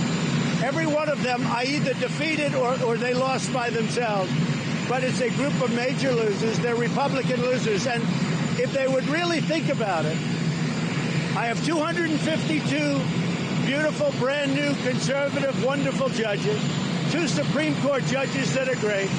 Every 0.63 0.87
one 0.87 1.09
of 1.09 1.21
them 1.21 1.45
I 1.45 1.65
either 1.65 1.93
defeated 1.93 2.55
or, 2.55 2.81
or 2.83 2.97
they 2.97 3.13
lost 3.13 3.53
by 3.53 3.69
themselves. 3.69 4.31
But 4.89 5.03
it's 5.03 5.21
a 5.21 5.29
group 5.29 5.61
of 5.61 5.71
major 5.75 6.11
losers. 6.11 6.57
They're 6.59 6.75
Republican 6.75 7.41
losers. 7.41 7.85
And 7.85 8.01
if 8.59 8.73
they 8.73 8.87
would 8.87 9.05
really 9.07 9.41
think 9.41 9.69
about 9.69 10.05
it, 10.05 10.17
I 11.41 11.45
have 11.45 11.65
252 11.65 13.65
beautiful, 13.65 14.11
brand 14.19 14.53
new, 14.53 14.75
conservative, 14.87 15.65
wonderful 15.65 16.09
judges, 16.09 16.61
two 17.11 17.27
Supreme 17.27 17.75
Court 17.81 18.05
judges 18.05 18.53
that 18.53 18.69
are 18.69 18.75
great. 18.75 19.09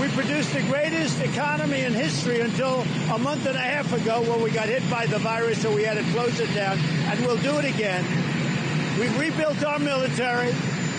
We 0.00 0.08
produced 0.08 0.52
the 0.52 0.62
greatest 0.62 1.20
economy 1.20 1.82
in 1.82 1.94
history 1.94 2.40
until 2.40 2.80
a 3.14 3.18
month 3.18 3.46
and 3.46 3.54
a 3.54 3.60
half 3.60 3.92
ago 3.92 4.22
when 4.22 4.42
we 4.42 4.50
got 4.50 4.66
hit 4.66 4.90
by 4.90 5.06
the 5.06 5.20
virus, 5.20 5.62
so 5.62 5.72
we 5.72 5.84
had 5.84 5.98
to 5.98 6.12
close 6.12 6.40
it 6.40 6.52
down, 6.52 6.80
and 6.80 7.24
we'll 7.24 7.36
do 7.36 7.56
it 7.58 7.64
again. 7.64 8.04
We've 8.98 9.16
rebuilt 9.16 9.62
our 9.62 9.78
military. 9.78 10.52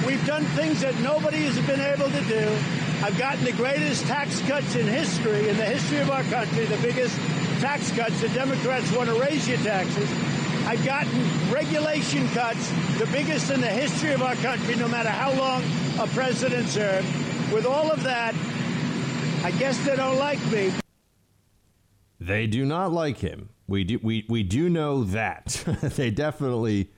We've 0.08 0.26
done 0.26 0.46
things 0.56 0.80
that 0.80 0.98
nobody 1.02 1.40
has 1.40 1.60
been 1.68 1.82
able 1.82 2.10
to 2.10 2.22
do. 2.22 2.58
I've 3.04 3.18
gotten 3.18 3.44
the 3.44 3.52
greatest 3.52 4.06
tax 4.06 4.40
cuts 4.48 4.76
in 4.76 4.88
history, 4.88 5.50
in 5.50 5.58
the 5.58 5.66
history 5.66 5.98
of 5.98 6.10
our 6.10 6.24
country, 6.24 6.64
the 6.68 6.78
biggest 6.78 7.18
tax 7.60 7.92
cuts. 7.92 8.22
The 8.22 8.30
Democrats 8.30 8.90
want 8.94 9.10
to 9.10 9.20
raise 9.20 9.46
your 9.46 9.58
taxes. 9.58 10.10
I've 10.70 10.86
gotten 10.86 11.20
regulation 11.52 12.28
cuts, 12.28 12.70
the 13.00 13.08
biggest 13.08 13.50
in 13.50 13.60
the 13.60 13.66
history 13.66 14.12
of 14.12 14.22
our 14.22 14.36
country, 14.36 14.76
no 14.76 14.88
matter 14.88 15.10
how 15.10 15.34
long 15.34 15.64
a 16.00 16.06
president 16.14 16.68
served. 16.68 17.08
With 17.52 17.66
all 17.66 17.92
of 17.92 18.04
that, 18.04 18.36
I 19.44 19.50
guess 19.58 19.84
they 19.84 19.96
don't 19.96 20.20
like 20.20 20.40
me. 20.52 20.72
They 22.20 22.46
do 22.46 22.66
not 22.66 22.92
like 22.92 23.18
him. 23.18 23.50
We 23.68 23.84
do 23.84 24.00
we 24.04 24.28
we 24.30 24.44
do 24.44 24.70
know 24.70 25.06
that. 25.06 25.46
they 25.82 26.12
definitely 26.12 26.92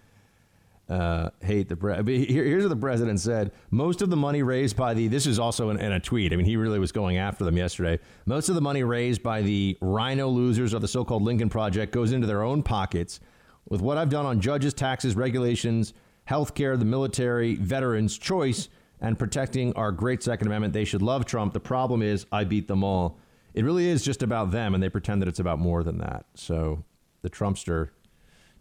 uh, 0.89 1.30
hate 1.39 1.69
the 1.69 1.78
president. 1.78 2.28
Here, 2.30 2.43
here's 2.43 2.63
what 2.63 2.69
the 2.72 2.76
president 2.76 3.22
said: 3.22 3.53
Most 3.69 4.01
of 4.01 4.09
the 4.09 4.17
money 4.17 4.43
raised 4.43 4.76
by 4.76 4.93
the 4.93 5.07
this 5.07 5.26
is 5.26 5.39
also 5.39 5.69
in, 5.69 5.80
in, 5.80 5.93
a 5.93 5.99
tweet. 6.01 6.34
I 6.34 6.36
mean, 6.36 6.45
he 6.45 6.57
really 6.57 6.80
was 6.80 6.91
going 6.91 7.15
after 7.15 7.45
them 7.45 7.55
yesterday. 7.55 8.03
Most 8.26 8.49
of 8.49 8.55
the 8.55 8.61
money 8.61 8.84
raised 8.84 9.23
by 9.23 9.41
the 9.41 9.77
RINO 9.80 10.27
losers 10.27 10.73
of 10.73 10.81
the 10.81 10.89
so-called 10.89 11.23
Lincoln 11.23 11.48
Project 11.48 11.93
goes 11.93 12.11
into 12.11 12.27
their 12.27 12.43
own 12.43 12.64
pockets. 12.64 13.22
With 13.70 13.82
what 13.82 13.98
I've 13.98 14.10
done 14.10 14.26
on 14.26 14.42
judges, 14.42 14.74
taxes, 14.74 15.16
regulations, 15.16 15.94
healthcare, 16.30 16.78
the 16.78 16.86
military, 16.86 17.56
veterans, 17.56 18.18
choice 18.18 18.70
and 19.02 19.18
protecting 19.18 19.74
our 19.74 19.92
great 19.92 20.22
Second 20.24 20.48
Amendment. 20.48 20.74
They 20.74 20.86
should 20.86 21.02
love 21.02 21.26
Trump. 21.26 21.54
The 21.54 21.60
problem 21.60 22.02
is, 22.02 22.26
I 22.32 22.44
beat 22.44 22.68
them 22.68 22.84
all. 22.84 23.18
It 23.54 23.66
really 23.66 23.88
is 23.88 24.04
just 24.04 24.24
about 24.24 24.52
them, 24.52 24.74
and 24.74 24.82
they 24.82 24.90
pretend 24.90 25.22
that 25.22 25.28
it's 25.28 25.40
about 25.40 25.60
more 25.60 25.84
than 25.84 25.98
that. 25.98 26.26
So 26.36 26.86
the 27.22 27.30
Trumpster, 27.30 27.90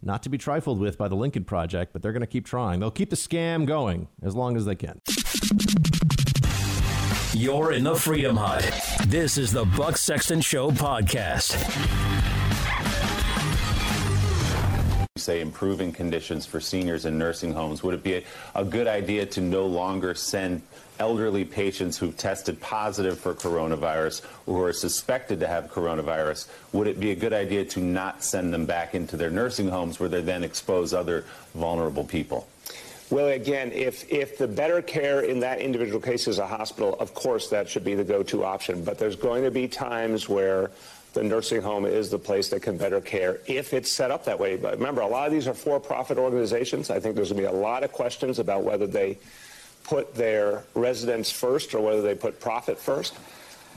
not 0.01 0.23
to 0.23 0.29
be 0.29 0.37
trifled 0.37 0.79
with 0.79 0.97
by 0.97 1.07
the 1.07 1.15
Lincoln 1.15 1.45
Project, 1.45 1.93
but 1.93 2.01
they're 2.01 2.11
going 2.11 2.21
to 2.21 2.27
keep 2.27 2.45
trying. 2.45 2.79
They'll 2.79 2.91
keep 2.91 3.11
the 3.11 3.15
scam 3.15 3.65
going 3.65 4.07
as 4.21 4.35
long 4.35 4.57
as 4.57 4.65
they 4.65 4.75
can. 4.75 4.99
You're 7.33 7.71
in 7.71 7.83
the 7.83 7.95
Freedom 7.95 8.35
Hut. 8.35 8.69
This 9.07 9.37
is 9.37 9.53
the 9.53 9.63
Buck 9.63 9.95
Sexton 9.95 10.41
Show 10.41 10.71
podcast. 10.71 11.55
Say 15.21 15.41
improving 15.41 15.91
conditions 15.91 16.45
for 16.45 16.59
seniors 16.59 17.05
in 17.05 17.17
nursing 17.17 17.53
homes, 17.53 17.83
would 17.83 17.93
it 17.93 18.03
be 18.03 18.15
a, 18.15 18.23
a 18.55 18.65
good 18.65 18.87
idea 18.87 19.25
to 19.27 19.41
no 19.41 19.65
longer 19.65 20.13
send 20.13 20.61
elderly 21.01 21.43
patients 21.43 21.97
who've 21.97 22.15
tested 22.15 22.61
positive 22.61 23.19
for 23.19 23.33
coronavirus 23.33 24.23
or 24.45 24.57
who 24.57 24.63
are 24.63 24.73
suspected 24.73 25.39
to 25.39 25.47
have 25.47 25.71
coronavirus, 25.71 26.47
would 26.73 26.87
it 26.87 26.99
be 26.99 27.09
a 27.09 27.15
good 27.15 27.33
idea 27.33 27.65
to 27.65 27.79
not 27.79 28.23
send 28.23 28.53
them 28.53 28.67
back 28.67 28.93
into 28.93 29.17
their 29.17 29.31
nursing 29.31 29.67
homes 29.67 29.99
where 29.99 30.09
they 30.09 30.21
then 30.21 30.43
expose 30.43 30.93
other 30.93 31.25
vulnerable 31.55 32.03
people? 32.03 32.47
Well, 33.09 33.27
again, 33.27 33.73
if, 33.73 34.09
if 34.09 34.37
the 34.37 34.47
better 34.47 34.81
care 34.81 35.21
in 35.21 35.41
that 35.41 35.59
individual 35.59 35.99
case 35.99 36.29
is 36.29 36.39
a 36.39 36.47
hospital, 36.47 36.95
of 36.99 37.13
course 37.13 37.49
that 37.49 37.67
should 37.67 37.83
be 37.83 37.95
the 37.95 38.05
go-to 38.05 38.45
option. 38.45 38.85
But 38.85 38.99
there's 38.99 39.17
going 39.17 39.43
to 39.43 39.51
be 39.51 39.67
times 39.67 40.29
where 40.29 40.71
the 41.13 41.23
nursing 41.23 41.61
home 41.61 41.85
is 41.85 42.09
the 42.09 42.19
place 42.19 42.49
that 42.49 42.61
can 42.61 42.77
better 42.77 43.01
care 43.01 43.39
if 43.45 43.73
it's 43.73 43.91
set 43.91 44.11
up 44.11 44.25
that 44.25 44.39
way. 44.39 44.55
But 44.55 44.77
remember, 44.77 45.01
a 45.01 45.07
lot 45.07 45.27
of 45.27 45.33
these 45.33 45.47
are 45.47 45.53
for-profit 45.53 46.17
organizations. 46.17 46.89
I 46.89 46.99
think 46.99 47.15
there's 47.15 47.31
going 47.31 47.43
to 47.43 47.49
be 47.49 47.55
a 47.55 47.59
lot 47.59 47.83
of 47.83 47.91
questions 47.91 48.39
about 48.39 48.63
whether 48.63 48.87
they 48.87 49.17
put 49.83 50.15
their 50.15 50.63
residents 50.73 51.31
first 51.31 51.73
or 51.73 51.81
whether 51.81 52.01
they 52.01 52.15
put 52.15 52.39
profit 52.39 52.77
first. 52.77 53.15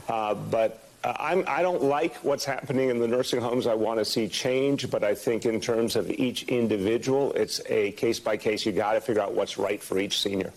Uh, 0.07 0.33
but 0.35 0.87
uh, 1.03 1.13
I'm, 1.19 1.43
I 1.47 1.61
don't 1.61 1.83
like 1.83 2.15
what's 2.17 2.45
happening 2.45 2.89
in 2.89 2.99
the 2.99 3.07
nursing 3.07 3.41
homes. 3.41 3.67
I 3.67 3.73
want 3.73 3.99
to 3.99 4.05
see 4.05 4.27
change, 4.27 4.89
but 4.89 5.03
I 5.03 5.13
think 5.13 5.45
in 5.45 5.59
terms 5.59 5.95
of 5.95 6.09
each 6.09 6.43
individual, 6.43 7.33
it's 7.33 7.61
a 7.67 7.91
case 7.93 8.19
by 8.19 8.37
case. 8.37 8.65
You 8.65 8.71
got 8.71 8.93
to 8.93 9.01
figure 9.01 9.21
out 9.21 9.33
what's 9.33 9.57
right 9.57 9.81
for 9.81 9.99
each 9.99 10.21
senior. 10.21 10.53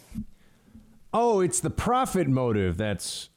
Oh, 1.13 1.41
it's 1.41 1.61
the 1.61 1.71
profit 1.71 2.29
motive 2.29 2.77
that's 2.77 3.31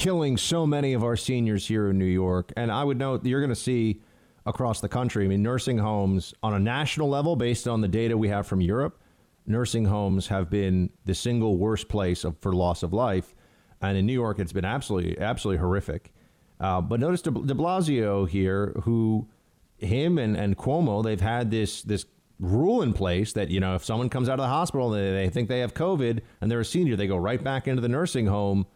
killing 0.00 0.38
so 0.38 0.66
many 0.66 0.94
of 0.94 1.04
our 1.04 1.14
seniors 1.14 1.68
here 1.68 1.90
in 1.90 1.98
New 1.98 2.06
York. 2.06 2.52
And 2.56 2.72
I 2.72 2.82
would 2.82 2.96
note 2.96 3.24
you're 3.24 3.40
going 3.40 3.50
to 3.50 3.54
see 3.54 4.00
across 4.46 4.80
the 4.80 4.88
country. 4.88 5.26
I 5.26 5.28
mean, 5.28 5.42
nursing 5.42 5.76
homes 5.76 6.32
on 6.42 6.54
a 6.54 6.58
national 6.58 7.10
level, 7.10 7.36
based 7.36 7.68
on 7.68 7.82
the 7.82 7.88
data 7.88 8.16
we 8.16 8.28
have 8.28 8.46
from 8.46 8.62
Europe, 8.62 8.98
nursing 9.46 9.84
homes 9.84 10.28
have 10.28 10.48
been 10.48 10.88
the 11.04 11.14
single 11.14 11.58
worst 11.58 11.90
place 11.90 12.24
of, 12.24 12.38
for 12.40 12.54
loss 12.54 12.82
of 12.82 12.94
life. 12.94 13.34
And 13.82 13.98
in 13.98 14.06
New 14.06 14.14
York, 14.14 14.38
it's 14.38 14.54
been 14.54 14.64
absolutely, 14.64 15.18
absolutely 15.18 15.60
horrific. 15.60 16.14
Uh, 16.58 16.80
but 16.80 16.98
notice 16.98 17.20
de, 17.20 17.30
de 17.30 17.54
Blasio 17.54 18.26
here, 18.26 18.72
who 18.84 19.28
him 19.76 20.16
and, 20.16 20.34
and 20.34 20.56
Cuomo, 20.56 21.04
they've 21.04 21.20
had 21.20 21.50
this 21.50 21.82
this 21.82 22.06
rule 22.38 22.80
in 22.80 22.94
place 22.94 23.34
that 23.34 23.50
you 23.50 23.60
know 23.60 23.74
if 23.74 23.84
someone 23.84 24.08
comes 24.08 24.30
out 24.30 24.34
of 24.38 24.44
the 24.44 24.48
hospital 24.48 24.94
and 24.94 25.04
they, 25.04 25.24
they 25.24 25.28
think 25.28 25.50
they 25.50 25.60
have 25.60 25.74
COVID 25.74 26.20
and 26.40 26.50
they're 26.50 26.60
a 26.60 26.64
senior, 26.64 26.96
they 26.96 27.06
go 27.06 27.18
right 27.18 27.42
back 27.44 27.68
into 27.68 27.82
the 27.82 27.88
nursing 27.88 28.26
home. 28.26 28.66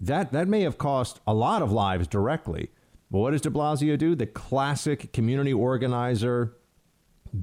That 0.00 0.32
that 0.32 0.48
may 0.48 0.62
have 0.62 0.78
cost 0.78 1.20
a 1.26 1.34
lot 1.34 1.62
of 1.62 1.72
lives 1.72 2.06
directly. 2.06 2.70
But 3.10 3.18
what 3.20 3.30
does 3.30 3.40
De 3.40 3.50
Blasio 3.50 3.96
do? 3.96 4.14
The 4.14 4.26
classic 4.26 5.12
community 5.12 5.52
organizer 5.52 6.56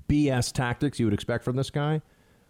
BS 0.10 0.52
tactics 0.52 1.00
you 1.00 1.06
would 1.06 1.14
expect 1.14 1.44
from 1.44 1.56
this 1.56 1.70
guy. 1.70 2.02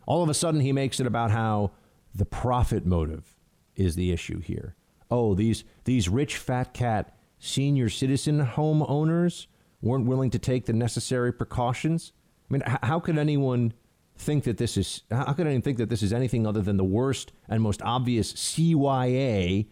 All 0.05 0.23
of 0.23 0.29
a 0.29 0.33
sudden, 0.33 0.61
he 0.61 0.71
makes 0.71 0.99
it 0.99 1.07
about 1.07 1.31
how 1.31 1.71
the 2.13 2.25
profit 2.25 2.85
motive 2.85 3.35
is 3.75 3.95
the 3.95 4.11
issue 4.11 4.39
here. 4.39 4.75
Oh, 5.09 5.33
these 5.33 5.63
these 5.85 6.09
rich 6.09 6.37
fat 6.37 6.73
cat 6.73 7.15
senior 7.39 7.89
citizen 7.89 8.39
home 8.39 8.83
owners 8.87 9.47
weren't 9.81 10.05
willing 10.05 10.29
to 10.31 10.39
take 10.39 10.65
the 10.65 10.73
necessary 10.73 11.31
precautions. 11.31 12.13
I 12.49 12.53
mean, 12.53 12.63
h- 12.65 12.77
how 12.83 12.99
could 12.99 13.17
anyone 13.17 13.73
think 14.17 14.43
that 14.45 14.57
this 14.57 14.77
is 14.77 15.03
how 15.11 15.33
could 15.33 15.45
anyone 15.45 15.61
think 15.61 15.77
that 15.77 15.89
this 15.89 16.03
is 16.03 16.13
anything 16.13 16.47
other 16.47 16.61
than 16.61 16.77
the 16.77 16.83
worst 16.83 17.31
and 17.49 17.61
most 17.61 17.81
obvious 17.81 18.33
CYA 18.33 19.67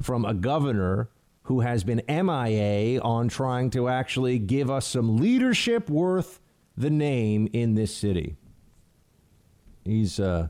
from 0.00 0.24
a 0.24 0.34
governor 0.34 1.10
who 1.44 1.60
has 1.60 1.84
been 1.84 2.02
MIA 2.08 3.00
on 3.00 3.28
trying 3.28 3.70
to 3.70 3.88
actually 3.88 4.38
give 4.38 4.70
us 4.70 4.86
some 4.86 5.16
leadership 5.16 5.90
worth 5.90 6.40
the 6.76 6.90
name 6.90 7.48
in 7.52 7.74
this 7.74 7.94
city. 7.94 8.36
He's 9.84 10.20
uh, 10.20 10.48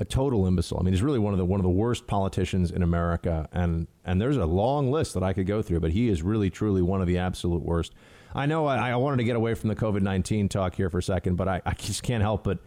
a 0.00 0.04
total 0.04 0.46
imbecile. 0.46 0.78
I 0.80 0.82
mean, 0.82 0.94
he's 0.94 1.02
really 1.02 1.18
one 1.18 1.32
of 1.32 1.38
the 1.38 1.44
one 1.44 1.60
of 1.60 1.64
the 1.64 1.70
worst 1.70 2.06
politicians 2.06 2.70
in 2.70 2.82
America, 2.82 3.48
and 3.52 3.86
and 4.04 4.20
there's 4.20 4.36
a 4.36 4.46
long 4.46 4.90
list 4.90 5.14
that 5.14 5.22
I 5.22 5.32
could 5.32 5.46
go 5.46 5.62
through, 5.62 5.80
but 5.80 5.92
he 5.92 6.08
is 6.08 6.22
really 6.22 6.50
truly 6.50 6.82
one 6.82 7.00
of 7.00 7.06
the 7.06 7.18
absolute 7.18 7.62
worst. 7.62 7.94
I 8.34 8.46
know 8.46 8.66
I, 8.66 8.90
I 8.90 8.96
wanted 8.96 9.18
to 9.18 9.24
get 9.24 9.36
away 9.36 9.54
from 9.54 9.68
the 9.68 9.76
COVID 9.76 10.02
nineteen 10.02 10.48
talk 10.48 10.74
here 10.74 10.90
for 10.90 10.98
a 10.98 11.02
second, 11.02 11.36
but 11.36 11.48
I, 11.48 11.62
I 11.64 11.72
just 11.74 12.02
can't 12.02 12.22
help 12.22 12.44
but 12.44 12.58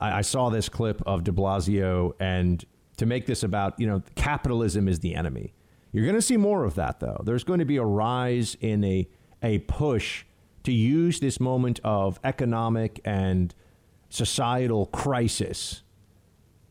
I, 0.00 0.18
I 0.18 0.20
saw 0.22 0.50
this 0.50 0.68
clip 0.68 1.02
of 1.06 1.24
De 1.24 1.32
Blasio, 1.32 2.12
and 2.18 2.64
to 2.96 3.06
make 3.06 3.26
this 3.26 3.42
about 3.42 3.78
you 3.78 3.86
know 3.86 4.02
capitalism 4.14 4.88
is 4.88 5.00
the 5.00 5.14
enemy. 5.14 5.54
You're 5.92 6.04
going 6.04 6.16
to 6.16 6.22
see 6.22 6.36
more 6.36 6.64
of 6.64 6.74
that, 6.74 7.00
though. 7.00 7.22
There's 7.24 7.44
going 7.44 7.60
to 7.60 7.64
be 7.64 7.76
a 7.76 7.84
rise 7.84 8.56
in 8.60 8.84
a 8.84 9.08
a 9.42 9.60
push 9.60 10.24
to 10.64 10.72
use 10.72 11.20
this 11.20 11.38
moment 11.38 11.80
of 11.84 12.18
economic 12.24 13.00
and 13.04 13.54
societal 14.08 14.86
crisis 14.86 15.82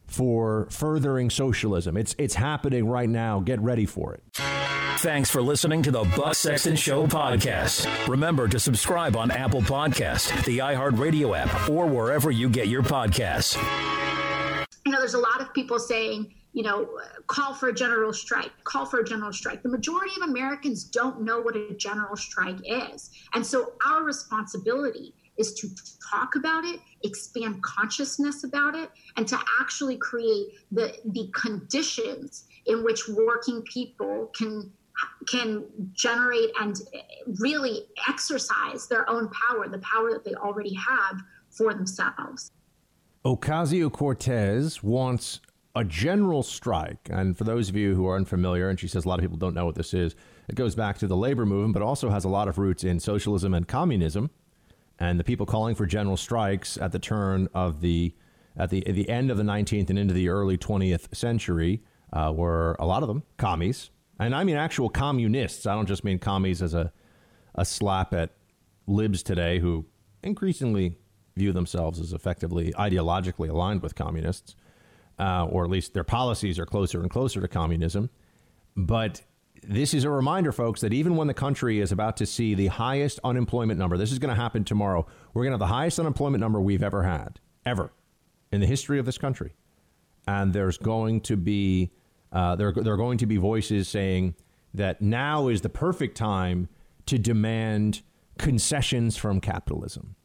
for 0.05 0.67
furthering 0.69 1.29
socialism. 1.29 1.97
It's 1.97 2.15
it's 2.17 2.35
happening 2.35 2.87
right 2.87 3.09
now. 3.09 3.39
Get 3.39 3.59
ready 3.61 3.85
for 3.85 4.13
it. 4.13 4.23
Thanks 4.99 5.29
for 5.29 5.41
listening 5.41 5.83
to 5.83 5.91
the 5.91 6.03
Buck 6.15 6.35
Sexton 6.35 6.75
Show 6.75 7.05
podcast. 7.05 8.07
Remember 8.07 8.47
to 8.47 8.59
subscribe 8.59 9.15
on 9.15 9.29
Apple 9.29 9.61
Podcast, 9.61 10.45
the 10.45 10.59
iHeartRadio 10.59 11.37
app, 11.37 11.69
or 11.69 11.85
wherever 11.85 12.31
you 12.31 12.49
get 12.49 12.69
your 12.69 12.81
podcasts. 12.81 13.55
You 14.85 14.91
know, 14.91 14.99
there's 14.99 15.15
a 15.15 15.19
lot 15.19 15.41
of 15.41 15.53
people 15.53 15.79
saying, 15.79 16.33
you 16.53 16.63
know, 16.63 16.99
call 17.27 17.53
for 17.53 17.69
a 17.69 17.73
general 17.73 18.13
strike, 18.13 18.51
call 18.63 18.85
for 18.85 18.99
a 18.99 19.03
general 19.03 19.33
strike. 19.33 19.63
The 19.63 19.69
majority 19.69 20.13
of 20.21 20.29
Americans 20.29 20.83
don't 20.85 21.21
know 21.21 21.41
what 21.41 21.55
a 21.55 21.73
general 21.73 22.15
strike 22.15 22.59
is. 22.63 23.11
And 23.33 23.45
so 23.45 23.73
our 23.85 24.03
responsibility 24.03 25.13
is 25.37 25.53
to 25.55 25.69
talk 26.09 26.35
about 26.35 26.63
it, 26.63 26.79
expand 27.03 27.61
consciousness 27.61 28.43
about 28.43 28.75
it, 28.75 28.89
and 29.17 29.27
to 29.27 29.39
actually 29.59 29.97
create 29.97 30.47
the 30.71 30.95
the 31.05 31.29
conditions 31.33 32.45
in 32.67 32.83
which 32.83 33.07
working 33.09 33.61
people 33.63 34.31
can 34.37 34.71
can 35.27 35.65
generate 35.93 36.51
and 36.61 36.77
really 37.39 37.87
exercise 38.07 38.87
their 38.87 39.09
own 39.09 39.29
power, 39.29 39.67
the 39.67 39.79
power 39.79 40.11
that 40.13 40.23
they 40.23 40.35
already 40.35 40.73
have 40.73 41.21
for 41.49 41.73
themselves. 41.73 42.51
Ocasio 43.25 43.91
Cortez 43.91 44.83
wants 44.83 45.41
a 45.75 45.83
general 45.83 46.43
strike. 46.43 47.09
And 47.09 47.35
for 47.35 47.43
those 47.43 47.69
of 47.69 47.75
you 47.75 47.95
who 47.95 48.05
are 48.07 48.15
unfamiliar, 48.15 48.69
and 48.69 48.79
she 48.79 48.87
says 48.87 49.03
a 49.03 49.09
lot 49.09 49.17
of 49.17 49.23
people 49.23 49.37
don't 49.37 49.55
know 49.55 49.65
what 49.65 49.73
this 49.73 49.95
is, 49.95 50.15
it 50.47 50.53
goes 50.53 50.75
back 50.75 50.99
to 50.99 51.07
the 51.07 51.17
labor 51.17 51.43
movement, 51.43 51.73
but 51.73 51.81
also 51.81 52.11
has 52.11 52.23
a 52.23 52.29
lot 52.29 52.47
of 52.47 52.59
roots 52.59 52.83
in 52.83 52.99
socialism 52.99 53.55
and 53.55 53.67
communism. 53.67 54.29
And 54.99 55.19
the 55.19 55.23
people 55.23 55.47
calling 55.47 55.73
for 55.73 55.87
general 55.87 56.17
strikes 56.17 56.77
at 56.77 56.91
the 56.91 56.99
turn 56.99 57.49
of 57.53 57.81
the 57.81 58.13
at 58.57 58.69
the 58.69 58.87
at 58.87 58.95
the 58.95 59.09
end 59.09 59.31
of 59.31 59.37
the 59.37 59.43
19th 59.43 59.89
and 59.89 59.99
into 59.99 60.13
the 60.13 60.29
early 60.29 60.57
20th 60.57 61.13
century 61.13 61.81
uh, 62.13 62.31
were 62.33 62.77
a 62.79 62.85
lot 62.85 63.01
of 63.01 63.09
them 63.09 63.23
commies, 63.35 63.89
and 64.17 64.33
I 64.33 64.45
mean 64.45 64.55
actual 64.55 64.87
communists. 64.87 65.65
I 65.65 65.75
don't 65.75 65.87
just 65.87 66.05
mean 66.05 66.19
commies 66.19 66.61
as 66.61 66.73
a 66.73 66.93
a 67.55 67.65
slap 67.65 68.13
at 68.13 68.31
libs 68.87 69.23
today 69.23 69.59
who 69.59 69.85
increasingly 70.23 70.97
view 71.35 71.51
themselves 71.51 71.99
as 71.99 72.13
effectively 72.13 72.71
ideologically 72.73 73.49
aligned 73.49 73.81
with 73.81 73.95
communists, 73.95 74.55
uh, 75.19 75.45
or 75.45 75.63
at 75.63 75.69
least 75.69 75.93
their 75.93 76.03
policies 76.03 76.57
are 76.59 76.65
closer 76.65 77.01
and 77.01 77.09
closer 77.09 77.41
to 77.41 77.47
communism. 77.47 78.09
But 78.75 79.21
this 79.63 79.93
is 79.93 80.03
a 80.03 80.09
reminder, 80.09 80.51
folks, 80.51 80.81
that 80.81 80.93
even 80.93 81.15
when 81.15 81.27
the 81.27 81.33
country 81.33 81.79
is 81.79 81.91
about 81.91 82.17
to 82.17 82.25
see 82.25 82.53
the 82.53 82.67
highest 82.67 83.19
unemployment 83.23 83.79
number, 83.79 83.97
this 83.97 84.11
is 84.11 84.19
going 84.19 84.33
to 84.33 84.41
happen 84.41 84.63
tomorrow. 84.63 85.05
We're 85.33 85.43
going 85.43 85.51
to 85.51 85.55
have 85.55 85.67
the 85.67 85.73
highest 85.73 85.99
unemployment 85.99 86.41
number 86.41 86.61
we've 86.61 86.83
ever 86.83 87.03
had, 87.03 87.39
ever, 87.65 87.91
in 88.51 88.61
the 88.61 88.67
history 88.67 88.99
of 88.99 89.05
this 89.05 89.17
country. 89.17 89.53
And 90.27 90.53
there's 90.53 90.77
going 90.77 91.21
to 91.21 91.37
be 91.37 91.91
uh, 92.35 92.55
there, 92.55 92.73
there 92.73 92.93
are 92.93 92.97
going 92.97 93.17
to 93.19 93.25
be 93.25 93.37
voices 93.37 93.87
saying 93.87 94.35
that 94.73 95.01
now 95.01 95.47
is 95.47 95.61
the 95.61 95.69
perfect 95.69 96.17
time 96.17 96.67
to 97.05 97.17
demand 97.17 98.01
concessions 98.37 99.15
from 99.15 99.39
capitalism. 99.39 100.15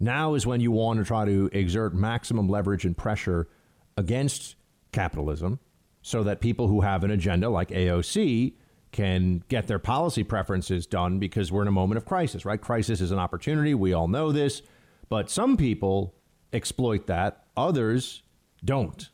Now 0.00 0.34
is 0.34 0.46
when 0.46 0.60
you 0.60 0.72
want 0.72 0.98
to 0.98 1.04
try 1.04 1.26
to 1.26 1.50
exert 1.52 1.94
maximum 1.94 2.48
leverage 2.48 2.86
and 2.86 2.96
pressure 2.96 3.48
against 3.96 4.56
capitalism 4.92 5.60
so 6.02 6.22
that 6.24 6.40
people 6.40 6.68
who 6.68 6.80
have 6.80 7.04
an 7.04 7.10
agenda 7.10 7.50
like 7.50 7.68
AOC 7.68 8.54
can 8.92 9.44
get 9.48 9.66
their 9.66 9.78
policy 9.78 10.24
preferences 10.24 10.86
done 10.86 11.18
because 11.18 11.52
we're 11.52 11.62
in 11.62 11.68
a 11.68 11.72
moment 11.72 11.98
of 11.98 12.06
crisis, 12.06 12.44
right? 12.44 12.60
Crisis 12.60 13.00
is 13.00 13.10
an 13.10 13.18
opportunity. 13.18 13.74
We 13.74 13.92
all 13.92 14.08
know 14.08 14.32
this. 14.32 14.62
But 15.08 15.30
some 15.30 15.56
people 15.56 16.14
exploit 16.52 17.06
that, 17.06 17.44
others 17.56 18.22
don't. 18.64 19.10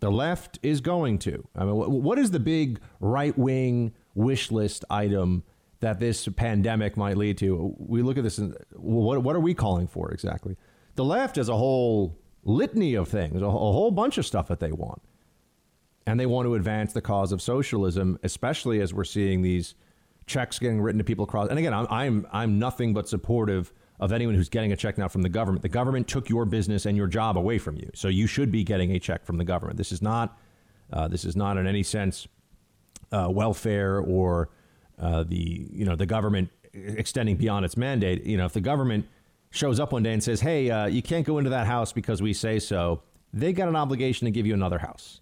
The 0.00 0.10
left 0.10 0.58
is 0.62 0.80
going 0.80 1.18
to. 1.20 1.48
I 1.56 1.64
mean, 1.64 1.74
what 1.74 2.18
is 2.18 2.30
the 2.30 2.38
big 2.38 2.80
right 3.00 3.36
wing 3.36 3.94
wish 4.14 4.52
list 4.52 4.84
item 4.90 5.42
that 5.80 6.00
this 6.00 6.28
pandemic 6.28 6.96
might 6.96 7.16
lead 7.16 7.38
to? 7.38 7.74
We 7.78 8.02
look 8.02 8.18
at 8.18 8.24
this 8.24 8.38
and 8.38 8.56
what, 8.72 9.22
what 9.22 9.36
are 9.36 9.40
we 9.40 9.54
calling 9.54 9.86
for 9.86 10.10
exactly? 10.10 10.56
The 10.94 11.04
left 11.04 11.36
has 11.36 11.48
a 11.48 11.56
whole 11.56 12.18
litany 12.44 12.94
of 12.94 13.08
things, 13.08 13.40
a, 13.40 13.46
a 13.46 13.50
whole 13.50 13.90
bunch 13.90 14.18
of 14.18 14.26
stuff 14.26 14.48
that 14.48 14.60
they 14.60 14.72
want. 14.72 15.02
And 16.06 16.18
they 16.18 16.26
want 16.26 16.46
to 16.46 16.54
advance 16.54 16.94
the 16.94 17.02
cause 17.02 17.32
of 17.32 17.42
socialism, 17.42 18.18
especially 18.22 18.80
as 18.80 18.94
we're 18.94 19.04
seeing 19.04 19.42
these 19.42 19.74
checks 20.26 20.58
getting 20.58 20.80
written 20.80 20.98
to 20.98 21.04
people 21.04 21.24
across. 21.24 21.48
And 21.48 21.58
again, 21.58 21.74
I'm, 21.74 21.86
I'm, 21.90 22.26
I'm 22.32 22.58
nothing 22.58 22.94
but 22.94 23.08
supportive 23.08 23.72
of 24.00 24.12
anyone 24.12 24.34
who's 24.34 24.48
getting 24.48 24.72
a 24.72 24.76
check 24.76 24.96
now 24.96 25.08
from 25.08 25.22
the 25.22 25.28
government. 25.28 25.62
The 25.62 25.68
government 25.68 26.06
took 26.08 26.28
your 26.28 26.44
business 26.44 26.86
and 26.86 26.96
your 26.96 27.08
job 27.08 27.36
away 27.36 27.58
from 27.58 27.76
you, 27.76 27.90
so 27.94 28.08
you 28.08 28.26
should 28.26 28.52
be 28.52 28.62
getting 28.62 28.92
a 28.92 28.98
check 28.98 29.24
from 29.24 29.38
the 29.38 29.44
government. 29.44 29.76
This 29.76 29.92
is 29.92 30.00
not 30.00 30.38
uh, 30.92 31.08
this 31.08 31.24
is 31.24 31.36
not 31.36 31.58
in 31.58 31.66
any 31.66 31.82
sense 31.82 32.26
uh, 33.12 33.28
welfare 33.30 34.00
or 34.00 34.50
uh, 34.98 35.24
the 35.24 35.68
you 35.72 35.84
know 35.84 35.96
the 35.96 36.06
government 36.06 36.50
extending 36.72 37.36
beyond 37.36 37.64
its 37.64 37.76
mandate. 37.76 38.24
You 38.24 38.36
know, 38.36 38.44
if 38.44 38.52
the 38.52 38.60
government 38.60 39.06
shows 39.50 39.80
up 39.80 39.92
one 39.92 40.02
day 40.02 40.12
and 40.12 40.22
says, 40.22 40.40
"Hey, 40.40 40.70
uh, 40.70 40.86
you 40.86 41.02
can't 41.02 41.26
go 41.26 41.38
into 41.38 41.50
that 41.50 41.66
house 41.66 41.92
because 41.92 42.20
we 42.22 42.32
say 42.32 42.58
so," 42.58 43.02
they 43.32 43.52
got 43.52 43.68
an 43.68 43.76
obligation 43.76 44.24
to 44.26 44.30
give 44.30 44.46
you 44.46 44.54
another 44.54 44.78
house. 44.78 45.20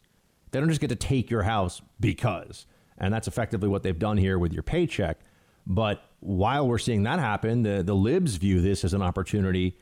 They 0.51 0.61
don't 0.61 0.69
just 0.69 0.81
get 0.81 0.89
to 0.91 0.97
take 0.97 1.31
your 1.31 1.43
house 1.43 1.83
because, 2.01 2.67
and 2.99 3.13
that's 3.13 3.29
effectively 3.29 3.69
what 3.69 3.83
they've 3.83 3.99
done 3.99 4.17
here 4.17 4.39
with 4.39 4.53
your 4.53 4.63
paycheck. 4.63 5.19
But 5.67 6.03
while 6.21 6.67
we're 6.69 6.79
seeing 6.79 7.03
that 7.03 7.19
happen, 7.19 7.63
the, 7.63 7.83
the 7.83 7.95
libs 7.95 8.37
view 8.37 8.61
this 8.61 8.85
as 8.85 8.95
an 8.95 9.03
opportunity, 9.03 9.77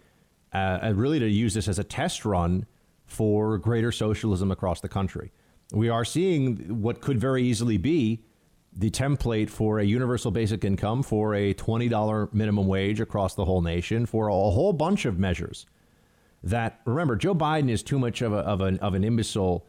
uh, 0.53 0.93
really 0.95 1.19
to 1.19 1.29
use 1.29 1.55
this 1.55 1.69
as 1.69 1.79
a 1.79 1.85
test 1.85 2.25
run 2.25 2.67
for 3.07 3.59
greater 3.59 3.93
socialism 3.93 4.51
across 4.51 4.81
the 4.81 4.89
country. 4.89 5.31
We 5.73 5.89
are 5.89 6.05
seeing 6.05 6.81
what 6.81 7.01
could 7.01 7.21
very 7.21 7.43
easily 7.43 7.77
be 7.77 8.25
the 8.77 8.91
template 8.91 9.51
for 9.51 9.79
a 9.79 9.85
universal 9.85 10.31
basic 10.31 10.65
income, 10.65 11.03
for 11.03 11.35
a 11.35 11.55
$20 11.55 12.33
minimum 12.33 12.67
wage 12.67 13.01
across 13.01 13.35
the 13.35 13.45
whole 13.45 13.63
nation, 13.63 14.07
for 14.07 14.29
a 14.29 14.33
whole 14.33 14.73
bunch 14.73 15.05
of 15.05 15.19
measures. 15.19 15.67
That 16.43 16.81
remember, 16.85 17.17
Joe 17.17 17.35
Biden 17.35 17.71
is 17.71 17.83
too 17.83 17.99
much 17.99 18.21
of, 18.21 18.33
a, 18.33 18.39
of, 18.39 18.61
an, 18.61 18.79
of 18.81 18.95
an 18.95 19.05
imbecile 19.05 19.67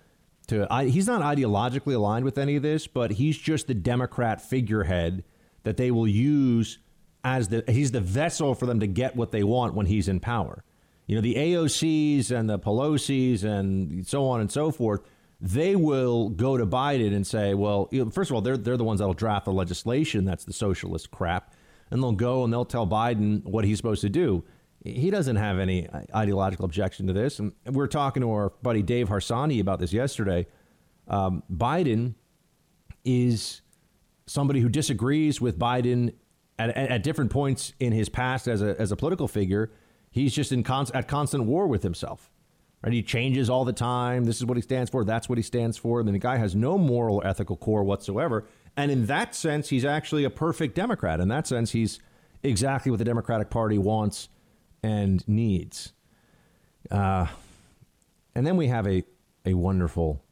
to. 0.48 0.68
I, 0.72 0.86
he's 0.86 1.07
not 1.07 1.22
ideologically 1.22 1.95
aligned 1.95 2.26
with 2.26 2.38
any 2.38 2.56
of 2.56 2.64
this, 2.64 2.88
but 2.88 3.11
he's 3.11 3.38
just 3.38 3.68
the 3.68 3.73
Democrat 3.73 4.41
figurehead 4.41 5.23
that 5.64 5.77
they 5.77 5.91
will 5.91 6.07
use 6.07 6.80
as 7.23 7.48
the. 7.48 7.64
He's 7.68 7.91
the 7.91 8.02
vessel 8.02 8.56
for 8.56 8.65
them 8.65 8.82
to 8.82 8.88
get 8.88 9.15
what 9.15 9.32
they 9.32 9.44
want 9.44 9.73
when 9.73 9.86
he's 9.86 10.07
in 10.07 10.19
power. 10.19 10.64
You 11.07 11.15
know, 11.15 11.22
the 11.22 11.36
AOCs 11.36 12.32
and 12.32 12.49
the 12.49 12.60
Pelosi's 12.60 13.44
and 13.44 14.06
so 14.06 14.27
on 14.27 14.41
and 14.41 14.52
so 14.52 14.72
forth 14.72 15.02
they 15.41 15.76
will 15.76 16.30
go 16.30 16.57
to 16.57 16.66
Biden 16.66 17.14
and 17.14 17.26
say, 17.26 17.53
well, 17.53 17.90
first 18.12 18.32
of 18.32 18.36
all, 18.36 18.41
they're, 18.41 18.57
they're 18.57 18.78
the 18.78 18.84
ones 18.84 18.99
that'll 18.99 19.14
draft 19.14 19.45
the 19.45 19.52
legislation. 19.52 20.26
That's 20.26 20.45
the 20.45 20.53
socialist 20.53 21.12
crap. 21.12 21.53
And 21.91 22.02
they'll 22.02 22.14
go 22.14 22.44
and 22.44 22.52
they'll 22.52 22.66
tell 22.66 22.88
Biden 22.88 23.44
what 23.44 23.66
he's 23.66 23.78
supposed 23.78 24.02
to 24.02 24.10
do. 24.10 24.44
He 24.84 25.10
doesn't 25.10 25.36
have 25.36 25.60
any 25.60 25.88
ideological 26.14 26.66
objection 26.66 27.07
to 27.07 27.14
this. 27.14 27.40
And 27.40 27.53
we 27.66 27.84
are 27.84 27.88
talking 27.88 28.22
to 28.22 28.32
our 28.32 28.52
buddy 28.62 28.82
Dave 28.82 29.10
Harsanyi 29.10 29.60
about 29.60 29.80
this 29.80 29.91
yesterday. 29.91 30.48
Um, 31.07 31.44
Biden 31.52 32.16
is 33.03 33.62
somebody 34.26 34.60
who 34.60 34.70
disagrees 34.70 35.41
with 35.41 35.57
Biden 35.60 36.14
at, 36.57 36.70
at, 36.70 36.90
at, 36.90 37.03
different 37.03 37.32
points 37.32 37.74
in 37.80 37.94
his 37.94 38.10
past 38.10 38.48
as 38.48 38.62
a, 38.62 38.80
as 38.80 38.91
a 38.91 38.95
political 38.95 39.28
figure. 39.28 39.72
He's 40.12 40.34
just 40.34 40.52
in 40.52 40.66
at 40.94 41.07
constant 41.07 41.44
war 41.44 41.68
with 41.68 41.84
himself. 41.84 42.32
Right? 42.86 42.94
He 42.94 43.02
changes 43.02 43.49
all 43.49 43.66
the 43.66 43.74
time. 43.74 44.26
This 44.26 44.38
is 44.38 44.45
what 44.45 44.57
he 44.57 44.62
stands 44.62 44.91
for. 44.91 45.03
That's 45.03 45.28
what 45.28 45.40
he 45.40 45.41
stands 45.41 45.76
for. 45.76 45.99
And 45.99 46.07
then 46.07 46.14
the 46.14 46.20
guy 46.20 46.38
has 46.38 46.56
no 46.56 46.78
moral 46.78 47.18
or 47.18 47.26
ethical 47.26 47.57
core 47.57 47.84
whatsoever. 47.84 48.45
And 48.78 48.91
in 48.91 49.07
that 49.07 49.34
sense, 49.34 49.70
he's 49.70 49.84
actually 49.84 50.24
a 50.24 50.30
perfect 50.30 50.76
Democrat. 50.76 51.20
In 51.20 51.28
that 51.30 51.48
sense, 51.48 51.72
he's 51.72 51.99
exactly 52.44 52.91
what 52.91 52.99
the 52.99 53.06
Democratic 53.06 53.49
Party 53.49 53.80
wants 53.80 54.30
and 54.84 55.28
needs. 55.28 55.94
Uh, 56.91 57.26
and 58.36 58.45
then 58.45 58.56
we 58.56 58.68
have 58.68 58.86
a, 58.86 59.03
a 59.45 59.56
wonderful 59.56 60.24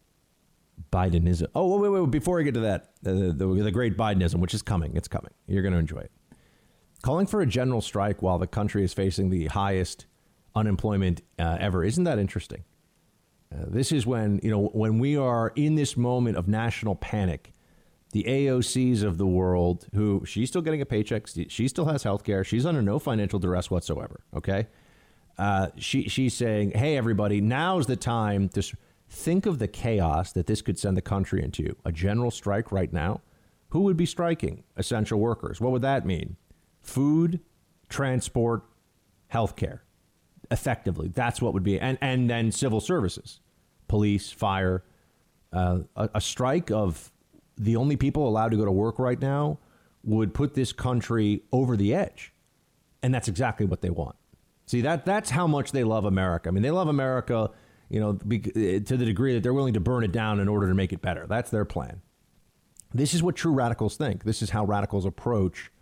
Bidenism. 0.92 1.48
Oh, 1.56 1.76
wait, 1.76 1.90
wait, 1.90 2.00
wait. 2.02 2.10
Before 2.12 2.36
we 2.36 2.44
get 2.44 2.54
to 2.54 2.60
that, 2.60 2.92
the, 3.02 3.34
the, 3.36 3.46
the 3.46 3.72
great 3.72 3.96
Bidenism, 3.96 4.36
which 4.36 4.54
is 4.54 4.62
coming, 4.62 4.96
it's 4.96 5.08
coming. 5.08 5.32
You're 5.48 5.62
going 5.62 5.72
to 5.72 5.80
enjoy 5.80 5.98
it. 5.98 6.12
Calling 7.02 7.26
for 7.26 7.40
a 7.40 7.46
general 7.46 7.80
strike 7.80 8.22
while 8.22 8.38
the 8.38 8.46
country 8.46 8.84
is 8.84 8.94
facing 8.94 9.30
the 9.30 9.46
highest 9.46 10.06
unemployment 10.54 11.22
uh, 11.38 11.56
ever. 11.60 11.84
Isn't 11.84 12.04
that 12.04 12.18
interesting? 12.18 12.64
Uh, 13.52 13.64
this 13.68 13.92
is 13.92 14.06
when 14.06 14.40
you 14.42 14.50
know 14.50 14.66
when 14.68 14.98
we 14.98 15.16
are 15.16 15.52
in 15.54 15.74
this 15.74 15.96
moment 15.96 16.36
of 16.36 16.48
national 16.48 16.94
panic. 16.96 17.52
The 18.12 18.24
AOCs 18.24 19.02
of 19.02 19.18
the 19.18 19.26
world, 19.26 19.86
who 19.92 20.22
she's 20.24 20.48
still 20.48 20.62
getting 20.62 20.80
a 20.80 20.86
paycheck, 20.86 21.26
she 21.48 21.66
still 21.66 21.86
has 21.86 22.04
health 22.04 22.22
care, 22.22 22.44
she's 22.44 22.64
under 22.64 22.80
no 22.80 23.00
financial 23.00 23.40
duress 23.40 23.72
whatsoever. 23.72 24.20
Okay, 24.36 24.68
uh, 25.36 25.68
she 25.76 26.08
she's 26.08 26.34
saying, 26.34 26.72
"Hey, 26.72 26.96
everybody, 26.96 27.40
now's 27.40 27.86
the 27.86 27.96
time 27.96 28.48
to 28.50 28.62
think 29.08 29.46
of 29.46 29.58
the 29.58 29.68
chaos 29.68 30.32
that 30.32 30.46
this 30.46 30.62
could 30.62 30.78
send 30.78 30.96
the 30.96 31.02
country 31.02 31.42
into. 31.42 31.76
A 31.84 31.92
general 31.92 32.30
strike 32.30 32.70
right 32.72 32.92
now. 32.92 33.20
Who 33.70 33.80
would 33.80 33.96
be 33.96 34.06
striking? 34.06 34.62
Essential 34.76 35.18
workers. 35.18 35.60
What 35.60 35.72
would 35.72 35.82
that 35.82 36.06
mean? 36.06 36.36
Food, 36.80 37.40
transport, 37.88 38.62
health 39.28 39.56
care 39.56 39.83
effectively. 40.54 41.08
That's 41.08 41.42
what 41.42 41.52
would 41.52 41.64
be, 41.64 41.78
and 41.78 41.98
and 42.00 42.30
then 42.30 42.50
civil 42.52 42.80
services, 42.80 43.40
police, 43.88 44.30
fire, 44.30 44.84
uh, 45.52 45.80
a, 45.96 46.08
a 46.14 46.20
strike 46.20 46.70
of 46.70 47.12
the 47.58 47.76
only 47.76 47.96
people 47.96 48.26
allowed 48.26 48.52
to 48.52 48.56
go 48.56 48.64
to 48.64 48.72
work 48.72 48.98
right 48.98 49.20
now 49.20 49.58
would 50.04 50.32
put 50.32 50.54
this 50.54 50.72
country 50.72 51.42
over 51.52 51.76
the 51.76 51.92
edge, 51.92 52.32
and 53.02 53.12
that's 53.12 53.28
exactly 53.28 53.66
what 53.66 53.82
they 53.82 53.90
want. 53.90 54.16
See 54.66 54.80
that 54.80 55.04
that's 55.04 55.30
how 55.30 55.46
much 55.46 55.72
they 55.72 55.84
love 55.84 56.04
America. 56.04 56.48
I 56.48 56.52
mean, 56.52 56.62
they 56.62 56.70
love 56.70 56.88
America, 56.88 57.50
you 57.90 58.00
know, 58.00 58.12
to 58.14 58.80
the 58.80 59.04
degree 59.04 59.34
that 59.34 59.42
they're 59.42 59.52
willing 59.52 59.74
to 59.74 59.80
burn 59.80 60.04
it 60.04 60.12
down 60.12 60.38
in 60.38 60.48
order 60.48 60.68
to 60.68 60.74
make 60.74 60.92
it 60.92 61.02
better. 61.02 61.26
That's 61.26 61.50
their 61.50 61.64
plan. 61.64 62.00
This 62.94 63.12
is 63.12 63.24
what 63.24 63.34
true 63.34 63.52
radicals 63.52 63.96
think. 63.96 64.22
This 64.22 64.40
is 64.40 64.50
how 64.50 64.64
radicals 64.64 65.04
approach 65.04 65.72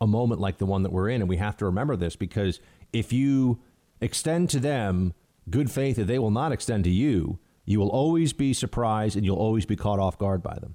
a 0.00 0.06
moment 0.06 0.40
like 0.40 0.58
the 0.58 0.66
one 0.66 0.84
that 0.84 0.92
we're 0.92 1.08
in, 1.08 1.20
and 1.20 1.28
we 1.28 1.38
have 1.38 1.56
to 1.56 1.64
remember 1.64 1.96
this 1.96 2.14
because 2.14 2.60
if 2.92 3.12
you 3.12 3.60
extend 4.02 4.50
to 4.50 4.60
them 4.60 5.14
good 5.48 5.70
faith 5.70 5.96
that 5.96 6.06
they 6.06 6.18
will 6.18 6.30
not 6.30 6.52
extend 6.52 6.84
to 6.84 6.90
you, 6.90 7.38
you 7.64 7.78
will 7.78 7.88
always 7.88 8.32
be 8.32 8.52
surprised 8.52 9.16
and 9.16 9.24
you'll 9.24 9.36
always 9.36 9.64
be 9.64 9.76
caught 9.76 9.98
off 9.98 10.18
guard 10.18 10.42
by 10.42 10.58
them. 10.58 10.74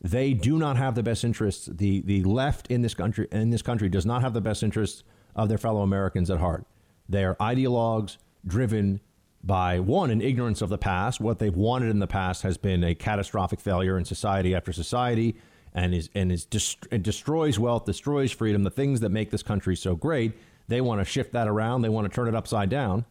They 0.00 0.34
do 0.34 0.58
not 0.58 0.76
have 0.76 0.94
the 0.94 1.02
best 1.02 1.24
interests. 1.24 1.66
The 1.66 2.02
the 2.02 2.22
left 2.24 2.66
in 2.66 2.82
this 2.82 2.92
country 2.92 3.26
in 3.32 3.50
this 3.50 3.62
country 3.62 3.88
does 3.88 4.04
not 4.04 4.20
have 4.20 4.34
the 4.34 4.40
best 4.40 4.62
interests 4.62 5.02
of 5.34 5.48
their 5.48 5.58
fellow 5.58 5.80
Americans 5.80 6.30
at 6.30 6.40
heart. 6.40 6.66
They 7.08 7.24
are 7.24 7.36
ideologues 7.36 8.18
driven 8.46 9.00
by 9.42 9.78
one 9.80 10.10
an 10.10 10.20
ignorance 10.20 10.62
of 10.62 10.68
the 10.68 10.78
past. 10.78 11.20
What 11.20 11.38
they've 11.38 11.54
wanted 11.54 11.90
in 11.90 11.98
the 11.98 12.06
past 12.06 12.42
has 12.42 12.56
been 12.56 12.84
a 12.84 12.94
catastrophic 12.94 13.60
failure 13.60 13.96
in 13.96 14.04
society 14.04 14.54
after 14.54 14.72
society, 14.72 15.36
and 15.74 15.94
is 15.94 16.10
and 16.14 16.30
is 16.30 16.44
dest- 16.44 16.86
and 16.90 17.02
destroys 17.02 17.58
wealth, 17.58 17.84
destroys 17.84 18.30
freedom, 18.30 18.62
the 18.62 18.70
things 18.70 19.00
that 19.00 19.10
make 19.10 19.30
this 19.30 19.42
country 19.42 19.76
so 19.76 19.94
great. 19.94 20.32
They 20.68 20.80
want 20.80 21.00
to 21.00 21.04
shift 21.04 21.32
that 21.32 21.48
around. 21.48 21.82
They 21.82 21.88
want 21.88 22.10
to 22.10 22.14
turn 22.14 22.28
it 22.28 22.34
upside 22.34 22.70
down. 22.70 23.04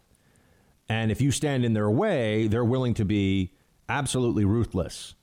And 0.90 1.12
if 1.12 1.22
you 1.22 1.32
stand 1.32 1.66
in 1.66 1.74
their 1.74 1.90
way, 1.90 2.48
they're 2.48 2.66
willing 2.66 2.94
to 2.96 3.06
be 3.06 3.54
absolutely 3.88 4.46
ruthless. 4.46 5.16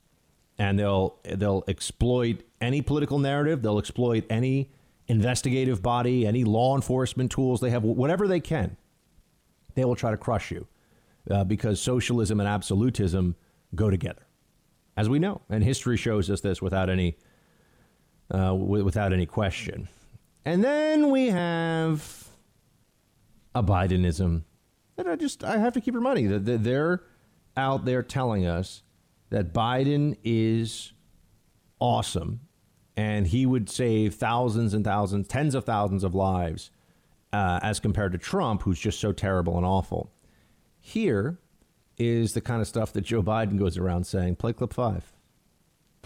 And 0.57 0.77
they'll 0.79 1.19
they'll 1.23 1.63
exploit 1.67 2.43
any 2.59 2.81
political 2.81 3.19
narrative, 3.19 3.61
they'll 3.63 3.79
exploit 3.79 4.25
any 4.29 4.71
investigative 5.07 5.81
body, 5.81 6.25
any 6.27 6.43
law 6.43 6.75
enforcement 6.75 7.31
tools 7.31 7.59
they 7.59 7.71
have, 7.71 7.83
whatever 7.83 8.27
they 8.27 8.39
can. 8.39 8.77
They 9.73 9.85
will 9.85 9.95
try 9.95 10.11
to 10.11 10.17
crush 10.17 10.51
you 10.51 10.67
uh, 11.29 11.43
because 11.43 11.81
socialism 11.81 12.39
and 12.39 12.47
absolutism 12.47 13.35
go 13.73 13.89
together, 13.89 14.27
as 14.95 15.09
we 15.09 15.17
know, 15.17 15.41
and 15.49 15.63
history 15.63 15.97
shows 15.97 16.29
us 16.29 16.41
this 16.41 16.61
without 16.61 16.89
any 16.89 17.17
uh, 18.29 18.53
without 18.53 19.13
any 19.13 19.25
question. 19.25 19.87
And 20.45 20.63
then 20.63 21.11
we 21.11 21.27
have 21.27 22.20
a 23.53 23.63
Bidenism 23.63 24.43
that 24.95 25.07
I 25.07 25.15
just 25.15 25.43
I 25.43 25.57
have 25.57 25.73
to 25.73 25.81
keep 25.81 25.95
reminding 25.95 26.25
you 26.25 26.39
that 26.39 26.63
they're 26.63 27.01
out 27.57 27.85
there 27.85 28.03
telling 28.03 28.45
us 28.45 28.83
that 29.29 29.53
Biden 29.53 30.17
is 30.23 30.93
awesome 31.79 32.41
and 32.95 33.27
he 33.27 33.45
would 33.45 33.69
save 33.69 34.15
thousands 34.15 34.73
and 34.73 34.85
thousands, 34.85 35.27
tens 35.27 35.55
of 35.55 35.63
thousands 35.65 36.03
of 36.03 36.13
lives 36.13 36.69
uh, 37.33 37.59
as 37.63 37.79
compared 37.79 38.11
to 38.11 38.17
Trump, 38.17 38.63
who's 38.63 38.79
just 38.79 38.99
so 38.99 39.11
terrible 39.11 39.57
and 39.57 39.65
awful. 39.65 40.11
Here 40.79 41.39
is 41.97 42.33
the 42.33 42.41
kind 42.41 42.61
of 42.61 42.67
stuff 42.67 42.91
that 42.93 43.01
Joe 43.01 43.23
Biden 43.23 43.57
goes 43.57 43.77
around 43.77 44.05
saying. 44.05 44.35
Play 44.35 44.53
clip 44.53 44.73
five. 44.73 45.13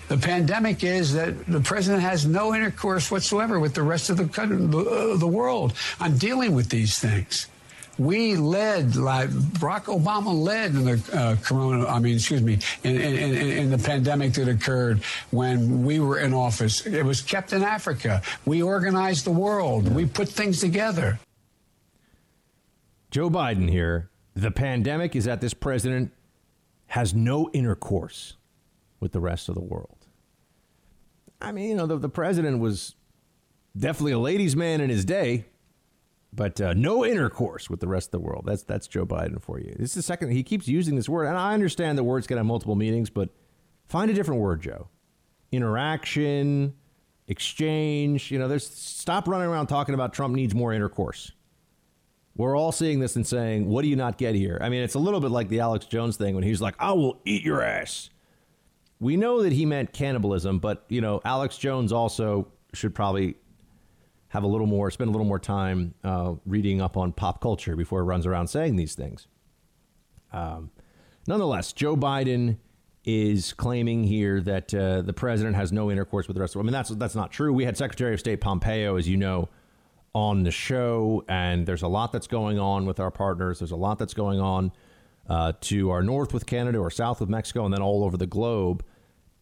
The 0.08 0.18
pandemic 0.18 0.84
is 0.84 1.14
that 1.14 1.48
the 1.48 1.62
president 1.62 2.04
has 2.04 2.26
no 2.26 2.54
intercourse 2.54 3.10
whatsoever 3.10 3.60
with 3.60 3.74
the 3.74 3.82
rest 3.82 4.10
of 4.12 4.18
the 4.18 4.28
country, 4.28 4.58
uh, 4.58 5.18
the 5.18 5.28
world 5.28 5.74
on 6.00 6.18
dealing 6.18 6.54
with 6.54 6.70
these 6.70 7.00
things. 7.00 7.48
We 7.98 8.36
led, 8.36 8.98
like 8.98 9.30
Barack 9.30 9.86
Obama 9.86 10.34
led 10.34 10.72
in 10.72 10.86
the 10.86 11.02
uh, 11.14 11.38
corona. 11.42 11.88
I 11.88 12.00
mean, 12.00 12.16
excuse 12.16 12.42
me, 12.42 12.60
in, 12.84 12.98
in, 12.98 13.16
in, 13.16 13.48
in, 13.52 13.72
the 13.72 13.78
pandemic 13.78 14.34
that 14.34 14.50
occurred 14.50 15.02
when 15.32 15.86
we 15.86 16.02
were 16.02 16.20
in 16.20 16.34
office. 16.34 16.86
It 16.86 17.04
was 17.04 17.22
kept 17.22 17.54
in 17.54 17.64
Africa. 17.64 18.22
We 18.46 18.62
organized 18.62 19.26
the 19.26 19.32
world. 19.32 19.88
We 19.88 20.06
put 20.06 20.28
things 20.28 20.60
together. 20.60 21.20
Joe 23.12 23.30
Biden 23.30 23.70
here. 23.70 24.10
The 24.36 24.52
pandemic 24.52 25.16
is 25.16 25.24
that 25.24 25.40
this 25.40 25.54
president 25.54 26.12
has 26.88 27.14
no 27.14 27.50
intercourse 27.54 28.36
with 29.00 29.12
the 29.12 29.20
rest 29.20 29.50
of 29.50 29.56
the 29.56 29.62
world. 29.62 30.08
I 31.42 31.52
mean, 31.52 31.70
you 31.70 31.76
know, 31.76 31.86
the, 31.86 31.98
the 31.98 32.10
president 32.10 32.60
was 32.60 32.96
definitely 33.78 34.14
a 34.14 34.20
ladies' 34.20 34.56
man 34.56 34.82
in 34.82 34.90
his 34.90 35.06
day, 35.06 35.46
but 36.34 36.60
uh, 36.60 36.74
no 36.74 37.06
intercourse 37.06 37.70
with 37.70 37.80
the 37.80 37.88
rest 37.88 38.08
of 38.08 38.12
the 38.12 38.20
world. 38.20 38.46
That's 38.46 38.64
that's 38.64 38.88
Joe 38.88 39.06
Biden 39.06 39.42
for 39.42 39.60
you. 39.60 39.74
This 39.78 39.92
is 39.92 39.96
the 39.96 40.02
second 40.02 40.32
he 40.32 40.44
keeps 40.44 40.68
using 40.68 40.96
this 40.96 41.10
word, 41.10 41.26
and 41.26 41.38
I 41.38 41.54
understand 41.54 41.98
the 41.98 42.04
words 42.04 42.28
can 42.28 42.38
have 42.38 42.46
multiple 42.46 42.76
meanings, 42.76 43.10
but 43.10 43.30
find 43.88 44.10
a 44.10 44.14
different 44.14 44.42
word, 44.42 44.62
Joe. 44.62 44.90
Interaction, 45.52 46.74
exchange. 47.28 48.32
You 48.32 48.40
know, 48.40 48.48
there's 48.48 48.68
stop 48.68 49.28
running 49.28 49.48
around 49.48 49.68
talking 49.68 49.94
about 49.94 50.14
Trump 50.14 50.36
needs 50.36 50.56
more 50.56 50.74
intercourse. 50.74 51.32
We're 52.38 52.58
all 52.58 52.74
seeing 52.74 53.00
this 53.00 53.16
and 53.16 53.26
saying, 53.26 53.68
"What 53.70 53.84
do 53.84 53.88
you 53.88 53.96
not 53.96 54.18
get 54.18 54.36
here?" 54.36 54.58
I 54.62 54.70
mean, 54.70 54.84
it's 54.84 54.96
a 54.96 55.00
little 55.00 55.22
bit 55.22 55.32
like 55.32 55.48
the 55.48 55.62
Alex 55.62 55.86
Jones 55.86 56.18
thing 56.18 56.36
when 56.36 56.44
he's 56.44 56.62
like, 56.62 56.76
"I 56.80 56.92
will 56.92 57.22
eat 57.26 57.44
your 57.44 57.62
ass." 57.62 58.10
We 59.06 59.18
know 59.18 59.44
that 59.44 59.54
he 59.54 59.68
meant 59.68 59.94
cannibalism, 59.94 60.58
but 60.58 60.84
you 60.90 61.00
know, 61.00 61.22
Alex 61.24 61.60
Jones 61.60 61.92
also 61.92 62.48
should 62.74 62.96
probably 62.96 63.36
have 64.30 64.42
a 64.42 64.48
little 64.48 64.66
more, 64.66 64.90
spend 64.90 65.10
a 65.10 65.12
little 65.12 65.28
more 65.28 65.38
time 65.38 65.94
uh, 66.04 66.34
reading 66.44 66.82
up 66.82 66.98
on 66.98 67.12
pop 67.12 67.40
culture 67.40 67.76
before 67.76 68.02
he 68.02 68.08
runs 68.08 68.26
around 68.26 68.48
saying 68.48 68.78
these 68.78 68.96
things. 68.96 69.28
Um, 70.34 70.72
nonetheless, 71.28 71.72
Joe 71.72 71.96
Biden 71.96 72.58
is 73.04 73.54
claiming 73.54 74.06
here 74.06 74.42
that 74.42 74.74
uh, 74.74 75.04
the 75.04 75.14
president 75.14 75.56
has 75.56 75.72
no 75.72 75.92
intercourse 75.92 76.28
with 76.28 76.34
the 76.34 76.42
rest 76.42 76.56
of. 76.56 76.62
I 76.62 76.64
mean, 76.64 76.74
that's 76.74 76.90
that's 76.90 77.14
not 77.14 77.32
true. 77.32 77.54
We 77.54 77.64
had 77.64 77.78
Secretary 77.78 78.16
of 78.16 78.20
State 78.20 78.42
Pompeo, 78.42 78.98
as 78.98 79.08
you 79.08 79.18
know, 79.18 79.50
on 80.16 80.42
the 80.42 80.50
show, 80.50 81.24
and 81.30 81.68
there's 81.68 81.84
a 81.84 81.88
lot 81.88 82.12
that's 82.12 82.26
going 82.26 82.58
on 82.58 82.88
with 82.88 83.00
our 83.00 83.12
partners. 83.12 83.60
There's 83.60 83.70
a 83.70 83.76
lot 83.76 84.00
that's 84.00 84.16
going 84.16 84.40
on 84.40 84.72
uh, 85.30 85.54
to 85.62 85.92
our 85.92 86.02
north 86.02 86.34
with 86.34 86.48
Canada 86.48 86.80
or 86.80 86.90
south 86.90 87.20
with 87.20 87.30
Mexico, 87.30 87.66
and 87.66 87.72
then 87.72 87.84
all 87.84 88.04
over 88.04 88.18
the 88.18 88.26
globe, 88.26 88.84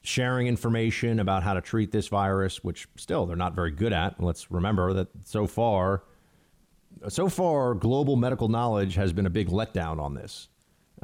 sharing 0.04 0.48
information 0.48 1.20
about 1.20 1.44
how 1.44 1.54
to 1.54 1.62
treat 1.62 1.92
this 1.92 2.10
virus, 2.10 2.64
which 2.64 2.88
still 2.98 3.26
they're 3.26 3.36
not 3.36 3.56
very 3.56 3.72
good 3.72 3.94
at. 3.94 4.22
Let's 4.22 4.52
remember 4.52 4.94
that 4.94 5.08
so 5.26 5.48
far, 5.48 6.04
so 7.08 7.30
far, 7.30 7.74
global 7.74 8.16
medical 8.16 8.50
knowledge 8.50 8.96
has 8.96 9.14
been 9.14 9.26
a 9.26 9.30
big 9.30 9.50
letdown 9.50 10.00
on 10.00 10.14
this. 10.14 10.50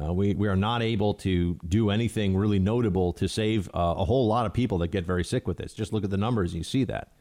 Uh, 0.01 0.13
we, 0.13 0.33
we 0.33 0.47
are 0.47 0.55
not 0.55 0.81
able 0.81 1.13
to 1.13 1.59
do 1.67 1.89
anything 1.89 2.35
really 2.35 2.59
notable 2.59 3.11
to 3.13 3.27
save 3.27 3.67
uh, 3.69 3.95
a 3.97 4.05
whole 4.05 4.27
lot 4.27 4.45
of 4.45 4.53
people 4.53 4.77
that 4.77 4.89
get 4.89 5.05
very 5.05 5.23
sick 5.23 5.47
with 5.47 5.57
this. 5.57 5.73
Just 5.73 5.91
look 5.91 6.03
at 6.03 6.09
the 6.09 6.17
numbers, 6.17 6.53
you 6.53 6.63
see 6.63 6.83
that. 6.85 7.11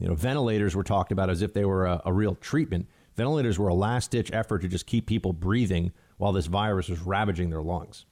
You 0.00 0.08
know, 0.08 0.14
ventilators 0.14 0.74
were 0.74 0.84
talked 0.84 1.12
about 1.12 1.30
as 1.30 1.42
if 1.42 1.52
they 1.52 1.64
were 1.64 1.86
a, 1.86 2.02
a 2.06 2.12
real 2.12 2.34
treatment. 2.36 2.88
Ventilators 3.16 3.58
were 3.58 3.68
a 3.68 3.74
last 3.74 4.10
ditch 4.12 4.30
effort 4.32 4.60
to 4.60 4.68
just 4.68 4.86
keep 4.86 5.06
people 5.06 5.32
breathing 5.32 5.92
while 6.16 6.32
this 6.32 6.46
virus 6.46 6.88
was 6.88 7.00
ravaging 7.00 7.50
their 7.50 7.62
lungs. 7.62 8.06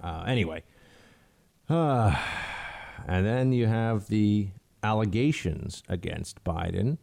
Uh, 0.00 0.24
anyway, 0.26 0.62
and 1.68 2.16
then 3.06 3.52
you 3.52 3.66
have 3.66 4.08
the 4.08 4.48
allegations 4.82 5.82
against 5.88 6.42
Biden 6.44 6.98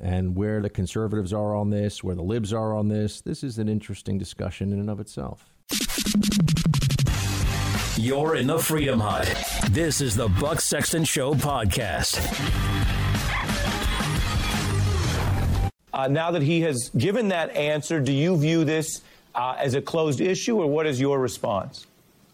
and 0.00 0.34
where 0.34 0.60
the 0.60 0.70
conservatives 0.70 1.32
are 1.32 1.54
on 1.54 1.70
this, 1.70 2.02
where 2.02 2.14
the 2.14 2.22
libs 2.22 2.52
are 2.52 2.74
on 2.74 2.88
this. 2.88 3.20
This 3.20 3.44
is 3.44 3.58
an 3.58 3.68
interesting 3.68 4.18
discussion 4.18 4.72
in 4.72 4.80
and 4.80 4.90
of 4.90 4.98
itself. 4.98 5.52
You're 7.96 8.36
in 8.36 8.46
the 8.46 8.58
Freedom 8.58 8.98
Hut. 8.98 9.32
This 9.70 10.00
is 10.00 10.16
the 10.16 10.28
Buck 10.28 10.60
Sexton 10.60 11.04
Show 11.04 11.34
podcast. 11.34 12.18
Uh, 15.92 16.08
now 16.08 16.30
that 16.30 16.42
he 16.42 16.62
has 16.62 16.90
given 16.96 17.28
that 17.28 17.54
answer, 17.54 18.00
do 18.00 18.12
you 18.12 18.36
view 18.36 18.64
this 18.64 19.02
uh, 19.34 19.56
as 19.58 19.74
a 19.74 19.82
closed 19.82 20.20
issue, 20.20 20.56
or 20.56 20.66
what 20.66 20.86
is 20.86 20.98
your 20.98 21.20
response? 21.20 21.86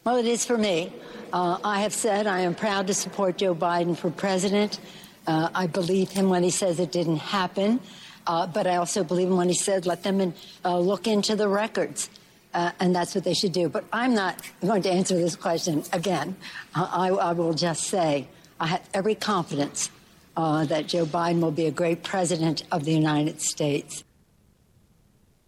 Well, 0.09 0.16
it 0.16 0.24
is 0.24 0.43
for 0.43 0.56
me. 0.56 0.90
Uh, 1.35 1.59
I 1.62 1.80
have 1.80 1.93
said 1.93 2.26
I 2.26 2.40
am 2.40 2.55
proud 2.55 2.86
to 2.86 2.94
support 2.94 3.36
Joe 3.36 3.55
Biden 3.55 3.94
for 3.94 4.10
president. 4.10 4.80
Uh, 5.26 5.51
I 5.55 5.66
believe 5.66 6.09
him 6.09 6.30
when 6.30 6.43
he 6.43 6.48
says 6.48 6.80
it 6.80 6.90
didn't 6.93 7.18
happen, 7.18 7.78
uh, 8.26 8.47
but 8.47 8.66
I 8.66 8.76
also 8.76 9.05
believe 9.05 9.28
him 9.28 9.36
when 9.36 9.51
he 9.51 9.55
said 9.55 9.85
let 9.85 10.02
them 10.02 10.22
in, 10.22 10.32
uh, 10.64 10.78
look 10.78 11.06
into 11.06 11.36
the 11.36 11.47
records. 11.47 12.09
Uh, 12.55 12.70
and 12.80 12.97
that's 12.97 13.14
what 13.14 13.22
they 13.22 13.35
should 13.35 13.52
do. 13.52 13.68
But 13.68 13.85
I'm 13.93 14.14
not 14.14 14.40
going 14.62 14.80
to 14.85 14.90
answer 14.90 15.14
this 15.14 15.36
question 15.36 15.85
again. 15.93 16.36
I, 16.74 17.10
I 17.10 17.32
will 17.32 17.52
just 17.52 17.85
say 17.85 18.28
I 18.59 18.68
have 18.68 18.89
every 18.94 19.14
confidence 19.14 19.90
uh, 20.39 20.64
that 20.64 20.86
Joe 20.86 21.05
Biden 21.05 21.43
will 21.43 21.51
be 21.51 21.66
a 21.66 21.70
great 21.70 22.02
president 22.02 22.62
of 22.72 22.86
the 22.86 22.93
United 22.93 23.43
States. 23.43 24.05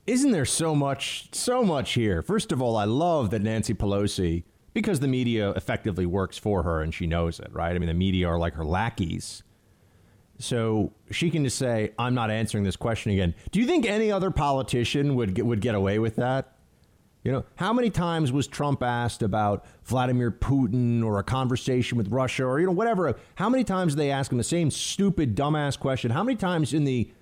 Isn't 0.06 0.32
there 0.32 0.44
so 0.44 0.74
much, 0.74 1.28
so 1.32 1.62
much 1.62 1.92
here? 1.92 2.20
First 2.20 2.52
of 2.52 2.60
all, 2.60 2.76
I 2.76 2.84
love 2.84 3.30
that 3.30 3.40
Nancy 3.42 3.74
Pelosi, 3.74 4.42
because 4.72 5.00
the 5.00 5.08
media 5.08 5.50
effectively 5.50 6.06
works 6.06 6.38
for 6.38 6.62
her 6.62 6.80
and 6.80 6.94
she 6.94 7.06
knows 7.06 7.40
it, 7.40 7.52
right? 7.52 7.74
I 7.74 7.78
mean, 7.78 7.88
the 7.88 7.94
media 7.94 8.28
are 8.28 8.38
like 8.38 8.54
her 8.54 8.64
lackeys. 8.64 9.42
So 10.38 10.92
she 11.10 11.30
can 11.30 11.44
just 11.44 11.58
say, 11.58 11.92
"I'm 11.98 12.14
not 12.14 12.30
answering 12.30 12.64
this 12.64 12.76
question 12.76 13.12
again." 13.12 13.34
Do 13.50 13.60
you 13.60 13.66
think 13.66 13.84
any 13.84 14.10
other 14.10 14.30
politician 14.30 15.14
would 15.16 15.34
get, 15.34 15.44
would 15.44 15.60
get 15.60 15.74
away 15.74 15.98
with 15.98 16.16
that? 16.16 16.56
You 17.22 17.32
know, 17.32 17.44
how 17.56 17.74
many 17.74 17.90
times 17.90 18.32
was 18.32 18.46
Trump 18.46 18.82
asked 18.82 19.22
about 19.22 19.66
Vladimir 19.84 20.30
Putin 20.30 21.04
or 21.04 21.18
a 21.18 21.22
conversation 21.22 21.98
with 21.98 22.08
Russia 22.08 22.44
or 22.44 22.58
you 22.58 22.66
know 22.66 22.72
whatever? 22.72 23.14
How 23.34 23.50
many 23.50 23.64
times 23.64 23.92
did 23.92 23.98
they 23.98 24.10
ask 24.10 24.32
him 24.32 24.38
the 24.38 24.44
same 24.44 24.70
stupid 24.70 25.36
dumbass 25.36 25.78
question? 25.78 26.10
How 26.10 26.24
many 26.24 26.36
times 26.36 26.72
in 26.72 26.84
the 26.84 27.12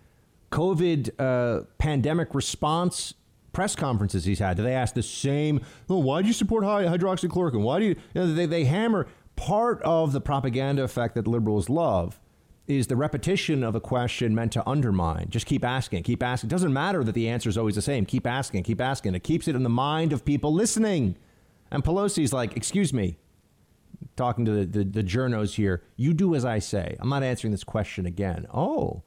COVID 0.52 1.10
uh, 1.18 1.64
pandemic 1.78 2.34
response 2.34 3.14
press 3.52 3.74
conferences 3.74 4.24
he's 4.24 4.38
had 4.38 4.56
do 4.56 4.62
they 4.62 4.74
ask 4.74 4.94
the 4.94 5.02
same? 5.02 5.60
Oh, 5.88 5.98
why 5.98 6.22
do 6.22 6.28
you 6.28 6.34
support 6.34 6.64
hydroxychloroquine? 6.64 7.62
Why 7.62 7.78
do 7.78 7.86
you? 7.86 7.96
you 8.14 8.20
know, 8.20 8.34
they 8.34 8.46
they 8.46 8.64
hammer 8.64 9.06
part 9.36 9.80
of 9.82 10.12
the 10.12 10.20
propaganda 10.20 10.82
effect 10.82 11.14
that 11.14 11.26
liberals 11.26 11.68
love 11.68 12.20
is 12.66 12.86
the 12.88 12.96
repetition 12.96 13.64
of 13.64 13.74
a 13.74 13.80
question 13.80 14.34
meant 14.34 14.52
to 14.52 14.68
undermine. 14.68 15.26
Just 15.30 15.46
keep 15.46 15.64
asking, 15.64 16.02
keep 16.02 16.22
asking. 16.22 16.48
It 16.48 16.50
doesn't 16.50 16.72
matter 16.72 17.02
that 17.02 17.12
the 17.12 17.28
answer 17.28 17.48
is 17.48 17.56
always 17.56 17.76
the 17.76 17.82
same. 17.82 18.04
Keep 18.04 18.26
asking, 18.26 18.64
keep 18.64 18.80
asking. 18.80 19.14
It 19.14 19.24
keeps 19.24 19.48
it 19.48 19.56
in 19.56 19.62
the 19.62 19.70
mind 19.70 20.12
of 20.12 20.24
people 20.24 20.52
listening. 20.52 21.16
And 21.70 21.82
Pelosi's 21.82 22.32
like, 22.32 22.56
excuse 22.56 22.92
me, 22.92 23.16
talking 24.16 24.44
to 24.44 24.50
the, 24.50 24.66
the, 24.66 24.84
the 24.84 25.02
journos 25.02 25.54
here, 25.54 25.82
you 25.96 26.12
do 26.12 26.34
as 26.34 26.44
I 26.44 26.58
say. 26.58 26.96
I'm 27.00 27.08
not 27.08 27.22
answering 27.22 27.52
this 27.52 27.64
question 27.64 28.04
again. 28.04 28.46
Oh, 28.52 29.02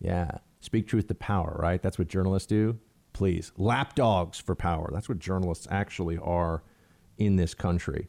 yeah. 0.00 0.38
Speak 0.60 0.86
truth 0.86 1.06
to 1.08 1.14
power, 1.14 1.56
right? 1.58 1.80
That's 1.80 1.98
what 1.98 2.08
journalists 2.08 2.46
do. 2.46 2.78
Please. 3.18 3.50
Lapdogs 3.56 4.38
for 4.38 4.54
power. 4.54 4.90
That's 4.92 5.08
what 5.08 5.18
journalists 5.18 5.66
actually 5.72 6.18
are 6.18 6.62
in 7.16 7.34
this 7.34 7.52
country. 7.52 8.06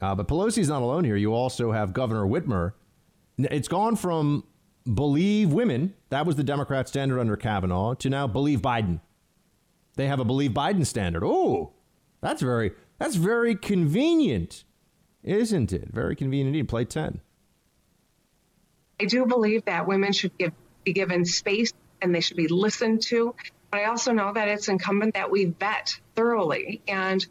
Uh, 0.00 0.14
but 0.14 0.28
Pelosi's 0.28 0.68
not 0.68 0.80
alone 0.80 1.02
here. 1.02 1.16
You 1.16 1.34
also 1.34 1.72
have 1.72 1.92
Governor 1.92 2.24
Whitmer 2.24 2.74
it's 3.36 3.66
gone 3.66 3.96
from 3.96 4.44
believe 4.92 5.52
women, 5.52 5.94
that 6.10 6.24
was 6.24 6.36
the 6.36 6.44
Democrat 6.44 6.88
standard 6.88 7.18
under 7.18 7.36
Kavanaugh, 7.36 7.94
to 7.94 8.08
now 8.08 8.28
believe 8.28 8.60
Biden. 8.60 9.00
They 9.96 10.06
have 10.06 10.20
a 10.20 10.24
believe 10.24 10.52
Biden 10.52 10.86
standard. 10.86 11.24
Oh, 11.24 11.72
that's 12.20 12.42
very 12.42 12.72
that's 12.98 13.16
very 13.16 13.56
convenient, 13.56 14.62
isn't 15.22 15.72
it? 15.72 15.88
Very 15.92 16.14
convenient 16.14 16.54
indeed. 16.54 16.68
Play 16.68 16.84
10. 16.84 17.20
I 19.00 19.06
do 19.06 19.26
believe 19.26 19.64
that 19.64 19.88
women 19.88 20.12
should 20.12 20.38
give, 20.38 20.52
be 20.84 20.92
given 20.92 21.24
space 21.24 21.72
and 22.00 22.14
they 22.14 22.20
should 22.20 22.36
be 22.36 22.46
listened 22.46 23.02
to. 23.02 23.34
But 23.74 23.80
I 23.80 23.84
also 23.86 24.12
know 24.12 24.32
that 24.32 24.46
it's 24.46 24.68
incumbent 24.68 25.14
that 25.14 25.32
we 25.32 25.46
vet 25.46 25.98
thoroughly. 26.14 26.80
And 26.86 27.26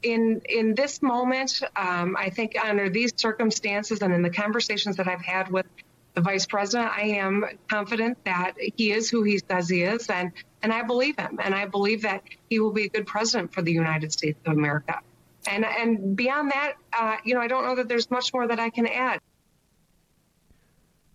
in 0.00 0.42
in 0.48 0.76
this 0.76 1.02
moment, 1.02 1.60
um, 1.74 2.16
I 2.16 2.30
think 2.30 2.54
under 2.56 2.88
these 2.88 3.12
circumstances 3.16 4.00
and 4.00 4.14
in 4.14 4.22
the 4.22 4.30
conversations 4.30 4.94
that 4.98 5.08
I've 5.08 5.20
had 5.20 5.50
with 5.50 5.66
the 6.14 6.20
vice 6.20 6.46
president, 6.46 6.92
I 6.96 7.18
am 7.18 7.44
confident 7.68 8.24
that 8.26 8.52
he 8.76 8.92
is 8.92 9.10
who 9.10 9.24
he 9.24 9.38
says 9.38 9.68
he 9.68 9.82
is, 9.82 10.08
and 10.08 10.30
and 10.62 10.72
I 10.72 10.84
believe 10.84 11.18
him, 11.18 11.40
and 11.42 11.52
I 11.52 11.66
believe 11.66 12.02
that 12.02 12.22
he 12.48 12.60
will 12.60 12.70
be 12.70 12.84
a 12.84 12.88
good 12.88 13.08
president 13.08 13.52
for 13.52 13.62
the 13.62 13.72
United 13.72 14.12
States 14.12 14.38
of 14.46 14.52
America. 14.52 15.00
And 15.48 15.64
and 15.64 16.14
beyond 16.14 16.52
that, 16.52 16.74
uh, 16.96 17.16
you 17.24 17.34
know, 17.34 17.40
I 17.40 17.48
don't 17.48 17.64
know 17.64 17.74
that 17.74 17.88
there's 17.88 18.08
much 18.08 18.32
more 18.32 18.46
that 18.46 18.60
I 18.60 18.70
can 18.70 18.86
add. 18.86 19.18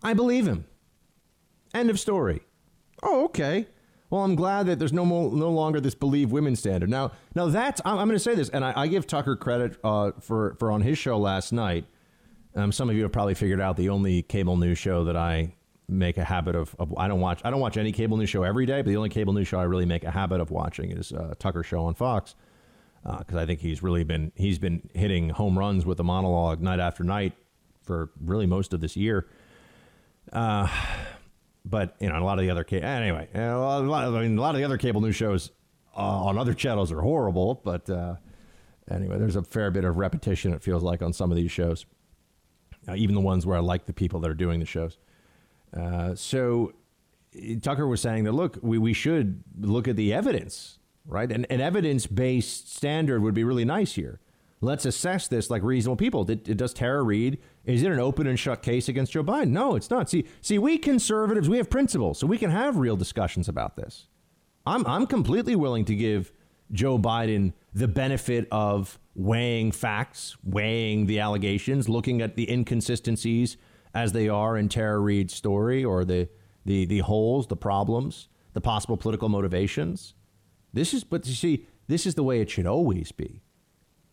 I 0.02 0.12
believe 0.12 0.46
him. 0.46 0.66
End 1.72 1.88
of 1.88 1.98
story. 1.98 2.42
Oh, 3.02 3.24
okay. 3.24 3.66
Well, 4.14 4.22
I'm 4.22 4.36
glad 4.36 4.66
that 4.66 4.78
there's 4.78 4.92
no 4.92 5.04
more, 5.04 5.32
no 5.32 5.50
longer 5.50 5.80
this 5.80 5.96
believe 5.96 6.30
women 6.30 6.54
standard. 6.54 6.88
Now, 6.88 7.10
now 7.34 7.46
that's 7.46 7.80
I'm, 7.84 7.98
I'm 7.98 8.06
going 8.06 8.14
to 8.14 8.22
say 8.22 8.36
this, 8.36 8.48
and 8.48 8.64
I, 8.64 8.72
I 8.76 8.86
give 8.86 9.08
Tucker 9.08 9.34
credit 9.34 9.76
uh, 9.82 10.12
for 10.20 10.54
for 10.60 10.70
on 10.70 10.82
his 10.82 10.98
show 10.98 11.18
last 11.18 11.52
night. 11.52 11.84
Um, 12.54 12.70
some 12.70 12.88
of 12.88 12.94
you 12.94 13.02
have 13.02 13.10
probably 13.10 13.34
figured 13.34 13.60
out 13.60 13.76
the 13.76 13.88
only 13.88 14.22
cable 14.22 14.56
news 14.56 14.78
show 14.78 15.02
that 15.02 15.16
I 15.16 15.56
make 15.88 16.16
a 16.16 16.22
habit 16.22 16.54
of, 16.54 16.76
of, 16.78 16.96
I 16.96 17.08
don't 17.08 17.18
watch 17.18 17.40
I 17.44 17.50
don't 17.50 17.58
watch 17.58 17.76
any 17.76 17.90
cable 17.90 18.16
news 18.16 18.30
show 18.30 18.44
every 18.44 18.66
day, 18.66 18.82
but 18.82 18.86
the 18.86 18.96
only 18.96 19.08
cable 19.08 19.32
news 19.32 19.48
show 19.48 19.58
I 19.58 19.64
really 19.64 19.84
make 19.84 20.04
a 20.04 20.12
habit 20.12 20.40
of 20.40 20.52
watching 20.52 20.92
is 20.92 21.12
uh, 21.12 21.34
Tucker 21.40 21.64
show 21.64 21.84
on 21.84 21.94
Fox 21.94 22.36
because 23.02 23.34
uh, 23.34 23.40
I 23.40 23.46
think 23.46 23.58
he's 23.58 23.82
really 23.82 24.04
been 24.04 24.30
he's 24.36 24.60
been 24.60 24.88
hitting 24.94 25.30
home 25.30 25.58
runs 25.58 25.84
with 25.84 25.96
the 25.96 26.04
monologue 26.04 26.60
night 26.60 26.78
after 26.78 27.02
night 27.02 27.32
for 27.82 28.10
really 28.20 28.46
most 28.46 28.72
of 28.72 28.80
this 28.80 28.96
year. 28.96 29.26
Uh, 30.32 30.68
but 31.64 31.96
you 32.00 32.08
know, 32.08 32.18
a 32.18 32.24
lot 32.24 32.38
of 32.38 32.44
the 32.44 32.50
other 32.50 32.64
ca- 32.64 32.80
anyway, 32.80 33.28
lot 33.34 34.04
of, 34.04 34.14
I 34.14 34.22
mean, 34.22 34.36
a 34.36 34.40
lot 34.40 34.54
of 34.54 34.58
the 34.58 34.64
other 34.64 34.78
cable 34.78 35.00
news 35.00 35.16
shows 35.16 35.50
uh, 35.96 36.00
on 36.00 36.38
other 36.38 36.54
channels 36.54 36.92
are 36.92 37.00
horrible. 37.00 37.60
But 37.64 37.88
uh, 37.88 38.16
anyway, 38.90 39.18
there's 39.18 39.36
a 39.36 39.42
fair 39.42 39.70
bit 39.70 39.84
of 39.84 39.96
repetition. 39.96 40.52
It 40.52 40.62
feels 40.62 40.82
like 40.82 41.02
on 41.02 41.12
some 41.12 41.30
of 41.30 41.36
these 41.36 41.50
shows, 41.52 41.86
uh, 42.88 42.94
even 42.94 43.14
the 43.14 43.20
ones 43.20 43.46
where 43.46 43.56
I 43.56 43.60
like 43.60 43.86
the 43.86 43.92
people 43.92 44.20
that 44.20 44.30
are 44.30 44.34
doing 44.34 44.60
the 44.60 44.66
shows. 44.66 44.98
Uh, 45.74 46.14
so 46.14 46.72
Tucker 47.62 47.86
was 47.86 48.00
saying 48.00 48.24
that 48.24 48.32
look, 48.32 48.58
we, 48.62 48.78
we 48.78 48.92
should 48.92 49.42
look 49.58 49.88
at 49.88 49.96
the 49.96 50.12
evidence, 50.12 50.78
right? 51.06 51.30
And 51.30 51.46
an 51.50 51.60
evidence 51.60 52.06
based 52.06 52.74
standard 52.74 53.22
would 53.22 53.34
be 53.34 53.44
really 53.44 53.64
nice 53.64 53.94
here. 53.94 54.20
Let's 54.60 54.86
assess 54.86 55.28
this 55.28 55.50
like 55.50 55.62
reasonable 55.62 55.96
people. 55.96 56.24
Did, 56.24 56.56
does 56.56 56.72
Tara 56.72 57.02
Reade 57.02 57.38
is 57.64 57.82
it 57.82 57.90
an 57.90 57.98
open 57.98 58.26
and 58.26 58.38
shut 58.38 58.62
case 58.62 58.88
against 58.88 59.12
Joe 59.12 59.24
Biden? 59.24 59.48
No, 59.48 59.74
it's 59.74 59.90
not. 59.90 60.10
See, 60.10 60.26
see, 60.40 60.58
we 60.58 60.78
conservatives, 60.78 61.48
we 61.48 61.56
have 61.56 61.70
principles, 61.70 62.18
so 62.18 62.26
we 62.26 62.38
can 62.38 62.50
have 62.50 62.76
real 62.76 62.96
discussions 62.96 63.48
about 63.48 63.76
this. 63.76 64.08
I'm, 64.66 64.86
I'm 64.86 65.06
completely 65.06 65.56
willing 65.56 65.84
to 65.86 65.94
give 65.94 66.32
Joe 66.72 66.98
Biden 66.98 67.52
the 67.72 67.88
benefit 67.88 68.48
of 68.50 68.98
weighing 69.14 69.72
facts, 69.72 70.36
weighing 70.42 71.06
the 71.06 71.20
allegations, 71.20 71.88
looking 71.88 72.20
at 72.20 72.36
the 72.36 72.50
inconsistencies 72.50 73.56
as 73.94 74.12
they 74.12 74.28
are 74.28 74.56
in 74.56 74.68
Tara 74.68 74.98
Reade's 74.98 75.34
story 75.34 75.84
or 75.84 76.04
the, 76.04 76.28
the, 76.64 76.84
the 76.84 76.98
holes, 76.98 77.46
the 77.46 77.56
problems, 77.56 78.28
the 78.52 78.60
possible 78.60 78.96
political 78.96 79.28
motivations. 79.28 80.14
This 80.72 80.92
is, 80.92 81.04
but 81.04 81.26
you 81.26 81.34
see, 81.34 81.66
this 81.86 82.06
is 82.06 82.14
the 82.14 82.24
way 82.24 82.40
it 82.40 82.50
should 82.50 82.66
always 82.66 83.12
be. 83.12 83.42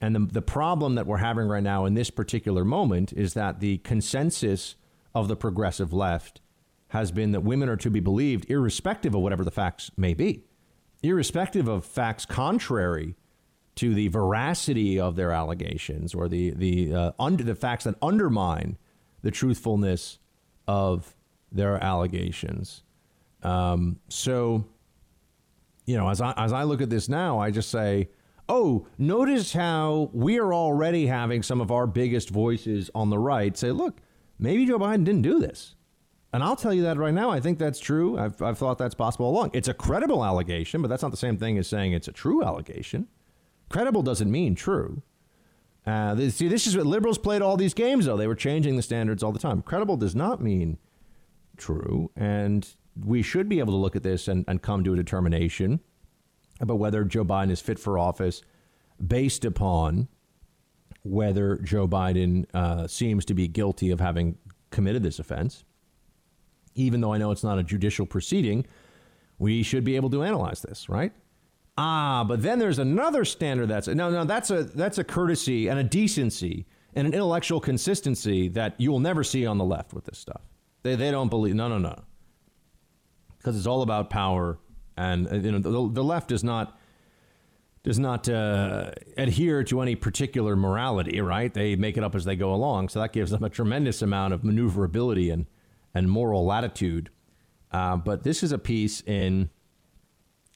And 0.02 0.16
the, 0.16 0.20
the 0.20 0.42
problem 0.42 0.96
that 0.96 1.06
we're 1.06 1.18
having 1.18 1.48
right 1.48 1.64
now 1.64 1.86
in 1.86 1.94
this 1.94 2.10
particular 2.10 2.66
moment 2.66 3.14
is 3.14 3.36
that 3.36 3.60
the 3.60 3.78
consensus 3.80 4.76
of 5.14 5.28
the 5.28 5.36
progressive 5.36 5.94
left 5.94 6.42
has 6.90 7.12
been 7.12 7.32
that 7.32 7.42
women 7.42 7.70
are 7.70 7.78
to 7.78 7.90
be 7.90 8.00
believed, 8.00 8.50
irrespective 8.50 9.16
of 9.16 9.22
whatever 9.22 9.46
the 9.46 9.52
facts 9.52 9.92
may 9.96 10.14
be, 10.14 10.44
irrespective 11.04 11.68
of 11.68 11.86
facts 11.86 12.26
contrary 12.26 13.16
to 13.76 13.94
the 13.94 14.08
veracity 14.10 15.00
of 15.00 15.16
their 15.16 15.32
allegations 15.32 16.14
or 16.14 16.28
the 16.28 16.52
the 16.52 16.94
uh, 16.94 17.12
under 17.18 17.44
the 17.44 17.56
facts 17.56 17.86
that 17.86 17.96
undermine 18.02 18.78
the 19.22 19.32
truthfulness 19.32 20.20
of 20.68 21.16
their 21.52 21.82
allegations. 21.82 22.84
Um, 23.44 24.00
so, 24.10 24.66
you 25.86 25.96
know, 25.96 26.10
as 26.10 26.20
I 26.20 26.34
as 26.36 26.52
I 26.52 26.64
look 26.64 26.82
at 26.82 26.90
this 26.90 27.08
now, 27.08 27.40
I 27.40 27.52
just 27.52 27.70
say, 27.70 28.10
oh, 28.52 28.86
notice 28.98 29.54
how 29.54 30.10
we 30.12 30.38
are 30.38 30.54
already 30.54 31.08
having 31.08 31.42
some 31.42 31.62
of 31.62 31.72
our 31.72 31.88
biggest 31.88 32.30
voices 32.30 32.92
on 32.94 33.10
the 33.10 33.18
right 33.18 33.58
say, 33.58 33.72
look, 33.72 34.02
maybe 34.38 34.66
Joe 34.66 34.78
Biden 34.78 35.06
didn't 35.06 35.22
do 35.22 35.40
this. 35.40 35.76
And 36.34 36.44
I'll 36.44 36.58
tell 36.58 36.74
you 36.74 36.84
that 36.84 36.98
right 36.98 37.14
now. 37.14 37.30
I 37.30 37.40
think 37.40 37.60
that's 37.60 37.80
true. 37.80 38.20
I've, 38.20 38.42
I've 38.42 38.58
thought 38.58 38.78
that's 38.78 38.94
possible 38.94 39.26
all 39.26 39.32
along. 39.32 39.52
It's 39.54 39.70
a 39.70 39.74
credible 39.74 40.26
allegation, 40.26 40.82
but 40.82 40.90
that's 40.90 41.02
not 41.02 41.12
the 41.12 41.18
same 41.18 41.38
thing 41.38 41.58
as 41.58 41.68
saying 41.68 41.94
it's 41.94 42.10
a 42.10 42.12
true 42.12 42.44
allegation. 42.44 43.08
Credible 43.70 44.02
doesn't 44.02 44.30
mean 44.30 44.54
true. 44.54 45.02
Uh, 45.88 46.14
this, 46.14 46.36
see, 46.36 46.50
this 46.50 46.68
is 46.68 46.76
what 46.76 46.86
liberals 46.86 47.18
played 47.18 47.42
all 47.42 47.56
these 47.56 47.74
games, 47.74 48.06
though. 48.06 48.18
They 48.18 48.28
were 48.28 48.36
changing 48.36 48.76
the 48.76 48.82
standards 48.82 49.24
all 49.24 49.32
the 49.32 49.40
time. 49.40 49.62
Credible 49.62 49.96
does 49.96 50.14
not 50.14 50.42
mean 50.42 50.78
true. 51.56 52.12
And 52.18 52.68
we 53.02 53.22
should 53.22 53.48
be 53.48 53.60
able 53.60 53.74
to 53.74 53.78
look 53.78 53.96
at 53.96 54.04
this 54.04 54.28
and, 54.28 54.44
and 54.48 54.62
come 54.62 54.84
to 54.84 54.94
a 54.94 54.98
determination 54.98 55.80
about 56.62 56.76
whether 56.76 57.04
Joe 57.04 57.26
Biden 57.26 57.52
is 57.52 57.60
fit 57.60 57.80
for 57.80 58.00
office 58.00 58.42
based 59.06 59.44
upon 59.44 60.08
whether 61.04 61.58
Joe 61.58 61.88
Biden 61.88 62.46
uh, 62.54 62.88
seems 62.88 63.26
to 63.26 63.34
be 63.34 63.48
guilty 63.48 63.90
of 63.90 64.00
having 64.00 64.38
committed 64.70 65.04
this 65.04 65.20
offense. 65.20 65.64
Even 66.76 67.02
though 67.02 67.14
I 67.14 67.18
know 67.18 67.32
it's 67.32 67.44
not 67.44 67.60
a 67.60 67.64
judicial 67.64 68.06
proceeding, 68.06 68.66
we 69.40 69.64
should 69.64 69.84
be 69.84 69.96
able 69.96 70.10
to 70.12 70.24
analyze 70.24 70.62
this, 70.62 70.88
right? 70.88 71.12
Ah, 71.78 72.24
but 72.24 72.44
then 72.44 72.60
there's 72.60 72.80
another 72.80 73.26
standard 73.26 73.68
that's 73.68 73.88
no, 73.88 74.12
no, 74.12 74.24
that's 74.24 74.52
a 74.52 74.64
that's 74.64 74.98
a 74.98 75.04
courtesy 75.04 75.68
and 75.68 75.80
a 75.80 75.84
decency 75.84 76.66
and 76.94 77.08
an 77.08 77.14
intellectual 77.14 77.60
consistency 77.60 78.50
that 78.50 78.80
you 78.80 78.92
will 78.92 79.00
never 79.00 79.24
see 79.24 79.46
on 79.46 79.58
the 79.58 79.66
left 79.66 79.94
with 79.94 80.06
this 80.06 80.20
stuff. 80.20 80.42
They 80.84 80.96
they 80.96 81.12
don't 81.12 81.30
believe 81.30 81.56
no, 81.56 81.68
no, 81.68 81.78
no, 81.78 82.04
because 83.38 83.58
it's 83.58 83.66
all 83.66 83.82
about 83.82 84.10
power, 84.10 84.60
and 85.02 85.28
uh, 85.32 85.36
you 85.36 85.52
know 85.52 85.60
the, 85.60 85.94
the 85.94 86.04
left 86.04 86.32
is 86.32 86.44
not 86.44 86.80
does 87.84 87.98
not 87.98 88.30
uh, 88.30 88.92
adhere 89.18 89.64
to 89.64 89.82
any 89.82 89.96
particular 89.96 90.56
morality, 90.56 91.20
right? 91.20 91.52
They 91.52 91.76
make 91.76 91.98
it 91.98 92.04
up 92.04 92.14
as 92.14 92.26
they 92.26 92.36
go 92.36 92.54
along, 92.54 92.90
so 92.90 93.02
that 93.02 93.12
gives 93.12 93.32
them 93.32 93.44
a 93.44 93.50
tremendous 93.50 94.04
amount 94.04 94.34
of 94.34 94.44
maneuverability 94.44 95.30
and 95.30 95.48
and 95.94 96.10
moral 96.10 96.46
latitude. 96.46 97.10
Uh, 97.72 97.98
but 97.98 98.24
this 98.24 98.44
is 98.44 98.52
a 98.52 98.60
piece 98.60 99.02
in 99.02 99.50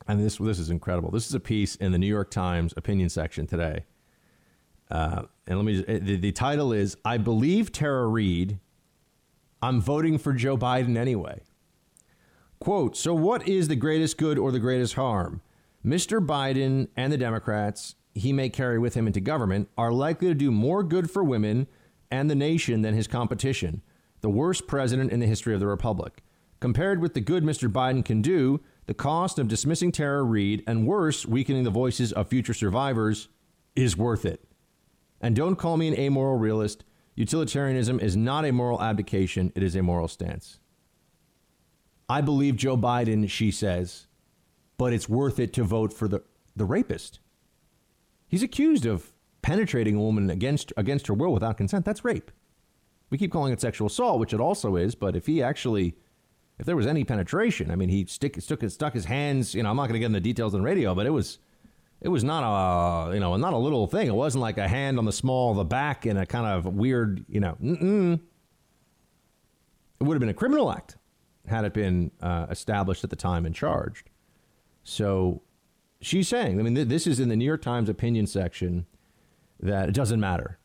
and 0.07 0.23
this 0.23 0.37
this 0.37 0.59
is 0.59 0.69
incredible. 0.69 1.09
This 1.09 1.27
is 1.27 1.33
a 1.33 1.39
piece 1.39 1.75
in 1.75 1.91
the 1.91 1.97
New 1.97 2.07
York 2.07 2.29
Times 2.29 2.73
opinion 2.77 3.09
section 3.09 3.47
today. 3.47 3.85
Uh, 4.91 5.23
and 5.47 5.57
let 5.57 5.65
me 5.65 5.81
just, 5.81 6.05
the, 6.05 6.17
the 6.17 6.31
title 6.31 6.71
is 6.71 6.95
I 7.03 7.17
believe 7.17 7.71
Tara 7.71 8.07
Reade. 8.07 8.59
I'm 9.63 9.81
voting 9.81 10.19
for 10.19 10.33
Joe 10.33 10.57
Biden 10.57 10.95
anyway. 10.95 11.41
Quote, 12.59 12.95
so 12.95 13.13
what 13.13 13.47
is 13.47 13.67
the 13.67 13.75
greatest 13.75 14.17
good 14.17 14.37
or 14.37 14.51
the 14.51 14.59
greatest 14.59 14.95
harm? 14.95 15.41
Mr. 15.85 16.25
Biden 16.25 16.87
and 16.95 17.11
the 17.11 17.17
Democrats 17.17 17.95
he 18.15 18.31
may 18.31 18.49
carry 18.49 18.79
with 18.79 18.93
him 18.93 19.07
into 19.07 19.19
government 19.19 19.69
are 19.77 19.91
likely 19.91 20.29
to 20.29 20.33
do 20.33 20.49
more 20.49 20.83
good 20.83 21.11
for 21.11 21.23
women 21.23 21.67
and 22.09 22.29
the 22.29 22.35
nation 22.35 22.81
than 22.81 22.93
his 22.93 23.07
competition, 23.07 23.81
the 24.21 24.29
worst 24.29 24.67
president 24.67 25.11
in 25.11 25.19
the 25.19 25.27
history 25.27 25.53
of 25.53 25.59
the 25.59 25.67
republic. 25.67 26.23
Compared 26.61 27.01
with 27.01 27.13
the 27.13 27.21
good 27.21 27.43
Mr. 27.43 27.71
Biden 27.71 28.03
can 28.03 28.21
do, 28.21 28.61
the 28.85 28.93
cost 28.93 29.37
of 29.37 29.49
dismissing 29.49 29.91
Tara 29.91 30.23
Reade 30.23 30.63
and 30.65 30.87
worse, 30.87 31.25
weakening 31.25 31.65
the 31.65 31.69
voices 31.69 32.13
of 32.13 32.29
future 32.29 32.53
survivors 32.53 33.27
is 33.75 33.97
worth 33.97 34.25
it. 34.25 34.45
And 35.19 35.35
don't 35.35 35.57
call 35.57 35.75
me 35.75 35.89
an 35.89 35.99
amoral 35.99 36.37
realist. 36.37 36.85
Utilitarianism 37.15 37.99
is 37.99 38.15
not 38.15 38.45
a 38.45 38.51
moral 38.51 38.81
abdication, 38.81 39.51
it 39.55 39.63
is 39.63 39.75
a 39.75 39.83
moral 39.83 40.07
stance. 40.07 40.59
I 42.07 42.21
believe 42.21 42.55
Joe 42.55 42.77
Biden, 42.77 43.29
she 43.29 43.51
says, 43.51 44.07
but 44.77 44.93
it's 44.93 45.09
worth 45.09 45.39
it 45.39 45.53
to 45.53 45.63
vote 45.63 45.93
for 45.93 46.07
the, 46.07 46.23
the 46.55 46.65
rapist. 46.65 47.19
He's 48.27 48.43
accused 48.43 48.85
of 48.85 49.13
penetrating 49.41 49.95
a 49.95 50.01
woman 50.01 50.29
against, 50.29 50.73
against 50.77 51.07
her 51.07 51.13
will 51.13 51.33
without 51.33 51.57
consent. 51.57 51.85
That's 51.85 52.05
rape. 52.05 52.31
We 53.09 53.17
keep 53.17 53.31
calling 53.31 53.53
it 53.53 53.61
sexual 53.61 53.87
assault, 53.87 54.19
which 54.19 54.33
it 54.33 54.39
also 54.39 54.75
is, 54.75 54.95
but 54.95 55.15
if 55.15 55.25
he 55.25 55.41
actually 55.41 55.95
if 56.57 56.65
there 56.65 56.75
was 56.75 56.87
any 56.87 57.03
penetration, 57.03 57.69
I 57.69 57.75
mean, 57.75 57.89
he 57.89 58.05
stick, 58.05 58.39
stuck, 58.41 58.63
stuck 58.69 58.93
his 58.93 59.05
hands. 59.05 59.53
You 59.53 59.63
know, 59.63 59.69
I'm 59.69 59.75
not 59.75 59.83
going 59.83 59.93
to 59.93 59.99
get 59.99 60.05
into 60.05 60.19
the 60.19 60.23
details 60.23 60.55
on 60.55 60.63
radio, 60.63 60.95
but 60.95 61.05
it 61.05 61.09
was, 61.09 61.39
it 62.01 62.07
was 62.07 62.23
not 62.23 62.43
a, 62.43 63.13
you 63.13 63.19
know, 63.19 63.35
not 63.35 63.53
a 63.53 63.57
little 63.57 63.87
thing. 63.87 64.07
It 64.07 64.15
wasn't 64.15 64.41
like 64.41 64.57
a 64.57 64.67
hand 64.67 64.97
on 64.97 65.05
the 65.05 65.11
small 65.11 65.51
of 65.51 65.57
the 65.57 65.65
back 65.65 66.05
in 66.05 66.17
a 66.17 66.25
kind 66.25 66.45
of 66.45 66.73
weird, 66.73 67.25
you 67.27 67.41
know. 67.41 67.57
Mm-mm. 67.61 68.21
It 69.99 70.03
would 70.03 70.13
have 70.13 70.19
been 70.19 70.29
a 70.29 70.33
criminal 70.33 70.71
act 70.71 70.97
had 71.47 71.65
it 71.65 71.73
been 71.73 72.11
uh, 72.21 72.47
established 72.49 73.03
at 73.03 73.09
the 73.09 73.15
time 73.15 73.45
and 73.45 73.53
charged. 73.55 74.09
So 74.83 75.41
she's 76.01 76.27
saying, 76.27 76.59
I 76.59 76.63
mean, 76.63 76.75
th- 76.75 76.87
this 76.87 77.07
is 77.07 77.19
in 77.19 77.29
the 77.29 77.35
New 77.35 77.45
York 77.45 77.61
Times 77.61 77.89
opinion 77.89 78.27
section 78.27 78.85
that 79.59 79.89
it 79.89 79.95
doesn't 79.95 80.19
matter. 80.19 80.59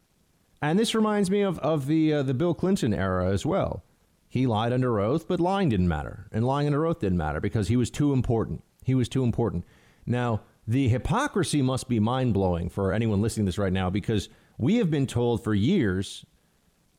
And 0.63 0.79
this 0.79 0.95
reminds 0.95 1.31
me 1.31 1.41
of, 1.41 1.59
of 1.61 1.87
the, 1.87 2.13
uh, 2.13 2.23
the 2.23 2.35
Bill 2.35 2.55
Clinton 2.55 2.93
era 2.93 3.31
as 3.31 3.47
well 3.47 3.83
he 4.31 4.47
lied 4.47 4.73
under 4.73 5.01
oath, 5.01 5.27
but 5.27 5.41
lying 5.41 5.69
didn't 5.69 5.89
matter. 5.89 6.29
And 6.31 6.47
lying 6.47 6.69
under 6.69 6.87
oath 6.87 7.01
didn't 7.01 7.19
matter 7.19 7.41
because 7.41 7.67
he 7.67 7.77
was 7.77 7.91
too 7.91 8.13
important. 8.13 8.63
He 8.85 8.95
was 8.95 9.09
too 9.09 9.25
important. 9.25 9.65
Now, 10.07 10.43
the 10.69 10.89
hypocrisy 10.89 11.63
must 11.63 11.89
be 11.89 11.99
mind 11.99 12.33
blowing 12.33 12.71
for 12.71 12.93
anyone 12.93 13.21
listening 13.21 13.47
to 13.47 13.49
this 13.49 13.59
right 13.59 13.73
now 13.73 13.91
because 13.91 14.29
we 14.57 14.77
have 14.77 14.89
been 14.89 15.09
told 15.09 15.43
for 15.43 15.53
years, 15.53 16.25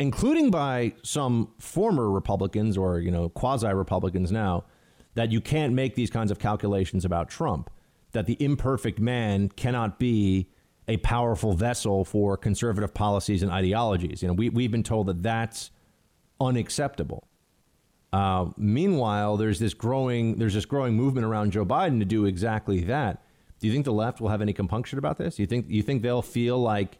including 0.01 0.49
by 0.49 0.93
some 1.03 1.49
former 1.59 2.09
Republicans 2.09 2.75
or, 2.75 2.99
you 2.99 3.11
know, 3.11 3.29
quasi 3.29 3.67
Republicans 3.67 4.31
now, 4.31 4.63
that 5.13 5.31
you 5.31 5.39
can't 5.39 5.73
make 5.73 5.95
these 5.95 6.09
kinds 6.09 6.31
of 6.31 6.39
calculations 6.39 7.05
about 7.05 7.29
Trump, 7.29 7.69
that 8.13 8.25
the 8.25 8.35
imperfect 8.39 8.99
man 8.99 9.49
cannot 9.49 9.99
be 9.99 10.49
a 10.87 10.97
powerful 10.97 11.53
vessel 11.53 12.03
for 12.03 12.35
conservative 12.35 12.93
policies 12.93 13.43
and 13.43 13.51
ideologies. 13.51 14.21
You 14.23 14.29
know, 14.29 14.33
we, 14.33 14.49
we've 14.49 14.71
been 14.71 14.83
told 14.83 15.05
that 15.07 15.21
that's 15.21 15.69
unacceptable. 16.39 17.27
Uh, 18.11 18.47
meanwhile, 18.57 19.37
there's 19.37 19.59
this 19.59 19.73
growing 19.73 20.37
there's 20.37 20.53
this 20.55 20.65
growing 20.65 20.95
movement 20.95 21.25
around 21.25 21.51
Joe 21.51 21.65
Biden 21.65 21.99
to 21.99 22.05
do 22.05 22.25
exactly 22.25 22.81
that. 22.85 23.23
Do 23.59 23.67
you 23.67 23.73
think 23.73 23.85
the 23.85 23.93
left 23.93 24.19
will 24.19 24.29
have 24.29 24.41
any 24.41 24.51
compunction 24.51 24.97
about 24.97 25.17
this? 25.17 25.37
You 25.37 25.45
think 25.45 25.67
you 25.69 25.83
think 25.83 26.01
they'll 26.01 26.23
feel 26.23 26.57
like 26.57 26.97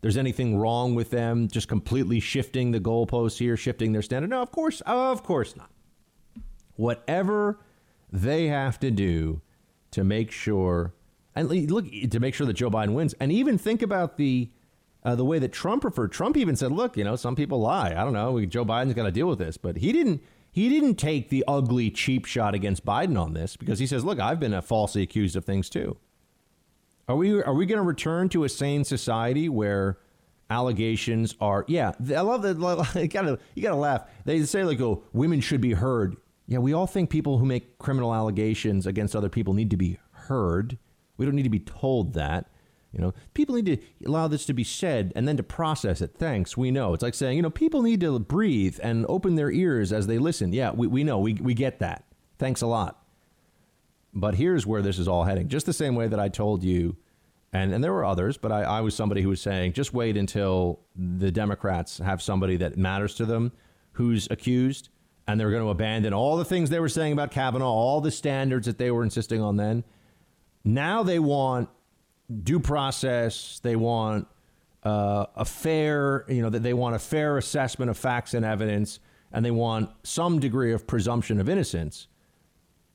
there's 0.00 0.16
anything 0.16 0.56
wrong 0.58 0.94
with 0.94 1.10
them 1.10 1.48
just 1.48 1.68
completely 1.68 2.20
shifting 2.20 2.70
the 2.70 2.80
goalposts 2.80 3.38
here, 3.38 3.56
shifting 3.56 3.92
their 3.92 4.02
standard? 4.02 4.30
No, 4.30 4.42
of 4.42 4.52
course, 4.52 4.80
of 4.82 5.22
course 5.22 5.56
not. 5.56 5.70
Whatever 6.76 7.58
they 8.12 8.46
have 8.46 8.78
to 8.80 8.90
do 8.90 9.40
to 9.90 10.04
make 10.04 10.30
sure 10.30 10.94
and 11.34 11.70
look 11.70 11.86
to 12.10 12.20
make 12.20 12.34
sure 12.34 12.46
that 12.46 12.54
Joe 12.54 12.70
Biden 12.70 12.94
wins, 12.94 13.14
and 13.20 13.30
even 13.30 13.58
think 13.58 13.80
about 13.82 14.16
the 14.16 14.50
uh, 15.04 15.14
the 15.14 15.24
way 15.24 15.38
that 15.38 15.52
Trump 15.52 15.84
referred. 15.84 16.10
Trump 16.10 16.36
even 16.36 16.56
said, 16.56 16.72
"Look, 16.72 16.96
you 16.96 17.04
know, 17.04 17.16
some 17.16 17.36
people 17.36 17.60
lie. 17.60 17.90
I 17.90 18.04
don't 18.04 18.12
know. 18.12 18.44
Joe 18.44 18.64
Biden's 18.64 18.94
got 18.94 19.04
to 19.04 19.12
deal 19.12 19.28
with 19.28 19.38
this." 19.38 19.56
But 19.56 19.78
he 19.78 19.92
didn't. 19.92 20.22
He 20.50 20.68
didn't 20.68 20.96
take 20.96 21.28
the 21.28 21.44
ugly, 21.46 21.90
cheap 21.90 22.24
shot 22.24 22.54
against 22.54 22.84
Biden 22.84 23.20
on 23.20 23.34
this 23.34 23.56
because 23.56 23.78
he 23.78 23.86
says, 23.86 24.04
"Look, 24.04 24.18
I've 24.18 24.40
been 24.40 24.60
falsely 24.62 25.02
accused 25.02 25.36
of 25.36 25.44
things 25.44 25.68
too." 25.68 25.96
Are 27.08 27.16
we 27.16 27.42
are 27.42 27.54
we 27.54 27.64
going 27.64 27.78
to 27.78 27.82
return 27.82 28.28
to 28.30 28.44
a 28.44 28.48
sane 28.48 28.84
society 28.84 29.48
where 29.48 29.98
allegations 30.50 31.34
are? 31.40 31.64
Yeah, 31.66 31.92
I 32.14 32.20
love 32.20 32.42
that. 32.42 32.58
You 33.00 33.08
gotta 33.08 33.38
you 33.54 33.62
gotta 33.62 33.76
laugh. 33.76 34.04
They 34.26 34.42
say 34.44 34.62
like, 34.64 34.80
"Oh, 34.80 35.04
women 35.12 35.40
should 35.40 35.62
be 35.62 35.72
heard." 35.72 36.16
Yeah, 36.46 36.58
we 36.58 36.72
all 36.72 36.86
think 36.86 37.10
people 37.10 37.38
who 37.38 37.46
make 37.46 37.78
criminal 37.78 38.14
allegations 38.14 38.86
against 38.86 39.16
other 39.16 39.28
people 39.28 39.54
need 39.54 39.70
to 39.70 39.76
be 39.76 39.98
heard. 40.12 40.78
We 41.16 41.26
don't 41.26 41.34
need 41.34 41.42
to 41.42 41.50
be 41.50 41.60
told 41.60 42.14
that. 42.14 42.50
You 42.92 43.00
know, 43.00 43.14
people 43.34 43.54
need 43.54 43.66
to 43.66 43.78
allow 44.06 44.28
this 44.28 44.46
to 44.46 44.54
be 44.54 44.64
said 44.64 45.12
and 45.14 45.28
then 45.28 45.36
to 45.36 45.42
process 45.42 46.00
it. 46.00 46.14
Thanks, 46.16 46.56
we 46.56 46.70
know. 46.70 46.94
It's 46.94 47.02
like 47.02 47.14
saying, 47.14 47.36
you 47.36 47.42
know, 47.42 47.50
people 47.50 47.82
need 47.82 48.00
to 48.00 48.18
breathe 48.18 48.78
and 48.82 49.04
open 49.08 49.34
their 49.34 49.50
ears 49.50 49.92
as 49.92 50.06
they 50.06 50.18
listen. 50.18 50.54
Yeah, 50.54 50.72
we, 50.72 50.86
we 50.86 51.04
know. 51.04 51.18
We, 51.18 51.34
we 51.34 51.52
get 51.52 51.80
that. 51.80 52.04
Thanks 52.38 52.62
a 52.62 52.66
lot. 52.66 53.02
But 54.14 54.34
here's 54.34 54.66
where 54.66 54.82
this 54.82 54.98
is 54.98 55.08
all 55.08 55.24
heading. 55.24 55.48
Just 55.48 55.66
the 55.66 55.72
same 55.72 55.94
way 55.94 56.08
that 56.08 56.18
I 56.18 56.28
told 56.28 56.62
you, 56.62 56.96
and, 57.52 57.72
and 57.72 57.82
there 57.82 57.92
were 57.92 58.04
others, 58.04 58.36
but 58.36 58.52
I, 58.52 58.62
I 58.62 58.80
was 58.80 58.94
somebody 58.94 59.22
who 59.22 59.28
was 59.28 59.40
saying, 59.40 59.72
just 59.72 59.92
wait 59.94 60.16
until 60.16 60.80
the 60.96 61.30
Democrats 61.30 61.98
have 61.98 62.20
somebody 62.20 62.56
that 62.56 62.76
matters 62.76 63.14
to 63.16 63.26
them 63.26 63.52
who's 63.92 64.28
accused, 64.30 64.88
and 65.26 65.38
they're 65.38 65.50
going 65.50 65.62
to 65.62 65.70
abandon 65.70 66.12
all 66.14 66.36
the 66.36 66.44
things 66.44 66.70
they 66.70 66.80
were 66.80 66.88
saying 66.88 67.12
about 67.12 67.30
Kavanaugh, 67.30 67.66
all 67.66 68.00
the 68.00 68.10
standards 68.10 68.66
that 68.66 68.78
they 68.78 68.90
were 68.90 69.02
insisting 69.02 69.42
on 69.42 69.56
then. 69.56 69.84
Now 70.64 71.02
they 71.02 71.18
want 71.18 71.68
due 72.42 72.60
process. 72.60 73.60
They 73.62 73.76
want 73.76 74.26
uh, 74.84 75.26
a 75.34 75.44
fair, 75.44 76.24
you 76.28 76.42
know, 76.42 76.50
that 76.50 76.62
they 76.62 76.74
want 76.74 76.94
a 76.94 76.98
fair 76.98 77.38
assessment 77.38 77.90
of 77.90 77.98
facts 77.98 78.34
and 78.34 78.44
evidence, 78.44 79.00
and 79.32 79.44
they 79.44 79.50
want 79.50 79.90
some 80.02 80.38
degree 80.38 80.72
of 80.72 80.86
presumption 80.86 81.40
of 81.40 81.48
innocence. 81.48 82.06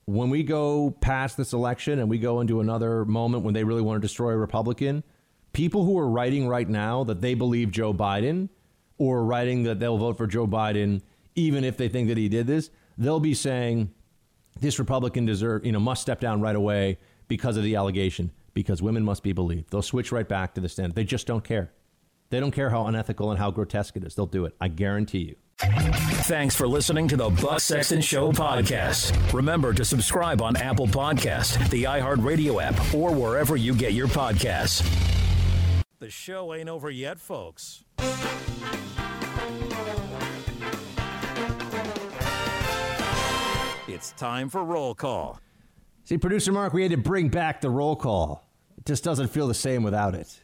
When 0.06 0.30
we 0.30 0.44
go 0.44 0.92
past 0.92 1.38
this 1.38 1.54
election 1.54 2.00
and 2.00 2.10
we 2.10 2.20
go 2.20 2.42
into 2.42 2.60
another 2.60 3.06
moment 3.06 3.44
when 3.44 3.54
they 3.54 3.64
really 3.64 3.82
want 3.82 4.02
to 4.02 4.06
destroy 4.06 4.32
a 4.32 4.38
Republican, 4.38 5.04
people 5.54 5.86
who 5.86 5.98
are 5.98 6.10
writing 6.10 6.48
right 6.48 6.68
now 6.68 7.04
that 7.06 7.22
they 7.22 7.36
believe 7.36 7.72
Joe 7.72 7.94
Biden 7.94 8.50
or 8.98 9.24
writing 9.24 9.64
that 9.64 9.80
they'll 9.80 9.98
vote 9.98 10.18
for 10.18 10.28
Joe 10.28 10.46
Biden 10.46 11.02
even 11.36 11.64
if 11.64 11.78
they 11.78 11.90
think 11.90 12.08
that 12.10 12.18
he 12.18 12.30
did 12.30 12.48
this, 12.48 12.70
they'll 12.98 13.20
be 13.20 13.34
saying 13.34 13.92
this 14.60 14.80
Republican 14.80 15.26
deserve, 15.26 15.66
you 15.66 15.72
know, 15.72 15.80
must 15.80 16.02
step 16.02 16.20
down 16.20 16.42
right 16.42 16.56
away 16.56 17.00
because 17.28 17.58
of 17.58 17.64
the 17.64 17.76
allegation 17.76 18.32
because 18.54 18.82
women 18.82 19.04
must 19.04 19.24
be 19.24 19.34
believed. 19.34 19.72
They'll 19.72 19.82
switch 19.82 20.12
right 20.12 20.28
back 20.28 20.54
to 20.56 20.62
the 20.62 20.70
standard. 20.70 20.96
They 20.96 21.04
just 21.04 21.26
don't 21.26 21.44
care. 21.44 21.72
They 22.30 22.40
don't 22.40 22.52
care 22.52 22.70
how 22.70 22.86
unethical 22.86 23.32
and 23.32 23.40
how 23.40 23.52
grotesque 23.52 23.96
it 23.96 24.04
is. 24.04 24.16
They'll 24.16 24.26
do 24.26 24.46
it. 24.46 24.56
I 24.60 24.68
guarantee 24.68 25.20
you. 25.20 25.36
Thanks 25.58 26.56
for 26.56 26.68
listening 26.68 27.08
to 27.10 27.18
the 27.18 27.30
Buck 27.30 27.60
Sexton 27.60 28.02
Show 28.02 28.32
podcast. 28.32 29.34
Remember 29.34 29.74
to 29.74 29.86
subscribe 29.86 30.42
on 30.42 30.56
Apple 30.58 30.88
Podcast, 30.88 31.70
the 31.70 31.84
iHeartRadio 31.84 32.62
app, 32.62 32.94
or 32.94 33.12
wherever 33.12 33.56
you 33.56 33.74
get 33.76 33.94
your 33.94 34.08
podcasts. 34.08 34.84
The 36.00 36.10
show 36.10 36.54
ain't 36.54 36.70
over 36.70 36.90
yet, 36.90 37.20
folks. 37.20 37.84
It's 43.88 44.12
time 44.14 44.50
for 44.50 44.64
roll 44.64 44.96
call. 44.96 45.40
See, 46.04 46.18
producer 46.18 46.52
Mark, 46.52 46.74
we 46.74 46.82
had 46.82 46.92
to 46.92 46.98
bring 46.98 47.30
back 47.30 47.62
the 47.62 47.70
roll 47.70 47.96
call. 47.96 48.46
It 48.78 48.86
just 48.86 49.04
doesn't 49.04 49.28
feel 49.28 49.48
the 49.48 49.54
same 49.54 49.84
without 49.84 50.16
it. 50.16 50.42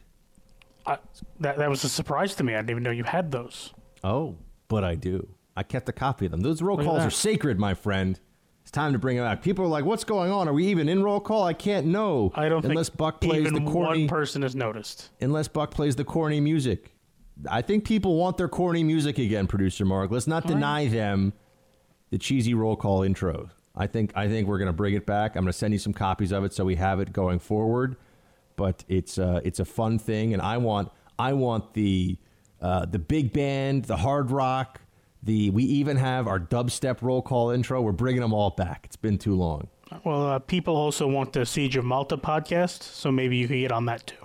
I, 0.85 0.97
that, 1.41 1.57
that 1.57 1.69
was 1.69 1.83
a 1.83 1.89
surprise 1.89 2.35
to 2.35 2.43
me. 2.43 2.53
I 2.53 2.57
didn't 2.57 2.69
even 2.69 2.83
know 2.83 2.91
you 2.91 3.03
had 3.03 3.31
those. 3.31 3.73
Oh, 4.03 4.37
but 4.69 4.85
I 4.85 4.95
do. 4.95 5.27
I 5.57 5.63
kept 5.63 5.89
a 5.89 5.91
copy 5.91 6.25
of 6.25 6.31
them. 6.31 6.39
Those 6.39 6.61
roll 6.61 6.77
Look 6.77 6.85
at 6.85 6.89
calls 6.89 6.99
that. 6.99 7.07
are 7.07 7.11
sacred, 7.11 7.59
my 7.59 7.73
friend. 7.73 8.17
It's 8.61 8.71
time 8.71 8.93
to 8.93 8.99
bring 8.99 9.17
it 9.17 9.21
back. 9.21 9.41
People 9.41 9.65
are 9.65 9.69
like, 9.69 9.83
"What's 9.83 10.03
going 10.05 10.31
on? 10.31 10.47
Are 10.47 10.53
we 10.53 10.67
even 10.67 10.87
in 10.87 11.03
roll 11.03 11.19
call?" 11.19 11.43
I 11.43 11.53
can't 11.53 11.87
know. 11.87 12.31
I 12.35 12.47
don't 12.47 12.63
unless 12.63 12.87
think 12.89 12.97
Buck 12.97 13.19
plays 13.19 13.41
even 13.47 13.65
the 13.65 13.71
corny. 13.71 14.01
one 14.01 14.07
person 14.07 14.43
has 14.43 14.55
noticed. 14.55 15.09
unless 15.19 15.47
Buck 15.49 15.71
plays 15.71 15.95
the 15.97 16.05
corny 16.05 16.39
music. 16.39 16.95
I 17.49 17.61
think 17.61 17.83
people 17.85 18.15
want 18.15 18.37
their 18.37 18.47
corny 18.49 18.83
music 18.83 19.17
again, 19.17 19.47
producer 19.47 19.85
Mark. 19.85 20.11
Let's 20.11 20.27
not 20.27 20.45
deny 20.45 20.87
them 20.87 21.33
the 22.11 22.17
cheesy 22.17 22.53
roll 22.53 22.75
call 22.75 23.01
intro. 23.03 23.49
I 23.75 23.87
think 23.87 24.11
I 24.15 24.27
think 24.27 24.47
we're 24.47 24.57
going 24.59 24.67
to 24.67 24.73
bring 24.73 24.93
it 24.93 25.05
back. 25.05 25.35
I'm 25.35 25.43
going 25.43 25.51
to 25.51 25.57
send 25.57 25.73
you 25.73 25.79
some 25.79 25.93
copies 25.93 26.31
of 26.31 26.43
it 26.43 26.53
so 26.53 26.65
we 26.65 26.75
have 26.75 26.99
it 26.99 27.11
going 27.13 27.39
forward. 27.39 27.95
But 28.55 28.83
it's 28.87 29.17
uh, 29.17 29.39
it's 29.43 29.59
a 29.59 29.65
fun 29.65 29.97
thing, 29.99 30.33
and 30.33 30.41
I 30.41 30.57
want 30.57 30.91
I 31.17 31.33
want 31.33 31.73
the 31.73 32.17
uh, 32.61 32.85
the 32.85 32.99
big 32.99 33.33
band, 33.33 33.85
the 33.85 33.97
hard 33.97 34.31
rock, 34.31 34.81
the 35.23 35.49
we 35.49 35.63
even 35.63 35.97
have 35.97 36.27
our 36.27 36.39
dubstep 36.39 37.01
roll 37.01 37.21
call 37.21 37.49
intro. 37.51 37.81
We're 37.81 37.91
bringing 37.91 38.21
them 38.21 38.33
all 38.33 38.51
back. 38.51 38.81
It's 38.85 38.95
been 38.95 39.17
too 39.17 39.35
long. 39.35 39.67
Well, 40.03 40.27
uh, 40.27 40.39
people 40.39 40.75
also 40.75 41.07
want 41.07 41.33
the 41.33 41.45
Siege 41.45 41.75
of 41.75 41.83
Malta 41.85 42.17
podcast, 42.17 42.83
so 42.83 43.11
maybe 43.11 43.37
you 43.37 43.47
could 43.47 43.57
get 43.57 43.71
on 43.71 43.85
that 43.85 44.05
too. 44.05 44.15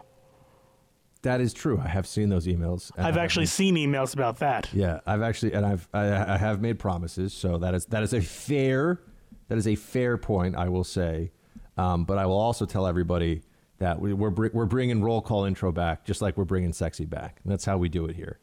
That 1.22 1.40
is 1.40 1.54
true. 1.54 1.80
I 1.82 1.88
have 1.88 2.06
seen 2.06 2.28
those 2.28 2.46
emails. 2.46 2.90
I've 2.98 3.16
actually 3.16 3.46
seen 3.46 3.76
emails 3.76 4.12
about 4.12 4.40
that. 4.40 4.68
Yeah, 4.74 5.00
I've 5.06 5.22
actually, 5.22 5.54
and 5.54 5.64
I've, 5.64 5.88
I, 5.94 6.34
I 6.34 6.36
have 6.36 6.60
made 6.60 6.78
promises. 6.78 7.32
So 7.32 7.56
that 7.58 7.74
is 7.74 7.86
that 7.86 8.02
is 8.02 8.12
a 8.12 8.20
fair, 8.20 9.00
that 9.48 9.56
is 9.56 9.66
a 9.66 9.74
fair 9.74 10.18
point. 10.18 10.54
I 10.54 10.68
will 10.68 10.84
say, 10.84 11.32
um, 11.78 12.04
but 12.04 12.18
I 12.18 12.26
will 12.26 12.38
also 12.38 12.66
tell 12.66 12.86
everybody 12.86 13.42
that 13.78 14.00
we, 14.00 14.12
we're 14.12 14.30
br- 14.30 14.48
we're 14.52 14.66
bringing 14.66 15.02
roll 15.02 15.20
call 15.20 15.44
intro 15.44 15.72
back, 15.72 16.04
just 16.04 16.22
like 16.22 16.36
we're 16.36 16.44
bringing 16.44 16.72
sexy 16.72 17.04
back. 17.04 17.40
And 17.42 17.52
that's 17.52 17.64
how 17.64 17.76
we 17.78 17.88
do 17.88 18.06
it 18.06 18.14
here. 18.16 18.38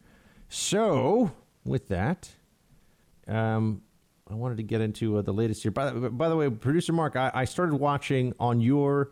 So 0.49 1.31
with 1.63 1.87
that, 1.89 2.29
um, 3.27 3.81
I 4.29 4.33
wanted 4.35 4.57
to 4.57 4.63
get 4.63 4.81
into 4.81 5.17
uh, 5.17 5.21
the 5.21 5.33
latest 5.33 5.61
here. 5.63 5.71
By, 5.71 5.89
the- 5.91 6.09
by 6.09 6.27
the 6.29 6.35
way, 6.35 6.49
producer 6.49 6.93
Mark, 6.93 7.15
I, 7.15 7.31
I 7.33 7.45
started 7.45 7.75
watching 7.75 8.33
on 8.39 8.59
your 8.61 9.11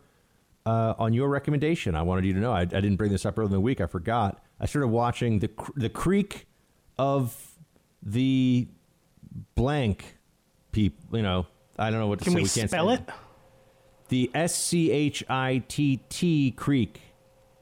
uh, 0.65 0.93
on 0.99 1.13
your 1.13 1.29
recommendation. 1.29 1.95
I 1.95 2.01
wanted 2.01 2.25
you 2.25 2.33
to 2.33 2.39
know. 2.39 2.51
I, 2.51 2.61
I 2.61 2.65
didn't 2.65 2.97
bring 2.97 3.11
this 3.11 3.25
up 3.25 3.37
earlier 3.39 3.47
in 3.47 3.51
the 3.53 3.59
week. 3.61 3.79
I 3.81 3.85
forgot. 3.87 4.43
I 4.59 4.65
started 4.65 4.89
watching 4.89 5.39
the 5.39 5.47
cr- 5.47 5.71
the 5.77 5.89
creek 5.89 6.47
of 6.97 7.55
the 8.03 8.67
blank 9.55 10.17
people. 10.71 11.17
You 11.17 11.23
know, 11.23 11.47
I 11.77 11.89
don't 11.89 11.99
know 11.99 12.07
what 12.07 12.19
to 12.19 12.25
Can 12.25 12.33
say. 12.33 12.41
we 12.43 12.49
can't 12.49 12.69
spell 12.69 12.89
it? 12.91 13.01
The 14.09 14.29
S 14.33 14.55
C 14.55 14.91
H 14.91 15.23
I 15.29 15.63
T 15.67 16.01
T 16.09 16.51
Creek 16.51 17.01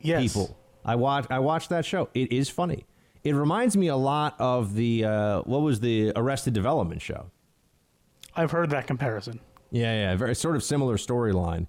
Yes. 0.02 0.22
people. 0.22 0.58
I 0.86 0.96
watch. 0.96 1.26
I 1.30 1.40
watched 1.40 1.70
that 1.70 1.86
show. 1.86 2.10
It 2.14 2.32
is 2.32 2.50
funny. 2.50 2.86
It 3.24 3.34
reminds 3.34 3.76
me 3.76 3.88
a 3.88 3.96
lot 3.96 4.36
of 4.40 4.74
the 4.74 5.04
uh, 5.06 5.42
what 5.42 5.62
was 5.62 5.80
the 5.82 6.14
Arrested 6.16 6.54
Development 6.54 7.02
show. 7.02 7.30
I've 8.36 8.52
heard 8.52 8.70
that 8.70 8.88
comparison. 8.88 9.40
Yeah, 9.72 9.94
yeah, 9.94 10.16
very 10.16 10.36
sort 10.36 10.56
of 10.56 10.64
similar 10.64 10.96
storyline. 10.98 11.68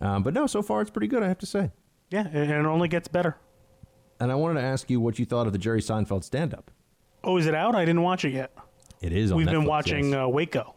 Um, 0.00 0.22
but 0.22 0.34
no, 0.34 0.46
so 0.46 0.62
far 0.62 0.82
it's 0.82 0.90
pretty 0.90 1.06
good. 1.08 1.22
I 1.22 1.28
have 1.28 1.38
to 1.38 1.46
say. 1.46 1.70
Yeah, 2.10 2.26
and 2.26 2.50
it 2.50 2.66
only 2.66 2.88
gets 2.88 3.08
better. 3.08 3.36
And 4.18 4.32
I 4.32 4.34
wanted 4.34 4.60
to 4.60 4.66
ask 4.66 4.88
you 4.90 5.00
what 5.00 5.18
you 5.18 5.26
thought 5.26 5.46
of 5.46 5.52
the 5.52 5.58
Jerry 5.58 5.80
Seinfeld 5.80 6.24
stand-up. 6.24 6.70
Oh, 7.22 7.36
is 7.36 7.46
it 7.46 7.54
out? 7.54 7.74
I 7.74 7.84
didn't 7.84 8.02
watch 8.02 8.24
it 8.24 8.32
yet. 8.32 8.50
It 9.02 9.12
is. 9.12 9.30
On 9.30 9.36
We've 9.36 9.46
been 9.46 9.64
watching 9.64 10.10
yes. 10.10 10.24
uh, 10.24 10.28
Waco. 10.28 10.74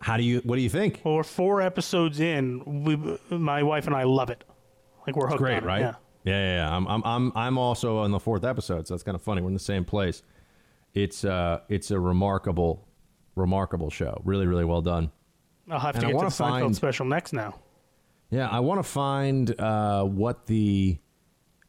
How 0.00 0.16
do 0.16 0.22
you? 0.22 0.40
What 0.44 0.56
do 0.56 0.62
you 0.62 0.70
think? 0.70 1.00
Well, 1.04 1.14
we're 1.16 1.22
four 1.22 1.60
episodes 1.60 2.20
in. 2.20 2.84
We, 2.84 3.18
my 3.36 3.62
wife 3.62 3.86
and 3.86 3.94
I 3.94 4.04
love 4.04 4.30
it. 4.30 4.44
Like 5.06 5.16
we're 5.16 5.24
It's 5.26 5.32
hooked. 5.32 5.42
great, 5.42 5.56
on 5.58 5.62
it, 5.64 5.66
right? 5.66 5.80
Yeah. 5.80 5.94
Yeah, 6.24 6.34
yeah, 6.34 6.54
yeah. 6.68 6.76
I'm, 6.76 6.86
I'm, 6.86 7.02
I'm, 7.04 7.32
I'm 7.34 7.58
also 7.58 7.98
on 7.98 8.10
the 8.10 8.20
fourth 8.20 8.44
episode, 8.44 8.86
so 8.86 8.92
that's 8.94 9.02
kind 9.02 9.14
of 9.14 9.22
funny. 9.22 9.40
We're 9.40 9.48
in 9.48 9.54
the 9.54 9.58
same 9.60 9.86
place. 9.86 10.22
It's, 10.92 11.24
uh, 11.24 11.60
it's 11.70 11.90
a 11.90 11.98
remarkable, 11.98 12.86
remarkable 13.36 13.88
show. 13.88 14.20
Really, 14.24 14.46
really 14.46 14.66
well 14.66 14.82
done. 14.82 15.10
I'll 15.70 15.78
have 15.80 15.94
And 15.94 16.02
to 16.02 16.06
get 16.08 16.10
to 16.12 16.16
wanna 16.16 16.28
the 16.28 16.34
Seinfeld 16.34 16.60
find- 16.60 16.76
special 16.76 17.06
next 17.06 17.32
now. 17.32 17.58
Yeah, 18.30 18.48
I 18.48 18.60
want 18.60 18.80
to 18.80 18.88
find 18.88 19.58
uh, 19.60 20.04
what 20.04 20.44
the, 20.46 20.98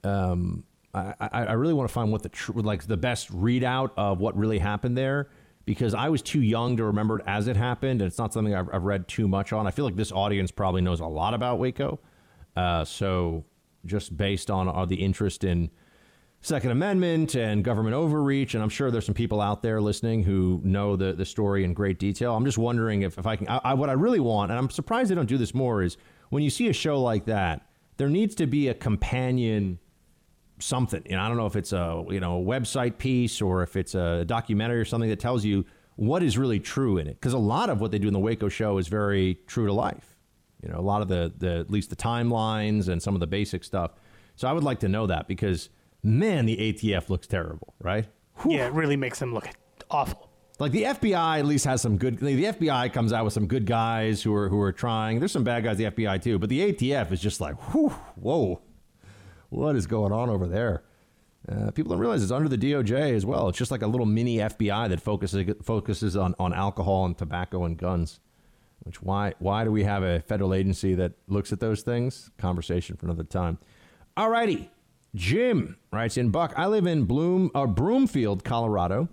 um, 0.03 0.64
I, 0.94 1.14
I, 1.20 1.28
I 1.45 1.53
really 1.53 1.74
want 1.74 1.88
to 1.88 1.94
find 1.94 2.12
what 2.12 2.22
the 2.24 2.30
tr- 2.30 2.52
like 2.60 2.84
the 2.88 2.98
best 2.98 3.32
readout 3.32 3.91
of 3.95 4.20
what 4.20 4.36
really 4.36 4.60
happened 4.60 4.98
there 4.98 5.30
because 5.66 5.94
I 5.94 6.10
was 6.10 6.22
too 6.22 6.42
young 6.42 6.78
to 6.78 6.84
remember 6.86 7.20
it 7.20 7.26
as 7.28 7.48
it 7.48 7.56
happened, 7.56 8.02
and 8.02 8.08
it's 8.08 8.18
not 8.18 8.34
something 8.34 8.56
I've, 8.56 8.70
I've 8.74 8.84
read 8.84 9.08
too 9.08 9.28
much 9.28 9.54
on. 9.54 9.68
I 9.68 9.72
feel 9.72 9.86
like 9.86 9.96
this 9.96 10.12
audience 10.12 10.52
probably 10.52 10.82
knows 10.82 11.00
a 11.00 11.06
lot 11.06 11.34
about 11.34 11.60
Waco, 11.60 12.00
uh, 12.56 12.84
so 12.86 13.46
just 13.86 14.16
based 14.18 14.52
on 14.52 14.68
uh, 14.68 14.86
the 14.86 14.96
interest 14.96 15.44
in 15.44 15.70
Second 16.44 16.72
Amendment 16.72 17.36
and 17.36 17.64
government 17.64 17.94
overreach, 17.94 18.56
and 18.56 18.64
I'm 18.64 18.70
sure 18.70 18.90
there's 18.90 19.06
some 19.06 19.14
people 19.14 19.40
out 19.40 19.62
there 19.62 19.80
listening 19.80 20.24
who 20.24 20.60
know 20.64 20.96
the, 20.96 21.14
the 21.14 21.26
story 21.26 21.64
in 21.64 21.74
great 21.76 22.00
detail. 22.00 22.36
I'm 22.36 22.46
just 22.46 22.58
wondering 22.58 23.04
if, 23.04 23.20
if 23.20 23.28
I 23.28 23.36
can. 23.36 23.48
I, 23.48 23.62
I, 23.64 23.74
what 23.76 23.90
I 23.90 23.94
really 23.94 24.20
want, 24.20 24.50
and 24.50 24.58
I'm 24.58 24.72
surprised 24.72 25.12
they 25.12 25.16
don't 25.16 25.30
do 25.30 25.38
this 25.38 25.54
more, 25.54 25.84
is 25.84 25.98
when 26.30 26.42
you 26.42 26.50
see 26.50 26.68
a 26.68 26.74
show 26.74 27.00
like 27.00 27.26
that, 27.26 27.68
there 27.98 28.10
needs 28.10 28.34
to 28.36 28.48
be 28.48 28.68
a 28.70 28.74
companion 28.74 29.78
something. 30.62 31.02
You 31.06 31.16
know, 31.16 31.22
I 31.22 31.28
don't 31.28 31.38
know 31.38 31.46
if 31.46 31.56
it's 31.56 31.74
a 31.74 32.06
you 32.10 32.20
know 32.20 32.42
a 32.42 32.44
website 32.44 32.98
piece 32.98 33.42
or 33.42 33.64
if 33.64 33.76
it's 33.76 33.96
a 33.96 34.26
documentary 34.26 34.80
or 34.80 34.86
something 34.86 35.10
that 35.10 35.20
tells 35.20 35.44
you 35.44 35.66
what 35.96 36.24
is 36.24 36.38
really 36.38 36.60
true 36.60 36.98
in 36.98 37.08
it. 37.08 37.16
Because 37.20 37.34
a 37.34 37.38
lot 37.38 37.70
of 37.70 37.82
what 37.82 37.92
they 37.92 38.00
do 38.00 38.08
in 38.08 38.14
the 38.14 38.20
Waco 38.20 38.50
show 38.50 38.78
is 38.78 38.88
very 38.88 39.40
true 39.48 39.68
to 39.68 39.74
life. 39.74 40.16
You 40.64 40.70
know, 40.70 40.80
a 40.80 40.82
lot 40.82 41.02
of 41.02 41.08
the, 41.08 41.34
the 41.38 41.60
at 41.60 41.72
least 41.72 41.90
the 41.90 41.96
timelines 41.96 42.88
and 42.88 43.02
some 43.02 43.16
of 43.16 43.20
the 43.20 43.28
basic 43.28 43.64
stuff. 43.64 43.92
So 44.36 44.48
I 44.48 44.54
would 44.54 44.64
like 44.64 44.80
to 44.80 44.90
know 44.90 45.08
that 45.08 45.28
because 45.28 45.70
man, 46.04 46.46
the 46.46 46.58
ATF 46.58 47.10
looks 47.10 47.28
terrible, 47.28 47.74
right? 47.80 48.06
Yeah, 48.48 48.68
it 48.68 48.74
really 48.74 48.96
makes 48.96 49.20
them 49.20 49.34
look 49.34 49.50
awful. 49.90 50.30
Like 50.60 50.72
the 50.72 50.84
FBI 50.84 51.40
at 51.40 51.46
least 51.46 51.66
has 51.66 51.82
some 51.82 51.98
good. 51.98 52.20
The 52.20 52.46
FBI 52.46 52.94
comes 52.94 53.14
out 53.14 53.26
with 53.26 53.34
some 53.34 53.48
good 53.48 53.66
guys 53.66 54.22
who 54.22 54.34
are 54.36 54.48
who 54.48 54.60
are 54.62 54.72
trying. 54.72 55.18
There's 55.18 55.32
some 55.32 55.44
bad 55.44 55.64
guys 55.64 55.78
the 55.78 55.86
FBI 55.86 56.22
too, 56.22 56.38
but 56.38 56.50
the 56.50 56.72
ATF 56.72 57.12
is 57.12 57.20
just 57.20 57.42
like, 57.42 57.56
whew, 57.72 57.90
whoa, 58.16 58.62
what 59.52 59.76
is 59.76 59.86
going 59.86 60.11
on 60.11 60.30
over 60.30 60.48
there? 60.48 60.84
Uh, 61.48 61.72
people 61.72 61.91
don't 61.91 61.99
realize 61.99 62.22
it's 62.23 62.32
under 62.32 62.49
the 62.49 62.57
DOJ 62.57 63.15
as 63.15 63.26
well. 63.26 63.49
It's 63.49 63.57
just 63.57 63.72
like 63.72 63.82
a 63.82 63.88
little 63.88 64.06
mini 64.06 64.38
FBI 64.38 64.90
that 64.90 65.02
focuses 65.02 65.53
focuses 65.64 66.15
on, 66.15 66.36
on 66.40 66.53
alcohol 66.53 67.06
and 67.06 67.18
tobacco 67.18 67.65
and 67.65 67.78
guns. 67.78 68.19
Which 68.84 69.02
why 69.02 69.34
why 69.40 69.64
do 69.64 69.72
we 69.72 69.84
have 69.84 70.03
a 70.03 70.22
federal 70.22 70.53
agency 70.53 70.95
that 70.95 71.14
looks 71.28 71.52
at 71.52 71.60
those 71.60 71.82
things? 71.82 72.32
Conversation 72.38 72.95
for 72.95 73.06
another 73.06 73.23
time. 73.23 73.57
All 74.18 74.30
righty, 74.30 74.69
Jim 75.15 75.78
writes 75.91 76.18
in 76.18 76.30
Buck. 76.30 76.53
I 76.57 76.68
live 76.68 76.86
in 76.86 77.06
Bloom 77.06 77.52
or 77.53 77.68
Broomfield, 77.68 78.44
Colorado 78.44 79.10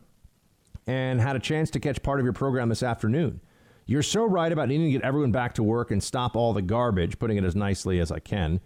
and 0.89 1.20
had 1.20 1.36
a 1.36 1.39
chance 1.39 1.70
to 1.70 1.78
catch 1.78 2.02
part 2.02 2.19
of 2.19 2.24
your 2.24 2.32
program 2.32 2.70
this 2.70 2.82
afternoon. 2.82 3.40
You're 3.85 4.02
so 4.02 4.24
right 4.24 4.51
about 4.51 4.69
needing 4.69 4.86
to 4.86 4.93
get 4.93 5.02
everyone 5.02 5.32
back 5.32 5.55
to 5.55 5.62
work 5.62 5.90
and 5.90 6.02
stop 6.02 6.35
all 6.35 6.52
the 6.52 6.62
garbage, 6.62 7.19
putting 7.19 7.36
it 7.36 7.44
as 7.44 7.55
nicely 7.55 8.01
as 8.01 8.10
I 8.10 8.19
can. 8.19 8.60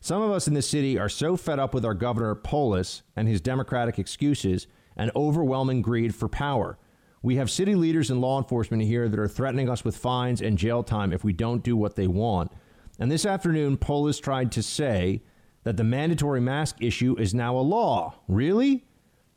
Some 0.00 0.22
of 0.22 0.30
us 0.30 0.46
in 0.46 0.54
this 0.54 0.68
city 0.68 0.98
are 0.98 1.08
so 1.08 1.36
fed 1.36 1.58
up 1.58 1.74
with 1.74 1.84
our 1.84 1.94
governor 1.94 2.34
Polis 2.34 3.02
and 3.16 3.26
his 3.26 3.40
democratic 3.40 3.98
excuses 3.98 4.66
and 4.96 5.10
overwhelming 5.16 5.82
greed 5.82 6.14
for 6.14 6.28
power. 6.28 6.78
We 7.22 7.36
have 7.36 7.50
city 7.50 7.74
leaders 7.74 8.10
and 8.10 8.20
law 8.20 8.38
enforcement 8.38 8.84
here 8.84 9.08
that 9.08 9.18
are 9.18 9.28
threatening 9.28 9.68
us 9.68 9.84
with 9.84 9.96
fines 9.96 10.40
and 10.40 10.56
jail 10.56 10.84
time 10.84 11.12
if 11.12 11.24
we 11.24 11.32
don't 11.32 11.64
do 11.64 11.76
what 11.76 11.96
they 11.96 12.06
want. 12.06 12.52
And 12.98 13.10
this 13.10 13.26
afternoon, 13.26 13.76
Polis 13.76 14.20
tried 14.20 14.52
to 14.52 14.62
say 14.62 15.22
that 15.64 15.76
the 15.76 15.84
mandatory 15.84 16.40
mask 16.40 16.76
issue 16.80 17.16
is 17.18 17.34
now 17.34 17.56
a 17.56 17.60
law. 17.60 18.14
Really? 18.28 18.86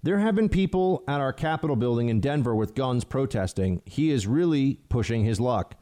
There 0.03 0.19
have 0.19 0.35
been 0.35 0.49
people 0.49 1.03
at 1.07 1.21
our 1.21 1.33
Capitol 1.33 1.75
building 1.75 2.09
in 2.09 2.21
Denver 2.21 2.55
with 2.55 2.75
guns 2.75 3.03
protesting. 3.03 3.81
He 3.85 4.11
is 4.11 4.27
really 4.27 4.79
pushing 4.89 5.23
his 5.23 5.39
luck. 5.39 5.75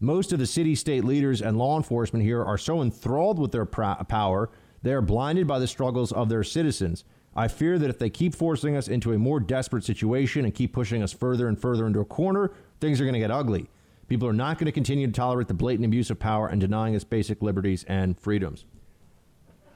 Most 0.00 0.32
of 0.32 0.38
the 0.38 0.46
city 0.46 0.74
state 0.74 1.04
leaders 1.04 1.40
and 1.40 1.56
law 1.56 1.76
enforcement 1.76 2.24
here 2.24 2.44
are 2.44 2.58
so 2.58 2.82
enthralled 2.82 3.38
with 3.38 3.52
their 3.52 3.64
pr- 3.64 4.04
power, 4.08 4.50
they 4.82 4.92
are 4.92 5.00
blinded 5.00 5.46
by 5.46 5.58
the 5.58 5.66
struggles 5.66 6.12
of 6.12 6.28
their 6.28 6.44
citizens. 6.44 7.04
I 7.34 7.48
fear 7.48 7.78
that 7.78 7.90
if 7.90 7.98
they 7.98 8.10
keep 8.10 8.34
forcing 8.34 8.76
us 8.76 8.88
into 8.88 9.12
a 9.12 9.18
more 9.18 9.40
desperate 9.40 9.84
situation 9.84 10.44
and 10.44 10.54
keep 10.54 10.72
pushing 10.72 11.02
us 11.02 11.12
further 11.12 11.48
and 11.48 11.60
further 11.60 11.86
into 11.86 12.00
a 12.00 12.04
corner, 12.04 12.52
things 12.80 13.00
are 13.00 13.04
going 13.04 13.14
to 13.14 13.20
get 13.20 13.30
ugly. 13.30 13.68
People 14.08 14.28
are 14.28 14.32
not 14.32 14.58
going 14.58 14.66
to 14.66 14.72
continue 14.72 15.06
to 15.06 15.12
tolerate 15.12 15.48
the 15.48 15.54
blatant 15.54 15.84
abuse 15.84 16.10
of 16.10 16.18
power 16.18 16.48
and 16.48 16.60
denying 16.60 16.94
us 16.94 17.04
basic 17.04 17.42
liberties 17.42 17.84
and 17.88 18.18
freedoms. 18.18 18.64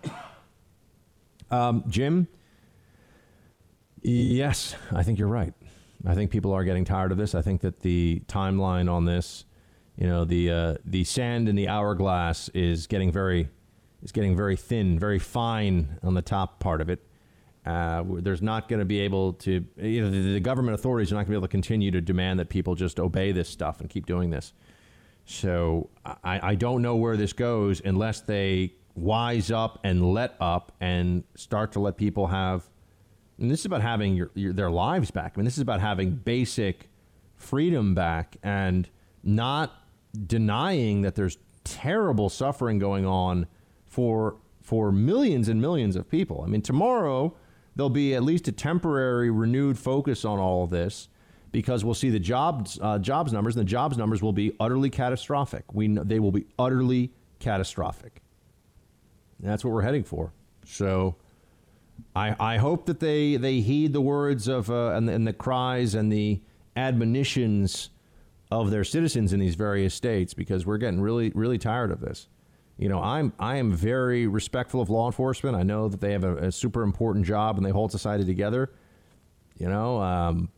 Um, 1.52 1.82
Jim, 1.88 2.28
yes, 4.02 4.76
I 4.92 5.02
think 5.02 5.18
you're 5.18 5.26
right. 5.26 5.52
I 6.06 6.14
think 6.14 6.30
people 6.30 6.52
are 6.52 6.62
getting 6.62 6.84
tired 6.84 7.10
of 7.10 7.18
this. 7.18 7.34
I 7.34 7.42
think 7.42 7.62
that 7.62 7.80
the 7.80 8.22
timeline 8.28 8.88
on 8.88 9.04
this, 9.04 9.46
you 10.00 10.06
know, 10.06 10.24
the 10.24 10.50
uh, 10.50 10.74
the 10.84 11.04
sand 11.04 11.48
in 11.48 11.54
the 11.54 11.68
hourglass 11.68 12.48
is 12.48 12.86
getting 12.86 13.12
very 13.12 13.48
is 14.02 14.12
getting 14.12 14.34
very 14.34 14.56
thin, 14.56 14.98
very 14.98 15.18
fine 15.18 15.98
on 16.02 16.14
the 16.14 16.22
top 16.22 16.58
part 16.58 16.80
of 16.80 16.88
it. 16.88 17.06
Uh, 17.66 18.02
there's 18.06 18.40
not 18.40 18.70
going 18.70 18.78
to 18.78 18.86
be 18.86 19.00
able 19.00 19.34
to, 19.34 19.62
you 19.76 20.00
know, 20.00 20.10
the, 20.10 20.32
the 20.32 20.40
government 20.40 20.74
authorities 20.74 21.12
are 21.12 21.16
not 21.16 21.18
going 21.18 21.26
to 21.26 21.30
be 21.32 21.36
able 21.36 21.46
to 21.46 21.50
continue 21.50 21.90
to 21.90 22.00
demand 22.00 22.40
that 22.40 22.48
people 22.48 22.74
just 22.74 22.98
obey 22.98 23.30
this 23.30 23.50
stuff 23.50 23.80
and 23.80 23.90
keep 23.90 24.06
doing 24.06 24.30
this. 24.30 24.54
So 25.26 25.90
I, 26.06 26.40
I 26.42 26.54
don't 26.54 26.80
know 26.80 26.96
where 26.96 27.18
this 27.18 27.34
goes 27.34 27.82
unless 27.84 28.22
they 28.22 28.72
wise 28.94 29.50
up 29.50 29.78
and 29.84 30.14
let 30.14 30.34
up 30.40 30.72
and 30.80 31.24
start 31.34 31.72
to 31.72 31.80
let 31.80 31.98
people 31.98 32.28
have. 32.28 32.66
And 33.38 33.50
this 33.50 33.60
is 33.60 33.66
about 33.66 33.82
having 33.82 34.16
your, 34.16 34.30
your, 34.34 34.54
their 34.54 34.70
lives 34.70 35.10
back. 35.10 35.34
I 35.36 35.38
mean, 35.38 35.44
this 35.44 35.58
is 35.58 35.62
about 35.62 35.80
having 35.80 36.12
basic 36.12 36.88
freedom 37.36 37.94
back 37.94 38.38
and 38.42 38.88
not 39.22 39.79
denying 40.26 41.02
that 41.02 41.14
there's 41.14 41.38
terrible 41.64 42.28
suffering 42.28 42.78
going 42.78 43.06
on 43.06 43.46
for 43.86 44.36
for 44.62 44.92
millions 44.92 45.48
and 45.48 45.60
millions 45.60 45.96
of 45.96 46.08
people. 46.08 46.42
I 46.44 46.48
mean, 46.48 46.62
tomorrow 46.62 47.34
there'll 47.74 47.90
be 47.90 48.14
at 48.14 48.22
least 48.22 48.46
a 48.48 48.52
temporary 48.52 49.30
renewed 49.30 49.78
focus 49.78 50.24
on 50.24 50.38
all 50.38 50.64
of 50.64 50.70
this 50.70 51.08
because 51.52 51.84
we'll 51.84 51.94
see 51.94 52.10
the 52.10 52.20
jobs 52.20 52.78
uh, 52.80 52.98
jobs 52.98 53.32
numbers, 53.32 53.56
and 53.56 53.66
the 53.66 53.70
jobs 53.70 53.96
numbers 53.96 54.22
will 54.22 54.32
be 54.32 54.54
utterly 54.60 54.90
catastrophic. 54.90 55.64
We 55.72 55.88
they 55.88 56.18
will 56.18 56.32
be 56.32 56.46
utterly 56.58 57.12
catastrophic. 57.38 58.22
And 59.40 59.50
that's 59.50 59.64
what 59.64 59.72
we're 59.72 59.82
heading 59.82 60.04
for. 60.04 60.32
So. 60.64 61.16
I, 62.16 62.54
I 62.54 62.56
hope 62.56 62.86
that 62.86 62.98
they, 62.98 63.36
they 63.36 63.60
heed 63.60 63.92
the 63.92 64.00
words 64.00 64.48
of 64.48 64.70
uh, 64.70 64.92
and, 64.92 65.08
and 65.10 65.26
the 65.26 65.34
cries 65.34 65.94
and 65.94 66.10
the 66.10 66.40
admonitions 66.74 67.90
of 68.50 68.70
their 68.70 68.84
citizens 68.84 69.32
in 69.32 69.40
these 69.40 69.54
various 69.54 69.94
states 69.94 70.34
because 70.34 70.66
we're 70.66 70.78
getting 70.78 71.00
really 71.00 71.30
really 71.34 71.58
tired 71.58 71.90
of 71.90 72.00
this 72.00 72.28
you 72.80 72.88
know, 72.88 73.02
I'm 73.02 73.34
I 73.38 73.56
am 73.56 73.74
very 73.74 74.26
respectful 74.26 74.80
of 74.80 74.88
law 74.88 75.06
enforcement. 75.06 75.54
I 75.54 75.62
know 75.62 75.90
that 75.90 76.00
they 76.00 76.12
have 76.12 76.24
a, 76.24 76.36
a 76.46 76.50
super 76.50 76.82
important 76.82 77.26
job 77.26 77.58
and 77.58 77.66
they 77.66 77.70
hold 77.70 77.92
society 77.92 78.24
together. 78.24 78.72
You 79.58 79.68
know, 79.68 80.00
um, 80.00 80.48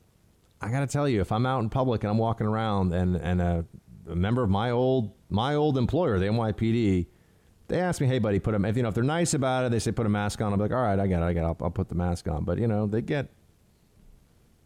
I 0.61 0.71
got 0.71 0.81
to 0.81 0.87
tell 0.87 1.09
you, 1.09 1.21
if 1.21 1.33
I'm 1.33 1.45
out 1.47 1.65
in 1.65 1.69
public 1.69 2.05
and 2.05 2.13
I'm 2.13 2.19
walking 2.19 2.47
around 2.47 2.93
and 2.93 3.17
and 3.17 3.43
a, 3.43 3.65
a, 4.09 4.15
member 4.15 4.45
of 4.45 4.51
my 4.51 4.71
old 4.71 5.11
my 5.31 5.57
old 5.57 5.77
employer, 5.77 6.21
the 6.21 6.27
NYPD, 6.27 7.09
they 7.67 7.81
ask 7.81 8.01
me, 8.01 8.07
"Hey, 8.07 8.21
buddy, 8.21 8.39
put 8.39 8.55
a 8.55 8.69
if 8.69 8.77
you 8.77 8.85
know 8.85 8.91
if 8.91 8.95
they're 8.95 9.03
nice 9.03 9.35
about 9.35 9.65
it, 9.65 9.73
they 9.73 9.81
say 9.81 9.91
put 9.91 10.07
a 10.07 10.09
mask 10.09 10.41
on." 10.41 10.53
I'm 10.53 10.61
like, 10.61 10.71
"All 10.71 10.81
right, 10.81 11.01
I 11.01 11.09
get 11.09 11.23
it, 11.23 11.25
I 11.25 11.33
get 11.33 11.43
it. 11.43 11.47
I'll, 11.47 11.57
I'll 11.61 11.71
put 11.73 11.89
the 11.89 11.97
mask 11.97 12.29
on." 12.29 12.45
But 12.45 12.59
you 12.59 12.69
know, 12.69 12.87
they 12.87 13.03
get 13.03 13.31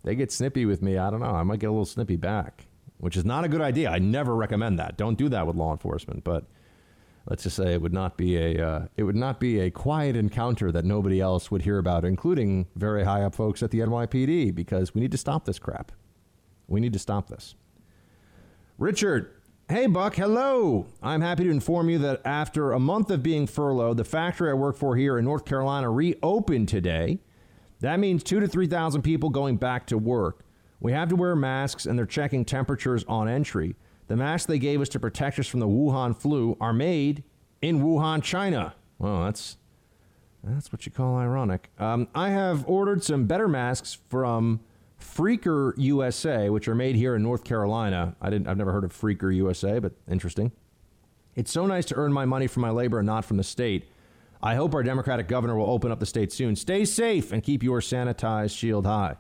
they 0.05 0.15
get 0.15 0.31
snippy 0.31 0.66
with 0.66 0.82
me. 0.82 0.98
I 0.98 1.09
don't 1.09 1.20
know. 1.20 1.31
I 1.31 1.43
might 1.43 1.61
get 1.61 1.69
a 1.69 1.73
little 1.73 1.86
snippy 1.86 2.16
back, 2.16 2.65
which 2.98 3.16
is 3.16 3.24
not 3.24 3.44
a 3.44 3.48
good 3.48 3.60
idea. 3.60 3.90
I 3.90 3.98
never 3.98 4.35
recommend 4.35 4.78
that. 4.78 4.97
Don't 4.97 5.18
do 5.18 5.28
that 5.28 5.47
with 5.47 5.56
law 5.56 5.73
enforcement, 5.73 6.24
but 6.24 6.44
let's 7.28 7.43
just 7.43 7.56
say 7.56 7.74
it 7.74 7.82
would 7.82 7.93
not 7.93 8.16
be 8.16 8.36
a 8.36 8.66
uh, 8.66 8.86
it 8.97 9.02
would 9.02 9.16
not 9.16 9.40
be 9.40 9.60
a 9.60 9.70
quiet 9.70 10.16
encounter 10.16 10.73
that 10.73 10.85
nobody 10.85 11.20
else 11.20 11.51
would 11.51 11.62
hear 11.62 11.78
about, 11.78 12.05
including 12.05 12.66
very 12.77 13.05
high 13.05 13.23
up 13.23 13.35
folks 13.35 13.62
at 13.62 13.70
the 13.70 13.81
NYPD, 13.81 14.55
because 14.55 14.94
we 14.94 15.01
need 15.01 15.12
to 15.12 15.18
stop 15.18 15.44
this 15.44 15.59
crap. 15.59 15.93
We 16.68 16.81
need 16.81 16.93
to 16.94 16.98
stop 16.98 17.28
this. 17.28 17.55
Richard, 18.78 19.32
hey 19.68 19.86
Buck, 19.86 20.16
hello. 20.16 20.86
I'm 21.02 21.20
happy 21.20 21.44
to 21.44 21.51
inform 21.51 21.89
you 21.89 21.98
that 21.98 22.23
after 22.24 22.73
a 22.73 22.81
month 22.81 23.10
of 23.10 23.23
being 23.23 23.47
furloughed, 23.47 23.97
the 23.97 24.05
factory 24.05 24.51
I 24.51 24.55
work 24.55 24.77
for 24.77 24.97
here 24.97 25.18
in 25.18 25.24
North 25.24 25.44
Carolina 25.44 25.90
reopened 25.90 26.68
today. 26.68 27.18
That 27.81 28.01
means 28.01 28.23
two 28.23 28.40
to 28.40 28.48
three 28.48 28.66
thousand 28.66 29.02
people 29.02 29.31
going 29.31 29.56
back 29.56 29.86
to 29.89 29.98
work. 29.98 30.45
We 30.81 30.93
have 30.93 31.09
to 31.09 31.16
wear 31.16 31.35
masks, 31.35 31.86
and 31.86 31.98
they're 31.98 32.07
checking 32.07 32.44
temperatures 32.44 33.05
on 33.09 33.28
entry. 33.28 33.77
The 34.09 34.16
masks 34.16 34.47
they 34.47 34.59
gave 34.59 34.81
us 34.81 34.89
to 34.90 35.01
protect 35.01 35.39
us 35.39 35.47
from 35.47 35.61
the 35.61 35.66
Wuhan 35.66 36.16
flu 36.16 36.57
are 36.61 36.73
made 36.73 37.24
in 37.62 37.81
Wuhan, 37.81 38.23
China. 38.23 38.74
Well, 38.98 39.24
that's 39.24 39.57
that's 40.44 40.70
what 40.70 40.86
you 40.86 40.93
call 40.93 41.16
ironic. 41.16 41.70
Um, 41.78 42.09
I 42.15 42.31
have 42.31 42.69
ordered 42.69 43.03
some 43.03 43.24
better 43.24 43.48
masks 43.48 43.98
from 44.09 44.61
Freaker 45.01 45.73
USA, 45.77 46.51
which 46.51 46.69
are 46.69 46.74
made 46.74 46.94
here 46.94 47.16
in 47.16 47.23
North 47.23 47.43
Carolina. 47.43 48.15
I 48.20 48.31
didn't, 48.31 48.47
I've 48.47 48.57
never 48.57 48.73
heard 48.73 48.85
of 48.85 48.93
Freaker 48.93 49.35
USA, 49.35 49.81
but 49.81 49.93
interesting. 50.09 50.53
It's 51.35 51.51
so 51.51 51.66
nice 51.66 51.85
to 51.86 51.97
earn 51.97 52.12
my 52.12 52.24
money 52.24 52.47
from 52.47 52.62
my 52.62 52.70
labor 52.70 52.98
and 52.98 53.07
not 53.07 53.24
from 53.24 53.36
the 53.36 53.44
state. 53.44 53.89
I 54.43 54.55
hope 54.55 54.74
our 54.74 54.82
Democratic 54.82 55.27
governor 55.28 55.57
will 55.57 55.69
open 55.69 55.90
up 55.90 55.98
the 55.98 56.07
state 56.07 56.32
soon. 56.32 56.55
Stay 56.55 56.85
safe 56.85 57.32
and 57.32 57.43
keep 57.43 57.62
your 57.62 57.81
sanitized 57.81 58.57
shield 58.57 58.86
high. 58.86 59.16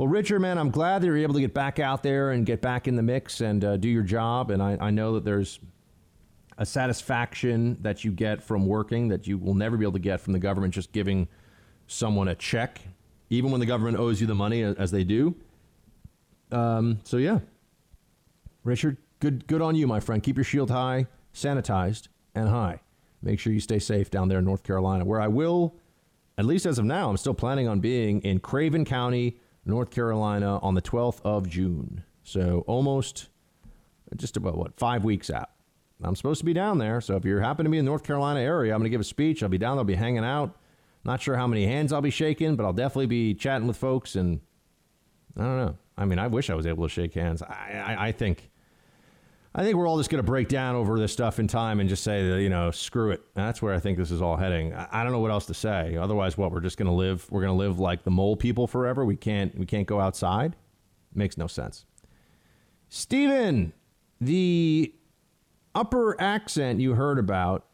Well, 0.00 0.08
Richard, 0.08 0.40
man, 0.40 0.56
I'm 0.56 0.70
glad 0.70 1.02
that 1.02 1.08
you're 1.08 1.18
able 1.18 1.34
to 1.34 1.40
get 1.40 1.52
back 1.52 1.78
out 1.78 2.02
there 2.02 2.30
and 2.30 2.46
get 2.46 2.62
back 2.62 2.88
in 2.88 2.96
the 2.96 3.02
mix 3.02 3.42
and 3.42 3.62
uh, 3.62 3.76
do 3.76 3.86
your 3.86 4.02
job. 4.02 4.50
And 4.50 4.62
I, 4.62 4.78
I 4.80 4.90
know 4.90 5.12
that 5.12 5.26
there's 5.26 5.58
a 6.56 6.64
satisfaction 6.64 7.76
that 7.82 8.02
you 8.02 8.10
get 8.10 8.42
from 8.42 8.64
working 8.64 9.08
that 9.08 9.26
you 9.26 9.36
will 9.36 9.52
never 9.52 9.76
be 9.76 9.84
able 9.84 9.92
to 9.92 9.98
get 9.98 10.22
from 10.22 10.32
the 10.32 10.38
government 10.38 10.72
just 10.72 10.92
giving 10.92 11.28
someone 11.86 12.28
a 12.28 12.34
check, 12.34 12.80
even 13.28 13.50
when 13.50 13.60
the 13.60 13.66
government 13.66 13.98
owes 13.98 14.22
you 14.22 14.26
the 14.26 14.34
money, 14.34 14.62
as 14.62 14.90
they 14.90 15.04
do. 15.04 15.36
Um, 16.50 17.00
so 17.04 17.18
yeah, 17.18 17.40
Richard, 18.64 18.96
good 19.18 19.46
good 19.46 19.60
on 19.60 19.74
you, 19.74 19.86
my 19.86 20.00
friend. 20.00 20.22
Keep 20.22 20.38
your 20.38 20.44
shield 20.44 20.70
high, 20.70 21.08
sanitized, 21.34 22.08
and 22.34 22.48
high. 22.48 22.80
Make 23.20 23.38
sure 23.38 23.52
you 23.52 23.60
stay 23.60 23.78
safe 23.78 24.10
down 24.10 24.28
there 24.28 24.38
in 24.38 24.46
North 24.46 24.62
Carolina, 24.62 25.04
where 25.04 25.20
I 25.20 25.28
will, 25.28 25.76
at 26.38 26.46
least 26.46 26.64
as 26.64 26.78
of 26.78 26.86
now, 26.86 27.10
I'm 27.10 27.18
still 27.18 27.34
planning 27.34 27.68
on 27.68 27.80
being 27.80 28.22
in 28.22 28.40
Craven 28.40 28.86
County 28.86 29.36
North 29.64 29.90
Carolina 29.90 30.58
on 30.58 30.74
the 30.74 30.82
12th 30.82 31.20
of 31.22 31.48
June. 31.48 32.04
So 32.22 32.64
almost 32.66 33.28
just 34.16 34.36
about 34.36 34.56
what, 34.56 34.78
five 34.78 35.04
weeks 35.04 35.30
out. 35.30 35.50
I'm 36.02 36.16
supposed 36.16 36.40
to 36.40 36.46
be 36.46 36.54
down 36.54 36.78
there. 36.78 37.00
So 37.00 37.16
if 37.16 37.24
you 37.24 37.36
happen 37.38 37.64
to 37.64 37.70
be 37.70 37.78
in 37.78 37.84
the 37.84 37.90
North 37.90 38.04
Carolina 38.04 38.40
area, 38.40 38.72
I'm 38.72 38.80
going 38.80 38.90
to 38.90 38.90
give 38.90 39.00
a 39.00 39.04
speech. 39.04 39.42
I'll 39.42 39.48
be 39.48 39.58
down 39.58 39.76
there, 39.76 39.80
I'll 39.80 39.84
be 39.84 39.94
hanging 39.94 40.24
out. 40.24 40.56
Not 41.04 41.20
sure 41.20 41.36
how 41.36 41.46
many 41.46 41.66
hands 41.66 41.92
I'll 41.92 42.00
be 42.00 42.10
shaking, 42.10 42.56
but 42.56 42.64
I'll 42.64 42.72
definitely 42.72 43.06
be 43.06 43.34
chatting 43.34 43.66
with 43.66 43.76
folks. 43.76 44.16
And 44.16 44.40
I 45.36 45.42
don't 45.42 45.56
know. 45.56 45.78
I 45.96 46.04
mean, 46.04 46.18
I 46.18 46.26
wish 46.26 46.50
I 46.50 46.54
was 46.54 46.66
able 46.66 46.84
to 46.84 46.88
shake 46.88 47.14
hands. 47.14 47.42
I, 47.42 47.84
I, 47.84 48.08
I 48.08 48.12
think 48.12 48.49
I 49.52 49.64
think 49.64 49.76
we're 49.76 49.88
all 49.88 49.98
just 49.98 50.10
going 50.10 50.22
to 50.22 50.26
break 50.26 50.48
down 50.48 50.76
over 50.76 50.98
this 50.98 51.12
stuff 51.12 51.40
in 51.40 51.48
time 51.48 51.80
and 51.80 51.88
just 51.88 52.04
say 52.04 52.28
that, 52.28 52.40
you 52.40 52.48
know, 52.48 52.70
screw 52.70 53.10
it. 53.10 53.20
And 53.34 53.44
that's 53.44 53.60
where 53.60 53.74
I 53.74 53.80
think 53.80 53.98
this 53.98 54.12
is 54.12 54.22
all 54.22 54.36
heading. 54.36 54.72
I, 54.72 54.88
I 54.92 55.02
don't 55.02 55.10
know 55.12 55.18
what 55.18 55.32
else 55.32 55.46
to 55.46 55.54
say. 55.54 55.96
Otherwise, 55.96 56.38
what 56.38 56.52
we're 56.52 56.60
just 56.60 56.76
going 56.76 56.86
to 56.86 56.92
live, 56.94 57.26
we're 57.30 57.40
going 57.40 57.52
to 57.52 57.58
live 57.58 57.80
like 57.80 58.04
the 58.04 58.12
mole 58.12 58.36
people 58.36 58.68
forever. 58.68 59.04
We 59.04 59.16
can't, 59.16 59.56
we 59.58 59.66
can't 59.66 59.88
go 59.88 60.00
outside. 60.00 60.54
Makes 61.14 61.36
no 61.36 61.48
sense. 61.48 61.84
Stephen, 62.88 63.72
the 64.20 64.94
upper 65.74 66.20
accent 66.20 66.78
you 66.78 66.94
heard 66.94 67.18
about, 67.18 67.66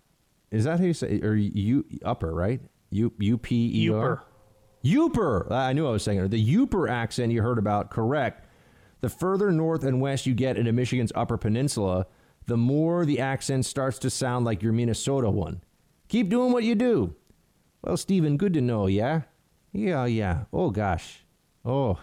is 0.51 0.65
that 0.65 0.79
how 0.79 0.87
you 0.87 0.95
say, 0.95 1.21
or 1.21 1.35
you 1.35 1.85
upper, 2.05 2.33
right? 2.33 2.61
U 2.91 3.13
U 3.19 3.37
P 3.37 3.85
E 3.85 3.91
R. 3.91 4.25
Yooper. 4.85 5.51
I 5.51 5.73
knew 5.73 5.87
I 5.87 5.91
was 5.91 6.05
saying 6.05 6.21
it. 6.21 6.31
The 6.31 6.43
Yooper 6.43 6.89
accent 6.89 7.33
you 7.33 7.43
heard 7.43 7.59
about, 7.59 7.91
correct 7.91 8.46
the 9.01 9.09
further 9.09 9.51
north 9.51 9.85
and 9.85 10.01
west 10.01 10.27
you 10.27 10.35
get 10.35 10.57
into 10.57 10.73
Michigan's 10.73 11.13
Upper 11.15 11.37
Peninsula, 11.37 12.07
the 12.47 12.57
more 12.57 13.05
the 13.05 13.21
accent 13.21 13.67
starts 13.67 13.99
to 14.01 14.11
sound 14.11 14.45
like 14.45 14.63
your 14.63 14.73
Minnesota 14.73 15.31
one. 15.31 15.63
Keep 16.09 16.29
doing 16.29 16.53
what 16.53 16.65
you 16.65 16.75
do. 16.75 17.15
Well, 17.83 17.97
Stephen, 17.97 18.37
good 18.37 18.55
to 18.55 18.61
know, 18.61 18.87
yeah? 18.87 19.23
Yeah, 19.73 20.07
yeah. 20.07 20.45
Oh, 20.53 20.71
gosh. 20.71 21.25
Oh, 21.65 21.99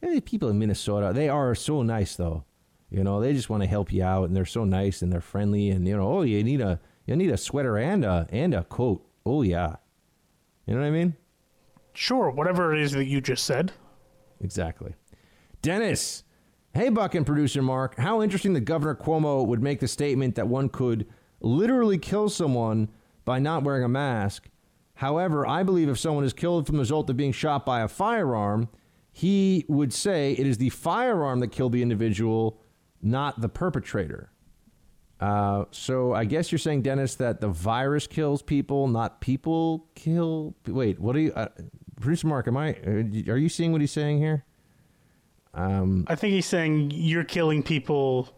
hey, 0.00 0.20
people 0.20 0.48
in 0.48 0.58
Minnesota, 0.58 1.12
they 1.14 1.28
are 1.28 1.54
so 1.54 1.82
nice, 1.82 2.16
though. 2.16 2.44
You 2.90 3.02
know, 3.02 3.20
they 3.20 3.32
just 3.32 3.50
want 3.50 3.62
to 3.62 3.68
help 3.68 3.92
you 3.92 4.02
out, 4.02 4.28
and 4.28 4.36
they're 4.36 4.44
so 4.44 4.64
nice 4.64 5.02
and 5.02 5.12
they're 5.12 5.20
friendly. 5.20 5.70
And 5.70 5.86
you 5.86 5.96
know, 5.96 6.08
oh, 6.08 6.22
you 6.22 6.42
need 6.44 6.60
a 6.60 6.80
you 7.06 7.16
need 7.16 7.30
a 7.30 7.36
sweater 7.36 7.76
and 7.76 8.04
a 8.04 8.26
and 8.30 8.54
a 8.54 8.64
coat. 8.64 9.04
Oh 9.24 9.42
yeah, 9.42 9.76
you 10.66 10.74
know 10.74 10.80
what 10.80 10.86
I 10.86 10.90
mean? 10.90 11.16
Sure, 11.94 12.30
whatever 12.30 12.74
it 12.74 12.80
is 12.80 12.92
that 12.92 13.06
you 13.06 13.20
just 13.20 13.44
said. 13.44 13.72
Exactly. 14.40 14.94
Dennis, 15.62 16.22
Hey, 16.76 16.90
Buck 16.90 17.14
and 17.14 17.26
producer 17.26 17.62
Mark, 17.62 17.96
how 17.96 18.22
interesting 18.22 18.52
that 18.52 18.60
Governor 18.60 18.94
Cuomo 18.94 19.46
would 19.46 19.62
make 19.62 19.80
the 19.80 19.88
statement 19.88 20.34
that 20.34 20.46
one 20.46 20.68
could 20.68 21.06
literally 21.40 21.98
kill 21.98 22.28
someone 22.28 22.90
by 23.24 23.38
not 23.38 23.62
wearing 23.62 23.82
a 23.82 23.88
mask, 23.88 24.48
However, 24.96 25.46
I 25.46 25.62
believe 25.62 25.90
if 25.90 25.98
someone 25.98 26.24
is 26.24 26.32
killed 26.32 26.66
from 26.66 26.76
the 26.76 26.80
result 26.80 27.10
of 27.10 27.16
being 27.18 27.32
shot 27.32 27.66
by 27.66 27.82
a 27.82 27.88
firearm, 27.88 28.70
he 29.12 29.66
would 29.68 29.92
say 29.92 30.32
it 30.32 30.46
is 30.46 30.56
the 30.56 30.70
firearm 30.70 31.40
that 31.40 31.48
killed 31.48 31.72
the 31.72 31.82
individual, 31.82 32.62
not 33.02 33.42
the 33.42 33.48
perpetrator. 33.50 34.30
Uh, 35.20 35.66
so 35.70 36.14
I 36.14 36.24
guess 36.24 36.50
you're 36.50 36.58
saying, 36.58 36.80
Dennis, 36.82 37.14
that 37.16 37.42
the 37.42 37.48
virus 37.48 38.06
kills 38.06 38.40
people, 38.40 38.88
not 38.88 39.20
people 39.20 39.86
kill. 39.94 40.54
Wait, 40.66 40.98
what 40.98 41.14
are 41.14 41.20
you, 41.20 41.32
uh, 41.34 41.48
producer 42.00 42.26
Mark? 42.26 42.48
Am 42.48 42.56
I? 42.56 42.72
Are 43.28 43.36
you 43.36 43.50
seeing 43.50 43.72
what 43.72 43.82
he's 43.82 43.92
saying 43.92 44.18
here? 44.18 44.45
Um, 45.56 46.04
I 46.06 46.14
think 46.14 46.34
he's 46.34 46.46
saying 46.46 46.90
you're 46.94 47.24
killing 47.24 47.62
people 47.62 48.28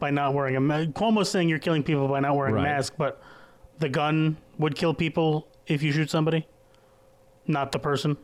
by 0.00 0.10
not 0.10 0.34
wearing 0.34 0.56
a 0.56 0.60
mask. 0.60 0.90
Cuomo's 0.90 1.30
saying 1.30 1.48
you're 1.48 1.58
killing 1.58 1.82
people 1.82 2.08
by 2.08 2.20
not 2.20 2.34
wearing 2.34 2.54
Right. 2.54 2.62
a 2.62 2.64
mask, 2.76 2.94
but 2.96 3.22
the 3.78 3.88
gun 3.88 4.36
would 4.58 4.74
kill 4.74 4.94
people 4.94 5.48
if 5.66 5.82
you 5.82 5.92
shoot 5.92 6.10
somebody, 6.10 6.46
not 7.46 7.72
the 7.72 7.78
person. 7.78 8.16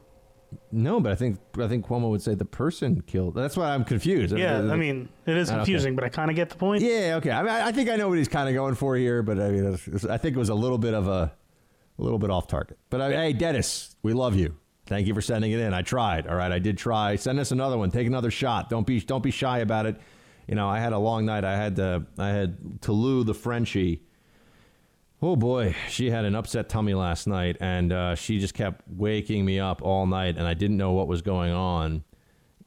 no, 0.73 0.99
but 0.99 1.13
I 1.13 1.15
think 1.15 1.39
I 1.61 1.69
think 1.69 1.87
Cuomo 1.87 2.09
would 2.09 2.23
say 2.23 2.35
the 2.35 2.45
person 2.47 3.03
killed. 3.03 3.35
That's 3.35 3.55
why 3.55 3.75
I'm 3.75 3.85
confused. 3.85 4.35
Yeah, 4.37 4.61
I 4.61 4.77
mean, 4.77 5.11
it 5.27 5.37
is 5.37 5.51
Uh, 5.51 5.53
okay. 5.53 5.59
confusing, 5.59 5.95
but 5.95 6.05
I 6.05 6.09
kind 6.09 6.31
of 6.31 6.37
get 6.37 6.49
the 6.49 6.57
point. 6.57 6.83
Yeah, 6.83 7.17
okay. 7.19 7.31
I, 7.31 7.43
mean, 7.43 7.53
I 7.53 7.67
I 7.67 7.73
think 7.73 7.91
I 7.91 7.97
know 7.97 8.09
what 8.09 8.17
he's 8.17 8.29
kind 8.29 8.49
of 8.49 8.55
going 8.55 8.75
for 8.75 8.97
here, 8.97 9.23
but 9.23 9.39
I 9.39 9.51
mean, 9.51 9.75
I 10.09 10.17
think 10.17 10.37
it 10.37 10.39
was 10.39 10.49
a 10.49 10.55
little 10.55 10.79
bit 10.79 10.95
of 10.95 11.07
a, 11.07 11.33
a 11.99 12.03
little 12.03 12.19
bit 12.19 12.31
off 12.31 12.47
target. 12.47 12.79
But 12.89 13.01
uh, 13.03 13.09
hey, 13.11 13.35
Dennis, 13.35 13.95
we 14.03 14.15
love 14.15 14.37
you. 14.37 14.57
Thank 14.89 15.07
you 15.07 15.13
for 15.15 15.21
sending 15.21 15.53
it 15.53 15.61
in. 15.61 15.75
I 15.75 15.83
tried. 15.83 16.27
All 16.27 16.35
right, 16.35 16.51
I 16.51 16.59
did 16.59 16.79
try. 16.79 17.17
Send 17.17 17.39
us 17.39 17.53
another 17.53 17.77
one. 17.77 17.91
Take 17.91 18.07
another 18.07 18.31
shot. 18.31 18.71
Don't 18.71 18.87
be 18.87 19.01
don't 19.01 19.23
be 19.23 19.31
shy 19.31 19.59
about 19.59 19.85
it. 19.85 20.01
You 20.47 20.55
know, 20.55 20.67
I 20.67 20.81
had 20.81 20.95
a 20.95 20.99
long 20.99 21.27
night. 21.27 21.45
I 21.45 21.57
had 21.57 21.77
to, 21.77 22.07
I 22.19 22.29
had 22.29 22.81
Toulouse 22.81 23.27
the 23.27 23.35
Frenchie. 23.35 24.03
Oh 25.21 25.37
boy, 25.37 25.77
she 25.91 26.11
had 26.11 26.25
an 26.25 26.35
upset 26.35 26.71
tummy 26.71 26.95
last 26.95 27.27
night, 27.27 27.59
and 27.61 27.93
uh, 27.93 28.15
she 28.15 28.39
just 28.39 28.55
kept 28.55 28.83
waking 28.89 29.45
me 29.45 29.61
up 29.61 29.83
all 29.83 30.07
night, 30.07 30.39
and 30.39 30.47
I 30.47 30.55
didn't 30.55 30.79
know 30.79 30.93
what 30.93 31.07
was 31.07 31.21
going 31.21 31.53
on 31.53 32.03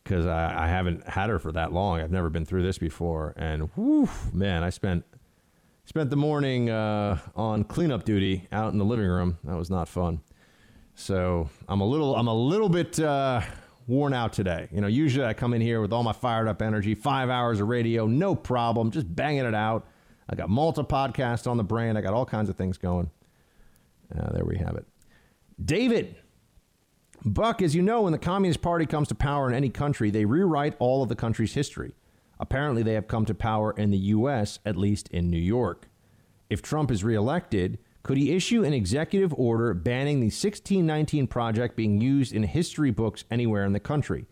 because 0.03 0.27
I, 0.27 0.65
I 0.65 0.67
haven't 0.67 1.07
had 1.07 1.29
her 1.29 1.39
for 1.39 1.51
that 1.53 1.73
long. 1.73 2.01
I've 2.01 2.11
never 2.11 2.29
been 2.29 2.45
through 2.45 2.63
this 2.63 2.77
before, 2.77 3.33
and 3.35 3.69
whew, 3.75 4.09
man, 4.31 4.63
I 4.63 4.69
spent 4.69 5.05
spent 5.85 6.11
the 6.11 6.17
morning 6.17 6.69
uh, 6.69 7.17
on 7.35 7.63
cleanup 7.63 8.03
duty 8.03 8.47
out 8.51 8.73
in 8.73 8.77
the 8.77 8.85
living 8.85 9.07
room. 9.07 9.39
That 9.43 9.55
was 9.55 9.71
not 9.71 9.87
fun. 9.87 10.21
So 10.95 11.49
I'm 11.67 11.81
a 11.81 11.85
little 11.85 12.15
I'm 12.15 12.27
a 12.27 12.33
little 12.33 12.69
bit 12.69 12.99
uh, 12.99 13.41
worn 13.87 14.13
out 14.13 14.33
today. 14.33 14.67
You 14.71 14.81
know, 14.81 14.87
usually 14.87 15.25
I 15.25 15.33
come 15.33 15.53
in 15.53 15.61
here 15.61 15.81
with 15.81 15.93
all 15.93 16.03
my 16.03 16.13
fired 16.13 16.47
up 16.47 16.61
energy, 16.61 16.95
five 16.95 17.29
hours 17.29 17.59
of 17.59 17.67
radio, 17.67 18.07
no 18.07 18.35
problem, 18.35 18.91
just 18.91 19.13
banging 19.13 19.45
it 19.45 19.55
out. 19.55 19.87
I 20.29 20.35
got 20.35 20.49
multi 20.49 20.83
podcasts 20.83 21.47
on 21.49 21.57
the 21.57 21.63
brain. 21.63 21.97
I 21.97 22.01
got 22.01 22.13
all 22.13 22.25
kinds 22.25 22.49
of 22.49 22.55
things 22.55 22.77
going. 22.77 23.09
Uh, 24.17 24.31
there 24.31 24.45
we 24.45 24.57
have 24.57 24.75
it. 24.75 24.85
David, 25.63 26.15
Buck, 27.23 27.61
as 27.61 27.75
you 27.75 27.81
know, 27.81 28.01
when 28.01 28.13
the 28.13 28.17
Communist 28.17 28.61
Party 28.61 28.85
comes 28.85 29.07
to 29.09 29.15
power 29.15 29.47
in 29.47 29.55
any 29.55 29.69
country, 29.69 30.09
they 30.09 30.25
rewrite 30.25 30.75
all 30.79 31.03
of 31.03 31.09
the 31.09 31.15
country's 31.15 31.53
history. 31.53 31.93
Apparently, 32.39 32.81
they 32.81 32.93
have 32.93 33.07
come 33.07 33.25
to 33.25 33.35
power 33.35 33.71
in 33.71 33.91
the 33.91 33.97
U.S., 33.97 34.59
at 34.65 34.75
least 34.75 35.07
in 35.09 35.29
New 35.29 35.37
York. 35.37 35.87
If 36.49 36.61
Trump 36.61 36.89
is 36.89 37.03
reelected, 37.03 37.77
could 38.03 38.17
he 38.17 38.31
issue 38.31 38.63
an 38.63 38.73
executive 38.73 39.33
order 39.33 39.73
banning 39.73 40.19
the 40.19 40.27
1619 40.27 41.27
project 41.27 41.75
being 41.75 42.01
used 42.01 42.33
in 42.33 42.43
history 42.43 42.91
books 42.91 43.25
anywhere 43.29 43.65
in 43.65 43.73
the 43.73 43.79
country? 43.79 44.25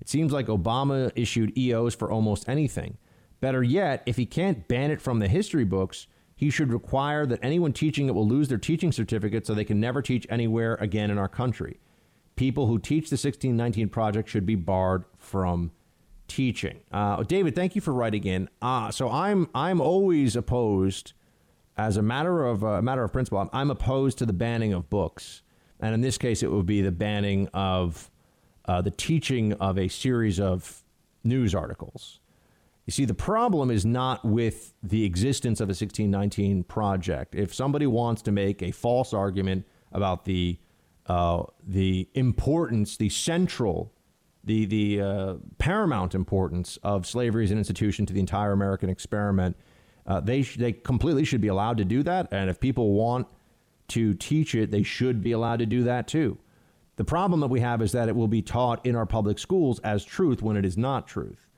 It 0.00 0.08
seems 0.08 0.32
like 0.32 0.46
Obama 0.46 1.10
issued 1.14 1.56
EOs 1.56 1.94
for 1.94 2.10
almost 2.10 2.48
anything. 2.48 2.98
Better 3.40 3.62
yet, 3.62 4.02
if 4.06 4.16
he 4.16 4.26
can't 4.26 4.68
ban 4.68 4.90
it 4.90 5.00
from 5.00 5.18
the 5.18 5.28
history 5.28 5.64
books, 5.64 6.06
he 6.36 6.50
should 6.50 6.72
require 6.72 7.26
that 7.26 7.40
anyone 7.42 7.72
teaching 7.72 8.08
it 8.08 8.14
will 8.14 8.26
lose 8.26 8.48
their 8.48 8.58
teaching 8.58 8.92
certificate 8.92 9.46
so 9.46 9.54
they 9.54 9.64
can 9.64 9.80
never 9.80 10.02
teach 10.02 10.26
anywhere 10.28 10.74
again 10.76 11.10
in 11.10 11.18
our 11.18 11.28
country. 11.28 11.78
People 12.36 12.66
who 12.66 12.78
teach 12.78 13.10
the 13.10 13.14
1619 13.14 13.88
project 13.88 14.28
should 14.28 14.44
be 14.44 14.56
barred 14.56 15.04
from 15.18 15.70
teaching. 16.26 16.80
Uh, 16.90 17.22
David, 17.22 17.54
thank 17.54 17.74
you 17.74 17.80
for 17.80 17.92
writing 17.92 18.24
in. 18.24 18.48
Uh, 18.60 18.90
so 18.90 19.10
I'm 19.10 19.48
I'm 19.54 19.80
always 19.80 20.34
opposed, 20.36 21.12
as 21.76 21.96
a 21.96 22.02
matter 22.02 22.44
of 22.44 22.62
a 22.62 22.82
matter 22.82 23.02
of 23.02 23.12
principle, 23.12 23.38
I'm, 23.38 23.50
I'm 23.52 23.70
opposed 23.70 24.18
to 24.18 24.26
the 24.26 24.32
banning 24.32 24.72
of 24.72 24.88
books, 24.90 25.42
and 25.80 25.94
in 25.94 26.00
this 26.00 26.18
case, 26.18 26.42
it 26.42 26.50
would 26.50 26.66
be 26.66 26.82
the 26.82 26.92
banning 26.92 27.48
of 27.48 28.10
uh, 28.66 28.80
the 28.80 28.90
teaching 28.90 29.52
of 29.54 29.78
a 29.78 29.88
series 29.88 30.38
of 30.40 30.82
news 31.24 31.54
articles. 31.54 32.20
You 32.86 32.92
see, 32.92 33.06
the 33.06 33.14
problem 33.14 33.70
is 33.70 33.86
not 33.86 34.24
with 34.24 34.74
the 34.82 35.04
existence 35.04 35.60
of 35.60 35.68
a 35.68 35.70
1619 35.70 36.64
project. 36.64 37.34
If 37.34 37.54
somebody 37.54 37.86
wants 37.86 38.20
to 38.22 38.32
make 38.32 38.62
a 38.62 38.70
false 38.70 39.14
argument 39.14 39.66
about 39.92 40.24
the 40.24 40.58
uh, 41.06 41.42
the 41.66 42.08
importance, 42.14 42.96
the 42.96 43.08
central, 43.08 43.92
the 44.42 44.64
the 44.66 45.00
uh, 45.00 45.34
paramount 45.58 46.14
importance 46.14 46.78
of 46.82 47.06
slavery 47.06 47.44
as 47.44 47.50
an 47.50 47.58
institution 47.58 48.06
to 48.06 48.12
the 48.12 48.20
entire 48.20 48.52
American 48.52 48.90
experiment, 48.90 49.56
uh, 50.06 50.20
they 50.20 50.42
sh- 50.42 50.56
they 50.56 50.72
completely 50.72 51.24
should 51.24 51.40
be 51.40 51.48
allowed 51.48 51.78
to 51.78 51.84
do 51.84 52.02
that. 52.02 52.28
And 52.30 52.50
if 52.50 52.60
people 52.60 52.92
want 52.92 53.26
to 53.88 54.14
teach 54.14 54.54
it, 54.54 54.70
they 54.70 54.82
should 54.82 55.22
be 55.22 55.32
allowed 55.32 55.58
to 55.58 55.66
do 55.66 55.84
that 55.84 56.08
too. 56.08 56.38
The 56.96 57.04
problem 57.04 57.40
that 57.40 57.48
we 57.48 57.60
have 57.60 57.82
is 57.82 57.92
that 57.92 58.08
it 58.08 58.14
will 58.14 58.28
be 58.28 58.42
taught 58.42 58.84
in 58.86 58.94
our 58.94 59.06
public 59.06 59.38
schools 59.38 59.80
as 59.80 60.04
truth 60.04 60.42
when 60.42 60.56
it 60.56 60.64
is 60.64 60.78
not 60.78 61.06
truth. 61.08 61.48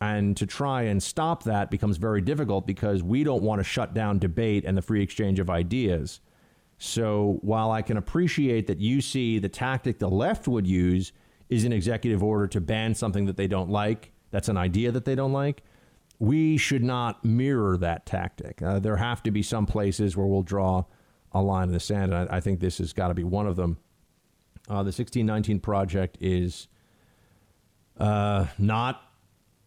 And 0.00 0.36
to 0.36 0.46
try 0.46 0.82
and 0.82 1.02
stop 1.02 1.42
that 1.44 1.70
becomes 1.70 1.96
very 1.96 2.20
difficult 2.20 2.66
because 2.66 3.02
we 3.02 3.24
don't 3.24 3.42
want 3.42 3.60
to 3.60 3.64
shut 3.64 3.94
down 3.94 4.18
debate 4.18 4.64
and 4.64 4.76
the 4.76 4.82
free 4.82 5.02
exchange 5.02 5.40
of 5.40 5.50
ideas. 5.50 6.20
So 6.78 7.38
while 7.40 7.70
I 7.70 7.82
can 7.82 7.96
appreciate 7.96 8.66
that 8.66 8.78
you 8.78 9.00
see 9.00 9.38
the 9.38 9.48
tactic 9.48 9.98
the 9.98 10.10
left 10.10 10.46
would 10.46 10.66
use 10.66 11.12
is 11.48 11.64
an 11.64 11.72
executive 11.72 12.22
order 12.22 12.46
to 12.48 12.60
ban 12.60 12.94
something 12.94 13.24
that 13.26 13.36
they 13.36 13.46
don't 13.46 13.70
like, 13.70 14.12
that's 14.30 14.48
an 14.48 14.58
idea 14.58 14.92
that 14.92 15.04
they 15.04 15.14
don't 15.14 15.32
like, 15.32 15.62
we 16.18 16.56
should 16.56 16.82
not 16.82 17.24
mirror 17.24 17.76
that 17.76 18.06
tactic. 18.06 18.62
Uh, 18.62 18.78
there 18.78 18.96
have 18.96 19.22
to 19.24 19.30
be 19.30 19.42
some 19.42 19.66
places 19.66 20.16
where 20.16 20.26
we'll 20.26 20.42
draw 20.42 20.84
a 21.32 21.42
line 21.42 21.68
in 21.68 21.72
the 21.74 21.80
sand, 21.80 22.12
and 22.12 22.30
I, 22.30 22.36
I 22.36 22.40
think 22.40 22.60
this 22.60 22.78
has 22.78 22.92
got 22.92 23.08
to 23.08 23.14
be 23.14 23.24
one 23.24 23.46
of 23.46 23.56
them. 23.56 23.78
Uh, 24.68 24.82
the 24.82 24.88
1619 24.88 25.60
project 25.60 26.16
is 26.20 26.68
uh, 27.98 28.46
not 28.58 29.02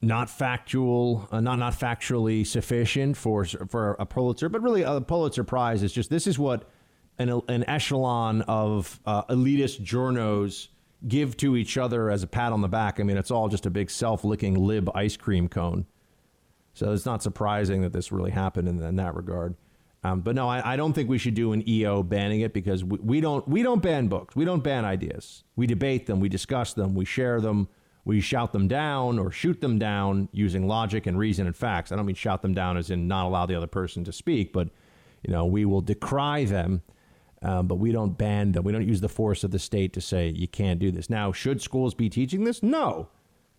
not 0.01 0.29
factual, 0.29 1.27
uh, 1.31 1.41
not 1.41 1.59
not 1.59 1.73
factually 1.73 2.45
sufficient 2.45 3.17
for 3.17 3.45
for 3.45 3.95
a 3.99 4.05
Pulitzer, 4.05 4.49
but 4.49 4.61
really 4.61 4.81
a 4.81 5.01
Pulitzer 5.01 5.43
Prize 5.43 5.83
is 5.83 5.93
just 5.93 6.09
this 6.09 6.27
is 6.27 6.39
what 6.39 6.69
an 7.17 7.41
an 7.47 7.67
echelon 7.69 8.41
of 8.43 8.99
uh, 9.05 9.23
elitist 9.25 9.81
journos 9.81 10.69
give 11.07 11.37
to 11.37 11.55
each 11.55 11.77
other 11.77 12.09
as 12.09 12.23
a 12.23 12.27
pat 12.27 12.51
on 12.51 12.61
the 12.61 12.67
back. 12.67 12.99
I 12.99 13.03
mean, 13.03 13.17
it's 13.17 13.31
all 13.31 13.47
just 13.47 13.65
a 13.65 13.69
big 13.69 13.89
self-licking 13.89 14.55
lib 14.55 14.89
ice 14.93 15.15
cream 15.15 15.47
cone. 15.47 15.85
So 16.73 16.93
it's 16.93 17.05
not 17.05 17.21
surprising 17.23 17.81
that 17.81 17.93
this 17.93 18.11
really 18.11 18.31
happened 18.31 18.67
in, 18.67 18.81
in 18.81 18.95
that 18.97 19.15
regard. 19.15 19.55
Um, 20.03 20.21
but 20.21 20.35
no, 20.35 20.47
I, 20.47 20.73
I 20.73 20.75
don't 20.77 20.93
think 20.93 21.09
we 21.09 21.17
should 21.17 21.33
do 21.33 21.51
an 21.51 21.67
EO 21.67 22.03
banning 22.03 22.39
it 22.41 22.53
because 22.53 22.83
we, 22.83 22.97
we 22.99 23.21
don't 23.21 23.45
we 23.47 23.63
don't 23.63 23.81
ban 23.81 24.07
books. 24.07 24.35
We 24.35 24.45
don't 24.45 24.63
ban 24.63 24.85
ideas. 24.85 25.43
We 25.55 25.67
debate 25.67 26.07
them. 26.07 26.19
We 26.19 26.29
discuss 26.29 26.73
them. 26.73 26.95
We 26.95 27.03
share 27.03 27.41
them. 27.41 27.67
We 28.05 28.21
shout 28.21 28.53
them 28.53 28.67
down 28.67 29.19
or 29.19 29.29
shoot 29.29 29.59
them 29.59 29.77
down 29.77 30.29
using 30.31 30.67
logic 30.67 31.05
and 31.05 31.17
reason 31.17 31.47
and 31.47 31.55
facts. 31.55 31.91
I 31.91 31.97
don't 31.97 32.05
mean 32.05 32.15
shout 32.15 32.41
them 32.41 32.53
down 32.53 32.77
as 32.77 32.89
in 32.89 33.07
not 33.07 33.25
allow 33.25 33.45
the 33.45 33.55
other 33.55 33.67
person 33.67 34.05
to 34.05 34.13
speak, 34.13 34.53
but 34.53 34.69
you 35.21 35.33
know 35.33 35.45
we 35.45 35.65
will 35.65 35.81
decry 35.81 36.45
them, 36.45 36.81
um, 37.41 37.67
but 37.67 37.75
we 37.75 37.91
don't 37.91 38.17
ban 38.17 38.53
them. 38.53 38.63
We 38.63 38.71
don't 38.71 38.87
use 38.87 39.01
the 39.01 39.09
force 39.09 39.43
of 39.43 39.51
the 39.51 39.59
state 39.59 39.91
to 39.93 40.01
say 40.01 40.29
you 40.29 40.47
can't 40.47 40.79
do 40.79 40.91
this. 40.91 41.09
Now, 41.09 41.33
should 41.33 41.61
schools 41.61 41.93
be 41.93 42.09
teaching 42.09 42.45
this? 42.45 42.63
No, 42.63 43.09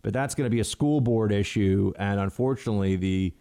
but 0.02 0.12
that's 0.12 0.35
going 0.35 0.47
to 0.47 0.51
be 0.51 0.60
a 0.60 0.64
school 0.64 1.01
board 1.01 1.32
issue, 1.32 1.93
and 1.98 2.20
unfortunately, 2.20 2.97
the 2.97 3.35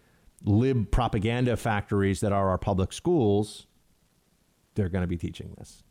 lib 0.44 0.90
propaganda 0.90 1.56
factories 1.56 2.20
that 2.20 2.32
are 2.32 2.48
our 2.48 2.58
public 2.58 2.92
schools, 2.92 3.66
they're 4.74 4.88
going 4.88 5.02
to 5.02 5.08
be 5.08 5.16
teaching 5.16 5.54
this. 5.58 5.82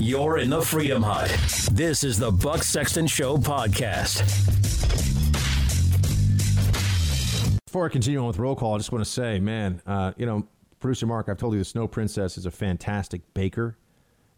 You're 0.00 0.38
in 0.38 0.50
the 0.50 0.60
Freedom 0.60 1.02
Hut. 1.02 1.30
This 1.72 2.04
is 2.04 2.18
the 2.18 2.30
Buck 2.30 2.62
Sexton 2.62 3.06
Show 3.06 3.36
podcast. 3.36 4.22
Before 7.64 7.86
I 7.86 7.88
continue 7.88 8.20
on 8.20 8.26
with 8.26 8.38
roll 8.38 8.54
call, 8.54 8.74
I 8.74 8.78
just 8.78 8.92
want 8.92 9.04
to 9.04 9.10
say, 9.10 9.40
man, 9.40 9.82
uh, 9.86 10.12
you 10.16 10.26
know, 10.26 10.46
producer 10.78 11.06
Mark, 11.06 11.28
I've 11.28 11.38
told 11.38 11.54
you 11.54 11.58
the 11.58 11.64
Snow 11.64 11.88
Princess 11.88 12.36
is 12.36 12.46
a 12.46 12.50
fantastic 12.50 13.22
baker, 13.34 13.78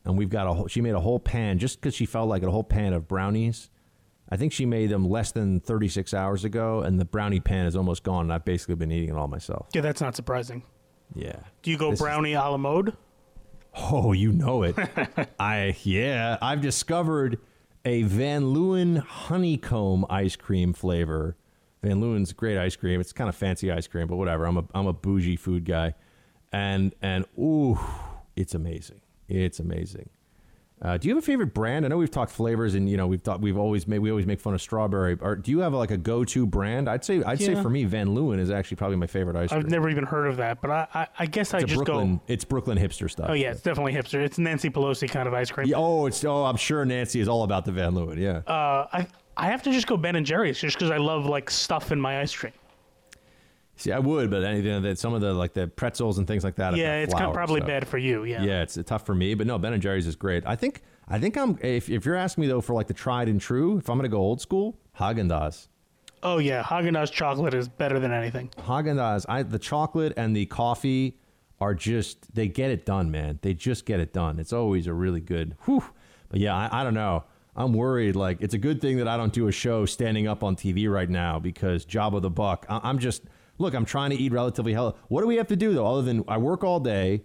and 0.06 0.16
we've 0.16 0.30
got 0.30 0.46
a 0.46 0.54
whole, 0.54 0.66
she 0.68 0.80
made 0.80 0.94
a 0.94 1.00
whole 1.00 1.18
pan 1.20 1.58
just 1.58 1.80
because 1.80 1.94
she 1.94 2.06
felt 2.06 2.28
like 2.28 2.42
it, 2.42 2.48
a 2.48 2.50
whole 2.52 2.64
pan 2.64 2.92
of 2.94 3.06
brownies. 3.06 3.68
I 4.28 4.36
think 4.36 4.52
she 4.52 4.64
made 4.66 4.88
them 4.90 5.08
less 5.08 5.30
than 5.32 5.60
36 5.60 6.12
hours 6.14 6.44
ago, 6.44 6.80
and 6.80 6.98
the 6.98 7.04
brownie 7.04 7.38
pan 7.40 7.66
is 7.66 7.76
almost 7.76 8.02
gone. 8.02 8.24
And 8.24 8.32
I've 8.32 8.44
basically 8.44 8.74
been 8.76 8.90
eating 8.90 9.10
it 9.10 9.16
all 9.16 9.28
myself. 9.28 9.68
Yeah, 9.74 9.82
that's 9.82 10.00
not 10.00 10.16
surprising. 10.16 10.62
Yeah. 11.14 11.36
Do 11.62 11.70
you 11.70 11.76
go 11.78 11.90
This 11.90 12.00
is- 12.00 12.02
brownie 12.04 12.32
a 12.32 12.40
la 12.40 12.56
mode? 12.56 12.96
Oh, 13.78 14.12
you 14.12 14.32
know 14.32 14.62
it. 14.62 14.74
I 15.38 15.76
yeah, 15.82 16.38
I've 16.40 16.62
discovered 16.62 17.38
a 17.84 18.02
Van 18.04 18.42
Leeuwen 18.54 18.98
honeycomb 18.98 20.06
ice 20.08 20.34
cream 20.34 20.72
flavor. 20.72 21.36
Van 21.82 22.00
Leeuwen's 22.00 22.32
great 22.32 22.56
ice 22.58 22.74
cream. 22.74 23.00
It's 23.00 23.12
kind 23.12 23.28
of 23.28 23.36
fancy 23.36 23.70
ice 23.70 23.86
cream, 23.86 24.06
but 24.08 24.16
whatever. 24.16 24.46
I'm 24.46 24.56
a 24.56 24.64
I'm 24.74 24.86
a 24.86 24.94
bougie 24.94 25.36
food 25.36 25.66
guy, 25.66 25.94
and 26.52 26.94
and 27.02 27.26
ooh, 27.38 27.78
it's 28.34 28.54
amazing. 28.54 29.02
It's 29.28 29.58
amazing. 29.58 30.10
Uh, 30.82 30.98
do 30.98 31.08
you 31.08 31.14
have 31.14 31.24
a 31.24 31.26
favorite 31.26 31.54
brand? 31.54 31.86
I 31.86 31.88
know 31.88 31.96
we've 31.96 32.10
talked 32.10 32.30
flavors, 32.30 32.74
and 32.74 32.86
you 32.86 32.98
know 32.98 33.06
we've 33.06 33.22
thought 33.22 33.40
we've 33.40 33.56
always 33.56 33.88
made 33.88 34.00
we 34.00 34.10
always 34.10 34.26
make 34.26 34.40
fun 34.40 34.52
of 34.52 34.60
strawberry. 34.60 35.16
Or 35.22 35.34
do 35.34 35.50
you 35.50 35.60
have 35.60 35.72
like 35.72 35.90
a 35.90 35.96
go 35.96 36.22
to 36.24 36.46
brand? 36.46 36.86
I'd 36.86 37.02
say 37.02 37.22
I'd 37.22 37.40
say 37.40 37.54
for 37.54 37.70
me, 37.70 37.84
Van 37.84 38.08
Leeuwen 38.08 38.38
is 38.38 38.50
actually 38.50 38.76
probably 38.76 38.98
my 38.98 39.06
favorite 39.06 39.36
ice 39.36 39.48
cream. 39.48 39.62
I've 39.62 39.70
never 39.70 39.88
even 39.88 40.04
heard 40.04 40.26
of 40.26 40.36
that, 40.36 40.60
but 40.60 40.70
I, 40.70 40.86
I, 40.92 41.08
I 41.20 41.26
guess 41.26 41.54
I 41.54 41.60
just 41.62 41.74
Brooklyn, 41.76 42.16
go. 42.16 42.22
it's 42.28 42.44
Brooklyn 42.44 42.76
hipster 42.76 43.10
stuff. 43.10 43.28
Oh 43.30 43.32
yeah, 43.32 43.52
it's 43.52 43.62
definitely 43.62 43.94
hipster. 43.94 44.22
It's 44.22 44.36
Nancy 44.36 44.68
Pelosi 44.68 45.08
kind 45.08 45.26
of 45.26 45.32
ice 45.32 45.50
cream. 45.50 45.66
Yeah, 45.66 45.76
oh, 45.78 46.04
it's 46.04 46.22
oh, 46.26 46.44
I'm 46.44 46.58
sure 46.58 46.84
Nancy 46.84 47.20
is 47.20 47.28
all 47.28 47.44
about 47.44 47.64
the 47.64 47.72
Van 47.72 47.94
Leeuwen. 47.94 48.18
Yeah. 48.18 48.42
Uh, 48.46 48.86
I 48.92 49.06
I 49.38 49.46
have 49.46 49.62
to 49.62 49.72
just 49.72 49.86
go 49.86 49.96
Ben 49.96 50.16
and 50.16 50.26
Jerry's 50.26 50.58
just 50.58 50.76
because 50.76 50.90
I 50.90 50.98
love 50.98 51.24
like 51.24 51.48
stuff 51.50 51.90
in 51.90 51.98
my 51.98 52.20
ice 52.20 52.34
cream. 52.36 52.52
See, 53.78 53.92
I 53.92 53.98
would, 53.98 54.30
but 54.30 54.42
anything 54.42 54.82
that 54.82 54.98
some 54.98 55.12
of 55.12 55.20
the 55.20 55.34
like 55.34 55.52
the 55.52 55.66
pretzels 55.66 56.16
and 56.18 56.26
things 56.26 56.42
like 56.44 56.56
that. 56.56 56.76
yeah, 56.76 56.96
it's 56.96 57.12
kind 57.12 57.26
of 57.26 57.34
probably 57.34 57.60
so- 57.60 57.66
bad 57.66 57.86
for 57.86 57.98
you. 57.98 58.24
Yeah. 58.24 58.42
Yeah, 58.42 58.62
it's 58.62 58.78
tough 58.86 59.04
for 59.04 59.14
me, 59.14 59.34
but 59.34 59.46
no, 59.46 59.58
Ben 59.58 59.72
and 59.72 59.82
Jerry's 59.82 60.06
is 60.06 60.16
great. 60.16 60.44
I 60.46 60.56
think 60.56 60.82
I 61.08 61.18
think 61.18 61.36
I'm 61.36 61.58
if, 61.62 61.90
if 61.90 62.04
you're 62.06 62.16
asking 62.16 62.42
me 62.42 62.48
though 62.48 62.60
for 62.62 62.74
like 62.74 62.86
the 62.86 62.94
tried 62.94 63.28
and 63.28 63.40
true, 63.40 63.78
if 63.78 63.88
I'm 63.90 63.98
gonna 63.98 64.08
go 64.08 64.18
old 64.18 64.40
school, 64.40 64.78
Haagen 64.98 65.28
Dazs. 65.28 65.68
Oh 66.22 66.38
yeah, 66.38 66.62
Haagen 66.62 66.92
Dazs 66.96 67.12
chocolate 67.12 67.54
is 67.54 67.68
better 67.68 68.00
than 68.00 68.12
anything. 68.12 68.48
Haagen 68.58 68.96
Dazs, 68.96 69.26
I 69.28 69.42
the 69.42 69.58
chocolate 69.58 70.14
and 70.16 70.34
the 70.34 70.46
coffee 70.46 71.18
are 71.60 71.74
just 71.74 72.34
they 72.34 72.48
get 72.48 72.70
it 72.70 72.86
done, 72.86 73.10
man. 73.10 73.38
They 73.42 73.52
just 73.52 73.84
get 73.84 74.00
it 74.00 74.12
done. 74.12 74.38
It's 74.38 74.52
always 74.52 74.86
a 74.86 74.94
really 74.94 75.20
good. 75.20 75.54
Whew. 75.66 75.84
But 76.28 76.40
yeah, 76.40 76.56
I, 76.56 76.80
I 76.80 76.84
don't 76.84 76.94
know. 76.94 77.24
I'm 77.54 77.72
worried. 77.72 78.16
Like 78.16 78.38
it's 78.40 78.54
a 78.54 78.58
good 78.58 78.80
thing 78.80 78.96
that 78.98 79.08
I 79.08 79.16
don't 79.16 79.32
do 79.32 79.48
a 79.48 79.52
show 79.52 79.86
standing 79.86 80.26
up 80.26 80.42
on 80.42 80.56
TV 80.56 80.90
right 80.90 81.08
now 81.08 81.38
because 81.38 81.84
job 81.84 82.14
of 82.14 82.22
the 82.22 82.30
buck. 82.30 82.66
I, 82.68 82.80
I'm 82.82 82.98
just 82.98 83.22
look. 83.58 83.74
I'm 83.74 83.84
trying 83.84 84.10
to 84.10 84.16
eat 84.16 84.32
relatively 84.32 84.72
healthy. 84.72 84.98
What 85.08 85.20
do 85.22 85.26
we 85.26 85.36
have 85.36 85.48
to 85.48 85.56
do 85.56 85.74
though? 85.74 85.86
Other 85.86 86.02
than 86.02 86.24
I 86.28 86.38
work 86.38 86.64
all 86.64 86.80
day, 86.80 87.22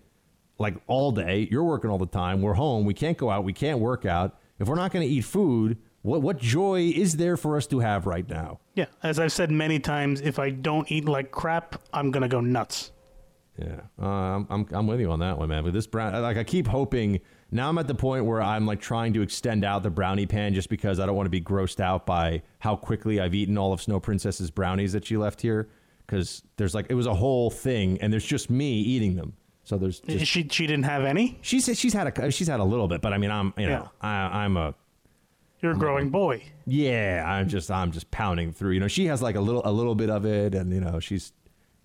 like 0.58 0.76
all 0.88 1.12
day. 1.12 1.48
You're 1.52 1.64
working 1.64 1.90
all 1.90 1.98
the 1.98 2.06
time. 2.06 2.42
We're 2.42 2.54
home. 2.54 2.86
We 2.86 2.94
can't 2.94 3.18
go 3.18 3.30
out. 3.30 3.44
We 3.44 3.54
can't 3.54 3.80
work 3.80 4.06
out. 4.06 4.38
If 4.60 4.68
we're 4.68 4.76
not 4.76 4.92
going 4.92 5.08
to 5.08 5.14
eat 5.14 5.22
food, 5.22 5.78
what 6.04 6.22
what 6.22 6.38
joy 6.38 6.92
is 6.96 7.18
there 7.18 7.38
for 7.38 7.58
us 7.58 7.68
to 7.68 7.80
have 7.80 8.06
right 8.06 8.28
now? 8.28 8.60
Yeah, 8.76 8.86
as 9.04 9.20
I've 9.20 9.32
said 9.32 9.52
many 9.52 9.80
times, 9.80 10.22
if 10.22 10.40
I 10.40 10.50
don't 10.50 10.92
eat 10.92 11.06
like 11.06 11.32
crap, 11.32 11.82
I'm 11.94 12.12
gonna 12.12 12.28
go 12.28 12.42
nuts. 12.42 12.92
Yeah, 13.58 13.82
uh, 14.02 14.06
I'm, 14.06 14.48
I'm 14.50 14.68
I'm 14.72 14.88
with 14.88 15.00
you 15.00 15.12
on 15.12 15.20
that 15.20 15.38
one, 15.38 15.50
man. 15.50 15.64
But 15.64 15.74
this 15.74 15.86
brown, 15.86 16.20
like 16.22 16.38
I 16.38 16.44
keep 16.44 16.68
hoping. 16.68 17.20
Now 17.54 17.68
I'm 17.68 17.78
at 17.78 17.88
the 17.88 17.96
point 17.96 18.26
where 18.26 18.42
I'm 18.42 18.66
like 18.66 18.80
trying 18.80 19.12
to 19.14 19.22
extend 19.22 19.66
out 19.66 19.84
the 19.84 19.90
brownie 19.90 20.26
pan 20.26 20.54
just 20.54 20.70
because 20.70 21.02
I 21.02 21.06
don't 21.06 21.18
want 21.18 21.26
to 21.26 21.32
be 21.32 21.42
grossed 21.42 21.82
out 21.82 22.06
by 22.06 22.44
how 22.60 22.78
quickly 22.78 23.20
I've 23.20 23.36
eaten 23.36 23.58
all 23.58 23.74
of 23.74 23.82
Snow 23.82 24.00
Princess's 24.00 24.50
brownies 24.50 24.94
that 24.94 25.06
she 25.06 25.18
left 25.18 25.42
here. 25.42 25.70
Because 26.12 26.44
there's 26.58 26.76
like 26.76 26.88
it 26.90 26.94
was 26.94 27.08
a 27.08 27.14
whole 27.14 27.50
thing, 27.50 27.98
and 28.02 28.12
there's 28.12 28.26
just 28.26 28.50
me 28.50 28.74
eating 28.82 29.16
them. 29.16 29.32
So 29.64 29.78
there's 29.78 30.02
just, 30.02 30.26
she 30.26 30.46
she 30.50 30.68
didn't 30.68 30.84
have 30.84 31.06
any. 31.06 31.40
She's 31.42 31.66
she's 31.80 31.94
had 31.94 32.18
a 32.18 32.32
she's 32.32 32.50
had 32.50 32.60
a 32.60 32.66
little 32.66 32.90
bit, 32.90 33.00
but 33.00 33.14
I 33.14 33.18
mean 33.18 33.32
I'm 33.32 33.54
you 33.58 33.68
know 33.68 33.90
I, 34.02 34.44
I'm 34.44 34.58
a 34.58 34.76
You're 35.62 35.72
a 35.72 35.78
growing 35.78 36.10
boy. 36.10 36.44
yeah, 36.68 37.24
I'm 37.26 37.48
just 37.48 37.72
I'm 37.72 37.94
just 37.94 38.12
pounding 38.12 38.52
through. 38.52 38.72
You 38.72 38.82
know, 38.82 38.90
she 38.90 39.06
has 39.06 39.22
like 39.22 39.36
a 39.36 39.40
little 39.40 39.62
a 39.64 39.72
little 39.72 39.96
bit 39.96 40.10
of 40.10 40.26
it, 40.26 40.54
and 40.54 40.74
you 40.74 40.82
know 40.82 41.00
she's 41.00 41.32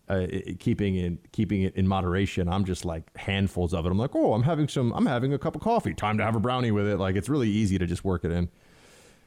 uh, 0.08 0.26
keeping 0.58 0.96
it 0.96 1.30
keeping 1.30 1.62
it 1.62 1.76
in 1.76 1.86
moderation. 1.86 2.48
I'm 2.48 2.64
just 2.64 2.84
like 2.84 3.16
handfuls 3.16 3.72
of 3.72 3.86
it. 3.86 3.92
I'm 3.92 3.98
like, 3.98 4.16
oh, 4.16 4.32
I'm 4.32 4.42
having 4.42 4.66
some. 4.66 4.92
I'm 4.92 5.06
having 5.06 5.32
a 5.34 5.38
cup 5.38 5.54
of 5.54 5.62
coffee. 5.62 5.94
Time 5.94 6.18
to 6.18 6.24
have 6.24 6.34
a 6.34 6.40
brownie 6.40 6.72
with 6.72 6.88
it. 6.88 6.96
Like 6.96 7.14
it's 7.14 7.28
really 7.28 7.48
easy 7.48 7.78
to 7.78 7.86
just 7.86 8.04
work 8.04 8.24
it 8.24 8.32
in. 8.32 8.48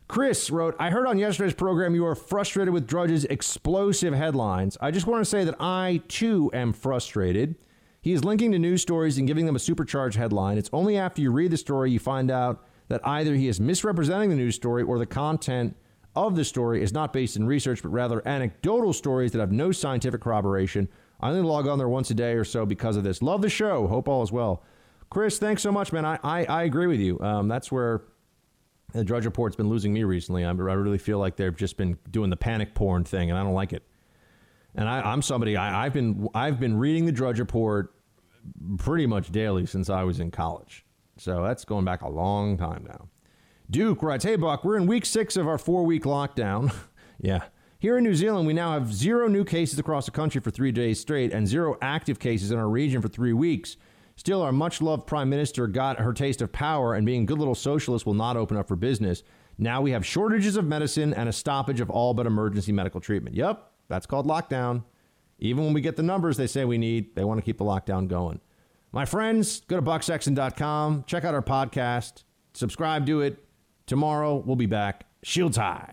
Chris 0.09 0.49
wrote, 0.49 0.75
I 0.79 0.89
heard 0.89 1.05
on 1.05 1.19
yesterday's 1.19 1.53
program 1.53 1.93
you 1.93 2.03
are 2.03 2.15
frustrated 2.15 2.73
with 2.73 2.87
Drudge's 2.87 3.25
explosive 3.25 4.11
headlines. 4.11 4.75
I 4.81 4.89
just 4.89 5.05
want 5.05 5.21
to 5.21 5.29
say 5.29 5.43
that 5.43 5.61
I, 5.61 6.01
too, 6.07 6.49
am 6.51 6.73
frustrated. 6.73 7.53
He 8.01 8.13
is 8.13 8.23
linking 8.23 8.51
to 8.53 8.57
news 8.57 8.81
stories 8.81 9.19
and 9.19 9.27
giving 9.27 9.45
them 9.45 9.55
a 9.55 9.59
supercharged 9.59 10.17
headline. 10.17 10.57
It's 10.57 10.71
only 10.73 10.97
after 10.97 11.21
you 11.21 11.31
read 11.31 11.51
the 11.51 11.57
story 11.57 11.91
you 11.91 11.99
find 11.99 12.31
out 12.31 12.65
that 12.87 13.07
either 13.07 13.35
he 13.35 13.47
is 13.47 13.59
misrepresenting 13.59 14.31
the 14.31 14.35
news 14.35 14.55
story 14.55 14.81
or 14.81 14.97
the 14.97 15.05
content 15.05 15.75
of 16.15 16.35
the 16.35 16.43
story 16.43 16.81
is 16.81 16.91
not 16.91 17.13
based 17.13 17.35
in 17.35 17.45
research, 17.45 17.83
but 17.83 17.89
rather 17.89 18.27
anecdotal 18.27 18.93
stories 18.93 19.31
that 19.33 19.39
have 19.39 19.51
no 19.51 19.71
scientific 19.71 20.21
corroboration. 20.21 20.89
I 21.21 21.29
only 21.29 21.43
log 21.43 21.67
on 21.67 21.77
there 21.77 21.87
once 21.87 22.09
a 22.09 22.15
day 22.15 22.33
or 22.33 22.45
so 22.45 22.65
because 22.65 22.97
of 22.97 23.03
this. 23.03 23.21
Love 23.21 23.43
the 23.43 23.49
show. 23.49 23.85
Hope 23.85 24.07
all 24.07 24.23
is 24.23 24.31
well. 24.31 24.63
Chris, 25.11 25.37
thanks 25.37 25.61
so 25.61 25.71
much, 25.71 25.93
man. 25.93 26.03
I, 26.03 26.17
I, 26.23 26.45
I 26.45 26.63
agree 26.63 26.87
with 26.87 26.99
you. 26.99 27.19
Um, 27.19 27.47
that's 27.47 27.71
where 27.71 28.01
the 28.93 29.03
Drudge 29.03 29.25
Report's 29.25 29.55
been 29.55 29.69
losing 29.69 29.93
me 29.93 30.03
recently. 30.03 30.45
I, 30.45 30.51
really 30.51 30.97
feel 30.97 31.19
like 31.19 31.35
they've 31.35 31.55
just 31.55 31.77
been 31.77 31.97
doing 32.09 32.29
the 32.29 32.37
panic 32.37 32.73
porn 32.73 33.03
thing, 33.03 33.29
and 33.29 33.37
I 33.37 33.43
don't 33.43 33.53
like 33.53 33.73
it. 33.73 33.83
And 34.75 34.87
I, 34.87 35.01
I'm 35.01 35.21
somebody 35.21 35.57
I, 35.57 35.85
I've 35.85 35.93
been 35.93 36.27
I've 36.33 36.59
been 36.59 36.77
reading 36.77 37.05
the 37.05 37.11
Drudge 37.11 37.39
Report 37.39 37.93
pretty 38.77 39.05
much 39.05 39.31
daily 39.31 39.65
since 39.65 39.89
I 39.89 40.03
was 40.03 40.19
in 40.19 40.31
college. 40.31 40.85
So 41.17 41.43
that's 41.43 41.65
going 41.65 41.85
back 41.85 42.01
a 42.01 42.09
long 42.09 42.57
time 42.57 42.85
now. 42.87 43.09
Duke 43.69 44.01
writes, 44.01 44.23
Hey 44.23 44.35
Buck, 44.35 44.63
we're 44.63 44.77
in 44.77 44.87
week 44.87 45.05
six 45.05 45.35
of 45.37 45.47
our 45.47 45.57
four 45.57 45.85
week 45.85 46.03
lockdown. 46.03 46.73
yeah. 47.19 47.43
Here 47.77 47.97
in 47.97 48.03
New 48.03 48.15
Zealand, 48.15 48.45
we 48.45 48.53
now 48.53 48.73
have 48.73 48.93
zero 48.93 49.27
new 49.27 49.45
cases 49.45 49.79
across 49.79 50.05
the 50.05 50.11
country 50.11 50.41
for 50.41 50.51
three 50.51 50.71
days 50.71 50.99
straight 50.99 51.31
and 51.31 51.47
zero 51.47 51.77
active 51.81 52.19
cases 52.19 52.51
in 52.51 52.57
our 52.57 52.67
region 52.67 53.01
for 53.01 53.07
three 53.07 53.31
weeks. 53.31 53.77
Still, 54.19 54.41
our 54.41 54.51
much 54.51 54.81
loved 54.81 55.07
Prime 55.07 55.29
Minister 55.29 55.65
got 55.65 56.01
her 56.01 56.11
taste 56.11 56.41
of 56.41 56.51
power, 56.51 56.93
and 56.93 57.05
being 57.05 57.25
good 57.25 57.39
little 57.39 57.55
socialists 57.55 58.05
will 58.05 58.13
not 58.13 58.35
open 58.35 58.57
up 58.57 58.67
for 58.67 58.75
business. 58.75 59.23
Now 59.57 59.81
we 59.81 59.91
have 59.91 60.05
shortages 60.05 60.57
of 60.57 60.65
medicine 60.65 61.13
and 61.13 61.29
a 61.29 61.31
stoppage 61.31 61.79
of 61.79 61.89
all 61.89 62.13
but 62.13 62.27
emergency 62.27 62.73
medical 62.73 62.99
treatment. 62.99 63.37
Yep, 63.37 63.71
that's 63.87 64.05
called 64.05 64.27
lockdown. 64.27 64.83
Even 65.39 65.63
when 65.63 65.71
we 65.71 65.79
get 65.79 65.95
the 65.95 66.03
numbers 66.03 66.35
they 66.35 66.47
say 66.47 66.65
we 66.65 66.77
need, 66.77 67.15
they 67.15 67.23
want 67.23 67.37
to 67.37 67.45
keep 67.45 67.59
the 67.59 67.63
lockdown 67.63 68.09
going. 68.09 68.41
My 68.91 69.05
friends, 69.05 69.61
go 69.69 69.77
to 69.77 69.81
bucksexton.com, 69.81 71.05
check 71.07 71.23
out 71.23 71.33
our 71.33 71.41
podcast, 71.41 72.23
subscribe 72.53 73.05
to 73.05 73.21
it. 73.21 73.41
Tomorrow, 73.85 74.43
we'll 74.45 74.57
be 74.57 74.65
back. 74.65 75.05
Shields 75.23 75.55
high. 75.55 75.87